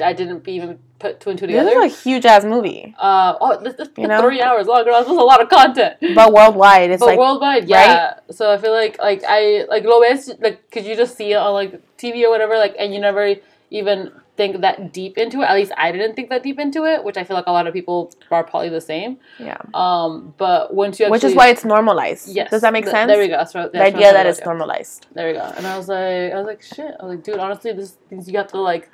I 0.00 0.12
didn't 0.12 0.46
even 0.48 0.78
put 0.98 1.20
two 1.20 1.30
and 1.30 1.38
two 1.38 1.46
together. 1.46 1.70
this 1.70 1.92
is 1.92 1.98
a 1.98 2.02
huge 2.08 2.24
ass 2.26 2.44
movie. 2.44 2.94
uh 2.98 3.34
oh, 3.40 3.60
this, 3.62 3.74
this 3.74 3.88
You 3.96 4.08
know? 4.08 4.20
three 4.22 4.40
hours 4.40 4.66
long. 4.66 4.84
Girl, 4.84 4.98
this 5.00 5.10
is 5.10 5.16
a 5.16 5.20
lot 5.32 5.40
of 5.42 5.48
content. 5.48 5.96
But 6.14 6.32
worldwide, 6.32 6.90
it's 6.90 7.00
but 7.00 7.06
like 7.06 7.18
worldwide, 7.18 7.68
yeah. 7.68 8.20
So 8.30 8.50
I 8.52 8.58
feel 8.58 8.72
like 8.72 8.98
like 8.98 9.22
I 9.28 9.64
like 9.68 9.84
lo 9.84 10.00
ves 10.00 10.30
like 10.40 10.70
could 10.70 10.84
you 10.84 10.96
just 10.96 11.16
see 11.16 11.32
it 11.32 11.36
on 11.36 11.52
like 11.52 11.80
TV 11.98 12.24
or 12.24 12.30
whatever 12.30 12.56
like 12.56 12.74
and 12.78 12.92
you 12.94 13.00
never 13.00 13.34
even 13.70 14.12
think 14.36 14.60
that 14.60 14.92
deep 14.92 15.16
into 15.18 15.40
it. 15.40 15.44
At 15.46 15.54
least 15.54 15.72
I 15.76 15.90
didn't 15.92 16.14
think 16.14 16.28
that 16.28 16.42
deep 16.42 16.58
into 16.58 16.84
it, 16.84 17.02
which 17.02 17.16
I 17.16 17.24
feel 17.24 17.36
like 17.36 17.46
a 17.46 17.52
lot 17.52 17.66
of 17.66 17.72
people 17.72 18.12
are 18.30 18.44
probably 18.44 18.68
the 18.68 18.82
same. 18.82 19.18
yeah. 19.38 19.56
Um, 19.72 20.34
but 20.36 20.74
once 20.74 21.00
you 21.00 21.06
actually, 21.06 21.12
Which 21.16 21.24
is 21.24 21.34
why 21.34 21.48
it's 21.48 21.64
normalized. 21.64 22.28
yes, 22.28 22.50
Does 22.50 22.60
that 22.60 22.72
make 22.74 22.84
th- 22.84 22.92
sense? 22.94 23.08
There 23.10 23.18
we 23.18 23.28
go. 23.28 23.42
The 23.44 23.82
idea 23.82 24.12
that 24.12 24.26
it's 24.26 24.44
normalized. 24.44 25.06
There 25.14 25.26
we 25.28 25.32
go. 25.32 25.52
And 25.56 25.66
I 25.66 25.76
was 25.78 25.88
like, 25.88 26.32
I 26.32 26.36
was 26.36 26.46
like, 26.46 26.62
shit. 26.62 26.94
I 27.00 27.04
was 27.04 27.16
like, 27.16 27.24
dude, 27.24 27.38
honestly, 27.38 27.72
this 27.72 27.96
things 28.10 28.28
you 28.28 28.36
have 28.36 28.48
to 28.48 28.60
like 28.60 28.90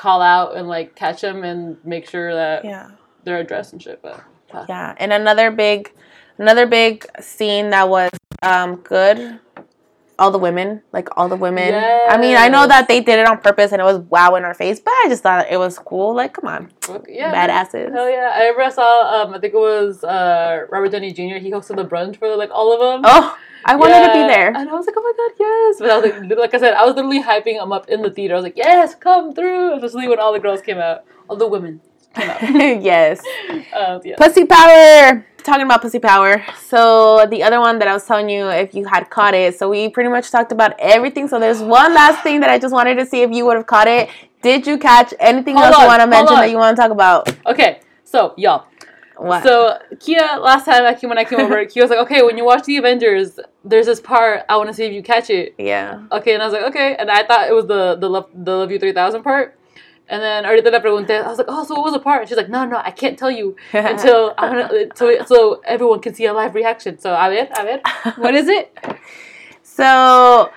call 0.00 0.22
out 0.22 0.56
and 0.56 0.66
like 0.66 0.96
catch 0.96 1.20
them 1.20 1.44
and 1.44 1.76
make 1.84 2.08
sure 2.08 2.34
that 2.34 2.64
Yeah. 2.64 2.92
they're 3.24 3.36
addressed 3.38 3.74
and 3.74 3.82
shit. 3.82 4.00
But 4.00 4.24
uh, 4.50 4.64
Yeah. 4.66 4.94
And 4.96 5.12
another 5.12 5.50
big 5.50 5.92
another 6.38 6.66
big 6.66 7.04
scene 7.20 7.68
that 7.70 7.86
was 7.90 8.08
um 8.42 8.76
good. 8.76 9.38
All 10.20 10.30
the 10.30 10.38
women, 10.38 10.82
like 10.92 11.08
all 11.16 11.28
the 11.30 11.36
women. 11.36 11.72
I 11.74 12.18
mean, 12.18 12.36
I 12.36 12.48
know 12.48 12.66
that 12.66 12.88
they 12.88 13.00
did 13.00 13.18
it 13.18 13.26
on 13.26 13.38
purpose 13.38 13.72
and 13.72 13.80
it 13.80 13.84
was 13.84 13.98
wow 14.10 14.34
in 14.34 14.44
our 14.44 14.52
face, 14.52 14.78
but 14.78 14.92
I 14.92 15.06
just 15.08 15.22
thought 15.22 15.46
it 15.50 15.56
was 15.56 15.78
cool. 15.78 16.14
Like, 16.14 16.34
come 16.34 16.46
on, 16.46 16.70
yeah, 17.08 17.32
badasses. 17.34 17.90
Hell 17.90 18.10
yeah! 18.10 18.30
I 18.34 18.40
remember 18.40 18.62
I 18.64 18.68
saw. 18.68 19.22
Um, 19.22 19.34
I 19.34 19.38
think 19.40 19.54
it 19.54 19.56
was 19.56 20.04
uh, 20.04 20.66
Robert 20.70 20.92
Downey 20.92 21.12
Jr. 21.12 21.40
He 21.40 21.50
hosted 21.50 21.76
the 21.76 21.86
brunch 21.86 22.16
for 22.18 22.36
like 22.36 22.50
all 22.52 22.70
of 22.74 22.80
them. 22.80 23.00
Oh, 23.02 23.34
I 23.64 23.76
wanted 23.76 24.06
to 24.08 24.12
be 24.12 24.28
there. 24.28 24.48
and 24.48 24.68
I 24.68 24.72
was 24.74 24.86
like, 24.86 24.94
oh 24.98 25.02
my 25.02 25.12
god, 25.16 25.32
yes! 25.40 25.76
But 25.78 25.90
I 25.90 25.98
was 25.98 26.28
like, 26.28 26.38
like 26.38 26.54
I 26.54 26.58
said, 26.58 26.74
I 26.74 26.84
was 26.84 26.94
literally 26.96 27.22
hyping 27.22 27.58
them 27.58 27.72
up 27.72 27.88
in 27.88 28.02
the 28.02 28.10
theater. 28.10 28.34
I 28.34 28.36
was 28.36 28.44
like, 28.44 28.58
yes, 28.58 28.94
come 28.94 29.34
through! 29.34 29.76
Especially 29.76 30.06
when 30.06 30.20
all 30.20 30.34
the 30.34 30.38
girls 30.38 30.60
came 30.60 30.78
out, 30.78 31.04
all 31.28 31.36
the 31.36 31.48
women 31.48 31.80
came 32.14 32.28
out. 32.28 32.42
yes. 32.82 33.22
um, 33.74 34.02
yeah. 34.04 34.16
Pussy 34.18 34.44
power. 34.44 35.24
Talking 35.42 35.64
about 35.64 35.82
pussy 35.82 35.98
power. 35.98 36.44
So 36.66 37.26
the 37.30 37.42
other 37.42 37.60
one 37.60 37.78
that 37.78 37.88
I 37.88 37.92
was 37.94 38.04
telling 38.04 38.28
you, 38.28 38.48
if 38.48 38.74
you 38.74 38.84
had 38.84 39.10
caught 39.10 39.34
it, 39.34 39.56
so 39.58 39.70
we 39.70 39.88
pretty 39.88 40.10
much 40.10 40.30
talked 40.30 40.52
about 40.52 40.74
everything. 40.78 41.28
So 41.28 41.40
there's 41.40 41.60
one 41.60 41.94
last 41.94 42.22
thing 42.22 42.40
that 42.40 42.50
I 42.50 42.58
just 42.58 42.72
wanted 42.72 42.96
to 42.96 43.06
see 43.06 43.22
if 43.22 43.30
you 43.30 43.46
would 43.46 43.56
have 43.56 43.66
caught 43.66 43.88
it. 43.88 44.08
Did 44.42 44.66
you 44.66 44.78
catch 44.78 45.12
anything 45.18 45.56
Hold 45.56 45.66
else 45.66 45.78
you 45.78 45.86
want 45.86 46.02
to 46.02 46.06
mention 46.06 46.34
on. 46.34 46.40
that 46.42 46.50
you 46.50 46.56
want 46.56 46.76
to 46.76 46.80
talk 46.82 46.90
about? 46.90 47.34
Okay, 47.46 47.80
so 48.04 48.34
y'all. 48.36 48.66
What? 49.16 49.42
So 49.42 49.78
Kia, 49.98 50.38
last 50.40 50.64
time 50.64 50.84
I 50.84 50.94
came 50.94 51.10
when 51.10 51.18
I 51.18 51.24
came 51.24 51.40
over, 51.40 51.64
Kia 51.66 51.82
was 51.82 51.90
like, 51.90 52.00
"Okay, 52.00 52.22
when 52.22 52.38
you 52.38 52.44
watch 52.44 52.64
the 52.64 52.78
Avengers, 52.78 53.38
there's 53.64 53.84
this 53.86 54.00
part 54.00 54.44
I 54.48 54.56
want 54.56 54.68
to 54.68 54.74
see 54.74 54.84
if 54.84 54.92
you 54.94 55.02
catch 55.02 55.28
it." 55.28 55.54
yeah. 55.58 56.02
Okay, 56.10 56.32
and 56.32 56.42
I 56.42 56.46
was 56.46 56.54
like, 56.54 56.62
"Okay," 56.64 56.96
and 56.96 57.10
I 57.10 57.24
thought 57.24 57.48
it 57.48 57.52
was 57.54 57.66
the 57.66 57.96
the 57.96 58.08
love 58.08 58.30
the 58.34 58.56
Love 58.56 58.70
You 58.70 58.78
three 58.78 58.92
thousand 58.92 59.22
part. 59.22 59.58
And 60.10 60.20
then 60.20 60.44
ahorita 60.44 60.72
le 60.72 60.80
pregunté, 60.80 61.22
I 61.22 61.28
was 61.28 61.38
like, 61.38 61.46
"Oh, 61.48 61.62
so 61.62 61.74
what 61.76 61.84
was 61.84 61.92
the 61.92 62.00
part?" 62.00 62.22
And 62.22 62.28
she's 62.28 62.36
like, 62.36 62.48
"No, 62.48 62.64
no, 62.64 62.78
I 62.84 62.90
can't 62.90 63.16
tell 63.16 63.30
you 63.30 63.54
until 63.72 64.34
I 64.36 64.48
wanna, 64.48 64.68
so 64.96 65.24
so 65.24 65.62
everyone 65.64 66.00
can 66.00 66.14
see 66.14 66.26
a 66.26 66.32
live 66.32 66.56
reaction." 66.56 66.98
So 66.98 67.14
a 67.14 67.30
ver, 67.30 67.48
a 67.56 67.62
ver, 67.62 67.80
what 68.16 68.34
is 68.34 68.48
it? 68.48 68.76
So 69.62 70.50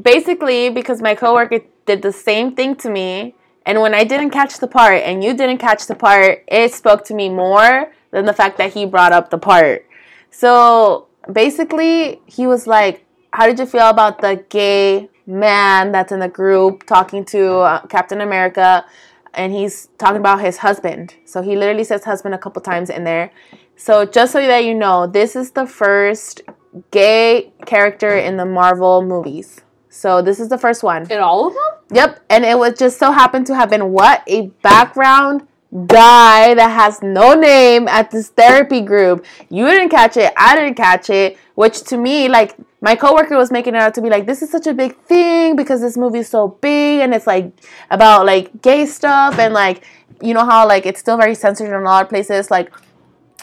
basically, 0.00 0.70
because 0.70 1.00
my 1.02 1.16
coworker 1.16 1.60
did 1.86 2.02
the 2.02 2.12
same 2.12 2.54
thing 2.54 2.76
to 2.76 2.90
me, 2.90 3.34
and 3.66 3.80
when 3.80 3.94
I 3.94 4.04
didn't 4.04 4.30
catch 4.30 4.58
the 4.58 4.68
part 4.68 5.02
and 5.02 5.24
you 5.24 5.34
didn't 5.34 5.58
catch 5.58 5.86
the 5.86 5.96
part, 5.96 6.44
it 6.46 6.72
spoke 6.72 7.04
to 7.06 7.14
me 7.14 7.30
more 7.30 7.90
than 8.12 8.26
the 8.26 8.32
fact 8.32 8.58
that 8.58 8.72
he 8.74 8.84
brought 8.84 9.12
up 9.12 9.30
the 9.30 9.38
part. 9.38 9.86
So 10.30 11.08
basically, 11.32 12.20
he 12.26 12.46
was 12.46 12.68
like, 12.68 13.04
How 13.32 13.46
did 13.46 13.58
you 13.58 13.66
feel 13.66 13.88
about 13.88 14.20
the 14.20 14.44
gay 14.48 15.09
man 15.30 15.92
that's 15.92 16.12
in 16.12 16.20
the 16.20 16.28
group 16.28 16.84
talking 16.86 17.24
to 17.26 17.58
uh, 17.60 17.86
Captain 17.86 18.20
America? 18.20 18.84
And 19.32 19.52
he's 19.52 19.88
talking 19.96 20.18
about 20.18 20.40
his 20.40 20.58
husband. 20.58 21.14
So 21.24 21.40
he 21.40 21.56
literally 21.56 21.84
says 21.84 22.04
husband 22.04 22.34
a 22.34 22.38
couple 22.38 22.60
times 22.62 22.90
in 22.90 23.04
there. 23.04 23.30
So 23.76 24.04
just 24.04 24.32
so 24.32 24.44
that 24.44 24.64
you 24.64 24.74
know, 24.74 25.06
this 25.06 25.36
is 25.36 25.52
the 25.52 25.66
first 25.66 26.42
gay 26.90 27.52
character 27.64 28.16
in 28.16 28.36
the 28.36 28.44
Marvel 28.44 29.02
movies. 29.02 29.60
So 29.88 30.22
this 30.22 30.38
is 30.38 30.48
the 30.48 30.58
first 30.58 30.82
one. 30.82 31.10
In 31.10 31.18
all 31.18 31.46
of 31.46 31.54
them? 31.54 31.96
Yep, 31.96 32.20
and 32.30 32.44
it 32.44 32.58
was 32.58 32.78
just 32.78 32.98
so 32.98 33.10
happened 33.10 33.46
to 33.48 33.54
have 33.54 33.70
been 33.70 33.90
what 33.90 34.22
a 34.26 34.48
background 34.62 35.46
guy 35.86 36.54
that 36.54 36.70
has 36.70 37.00
no 37.02 37.34
name 37.34 37.86
at 37.88 38.10
this 38.10 38.28
therapy 38.28 38.80
group. 38.80 39.24
You 39.48 39.66
didn't 39.68 39.90
catch 39.90 40.16
it, 40.16 40.32
I 40.36 40.56
didn't 40.56 40.74
catch 40.74 41.10
it, 41.10 41.38
which 41.54 41.82
to 41.84 41.96
me 41.96 42.28
like 42.28 42.56
my 42.80 42.96
coworker 42.96 43.36
was 43.36 43.50
making 43.50 43.74
it 43.74 43.78
out 43.78 43.94
to 43.94 44.02
be 44.02 44.08
like 44.08 44.26
this 44.26 44.42
is 44.42 44.50
such 44.50 44.66
a 44.66 44.74
big 44.74 44.96
thing 44.96 45.56
because 45.56 45.80
this 45.80 45.96
movie 45.96 46.20
is 46.20 46.28
so 46.28 46.48
big 46.48 47.00
and 47.00 47.14
it's 47.14 47.26
like 47.26 47.52
about 47.90 48.26
like 48.26 48.62
gay 48.62 48.86
stuff 48.86 49.38
and 49.38 49.54
like 49.54 49.84
you 50.22 50.34
know 50.34 50.44
how 50.44 50.66
like 50.66 50.86
it's 50.86 51.00
still 51.00 51.16
very 51.16 51.34
censored 51.34 51.68
in 51.68 51.74
a 51.74 51.80
lot 51.80 52.04
of 52.04 52.08
places 52.08 52.50
like 52.50 52.72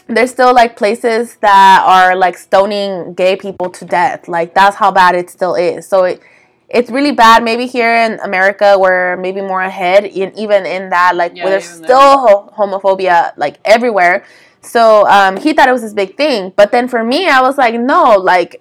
there's 0.08 0.30
still 0.30 0.54
like 0.54 0.76
places 0.76 1.36
that 1.36 1.82
are 1.86 2.16
like 2.16 2.36
stoning 2.36 3.14
gay 3.14 3.36
people 3.36 3.70
to 3.70 3.84
death. 3.84 4.26
Like 4.26 4.54
that's 4.54 4.76
how 4.76 4.90
bad 4.90 5.14
it 5.14 5.30
still 5.30 5.54
is. 5.54 5.86
So 5.86 6.04
it 6.04 6.22
it's 6.68 6.90
really 6.90 7.12
bad. 7.12 7.42
Maybe 7.42 7.66
here 7.66 7.94
in 7.94 8.18
America 8.20 8.76
we're 8.78 9.16
maybe 9.16 9.40
more 9.40 9.62
ahead, 9.62 10.04
in, 10.04 10.36
even 10.38 10.66
in 10.66 10.90
that 10.90 11.16
like 11.16 11.34
Yeah, 11.34 11.44
where 11.44 11.50
there's 11.52 11.68
still 11.68 12.18
ho- 12.18 12.52
homophobia 12.56 13.32
like 13.36 13.58
everywhere. 13.64 14.24
So 14.60 15.06
um, 15.08 15.36
he 15.36 15.52
thought 15.52 15.68
it 15.68 15.72
was 15.72 15.82
this 15.82 15.94
big 15.94 16.16
thing, 16.16 16.52
but 16.56 16.72
then 16.72 16.88
for 16.88 17.02
me, 17.04 17.28
I 17.28 17.40
was 17.40 17.56
like, 17.56 17.74
no, 17.74 18.16
like 18.16 18.60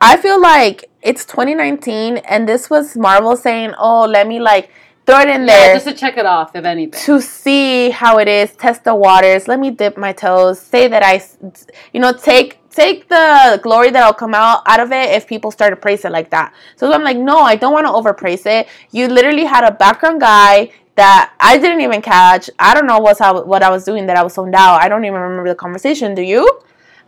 I 0.00 0.16
feel 0.16 0.40
like 0.40 0.90
it's 1.02 1.24
2019 1.24 2.18
and 2.18 2.48
this 2.48 2.70
was 2.70 2.96
Marvel 2.96 3.36
saying, 3.36 3.74
oh, 3.78 4.04
let 4.04 4.26
me 4.26 4.40
like 4.40 4.70
throw 5.08 5.20
it 5.20 5.28
in 5.28 5.46
there. 5.46 5.68
Yeah, 5.68 5.74
just 5.74 5.86
to 5.86 5.94
check 5.94 6.18
it 6.18 6.26
off, 6.26 6.54
if 6.54 6.64
anything. 6.64 7.00
to 7.00 7.20
see 7.20 7.90
how 7.90 8.18
it 8.18 8.28
is, 8.28 8.54
test 8.56 8.84
the 8.84 8.94
waters. 8.94 9.48
Let 9.48 9.58
me 9.58 9.70
dip 9.70 9.96
my 9.96 10.12
toes. 10.12 10.60
Say 10.60 10.86
that 10.88 11.02
I, 11.02 11.22
you 11.92 12.00
know, 12.00 12.12
take 12.12 12.58
take 12.70 13.08
the 13.08 13.58
glory 13.62 13.90
that'll 13.90 14.12
come 14.12 14.34
out 14.34 14.62
out 14.66 14.80
of 14.80 14.92
it 14.92 15.10
if 15.10 15.26
people 15.26 15.50
start 15.50 15.70
to 15.70 15.76
praise 15.76 16.04
it 16.04 16.12
like 16.12 16.28
that. 16.30 16.52
So 16.76 16.92
I'm 16.92 17.02
like, 17.02 17.16
no, 17.16 17.38
I 17.38 17.56
don't 17.56 17.72
want 17.72 17.86
to 17.86 17.92
overpraise 17.92 18.44
it. 18.44 18.68
You 18.90 19.08
literally 19.08 19.44
had 19.44 19.64
a 19.64 19.72
background 19.72 20.20
guy 20.20 20.70
that 20.96 21.32
I 21.40 21.56
didn't 21.56 21.80
even 21.80 22.02
catch. 22.02 22.50
I 22.58 22.74
don't 22.74 22.86
know 22.86 22.98
what's 22.98 23.18
how, 23.18 23.42
what 23.42 23.62
I 23.62 23.70
was 23.70 23.84
doing 23.84 24.06
that 24.06 24.16
I 24.16 24.22
was 24.22 24.34
zoned 24.34 24.54
out. 24.54 24.82
I 24.82 24.88
don't 24.88 25.04
even 25.04 25.20
remember 25.20 25.48
the 25.48 25.54
conversation. 25.54 26.14
Do 26.14 26.22
you? 26.22 26.60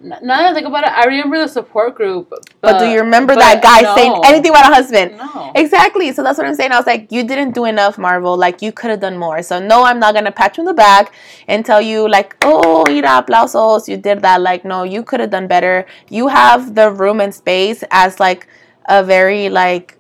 Now 0.03 0.19
that 0.21 0.53
I 0.53 0.55
think 0.55 0.67
about 0.67 0.85
it, 0.85 0.91
I 0.91 1.05
remember 1.05 1.37
the 1.37 1.47
support 1.47 1.95
group. 1.95 2.31
But, 2.31 2.49
But 2.63 2.79
do 2.79 2.87
you 2.87 3.01
remember 3.01 3.35
that 3.35 3.63
guy 3.63 3.83
no. 3.83 3.95
saying 3.95 4.21
anything 4.25 4.51
about 4.51 4.71
a 4.71 4.75
husband? 4.75 5.19
No. 5.19 5.53
Exactly. 5.55 6.11
So 6.13 6.23
that's 6.23 6.39
what 6.39 6.47
I'm 6.47 6.55
saying. 6.55 6.73
I 6.73 6.79
was 6.79 6.87
like, 6.87 7.13
you 7.13 7.23
didn't 7.23 7.53
do 7.53 7.67
enough, 7.67 7.99
Marvel. 7.99 8.35
Like, 8.35 8.63
you 8.63 8.73
could 8.73 8.91
have 8.91 9.01
done 9.01 9.19
more. 9.19 9.43
So, 9.43 9.61
no, 9.61 9.85
I'm 9.85 9.99
not 9.99 10.15
going 10.15 10.25
to 10.25 10.33
pat 10.33 10.57
you 10.57 10.63
on 10.63 10.65
the 10.65 10.73
back 10.75 11.13
and 11.49 11.67
tell 11.67 11.83
you, 11.83 12.09
like, 12.09 12.35
oh, 12.43 12.85
mira, 12.87 13.23
aplausos, 13.23 13.89
you 13.89 13.99
did 13.99 14.23
that. 14.23 14.41
Like, 14.41 14.65
no, 14.65 14.85
you 14.85 15.03
could 15.03 15.21
have 15.21 15.31
done 15.31 15.47
better. 15.47 15.85
You 16.09 16.29
have 16.29 16.75
the 16.75 16.91
room 16.91 17.21
and 17.21 17.35
space 17.35 17.85
as, 17.91 18.19
like, 18.19 18.47
a 18.89 19.05
very, 19.05 19.51
like, 19.51 19.99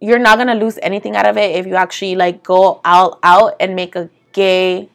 you're 0.00 0.18
not 0.18 0.36
going 0.36 0.48
to 0.48 0.54
lose 0.54 0.78
anything 0.82 1.14
out 1.14 1.26
of 1.26 1.36
it 1.36 1.56
if 1.56 1.66
you 1.66 1.74
actually, 1.74 2.14
like, 2.16 2.42
go 2.42 2.80
out, 2.86 3.18
out 3.22 3.56
and 3.60 3.76
make 3.76 3.96
a 3.96 4.08
gay 4.32 4.88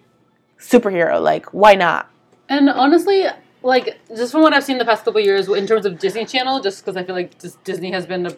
superhero. 0.59 1.21
Like, 1.21 1.53
why 1.53 1.75
not? 1.75 2.09
And 2.49 2.67
honestly, 2.69 3.25
like 3.61 3.99
just 4.15 4.31
from 4.31 4.41
what 4.41 4.53
I've 4.53 4.63
seen 4.63 4.77
the 4.77 4.85
past 4.85 5.03
couple 5.05 5.21
years 5.21 5.47
in 5.49 5.67
terms 5.67 5.85
of 5.85 5.99
Disney 5.99 6.25
Channel, 6.25 6.61
just 6.61 6.83
because 6.83 6.95
I 6.97 7.03
feel 7.03 7.15
like 7.15 7.39
just 7.39 7.63
Disney 7.63 7.91
has 7.91 8.05
been 8.05 8.25
a 8.25 8.35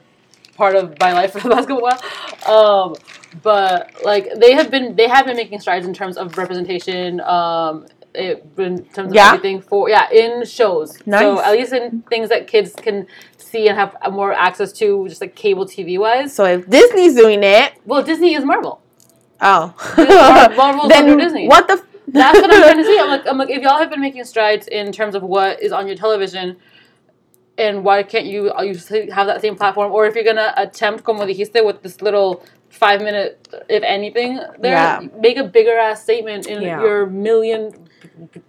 part 0.56 0.76
of 0.76 0.98
my 1.00 1.14
life 1.14 1.32
for 1.34 1.40
the 1.42 1.50
past 1.56 1.68
couple 1.68 1.84
while. 1.84 2.02
Um, 2.48 2.96
but 3.42 3.92
like 4.04 4.34
they 4.36 4.54
have 4.54 4.70
been, 4.72 4.96
they 4.96 5.08
have 5.08 5.26
been 5.26 5.38
making 5.38 5.60
strides 5.60 5.86
in 5.86 5.94
terms 5.94 6.18
of 6.18 6.38
representation. 6.38 7.22
Um, 7.22 7.88
it, 8.14 8.46
in 8.58 8.84
terms 8.88 9.12
of 9.12 9.16
Yeah? 9.16 9.28
everything 9.28 9.62
for 9.62 9.90
yeah 9.90 10.10
in 10.12 10.44
shows. 10.46 10.98
So 11.10 11.40
at 11.40 11.54
least 11.54 11.72
in 11.72 12.02
things 12.10 12.28
that 12.28 12.46
kids 12.46 12.74
can 12.76 13.08
see 13.38 13.70
and 13.70 13.78
have 13.78 13.96
more 14.12 14.34
access 14.34 14.74
to, 14.74 15.08
just 15.08 15.22
like 15.22 15.34
cable 15.36 15.66
TV 15.66 15.98
wise. 15.98 16.34
So, 16.34 16.44
if 16.46 16.70
Disney's 16.70 17.16
doing 17.16 17.42
it, 17.44 17.74
Well, 17.86 18.04
Disney 18.04 18.34
is 18.34 18.44
Marvel. 18.44 18.82
oh. 19.40 19.74
Mar- 19.98 20.56
Marvel's 20.58 20.92
under 20.96 21.16
Disney. 21.16 21.48
What 21.48 21.68
the. 21.70 21.82
That's 22.12 22.42
what 22.42 22.54
I'm 22.54 22.62
trying 22.62 22.78
to 22.78 22.84
see. 22.84 23.00
I'm 23.00 23.10
like, 23.10 23.28
I'm 23.28 23.38
like, 23.38 23.50
if 23.50 23.62
y'all 23.62 23.78
have 23.80 23.90
been 23.90 24.02
making 24.02 24.24
strides 24.26 24.68
in 24.68 24.92
terms 24.92 25.16
of 25.16 25.24
what 25.24 25.62
is 25.62 25.72
on 25.72 25.88
your 25.88 25.96
television, 25.96 26.58
and 27.58 27.84
why 27.84 28.04
can't 28.04 28.26
you 28.26 28.52
uh, 28.54 28.62
you 28.62 28.74
have 29.12 29.28
that 29.28 29.42
same 29.42 29.56
platform? 29.56 29.92
Or 29.92 30.06
if 30.08 30.16
you're 30.16 30.24
gonna 30.24 30.54
attempt, 30.58 31.04
como 31.04 31.26
dijiste, 31.26 31.64
with 31.66 31.82
this 31.84 32.02
little 32.02 32.44
five 32.70 33.02
minute, 33.02 33.48
if 33.70 33.84
anything, 33.84 34.40
there, 34.60 34.74
Yeah. 34.74 35.02
make 35.20 35.38
a 35.38 35.44
bigger 35.44 35.78
ass 35.78 36.04
statement 36.04 36.48
in 36.48 36.62
Yeah. 36.62 36.82
your 36.82 37.06
million 37.06 37.74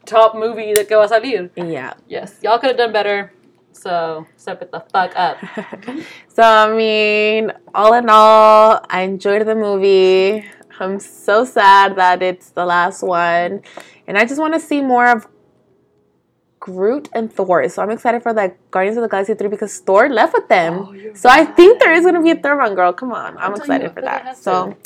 top 0.07 0.35
movie 0.35 0.73
that 0.75 0.89
que 0.89 0.97
va 0.97 1.05
a 1.05 1.09
salir. 1.09 1.51
Yeah. 1.57 1.95
Yes, 2.09 2.39
y'all 2.43 2.59
could 2.59 2.71
have 2.71 2.79
done 2.79 2.93
better. 2.93 3.33
So 3.73 4.27
step 4.37 4.63
it 4.63 4.71
the 4.71 4.81
fuck 4.93 5.13
up. 5.17 5.39
So 6.29 6.43
I 6.43 6.75
mean, 6.75 7.53
all 7.75 7.93
in 7.95 8.09
all, 8.09 8.81
I 8.89 9.03
enjoyed 9.03 9.45
the 9.47 9.55
movie. 9.55 10.47
I'm 10.81 10.99
so 11.01 11.44
sad 11.44 11.97
that 11.97 12.23
it's 12.23 12.51
the 12.51 12.65
last 12.65 13.03
one, 13.03 13.62
and 14.07 14.19
I 14.19 14.24
just 14.24 14.40
want 14.40 14.55
to 14.55 14.61
see 14.61 14.81
more 14.81 15.07
of 15.09 15.27
Groot 16.61 17.09
and 17.12 17.32
Thor. 17.32 17.69
So 17.69 17.82
I'm 17.82 17.90
excited 17.90 18.23
for 18.23 18.32
the 18.32 18.55
Guardians 18.70 18.97
of 18.97 19.03
the 19.03 19.09
Galaxy 19.09 19.35
three 19.35 19.49
because 19.49 19.78
Thor 19.81 20.09
left 20.09 20.32
with 20.32 20.49
them. 20.49 20.74
Oh, 20.74 20.94
so 21.15 21.28
I 21.28 21.44
think 21.44 21.81
there 21.81 21.93
is 21.93 22.05
gonna 22.05 22.23
be 22.23 22.31
a 22.31 22.36
third 22.36 22.57
one, 22.59 22.74
girl. 22.74 22.93
Come 22.93 23.12
on, 23.12 23.36
I'm 23.36 23.55
telling 23.55 23.82
excited 23.82 23.93
for 23.93 23.99
I 23.99 24.03
feel 24.03 24.11
like 24.12 24.20
it 24.20 24.24
that. 24.24 24.36
So 24.39 24.77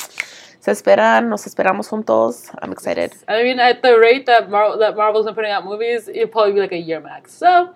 se 0.59 0.71
esperan, 0.71 1.29
nos 1.29 1.45
esperamos 1.45 1.87
juntos. 1.89 2.49
I'm 2.61 2.71
excited. 2.71 3.13
I 3.27 3.43
mean, 3.43 3.59
at 3.59 3.81
the 3.83 3.97
rate 3.99 4.25
that 4.25 4.49
Mar- 4.49 4.77
that 4.79 4.95
Marvel's 4.97 5.25
been 5.25 5.35
putting 5.35 5.51
out 5.51 5.65
movies, 5.65 6.07
it'll 6.07 6.27
probably 6.27 6.53
be 6.53 6.59
like 6.59 6.73
a 6.73 6.77
year 6.81 6.99
max. 6.99 7.33
So 7.33 7.73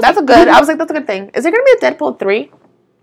That's 0.00 0.18
a 0.18 0.22
good. 0.22 0.48
I 0.48 0.58
was 0.58 0.68
like, 0.70 0.78
that's 0.78 0.90
a 0.90 0.94
good 0.94 1.06
thing. 1.06 1.30
Is 1.34 1.44
there 1.44 1.52
gonna 1.52 1.64
be 1.64 1.86
a 1.86 1.90
Deadpool 1.90 2.18
three, 2.18 2.50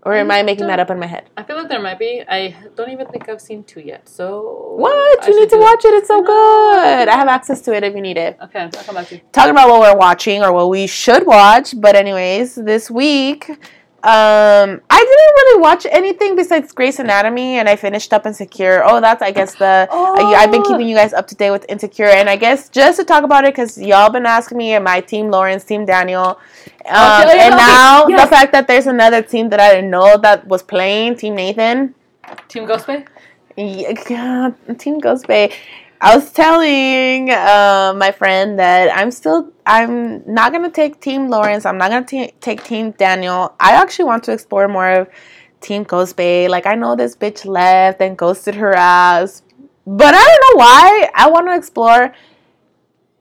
or 0.04 0.14
am 0.14 0.30
I 0.30 0.38
I 0.38 0.42
making 0.42 0.66
that 0.66 0.80
up 0.80 0.90
in 0.90 0.98
my 0.98 1.06
head? 1.06 1.30
I 1.36 1.42
feel 1.44 1.56
like 1.56 1.68
there 1.68 1.80
might 1.80 1.98
be. 1.98 2.22
I 2.28 2.54
don't 2.74 2.90
even 2.90 3.06
think 3.06 3.28
I've 3.28 3.40
seen 3.40 3.62
two 3.64 3.80
yet. 3.80 4.08
So 4.08 4.74
What? 4.76 5.24
I 5.24 5.28
You 5.28 5.40
need 5.40 5.50
to 5.50 5.58
watch 5.58 5.84
it. 5.84 5.94
It's 5.94 6.08
so 6.08 6.22
good. 6.22 7.08
I 7.08 7.16
have 7.16 7.28
access 7.28 7.60
to 7.62 7.74
it 7.74 7.84
if 7.84 7.94
you 7.94 8.00
need 8.00 8.16
it. 8.16 8.36
Okay, 8.42 8.60
I'll 8.60 8.70
come 8.70 8.96
back 8.96 9.08
to 9.08 9.16
you. 9.16 9.20
Talking 9.32 9.52
about 9.52 9.68
what 9.68 9.80
we're 9.80 9.96
watching 9.98 10.42
or 10.42 10.52
what 10.52 10.68
we 10.70 10.86
should 10.86 11.26
watch, 11.26 11.74
but 11.80 11.94
anyways, 11.94 12.56
this 12.56 12.90
week, 12.90 13.50
um, 14.04 14.80
I 14.90 14.98
didn't 14.98 15.34
really 15.38 15.60
watch 15.60 15.86
anything 15.88 16.34
besides 16.34 16.72
Grey's 16.72 16.98
Anatomy, 16.98 17.58
and 17.58 17.68
I 17.68 17.76
finished 17.76 18.12
up 18.12 18.26
Insecure. 18.26 18.82
Oh, 18.84 19.00
that's 19.00 19.22
I 19.22 19.30
guess 19.30 19.54
the 19.54 19.86
I, 19.90 20.34
I've 20.38 20.50
been 20.50 20.62
Oh. 20.62 20.70
keeping 20.70 20.88
you 20.88 20.96
guys 20.96 21.12
up 21.12 21.28
to 21.28 21.36
date 21.36 21.52
with 21.52 21.64
Insecure, 21.68 22.06
and 22.08 22.28
I 22.28 22.34
guess 22.34 22.68
just 22.68 22.98
to 22.98 23.04
talk 23.04 23.22
about 23.22 23.44
it 23.44 23.54
because 23.54 23.78
y'all 23.78 24.10
been 24.10 24.26
asking 24.26 24.58
me, 24.58 24.72
and 24.72 24.82
my 24.84 25.00
team 25.00 25.30
Lawrence, 25.30 25.62
team 25.62 25.86
Daniel, 25.86 26.40
um, 26.86 27.28
and 27.28 27.54
now 27.56 28.08
yes. 28.08 28.20
the 28.20 28.26
fact 28.26 28.50
that 28.52 28.66
there's 28.66 28.88
another 28.88 29.22
team 29.22 29.48
that 29.50 29.60
I 29.60 29.74
didn't 29.74 29.90
know 29.90 30.16
that 30.18 30.48
was 30.48 30.62
playing, 30.64 31.16
Team 31.16 31.36
Nathan. 31.36 31.94
Team 32.48 32.66
Ghost 32.66 32.86
Bae. 32.88 33.04
Yeah, 33.56 33.92
God, 33.92 34.78
Team 34.78 34.98
Ghost 34.98 35.26
Bae. 35.28 35.52
I 36.04 36.16
was 36.16 36.32
telling 36.32 37.30
uh, 37.30 37.94
my 37.96 38.10
friend 38.10 38.58
that 38.58 38.90
I'm 38.92 39.12
still 39.12 39.52
I'm 39.64 40.24
not 40.26 40.50
gonna 40.50 40.68
take 40.68 41.00
Team 41.00 41.28
Lawrence. 41.28 41.64
I'm 41.64 41.78
not 41.78 41.90
gonna 41.92 42.04
ta- 42.04 42.34
take 42.40 42.64
Team 42.64 42.90
Daniel. 42.90 43.54
I 43.60 43.80
actually 43.80 44.06
want 44.06 44.24
to 44.24 44.32
explore 44.32 44.66
more 44.66 44.90
of 44.90 45.08
Team 45.60 45.84
Ghost 45.84 46.16
Bae. 46.16 46.48
Like 46.48 46.66
I 46.66 46.74
know 46.74 46.96
this 46.96 47.14
bitch 47.14 47.46
left 47.46 48.00
and 48.00 48.18
ghosted 48.18 48.56
her 48.56 48.74
ass, 48.74 49.42
but 49.86 50.12
I 50.12 50.24
don't 50.26 50.58
know 50.58 50.64
why. 50.64 51.08
I 51.14 51.30
want 51.30 51.46
to 51.46 51.54
explore 51.54 52.12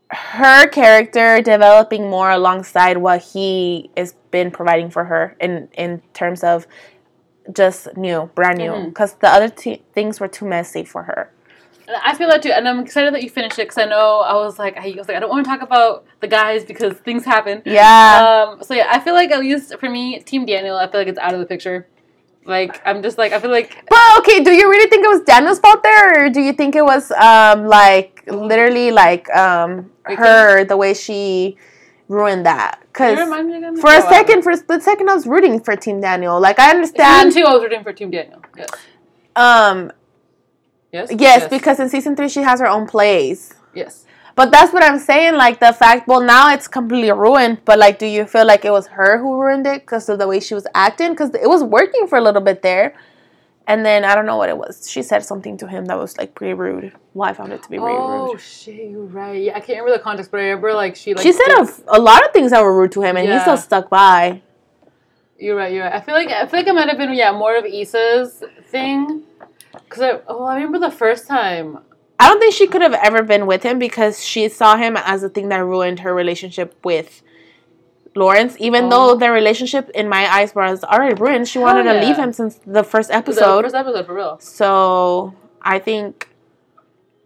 her 0.09 0.67
character 0.69 1.39
developing 1.43 2.09
more 2.09 2.31
alongside 2.31 2.97
what 2.97 3.21
he 3.21 3.91
has 3.95 4.15
been 4.31 4.49
providing 4.49 4.89
for 4.89 5.03
her 5.03 5.35
in 5.39 5.69
in 5.73 6.01
terms 6.13 6.43
of 6.43 6.65
just 7.53 7.95
new, 7.95 8.31
brand 8.33 8.57
new. 8.57 8.87
Because 8.87 9.13
the 9.13 9.29
other 9.29 9.49
t- 9.49 9.83
things 9.93 10.19
were 10.19 10.27
too 10.27 10.45
messy 10.47 10.83
for 10.83 11.03
her. 11.03 11.31
I 12.03 12.15
feel 12.15 12.29
that 12.29 12.41
too, 12.43 12.51
and 12.51 12.67
I'm 12.67 12.79
excited 12.79 13.13
that 13.13 13.23
you 13.23 13.29
finished 13.29 13.59
it 13.59 13.63
because 13.63 13.77
I 13.77 13.85
know 13.85 14.19
I 14.21 14.33
was 14.33 14.59
like, 14.59 14.77
I 14.77 14.93
was 14.97 15.07
like, 15.07 15.17
I 15.17 15.19
don't 15.19 15.29
want 15.29 15.45
to 15.45 15.49
talk 15.51 15.61
about 15.61 16.05
the 16.19 16.27
guys 16.27 16.63
because 16.65 16.93
things 16.99 17.25
happen. 17.25 17.61
Yeah. 17.65 18.47
Um. 18.53 18.63
So 18.63 18.73
yeah, 18.73 18.87
I 18.91 18.99
feel 18.99 19.13
like 19.13 19.31
at 19.31 19.39
least 19.39 19.77
for 19.79 19.89
me, 19.89 20.19
Team 20.19 20.45
Daniel, 20.45 20.77
I 20.77 20.89
feel 20.89 21.01
like 21.01 21.07
it's 21.07 21.19
out 21.19 21.33
of 21.33 21.39
the 21.39 21.45
picture. 21.45 21.87
Like 22.43 22.81
I'm 22.85 23.03
just 23.03 23.17
like 23.19 23.33
I 23.33 23.39
feel 23.39 23.51
like 23.51 23.85
but 23.87 24.19
okay, 24.19 24.43
do 24.43 24.51
you 24.51 24.67
really 24.69 24.89
think 24.89 25.05
it 25.05 25.09
was 25.09 25.21
Daniel's 25.21 25.59
fault 25.59 25.83
there, 25.83 26.25
or 26.25 26.29
do 26.29 26.41
you 26.41 26.53
think 26.53 26.75
it 26.75 26.83
was 26.83 27.11
um 27.11 27.67
like 27.67 28.23
literally 28.27 28.89
like 28.91 29.29
um 29.35 29.91
her 30.05 30.63
the 30.65 30.75
way 30.75 30.93
she 30.95 31.55
ruined 32.07 32.45
that? 32.47 32.79
Because 32.87 33.17
you 33.17 33.23
remind 33.23 33.47
me 33.47 33.57
again? 33.57 33.77
for 33.77 33.91
a 33.91 33.97
Oh, 33.97 34.09
second, 34.09 34.41
for 34.41 34.51
a 34.51 34.57
split 34.57 34.81
second, 34.81 35.07
I 35.09 35.13
was 35.13 35.27
rooting 35.27 35.59
for 35.59 35.75
Team 35.75 36.01
Daniel. 36.01 36.39
Like 36.39 36.57
I 36.59 36.71
understand. 36.71 37.31
two, 37.31 37.43
I 37.43 37.53
was 37.53 37.61
rooting 37.61 37.83
for 37.83 37.93
Team 37.93 38.09
Daniel. 38.09 38.41
Yes. 38.57 38.69
Um. 39.35 39.91
Yes. 40.91 41.09
Yes, 41.17 41.47
because 41.49 41.79
in 41.79 41.89
season 41.89 42.15
three 42.15 42.29
she 42.29 42.41
has 42.41 42.59
her 42.59 42.67
own 42.67 42.87
plays. 42.87 43.53
yes. 43.73 44.05
But 44.33 44.49
that's 44.49 44.71
what 44.71 44.81
I'm 44.81 44.97
saying. 44.97 45.35
Like 45.35 45.59
the 45.59 45.73
fact, 45.73 46.07
well, 46.07 46.21
now 46.21 46.53
it's 46.53 46.65
completely 46.67 47.11
ruined. 47.11 47.59
But 47.65 47.77
like, 47.79 47.99
do 47.99 48.05
you 48.05 48.25
feel 48.25 48.45
like 48.47 48.63
it 48.63 48.71
was 48.71 48.87
her 48.87 49.17
who 49.19 49.41
ruined 49.41 49.67
it 49.67 49.81
because 49.81 50.07
of 50.07 50.19
the 50.19 50.27
way 50.27 50.39
she 50.39 50.53
was 50.53 50.65
acting? 50.73 51.09
Because 51.09 51.31
it 51.35 51.49
was 51.49 51.63
working 51.63 52.07
for 52.07 52.17
a 52.17 52.21
little 52.21 52.41
bit 52.41 52.61
there, 52.61 52.95
and 53.67 53.85
then 53.85 54.05
I 54.05 54.15
don't 54.15 54.25
know 54.25 54.37
what 54.37 54.47
it 54.47 54.57
was. 54.57 54.89
She 54.89 55.03
said 55.03 55.25
something 55.25 55.57
to 55.57 55.67
him 55.67 55.83
that 55.85 55.97
was 55.97 56.17
like 56.17 56.33
pretty 56.33 56.53
rude. 56.53 56.93
Well, 57.13 57.29
I 57.29 57.33
found 57.33 57.51
it 57.51 57.61
to 57.63 57.69
be 57.69 57.77
pretty 57.77 57.93
Oh 57.93 58.07
rude. 58.27 58.31
Oh 58.31 58.37
shit, 58.37 58.89
you're 58.89 59.03
right. 59.03 59.41
Yeah, 59.41 59.51
I 59.57 59.59
can't 59.59 59.79
remember 59.81 59.97
the 59.97 60.03
context, 60.03 60.31
but 60.31 60.39
I 60.39 60.43
remember 60.43 60.73
like 60.73 60.95
she 60.95 61.13
like 61.13 61.23
she 61.23 61.33
said 61.33 61.49
a, 61.49 61.67
a 61.97 61.99
lot 61.99 62.25
of 62.25 62.31
things 62.31 62.51
that 62.51 62.63
were 62.63 62.75
rude 62.75 62.93
to 62.93 63.01
him, 63.01 63.17
and 63.17 63.27
he 63.29 63.37
still 63.41 63.57
stuck 63.57 63.89
by. 63.89 64.41
You're 65.37 65.57
right. 65.57 65.73
You're 65.73 65.83
right. 65.83 65.93
I 65.93 65.99
feel 65.99 66.15
like 66.15 66.29
I 66.29 66.45
feel 66.47 66.59
like 66.61 66.67
it 66.67 66.73
might 66.73 66.87
have 66.87 66.97
been 66.97 67.13
yeah 67.13 67.33
more 67.33 67.57
of 67.57 67.65
Issa's 67.65 68.43
thing, 68.67 69.23
because 69.91 70.01
I 70.01 70.21
oh 70.27 70.45
I 70.45 70.55
remember 70.55 70.79
the 70.79 70.89
first 70.91 71.27
time. 71.27 71.79
I 72.19 72.27
don't 72.29 72.39
think 72.39 72.53
she 72.53 72.67
could 72.67 72.81
have 72.81 72.93
ever 72.93 73.23
been 73.23 73.45
with 73.47 73.63
him 73.63 73.77
because 73.79 74.23
she 74.23 74.47
saw 74.47 74.77
him 74.77 74.95
as 74.95 75.21
the 75.21 75.29
thing 75.29 75.49
that 75.49 75.57
ruined 75.57 75.99
her 76.01 76.13
relationship 76.13 76.75
with 76.83 77.21
Lawrence. 78.15 78.55
Even 78.59 78.85
Oh. 78.85 78.89
though 78.89 79.15
their 79.15 79.33
relationship, 79.33 79.89
in 79.95 80.07
my 80.07 80.31
eyes, 80.31 80.53
was 80.53 80.83
already 80.83 81.15
ruined, 81.15 81.47
she 81.47 81.57
wanted 81.59 81.85
Hell 81.87 81.99
to 81.99 82.05
leave 82.05 82.17
him 82.17 82.31
since 82.31 82.59
the 82.65 82.83
first 82.83 83.09
The 83.09 83.15
episode. 83.15 83.63
first 83.63 83.73
episode 83.75 84.05
for 84.05 84.13
real. 84.13 84.37
So 84.39 85.33
I 85.63 85.79
think, 85.79 86.29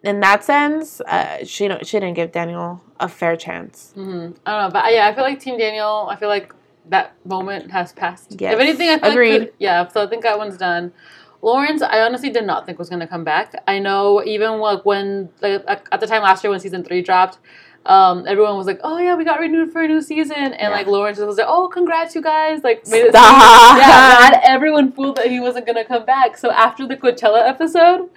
in 0.03 0.21
that 0.21 0.43
sense, 0.45 1.01
uh, 1.01 1.43
she 1.43 1.67
don't, 1.67 1.85
she 1.85 1.99
didn't 1.99 2.13
give 2.15 2.31
Daniel 2.31 2.81
a 2.99 3.09
fair 3.09 3.35
chance. 3.35 3.91
hmm 3.95 4.09
I 4.45 4.51
don't 4.51 4.61
know, 4.63 4.69
but 4.71 4.85
uh, 4.85 4.89
yeah, 4.89 5.07
I 5.09 5.13
feel 5.13 5.25
like 5.25 5.39
Team 5.41 5.57
Daniel. 5.57 6.07
I 6.09 6.15
feel 6.15 6.29
like 6.29 6.53
that 6.87 7.13
moment 7.25 7.71
has 7.71 7.91
passed. 7.91 8.39
Yes. 8.39 8.53
If 8.53 8.59
anything, 8.61 8.89
I 8.89 9.09
Agreed. 9.09 9.51
Yeah, 9.59 9.87
so 9.89 10.03
I 10.03 10.07
think 10.07 10.23
that 10.23 10.37
one's 10.37 10.57
done. 10.57 10.93
Lawrence, 11.41 11.81
I 11.81 12.01
honestly 12.01 12.29
did 12.29 12.45
not 12.45 12.65
think 12.65 12.79
was 12.79 12.89
gonna 12.89 13.07
come 13.07 13.23
back. 13.23 13.53
I 13.67 13.79
know 13.79 14.23
even 14.23 14.59
like 14.59 14.85
when 14.85 15.29
like 15.41 15.63
at 15.91 15.99
the 15.99 16.07
time 16.07 16.23
last 16.23 16.43
year 16.43 16.51
when 16.51 16.59
season 16.59 16.83
three 16.83 17.01
dropped, 17.01 17.37
um, 17.85 18.25
everyone 18.27 18.57
was 18.57 18.65
like, 18.65 18.79
"Oh 18.83 18.97
yeah, 18.97 19.15
we 19.15 19.23
got 19.23 19.39
renewed 19.39 19.71
for 19.71 19.81
a 19.83 19.87
new 19.87 20.01
season," 20.01 20.35
and 20.35 20.53
Yeah. 20.53 20.69
like 20.69 20.87
Lawrence 20.87 21.19
was 21.19 21.37
like, 21.37 21.47
"Oh, 21.47 21.67
congrats, 21.67 22.15
you 22.15 22.21
guys!" 22.21 22.63
Like 22.63 22.87
made 22.87 23.05
it 23.05 23.13
yeah, 23.13 23.21
had 24.25 24.41
everyone 24.43 24.91
fooled 24.91 25.17
that 25.17 25.27
he 25.27 25.39
wasn't 25.39 25.67
gonna 25.67 25.85
come 25.85 26.03
back. 26.05 26.37
So 26.37 26.49
after 26.49 26.87
the 26.87 26.97
Coachella 26.97 27.47
episode, 27.47 28.09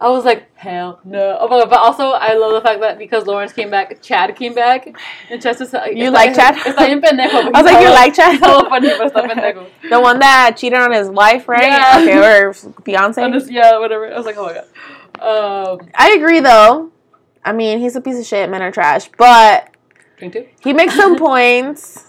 I 0.00 0.10
was 0.10 0.24
like, 0.24 0.54
hell 0.56 1.00
no. 1.04 1.38
Oh 1.40 1.48
my 1.48 1.60
god! 1.60 1.70
But 1.70 1.80
also, 1.80 2.10
I 2.10 2.34
love 2.34 2.52
the 2.52 2.60
fact 2.60 2.80
that 2.80 2.98
because 2.98 3.26
Lawrence 3.26 3.52
came 3.52 3.68
back, 3.70 4.00
Chad 4.00 4.36
came 4.36 4.54
back, 4.54 4.86
and 5.30 5.42
Chad 5.42 5.58
You 5.92 6.10
like 6.10 6.34
Chad? 6.34 6.54
It's 6.58 6.76
like 6.76 6.92
pendejo. 7.02 7.50
I 7.54 7.62
was 7.62 7.72
like, 7.72 7.82
you 7.82 7.90
like 7.90 8.14
Chad? 8.14 8.32
He's 8.32 8.40
funny, 8.40 8.90
but 8.96 9.12
pendejo. 9.12 9.66
The 9.90 10.00
one 10.00 10.20
that 10.20 10.56
cheated 10.56 10.78
on 10.78 10.92
his 10.92 11.08
wife, 11.08 11.48
right? 11.48 11.64
Yeah. 11.64 11.98
Okay, 12.00 12.18
or 12.18 12.52
Beyonce. 12.52 13.32
just, 13.32 13.50
yeah, 13.50 13.78
whatever. 13.78 14.12
I 14.12 14.16
was 14.16 14.26
like, 14.26 14.36
oh 14.36 14.46
my 14.46 14.54
god. 14.54 14.66
Um, 15.18 15.88
I 15.94 16.12
agree, 16.12 16.40
though. 16.40 16.92
I 17.46 17.52
mean, 17.52 17.78
he's 17.78 17.94
a 17.96 18.00
piece 18.00 18.18
of 18.18 18.26
shit. 18.26 18.50
Men 18.50 18.60
are 18.60 18.72
trash, 18.72 19.08
but 19.16 19.70
he 20.60 20.72
makes 20.72 20.94
some 20.96 21.16
points. 21.28 22.02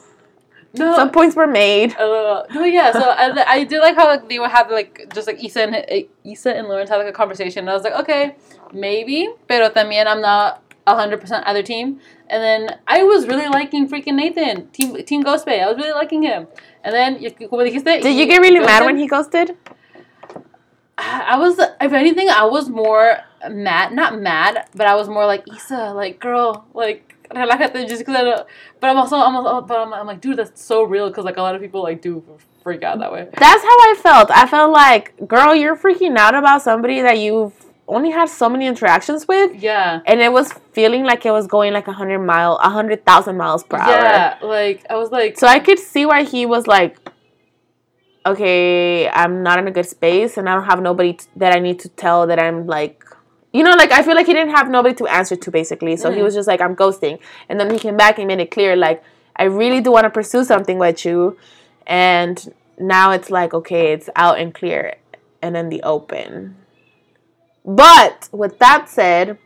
No. 0.74 0.96
Some 0.96 1.12
points 1.12 1.36
were 1.36 1.48
made. 1.48 1.96
Uh, 1.96 2.44
no, 2.54 2.64
yeah. 2.66 2.92
So 2.92 3.00
I, 3.10 3.32
I 3.48 3.64
did 3.64 3.80
like 3.80 3.96
how 3.96 4.08
like 4.08 4.28
they 4.28 4.38
would 4.40 4.52
have 4.52 4.70
like 4.70 5.12
just 5.14 5.28
like 5.28 5.44
Issa 5.44 5.62
and 5.64 5.76
eh, 5.76 6.04
Issa 6.26 6.56
and 6.56 6.68
Lawrence 6.68 6.90
had 6.90 6.98
like 6.98 7.08
a 7.08 7.14
conversation. 7.14 7.62
And 7.62 7.70
I 7.70 7.74
was 7.74 7.84
like, 7.84 7.94
okay, 8.02 8.36
maybe, 8.74 9.30
pero 9.48 9.70
también 9.70 10.08
I'm 10.08 10.22
not 10.22 10.62
hundred 10.88 11.20
percent 11.22 11.46
either 11.48 11.64
team. 11.64 12.00
And 12.30 12.44
then 12.44 12.80
I 12.88 13.04
was 13.04 13.28
really 13.28 13.48
liking 13.48 13.88
freaking 13.88 14.16
Nathan, 14.16 14.68
team 14.72 14.96
Team 15.06 15.22
Ghost 15.22 15.46
Bae. 15.46 15.60
I 15.60 15.68
was 15.68 15.78
really 15.78 15.94
liking 15.94 16.24
him. 16.24 16.48
And 16.84 16.94
then 16.94 17.18
y- 17.22 17.48
como 17.48 17.64
dijiste, 17.64 18.02
Did 18.02 18.16
you 18.16 18.26
get 18.26 18.42
really 18.42 18.60
mad 18.60 18.86
when 18.86 18.98
he 18.98 19.08
ghosted? 19.08 19.56
I 20.98 21.38
was, 21.38 21.60
if 21.60 21.94
anything, 21.94 22.30
I 22.30 22.46
was 22.46 22.70
more 22.70 23.20
mad. 23.50 23.94
Not 23.94 24.20
mad, 24.20 24.68
but 24.76 24.88
I 24.88 24.96
was 24.96 25.08
more 25.10 25.26
like 25.26 25.44
Issa, 25.54 25.94
like 25.94 26.20
girl, 26.20 26.66
like 26.74 27.16
relájate, 27.32 27.88
just 27.88 28.00
because 28.02 28.16
I 28.16 28.24
don't. 28.24 28.48
But 28.80 28.90
I'm 28.90 28.98
also, 28.98 29.18
I'm 29.18 29.36
also, 29.36 29.62
but 29.66 29.78
I'm, 29.80 29.94
I'm 29.94 30.08
like, 30.08 30.22
dude, 30.22 30.38
that's 30.38 30.62
so 30.62 30.84
real 30.84 31.10
because 31.10 31.26
like 31.26 31.38
a 31.38 31.42
lot 31.42 31.56
of 31.56 31.62
people 31.62 31.84
like 31.84 32.02
do 32.02 32.24
freak 32.64 32.84
out 32.84 33.00
that 33.00 33.12
way. 33.12 33.28
That's 33.38 33.64
how 33.64 33.78
I 33.92 33.96
felt. 34.02 34.32
I 34.32 34.46
felt 34.48 34.72
like, 34.72 35.14
girl, 35.28 35.56
you're 35.56 35.76
freaking 35.78 36.18
out 36.18 36.36
about 36.36 36.62
somebody 36.62 37.02
that 37.02 37.18
you've 37.18 37.54
only 37.90 38.12
had 38.12 38.28
so 38.30 38.50
many 38.50 38.68
interactions 38.68 39.26
with, 39.30 39.56
Yeah. 39.64 40.02
and 40.06 40.20
it 40.20 40.30
was 40.32 40.52
feeling 40.74 41.06
like 41.06 41.26
it 41.26 41.32
was 41.32 41.48
going 41.48 41.72
like 41.72 41.88
a 41.88 41.94
hundred 41.94 42.20
mile, 42.20 42.60
a 42.62 42.70
hundred 42.70 43.06
thousand 43.06 43.38
miles 43.38 43.64
per 43.64 43.78
hour. 43.78 43.90
Yeah, 43.92 44.38
like 44.42 44.86
I 44.90 44.98
was 44.98 45.10
like, 45.12 45.38
So 45.40 45.48
I 45.48 45.60
could 45.60 45.80
see 45.80 46.06
why 46.06 46.24
he 46.24 46.46
was 46.46 46.68
like, 46.68 46.98
okay, 48.26 49.08
I'm 49.10 49.42
not 49.44 49.60
in 49.60 49.68
a 49.68 49.72
good 49.72 49.86
space, 49.86 50.38
and 50.38 50.50
I 50.50 50.56
don't 50.56 50.66
have 50.66 50.82
nobody 50.82 51.14
t- 51.14 51.26
that 51.38 51.56
I 51.56 51.60
need 51.60 51.80
to 51.80 51.90
tell 51.90 52.28
that 52.28 52.40
I'm 52.40 52.68
like 52.68 53.04
You 53.52 53.64
know, 53.64 53.74
like 53.76 53.92
I 53.92 54.04
feel 54.04 54.16
like 54.16 54.28
he 54.28 54.34
didn't 54.34 54.56
have 54.56 54.70
nobody 54.70 54.94
to 54.96 55.08
answer 55.08 55.36
to 55.36 55.52
basically. 55.52 55.96
So 55.96 56.12
he 56.12 56.20
Mhm. 56.20 56.24
was 56.24 56.36
just 56.36 56.48
like, 56.48 56.62
I'm 56.62 56.76
ghosting. 56.76 57.20
And 57.50 57.60
then 57.60 57.70
he 57.72 57.80
came 57.80 57.98
back 57.98 58.18
and 58.20 58.28
made 58.28 58.40
it 58.40 58.52
clear, 58.52 58.76
like, 58.76 59.02
I 59.36 59.44
really 59.46 59.82
do 59.82 59.92
want 59.92 60.04
to 60.04 60.10
pursue 60.10 60.44
something 60.44 60.78
with 60.78 61.06
you. 61.06 61.38
And 61.86 62.54
now 62.78 63.12
it's 63.12 63.30
like, 63.32 63.54
okay, 63.54 63.94
it's 63.94 64.10
out 64.16 64.38
and 64.40 64.54
clear 64.54 64.96
and 65.42 65.56
in 65.56 65.70
the 65.70 65.82
open. 65.84 66.56
But 67.66 68.30
with 68.32 68.60
that 68.60 68.90
said, 68.90 69.38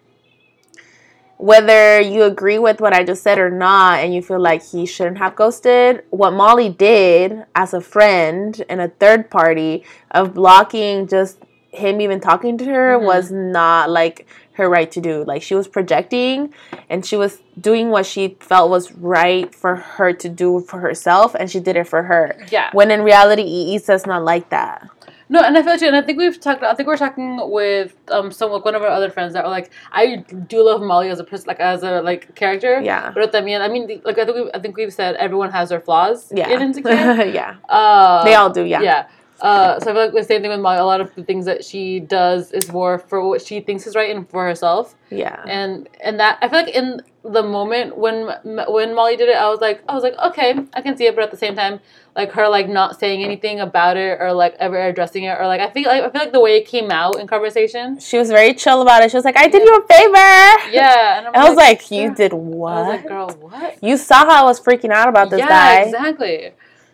whether 1.37 1.99
you 1.99 2.23
agree 2.23 2.59
with 2.59 2.79
what 2.81 2.93
I 2.93 3.03
just 3.03 3.23
said 3.23 3.39
or 3.39 3.49
not, 3.49 3.99
and 3.99 4.13
you 4.13 4.21
feel 4.21 4.39
like 4.39 4.63
he 4.63 4.85
shouldn't 4.85 5.17
have 5.17 5.35
ghosted, 5.35 6.03
what 6.11 6.31
Molly 6.33 6.69
did 6.69 7.45
as 7.55 7.73
a 7.73 7.81
friend 7.81 8.63
and 8.69 8.79
a 8.79 8.89
third 8.89 9.31
party 9.31 9.83
of 10.11 10.35
blocking 10.35 11.07
just 11.07 11.39
him 11.71 12.01
even 12.01 12.19
talking 12.19 12.57
to 12.57 12.65
her 12.65 12.97
Mhm. 12.99 13.03
was 13.05 13.31
not 13.31 13.89
like 13.89 14.27
her 14.53 14.69
right 14.69 14.91
to 14.91 14.99
do. 15.01 15.23
Like 15.23 15.41
she 15.41 15.55
was 15.55 15.67
projecting 15.67 16.53
and 16.89 17.05
she 17.05 17.15
was 17.15 17.41
doing 17.59 17.89
what 17.89 18.05
she 18.05 18.37
felt 18.39 18.69
was 18.69 18.91
right 18.93 19.53
for 19.55 19.75
her 19.75 20.11
to 20.13 20.27
do 20.29 20.59
for 20.59 20.79
herself, 20.79 21.33
and 21.35 21.49
she 21.49 21.59
did 21.59 21.75
it 21.77 21.87
for 21.87 22.03
her. 22.03 22.35
Yeah. 22.51 22.69
When 22.73 22.91
in 22.91 23.01
reality, 23.03 23.75
Issa's 23.75 24.05
not 24.05 24.23
like 24.23 24.49
that. 24.49 24.87
No, 25.29 25.39
and 25.41 25.57
I 25.57 25.61
feel 25.63 25.71
like, 25.71 25.81
and 25.83 25.95
I 25.95 26.01
think 26.01 26.17
we've 26.17 26.37
talked. 26.37 26.61
I 26.61 26.73
think 26.73 26.87
we're 26.89 26.97
talking 26.97 27.39
with 27.49 27.95
um 28.11 28.31
some 28.33 28.51
like 28.51 28.65
one 28.65 28.75
of 28.75 28.81
our 28.81 28.89
other 28.89 29.09
friends 29.09 29.31
that 29.33 29.45
were 29.45 29.49
like, 29.49 29.71
I 29.93 30.17
do 30.49 30.61
love 30.61 30.81
Molly 30.81 31.07
as 31.07 31.19
a 31.21 31.23
person, 31.23 31.45
like 31.47 31.61
as 31.61 31.83
a 31.83 32.01
like 32.01 32.35
character. 32.35 32.81
Yeah. 32.83 33.11
But 33.15 33.31
también, 33.31 33.61
I 33.61 33.69
mean, 33.69 34.01
like 34.03 34.17
I 34.19 34.25
think 34.25 34.35
we, 34.35 34.51
I 34.53 34.59
think 34.59 34.75
we've 34.75 34.91
said 34.91 35.15
everyone 35.15 35.51
has 35.51 35.69
their 35.69 35.79
flaws. 35.79 36.29
Yeah. 36.35 36.49
In 36.49 36.61
insecure. 36.61 36.91
yeah. 37.39 37.55
Uh, 37.69 38.25
They 38.25 38.35
all 38.35 38.49
do, 38.49 38.63
yeah. 38.65 38.81
Yeah. 38.81 39.07
Uh, 39.41 39.79
so 39.79 39.89
I 39.89 39.93
feel 39.93 40.03
like 40.03 40.13
the 40.13 40.23
same 40.23 40.41
thing 40.41 40.51
with 40.51 40.59
Molly. 40.59 40.77
A 40.77 40.85
lot 40.85 41.01
of 41.01 41.13
the 41.15 41.23
things 41.23 41.45
that 41.45 41.65
she 41.65 41.99
does 41.99 42.51
is 42.51 42.71
more 42.71 42.99
for 42.99 43.27
what 43.27 43.41
she 43.41 43.59
thinks 43.59 43.87
is 43.87 43.95
right 43.95 44.15
and 44.15 44.29
for 44.29 44.45
herself. 44.45 44.95
Yeah. 45.09 45.43
And 45.47 45.89
and 46.03 46.19
that 46.19 46.37
I 46.41 46.47
feel 46.47 46.59
like 46.59 46.75
in 46.75 47.01
the 47.23 47.41
moment 47.41 47.97
when 47.97 48.29
when 48.45 48.93
Molly 48.93 49.17
did 49.17 49.29
it, 49.29 49.35
I 49.35 49.49
was 49.49 49.59
like 49.59 49.83
I 49.89 49.95
was 49.95 50.03
like 50.03 50.15
okay, 50.17 50.55
I 50.73 50.81
can 50.81 50.95
see 50.95 51.07
it, 51.07 51.15
but 51.15 51.23
at 51.23 51.31
the 51.31 51.37
same 51.37 51.55
time, 51.55 51.79
like 52.15 52.31
her 52.33 52.47
like 52.47 52.69
not 52.69 52.99
saying 52.99 53.23
anything 53.23 53.59
about 53.59 53.97
it 53.97 54.21
or 54.21 54.31
like 54.31 54.55
ever 54.59 54.79
addressing 54.79 55.23
it 55.23 55.39
or 55.39 55.47
like 55.47 55.59
I 55.59 55.71
feel 55.71 55.89
like 55.89 56.03
I 56.03 56.09
feel 56.11 56.21
like 56.21 56.33
the 56.33 56.39
way 56.39 56.57
it 56.57 56.67
came 56.67 56.91
out 56.91 57.19
in 57.19 57.25
conversation. 57.25 57.99
She 57.99 58.19
was 58.19 58.29
very 58.29 58.53
chill 58.53 58.83
about 58.83 59.01
it. 59.01 59.09
She 59.09 59.17
was 59.17 59.25
like, 59.25 59.37
I 59.37 59.47
did 59.47 59.63
you 59.63 59.75
a 59.75 59.87
favor. 59.87 60.71
Yeah, 60.71 61.17
and 61.17 61.27
I 61.35 61.49
was 61.49 61.57
like, 61.57 61.89
yeah. 61.89 62.03
you 62.03 62.15
did 62.15 62.33
I 62.33 62.35
what? 62.35 62.75
was 62.75 62.87
like, 62.87 63.07
girl, 63.07 63.29
what? 63.39 63.83
you 63.83 63.97
saw 63.97 64.25
how 64.25 64.43
I 64.43 64.45
was 64.45 64.59
freaking 64.59 64.91
out 64.91 65.09
about 65.09 65.31
this 65.31 65.39
yeah, 65.39 65.47
guy. 65.47 65.81
exactly. 65.81 66.51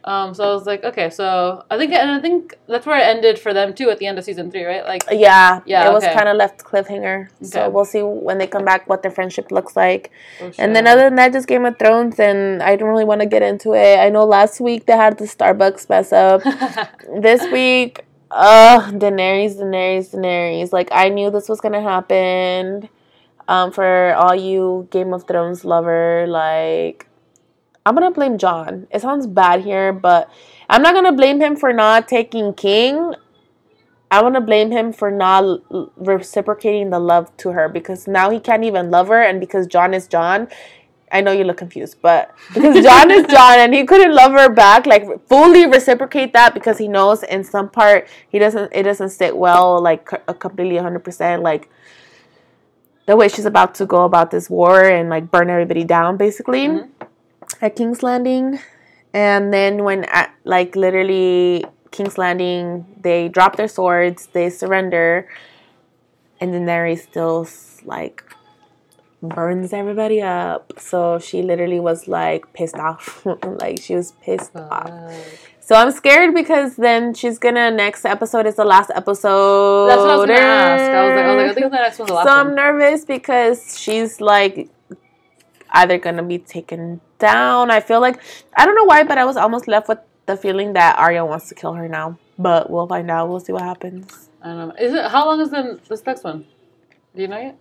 Um, 0.08 0.34
so 0.34 0.50
I 0.50 0.54
was 0.54 0.66
like, 0.66 0.86
okay, 0.86 1.10
so 1.10 1.66
I 1.70 1.78
think, 1.78 1.92
and 1.92 2.10
I 2.10 2.22
think 2.22 2.58
that's 2.66 2.86
where 2.86 2.98
it 2.98 3.04
ended 3.04 3.38
for 3.38 3.54
them 3.54 3.74
too 3.74 3.90
at 3.90 3.98
the 3.98 4.08
end 4.08 4.18
of 4.18 4.24
season 4.24 4.50
three, 4.50 4.64
right? 4.64 4.86
Like, 4.86 5.04
Yeah, 5.12 5.60
Yeah, 5.66 5.90
It 5.90 5.92
was 5.92 6.06
okay. 6.06 6.14
kind 6.14 6.30
of 6.30 6.38
left 6.38 6.64
cliffhanger. 6.64 7.28
So 7.42 7.70
we'll 7.70 7.84
see 7.84 8.02
when 8.02 8.38
they 8.38 8.48
come 8.48 8.64
back 8.64 8.88
what 8.88 9.02
their 9.02 9.12
friendship 9.12 9.52
looks 9.52 9.76
like. 9.76 10.10
oh, 10.42 10.50
And 10.58 10.74
then 10.74 10.88
other 10.88 11.04
than 11.04 11.16
that, 11.16 11.34
just 11.34 11.46
Game 11.46 11.66
of 11.66 11.78
Thrones, 11.78 12.22
and 12.22 12.64
I 12.64 12.78
don't 12.78 12.88
really 12.88 13.04
want 13.04 13.20
to 13.20 13.28
get 13.28 13.44
into 13.44 13.74
it. 13.74 14.00
I 14.00 14.08
know 14.10 14.24
last 14.24 14.62
week 14.62 14.86
they 14.86 14.96
had 14.96 15.18
the 15.18 15.26
Starbucks 15.26 15.90
mess 15.90 16.14
up. 16.14 16.42
this 17.22 17.44
week, 17.52 18.06
uh, 18.32 18.90
Daenerys, 18.92 19.58
Daenerys, 19.58 20.16
Daenerys. 20.16 20.72
Like 20.72 20.88
I 20.94 21.10
knew 21.10 21.30
this 21.32 21.50
was 21.50 21.60
gonna 21.60 21.82
happen. 21.82 22.88
Um, 23.50 23.72
for 23.72 24.14
all 24.16 24.36
you 24.36 24.88
Game 24.92 25.14
of 25.14 25.28
Thrones 25.28 25.64
lover, 25.66 26.26
like 26.28 27.08
I'm 27.88 27.96
gonna 27.96 28.12
blame 28.12 28.38
Jon. 28.38 28.86
It 28.92 29.02
sounds 29.02 29.26
bad 29.28 29.62
here, 29.62 29.94
but 29.94 30.30
I'm 30.70 30.82
not 30.82 30.94
gonna 30.94 31.14
blame 31.14 31.40
him 31.40 31.56
for 31.56 31.72
not 31.72 32.08
taking 32.10 32.54
King. 32.54 33.14
I 34.12 34.22
want 34.22 34.36
to 34.36 34.42
blame 34.42 34.72
him 34.72 34.92
for 34.94 35.10
not 35.12 35.62
reciprocating 35.98 36.90
the 36.90 37.00
love 37.00 37.36
to 37.38 37.52
her 37.52 37.68
because 37.70 38.08
now 38.08 38.30
he 38.30 38.40
can't 38.40 38.64
even 38.66 38.90
love 38.92 39.08
her, 39.08 39.22
and 39.22 39.40
because 39.40 39.68
Jon 39.68 39.94
is 39.94 40.08
Jon. 40.08 40.48
I 41.10 41.22
know 41.22 41.32
you 41.32 41.46
look 41.46 41.56
confused, 41.56 41.98
but 42.02 42.36
because 42.54 42.84
Jon 42.84 43.10
is 43.12 43.26
Jon 43.28 43.60
and 43.60 43.74
he 43.74 43.86
couldn't 43.86 44.14
love 44.14 44.34
her 44.34 44.50
back, 44.50 44.86
like 44.86 45.06
fully 45.30 45.66
reciprocate 45.66 46.34
that 46.34 46.54
because 46.54 46.78
he 46.78 46.90
knows 46.90 47.24
in 47.24 47.46
some 47.46 47.70
part 47.70 48.10
he 48.28 48.38
doesn't, 48.40 48.74
it 48.74 48.84
doesn't 48.84 49.10
sit 49.12 49.38
well, 49.38 49.82
like 49.82 50.12
uh, 50.14 50.34
completely 50.34 50.76
100%, 50.76 51.42
like 51.42 51.70
the 53.06 53.16
way 53.16 53.30
she's 53.30 53.46
about 53.46 53.74
to 53.76 53.86
go 53.86 54.04
about 54.04 54.32
this 54.32 54.50
war 54.50 54.84
and 54.84 55.10
like 55.10 55.32
burn 55.32 55.50
everybody 55.50 55.86
down 55.86 56.18
basically 56.18 56.68
Mhm. 56.68 56.90
At 57.62 57.76
King's 57.76 58.04
Landing. 58.04 58.60
And 59.14 59.54
then 59.54 59.84
when 59.84 60.04
at 60.06 60.34
like 60.44 60.76
literally 60.76 61.66
King's 61.92 62.18
Landing, 62.18 62.86
they 63.02 63.30
drop 63.30 63.56
their 63.56 63.68
swords, 63.68 64.28
they 64.28 64.50
surrender, 64.50 65.28
and 66.40 66.54
then 66.54 66.66
Daenerys 66.66 67.00
still 67.00 67.48
like 67.86 68.24
burns 69.22 69.74
everybody 69.74 70.22
up. 70.22 70.74
So 70.78 71.20
she 71.20 71.42
literally 71.42 71.80
was 71.80 72.08
like 72.08 72.54
pissed 72.54 72.78
off, 72.78 73.26
like 73.44 73.82
she 73.82 73.96
was 73.96 74.12
pissed 74.22 74.52
oh, 74.56 74.68
off. 74.70 74.92
So 75.60 75.76
I'm 75.76 75.92
scared 75.92 76.34
because 76.34 76.78
then 76.78 77.14
she's 77.14 77.40
gonna 77.40 77.72
next 77.72 78.06
episode 78.06 78.46
is 78.46 78.56
the 78.56 78.66
last 78.66 78.92
episode. 78.94 79.88
That's 79.88 80.00
what 80.00 80.12
I 80.12 80.16
was 80.16 80.28
gonna 80.28 80.40
ask. 80.40 80.84
I 80.84 81.08
was 81.08 81.16
like, 81.16 81.26
I 81.26 81.28
was 81.28 81.38
like, 81.38 81.52
I 81.52 81.54
think 81.54 81.72
the 81.72 81.78
next 81.78 82.00
one's 82.00 82.10
the 82.10 82.16
last 82.16 82.28
so 82.28 82.34
I'm 82.34 82.56
nervous 82.56 83.06
because 83.06 83.80
she's 83.80 84.22
like 84.22 84.70
either 85.72 85.98
gonna 85.98 86.24
be 86.24 86.38
taken 86.38 87.02
down. 87.20 87.72
I 87.72 87.80
feel 87.80 88.02
like 88.02 88.22
I 88.56 88.66
don't 88.66 88.76
know 88.76 88.86
why, 88.86 89.04
but 89.04 89.18
I 89.18 89.26
was 89.26 89.38
almost 89.38 89.68
left 89.68 89.88
with 89.88 90.00
the 90.26 90.38
feeling 90.38 90.74
that 90.74 90.98
Arya 90.98 91.26
wants 91.26 91.50
to 91.50 91.56
kill 91.56 91.74
her 91.74 91.88
now. 91.88 92.18
But 92.38 92.70
we'll 92.70 92.88
find 92.88 93.10
out. 93.10 93.30
We'll 93.30 93.40
see 93.40 93.54
what 93.54 93.64
happens. 93.64 94.30
I 94.42 94.48
don't 94.48 94.70
know. 94.70 94.76
Is 94.80 94.94
it 94.94 95.06
how 95.12 95.26
long 95.26 95.42
is 95.42 95.50
the 95.50 95.80
this 95.90 96.06
next 96.06 96.24
one? 96.24 96.46
Do 97.16 97.22
you 97.22 97.28
know 97.28 97.40
yet? 97.40 97.58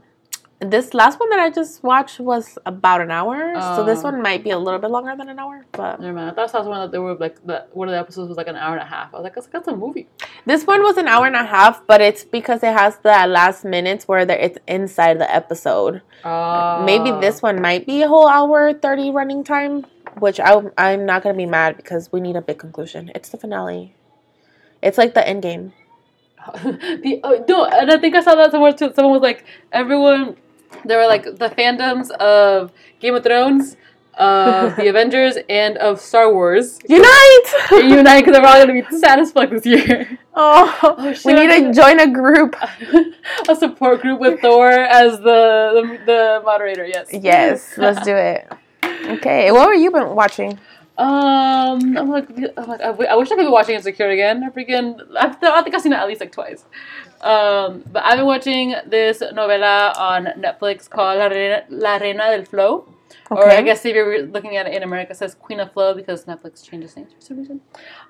This 0.59 0.95
last 0.95 1.21
one 1.21 1.29
that 1.29 1.39
I 1.39 1.51
just 1.51 1.83
watched 1.83 2.19
was 2.19 2.57
about 2.65 3.03
an 3.03 3.11
hour, 3.11 3.53
so 3.77 3.85
this 3.85 4.01
Oh. 4.01 4.05
one 4.05 4.23
might 4.23 4.43
be 4.43 4.51
a 4.53 4.59
little 4.59 4.81
bit 4.81 4.91
longer 4.91 5.15
than 5.15 5.29
an 5.29 5.39
hour. 5.39 5.67
But 5.73 6.01
Never 6.01 6.15
mind. 6.15 6.31
I 6.31 6.33
thought 6.33 6.45
I 6.49 6.53
saw 6.53 6.63
someone 6.63 6.81
that 6.81 6.93
they 6.93 6.99
were 6.99 7.15
like 7.15 7.45
that. 7.45 7.69
One 7.77 7.89
of 7.89 7.93
the 7.93 7.99
episodes 7.99 8.29
was 8.31 8.39
like 8.39 8.49
an 8.49 8.57
hour 8.57 8.73
and 8.73 8.81
a 8.83 8.87
half. 8.87 9.13
I 9.13 9.19
was 9.19 9.25
like, 9.25 9.35
that's, 9.35 9.49
that's 9.49 9.69
a 9.69 9.77
movie. 9.77 10.09
this 10.47 10.67
one 10.67 10.83
was 10.83 10.97
an 10.97 11.09
hour 11.09 11.27
and 11.27 11.37
a 11.37 11.45
half, 11.45 11.87
but 11.87 12.01
it's 12.01 12.25
because 12.25 12.63
it 12.63 12.73
has 12.73 12.97
the 13.01 13.27
last 13.27 13.67
minutes 13.67 14.09
where 14.09 14.25
there- 14.25 14.39
it's 14.39 14.57
inside 14.67 15.19
the 15.19 15.29
episode. 15.35 16.01
Uh, 16.25 16.83
Maybe 16.87 17.11
this 17.21 17.43
one 17.43 17.61
might 17.61 17.85
be 17.85 18.01
a 18.01 18.09
whole 18.09 18.27
hour 18.27 18.73
thirty 18.73 19.11
running 19.11 19.45
time, 19.45 19.85
which 20.21 20.41
I 20.41 20.63
I'm 20.79 21.05
not 21.05 21.23
gonna 21.23 21.37
be 21.37 21.45
mad 21.45 21.77
because 21.77 22.11
we 22.11 22.21
need 22.21 22.35
a 22.37 22.41
big 22.41 22.59
conclusion. 22.59 23.11
It's 23.15 23.29
the 23.29 23.37
finale. 23.37 23.95
It's 24.81 24.97
like 24.97 25.13
the 25.13 25.27
end 25.29 25.43
game. 25.43 25.75
the 26.65 27.21
oh, 27.25 27.45
no, 27.47 27.67
and 27.67 27.91
I 27.93 27.99
think 27.99 28.17
I 28.17 28.23
saw 28.23 28.35
that 28.37 28.53
somewhere 28.53 28.73
too. 28.73 28.91
Someone 28.95 29.13
was 29.13 29.23
like, 29.23 29.45
everyone. 29.71 30.37
There 30.85 30.99
were 30.99 31.07
like 31.07 31.25
the 31.25 31.49
fandoms 31.51 32.11
of 32.13 32.73
Game 33.01 33.15
of 33.15 33.23
Thrones, 33.25 33.77
of 34.15 34.77
the 34.81 34.89
Avengers, 34.89 35.37
and 35.49 35.77
of 35.79 36.01
Star 36.01 36.33
Wars. 36.33 36.79
Unite! 36.89 37.49
Unite 37.73 38.25
because 38.25 38.37
they're 38.37 38.47
all 38.47 38.65
gonna 38.65 38.73
be 38.73 38.99
sad 38.99 39.19
as 39.19 39.33
fuck 39.33 39.51
this 39.51 39.67
year. 39.67 40.19
oh, 40.35 40.79
Oh, 40.83 41.13
shit, 41.13 41.25
we 41.25 41.33
need 41.35 41.51
I'm 41.51 41.73
to 41.73 41.73
join 41.73 42.01
a 42.01 42.11
group. 42.11 42.57
a 43.49 43.57
support 43.57 44.01
group 44.03 44.21
with 44.21 44.41
Thor 44.41 44.69
as 44.71 45.19
the 45.19 45.71
the, 45.75 46.05
the 46.07 46.43
moderator. 46.45 46.87
Yes. 46.87 47.09
Yes, 47.13 47.79
let's 47.79 48.05
do 48.05 48.15
it. 48.15 48.47
Okay, 48.85 49.53
what 49.53 49.69
were 49.69 49.75
you 49.75 49.91
been 49.91 50.15
watching? 50.15 50.59
Um, 50.99 51.97
I'm 51.99 52.09
like, 52.09 52.29
I'm 52.57 52.69
like 52.69 52.81
I, 52.81 52.89
I 52.89 53.15
wish 53.17 53.31
I 53.31 53.37
could 53.37 53.45
be 53.45 53.51
watching 53.51 53.75
Insecure 53.75 54.09
again. 54.09 54.43
I 54.43 54.49
freaking, 54.49 54.99
I've, 55.15 55.37
I 55.43 55.63
think 55.63 55.75
I've 55.75 55.83
seen 55.83 55.93
it 55.93 55.97
at 55.97 56.09
least 56.09 56.21
like 56.21 56.33
twice. 56.33 56.65
Um, 57.21 57.85
but 57.93 58.05
I've 58.05 58.19
been 58.19 58.27
watching 58.27 58.75
this 58.87 59.21
novela 59.21 59.97
on 59.97 60.27
Netflix 60.39 60.89
called 60.89 61.19
La 61.19 61.27
Reina, 61.27 61.65
La 61.69 61.97
Reina 61.97 62.31
del 62.31 62.45
Flow. 62.45 62.93
Or 63.31 63.49
I 63.51 63.63
guess 63.63 63.85
if 63.85 63.95
you're 63.95 64.23
looking 64.27 64.57
at 64.57 64.67
it 64.67 64.75
in 64.75 64.83
America, 64.83 65.13
it 65.13 65.17
says 65.17 65.35
Queen 65.35 65.59
of 65.59 65.73
Flow 65.73 65.95
because 65.95 66.25
Netflix 66.27 66.65
changes 66.65 66.97
names 66.97 67.13
for 67.13 67.21
some 67.21 67.39
reason. 67.39 67.61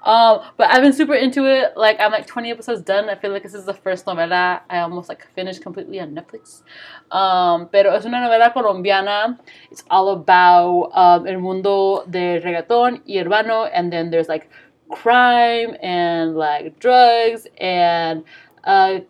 Um, 0.02 0.40
but 0.56 0.70
I've 0.70 0.82
been 0.82 0.92
super 0.92 1.14
into 1.14 1.46
it. 1.46 1.76
Like 1.76 1.98
I'm 2.00 2.12
like 2.12 2.26
20 2.26 2.50
episodes 2.50 2.82
done. 2.82 3.08
I 3.08 3.14
feel 3.14 3.30
like 3.30 3.42
this 3.42 3.54
is 3.54 3.64
the 3.64 3.74
first 3.74 4.04
novela 4.04 4.60
I 4.68 4.80
almost 4.80 5.08
like 5.08 5.26
finished 5.34 5.62
completely 5.62 6.00
on 6.00 6.14
Netflix. 6.14 6.62
Um, 7.10 7.68
pero 7.70 7.94
es 7.94 8.04
una 8.04 8.20
novela 8.20 8.52
colombiana. 8.52 9.38
It's 9.70 9.84
all 9.90 10.10
about 10.10 10.90
um, 10.92 11.26
el 11.26 11.40
mundo 11.40 12.04
de 12.10 12.40
reggaeton 12.40 13.02
y 13.06 13.22
urbano, 13.22 13.70
and 13.72 13.90
then 13.90 14.10
there's 14.10 14.28
like 14.28 14.50
crime 14.90 15.76
and 15.82 16.36
like 16.36 16.78
drugs 16.78 17.46
and 17.58 18.24
a 18.66 19.04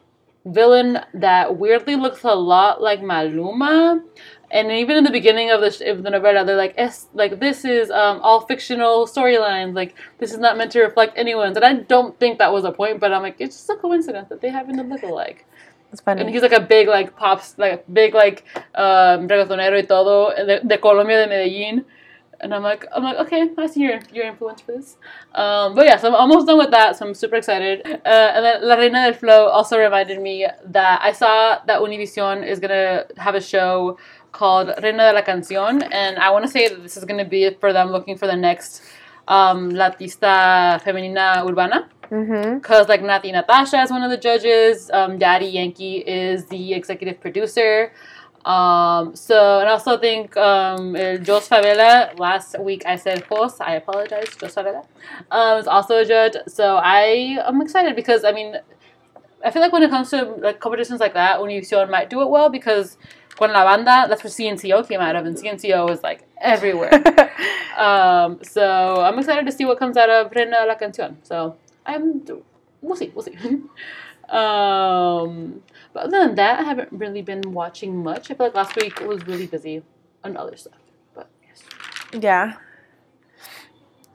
villain 0.44 1.00
that 1.14 1.56
weirdly 1.56 1.96
looks 1.96 2.22
a 2.22 2.34
lot 2.34 2.80
like 2.80 3.00
Maluma. 3.00 4.02
And 4.50 4.70
even 4.70 4.96
in 4.96 5.02
the 5.02 5.10
beginning 5.10 5.50
of 5.50 5.60
the 5.60 5.72
sh- 5.72 5.80
of 5.80 6.04
the 6.04 6.10
novela, 6.10 6.46
they're 6.46 6.56
like, 6.56 6.74
"Es 6.76 7.08
like 7.14 7.40
this 7.40 7.64
is 7.64 7.90
um, 7.90 8.20
all 8.22 8.42
fictional 8.42 9.06
storylines. 9.06 9.74
Like 9.74 9.96
this 10.18 10.32
is 10.32 10.38
not 10.38 10.56
meant 10.56 10.70
to 10.72 10.82
reflect 10.82 11.18
anyone's." 11.18 11.56
And 11.56 11.64
I 11.64 11.74
don't 11.74 12.16
think 12.20 12.38
that 12.38 12.52
was 12.52 12.64
a 12.64 12.70
point, 12.70 13.00
but 13.00 13.12
I'm 13.12 13.22
like, 13.22 13.36
it's 13.40 13.56
just 13.56 13.70
a 13.70 13.76
coincidence 13.76 14.28
that 14.28 14.40
they 14.40 14.50
happen 14.50 14.76
to 14.76 14.84
look 14.84 15.02
alike. 15.02 15.46
It's 15.92 16.02
And 16.06 16.28
he's 16.28 16.42
like 16.42 16.52
a 16.52 16.60
big 16.60 16.86
like 16.88 17.16
pops 17.16 17.58
like 17.58 17.84
big 17.92 18.14
like 18.14 18.44
um 18.74 19.26
reggaetonero 19.28 19.76
y 19.76 19.82
todo 19.82 20.30
de, 20.34 20.60
de 20.60 20.78
Colombia 20.78 21.26
de 21.26 21.26
Medellín. 21.26 21.84
And 22.40 22.54
I'm 22.54 22.62
like, 22.62 22.84
I'm 22.94 23.02
like, 23.02 23.16
okay, 23.18 23.50
I 23.56 23.66
see 23.66 23.80
your 23.80 24.00
your 24.12 24.26
influence 24.26 24.60
for 24.60 24.72
this. 24.72 24.96
Um, 25.34 25.74
but 25.74 25.86
yeah, 25.86 25.96
so 25.96 26.08
I'm 26.08 26.14
almost 26.14 26.46
done 26.46 26.58
with 26.58 26.70
that, 26.70 26.96
so 26.96 27.06
I'm 27.06 27.14
super 27.14 27.36
excited. 27.36 27.86
Uh, 27.86 28.34
and 28.34 28.44
then 28.44 28.68
La 28.68 28.74
Reina 28.74 29.10
del 29.10 29.14
Flow 29.14 29.48
also 29.48 29.78
reminded 29.78 30.20
me 30.20 30.46
that 30.66 31.00
I 31.02 31.12
saw 31.12 31.58
that 31.66 31.80
Univision 31.80 32.46
is 32.46 32.58
gonna 32.58 33.06
have 33.16 33.34
a 33.34 33.40
show 33.40 33.98
called 34.32 34.68
Reina 34.82 35.04
de 35.08 35.12
la 35.14 35.22
Canción, 35.22 35.82
and 35.90 36.18
I 36.18 36.30
want 36.30 36.44
to 36.44 36.50
say 36.50 36.68
that 36.68 36.82
this 36.82 36.96
is 36.96 37.04
gonna 37.04 37.24
be 37.24 37.50
for 37.60 37.72
them 37.72 37.90
looking 37.90 38.16
for 38.16 38.26
the 38.26 38.36
next 38.36 38.82
um, 39.28 39.70
Latista 39.70 40.80
Femenina 40.82 41.46
Urbana. 41.48 41.88
Mm-hmm. 42.10 42.58
Because 42.58 42.88
like 42.88 43.02
Natti 43.02 43.32
Natasha 43.32 43.82
is 43.82 43.90
one 43.90 44.02
of 44.02 44.10
the 44.10 44.16
judges, 44.16 44.90
um, 44.92 45.18
Daddy 45.18 45.46
Yankee 45.46 45.98
is 45.98 46.46
the 46.46 46.74
executive 46.74 47.20
producer. 47.20 47.92
Um, 48.46 49.16
so 49.16 49.58
and 49.60 49.68
also 49.68 49.90
I 49.90 49.94
also 49.94 49.98
think 49.98 50.36
um, 50.36 50.94
uh, 50.94 51.16
Joss 51.16 51.48
Favela. 51.48 52.18
Last 52.18 52.58
week 52.60 52.84
I 52.86 52.96
said 52.96 53.24
Jos. 53.28 53.60
I 53.60 53.74
apologize. 53.74 54.28
Joss 54.36 54.54
Favela 54.54 54.84
um, 55.30 55.58
is 55.58 55.66
also 55.66 55.98
a 55.98 56.04
judge. 56.04 56.36
So 56.46 56.76
I 56.76 57.42
am 57.44 57.60
excited 57.60 57.96
because 57.96 58.24
I 58.24 58.32
mean 58.32 58.56
I 59.44 59.50
feel 59.50 59.62
like 59.62 59.72
when 59.72 59.82
it 59.82 59.90
comes 59.90 60.10
to 60.10 60.22
like 60.38 60.60
competitions 60.60 61.00
like 61.00 61.14
that, 61.14 61.40
Univision 61.40 61.90
might 61.90 62.08
do 62.08 62.22
it 62.22 62.30
well 62.30 62.48
because 62.48 62.96
con 63.36 63.52
la 63.52 63.64
banda 63.64 64.06
that's 64.08 64.24
where 64.24 64.30
CNCO 64.30 64.88
came 64.88 65.00
out 65.00 65.16
of, 65.16 65.26
and 65.26 65.36
CNCO 65.36 65.90
is 65.90 66.02
like 66.02 66.22
everywhere. 66.40 66.92
Um, 67.76 68.38
so 68.42 69.02
I'm 69.02 69.18
excited 69.18 69.44
to 69.44 69.52
see 69.52 69.66
what 69.66 69.78
comes 69.78 69.96
out 69.96 70.08
of 70.08 70.32
Reina 70.32 70.64
la 70.66 70.76
Canción. 70.76 71.16
So 71.22 71.56
I'm, 71.84 72.24
we'll 72.80 72.96
see, 72.96 73.12
we'll 73.14 73.22
see. 73.22 73.36
um, 74.30 75.62
but 75.96 76.04
other 76.08 76.26
than 76.26 76.34
that, 76.34 76.60
I 76.60 76.62
haven't 76.62 76.90
really 76.92 77.22
been 77.22 77.40
watching 77.52 78.02
much. 78.04 78.30
I 78.30 78.34
feel 78.34 78.46
like 78.48 78.54
last 78.54 78.76
week 78.76 79.00
was 79.00 79.26
really 79.26 79.46
busy 79.46 79.82
on 80.22 80.36
other 80.36 80.54
stuff. 80.54 80.74
But 81.14 81.30
yes. 81.42 81.62
Yeah. 82.12 82.56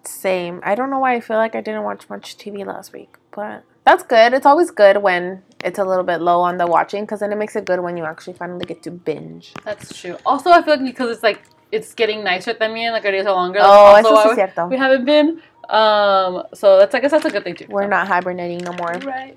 Same. 0.03 0.61
I 0.63 0.75
don't 0.75 0.91
know 0.91 0.99
why 0.99 1.15
I 1.15 1.21
feel 1.21 1.37
like 1.37 1.55
I 1.55 1.61
didn't 1.61 1.81
watch 1.81 2.07
much 2.07 2.37
TV 2.37 2.63
last 2.63 2.93
week, 2.93 3.15
but 3.31 3.63
that's 3.83 4.03
good. 4.03 4.33
It's 4.33 4.45
always 4.45 4.69
good 4.69 4.97
when 5.01 5.41
it's 5.65 5.79
a 5.79 5.83
little 5.83 6.03
bit 6.03 6.21
low 6.21 6.41
on 6.41 6.57
the 6.57 6.67
watching 6.67 7.03
because 7.03 7.21
then 7.21 7.31
it 7.31 7.37
makes 7.37 7.55
it 7.55 7.65
good 7.65 7.79
when 7.79 7.97
you 7.97 8.05
actually 8.05 8.33
finally 8.33 8.65
get 8.65 8.83
to 8.83 8.91
binge. 8.91 9.53
That's 9.65 9.99
true. 9.99 10.17
Also, 10.23 10.51
I 10.51 10.61
feel 10.61 10.75
like 10.75 10.85
because 10.85 11.09
it's 11.09 11.23
like 11.23 11.41
it's 11.71 11.95
getting 11.95 12.23
nicer 12.23 12.53
también, 12.53 12.91
like 12.91 13.05
our 13.05 13.11
days 13.11 13.25
are 13.25 13.33
longer. 13.33 13.59
Oh, 13.63 13.95
also 13.95 14.09
eso 14.13 14.23
we- 14.25 14.31
es 14.31 14.37
cierto. 14.37 14.69
we 14.69 14.77
haven't 14.77 15.05
been. 15.05 15.41
Um, 15.67 16.43
so 16.53 16.77
that's 16.77 16.93
I 16.93 16.99
guess 16.99 17.09
that's 17.09 17.25
a 17.25 17.31
good 17.31 17.43
thing 17.43 17.55
too. 17.55 17.65
We're 17.69 17.87
not 17.87 18.07
hibernating 18.07 18.59
no 18.59 18.73
more. 18.73 18.93
right. 19.03 19.35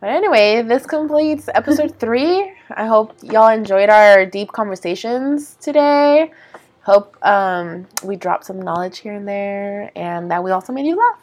But 0.00 0.10
anyway, 0.10 0.62
this 0.62 0.86
completes 0.86 1.48
episode 1.54 1.96
three. 1.98 2.52
I 2.70 2.86
hope 2.86 3.14
y'all 3.22 3.48
enjoyed 3.48 3.88
our 3.88 4.24
deep 4.24 4.52
conversations 4.52 5.56
today. 5.60 6.30
Hope 6.82 7.16
um, 7.26 7.86
we 8.04 8.16
dropped 8.16 8.46
some 8.46 8.62
knowledge 8.62 8.98
here 8.98 9.14
and 9.14 9.26
there, 9.26 9.90
and 9.96 10.30
that 10.30 10.42
we 10.42 10.52
also 10.52 10.72
made 10.72 10.86
you 10.86 10.96
laugh. 10.96 11.18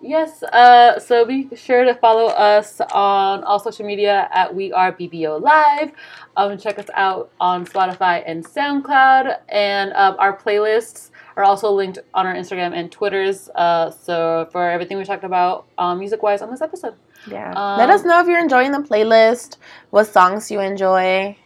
Yes, 0.00 0.42
uh, 0.42 0.98
so 1.00 1.24
be 1.24 1.48
sure 1.56 1.84
to 1.84 1.94
follow 1.94 2.26
us 2.26 2.80
on 2.92 3.42
all 3.42 3.58
social 3.58 3.84
media 3.86 4.28
at 4.32 4.54
We 4.54 4.72
Are 4.72 4.92
BBO 4.92 5.40
Live. 5.40 5.92
Um, 6.36 6.56
check 6.58 6.78
us 6.78 6.86
out 6.94 7.30
on 7.40 7.66
Spotify 7.66 8.22
and 8.26 8.44
SoundCloud, 8.44 9.38
and 9.48 9.92
um, 9.94 10.14
our 10.18 10.36
playlists 10.36 11.10
are 11.36 11.44
also 11.44 11.70
linked 11.72 11.98
on 12.14 12.26
our 12.26 12.34
Instagram 12.34 12.74
and 12.74 12.92
Twitters. 12.92 13.48
Uh, 13.54 13.90
so 13.90 14.48
for 14.52 14.68
everything 14.68 14.98
we 14.98 15.04
talked 15.04 15.24
about 15.24 15.66
um, 15.78 15.98
music-wise 15.98 16.42
on 16.42 16.50
this 16.50 16.60
episode. 16.60 16.94
Yeah. 17.26 17.52
Um, 17.52 17.78
Let 17.78 17.90
us 17.90 18.04
know 18.04 18.20
if 18.20 18.26
you're 18.26 18.40
enjoying 18.40 18.72
the 18.72 18.78
playlist, 18.78 19.56
what 19.90 20.06
songs 20.06 20.50
you 20.50 20.60
enjoy. 20.60 21.36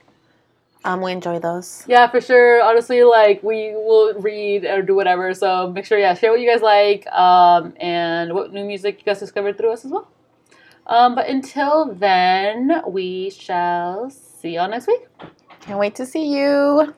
Um, 0.85 1.01
we 1.01 1.13
enjoy 1.13 1.39
those. 1.39 1.85
Yeah, 1.87 2.09
for 2.11 2.21
sure. 2.21 2.63
Honestly, 2.63 3.05
like 3.05 3.43
we 3.43 3.73
will 3.73 4.15
read 4.15 4.65
or 4.65 4.83
do 4.83 4.95
whatever. 4.97 5.33
So 5.35 5.71
make 5.71 5.85
sure, 5.85 5.99
yeah, 5.99 6.15
share 6.15 6.33
what 6.33 6.41
you 6.41 6.51
guys 6.51 6.63
like, 6.63 7.07
um, 7.13 7.75
and 7.81 8.35
what 8.35 8.53
new 8.53 8.65
music 8.65 8.99
you 8.99 9.05
guys 9.05 9.21
discovered 9.21 9.59
through 9.59 9.73
us 9.73 9.85
as 9.85 9.93
well. 9.93 10.09
Um, 10.87 11.15
but 11.15 11.29
until 11.29 11.95
then, 11.95 12.83
we 12.89 13.31
shall 13.31 14.11
see 14.11 14.55
y'all 14.55 14.69
next 14.69 14.89
week. 14.89 15.07
Can't 15.61 15.79
wait 15.79 15.95
to 15.97 16.07
see 16.07 16.37
you. 16.37 16.93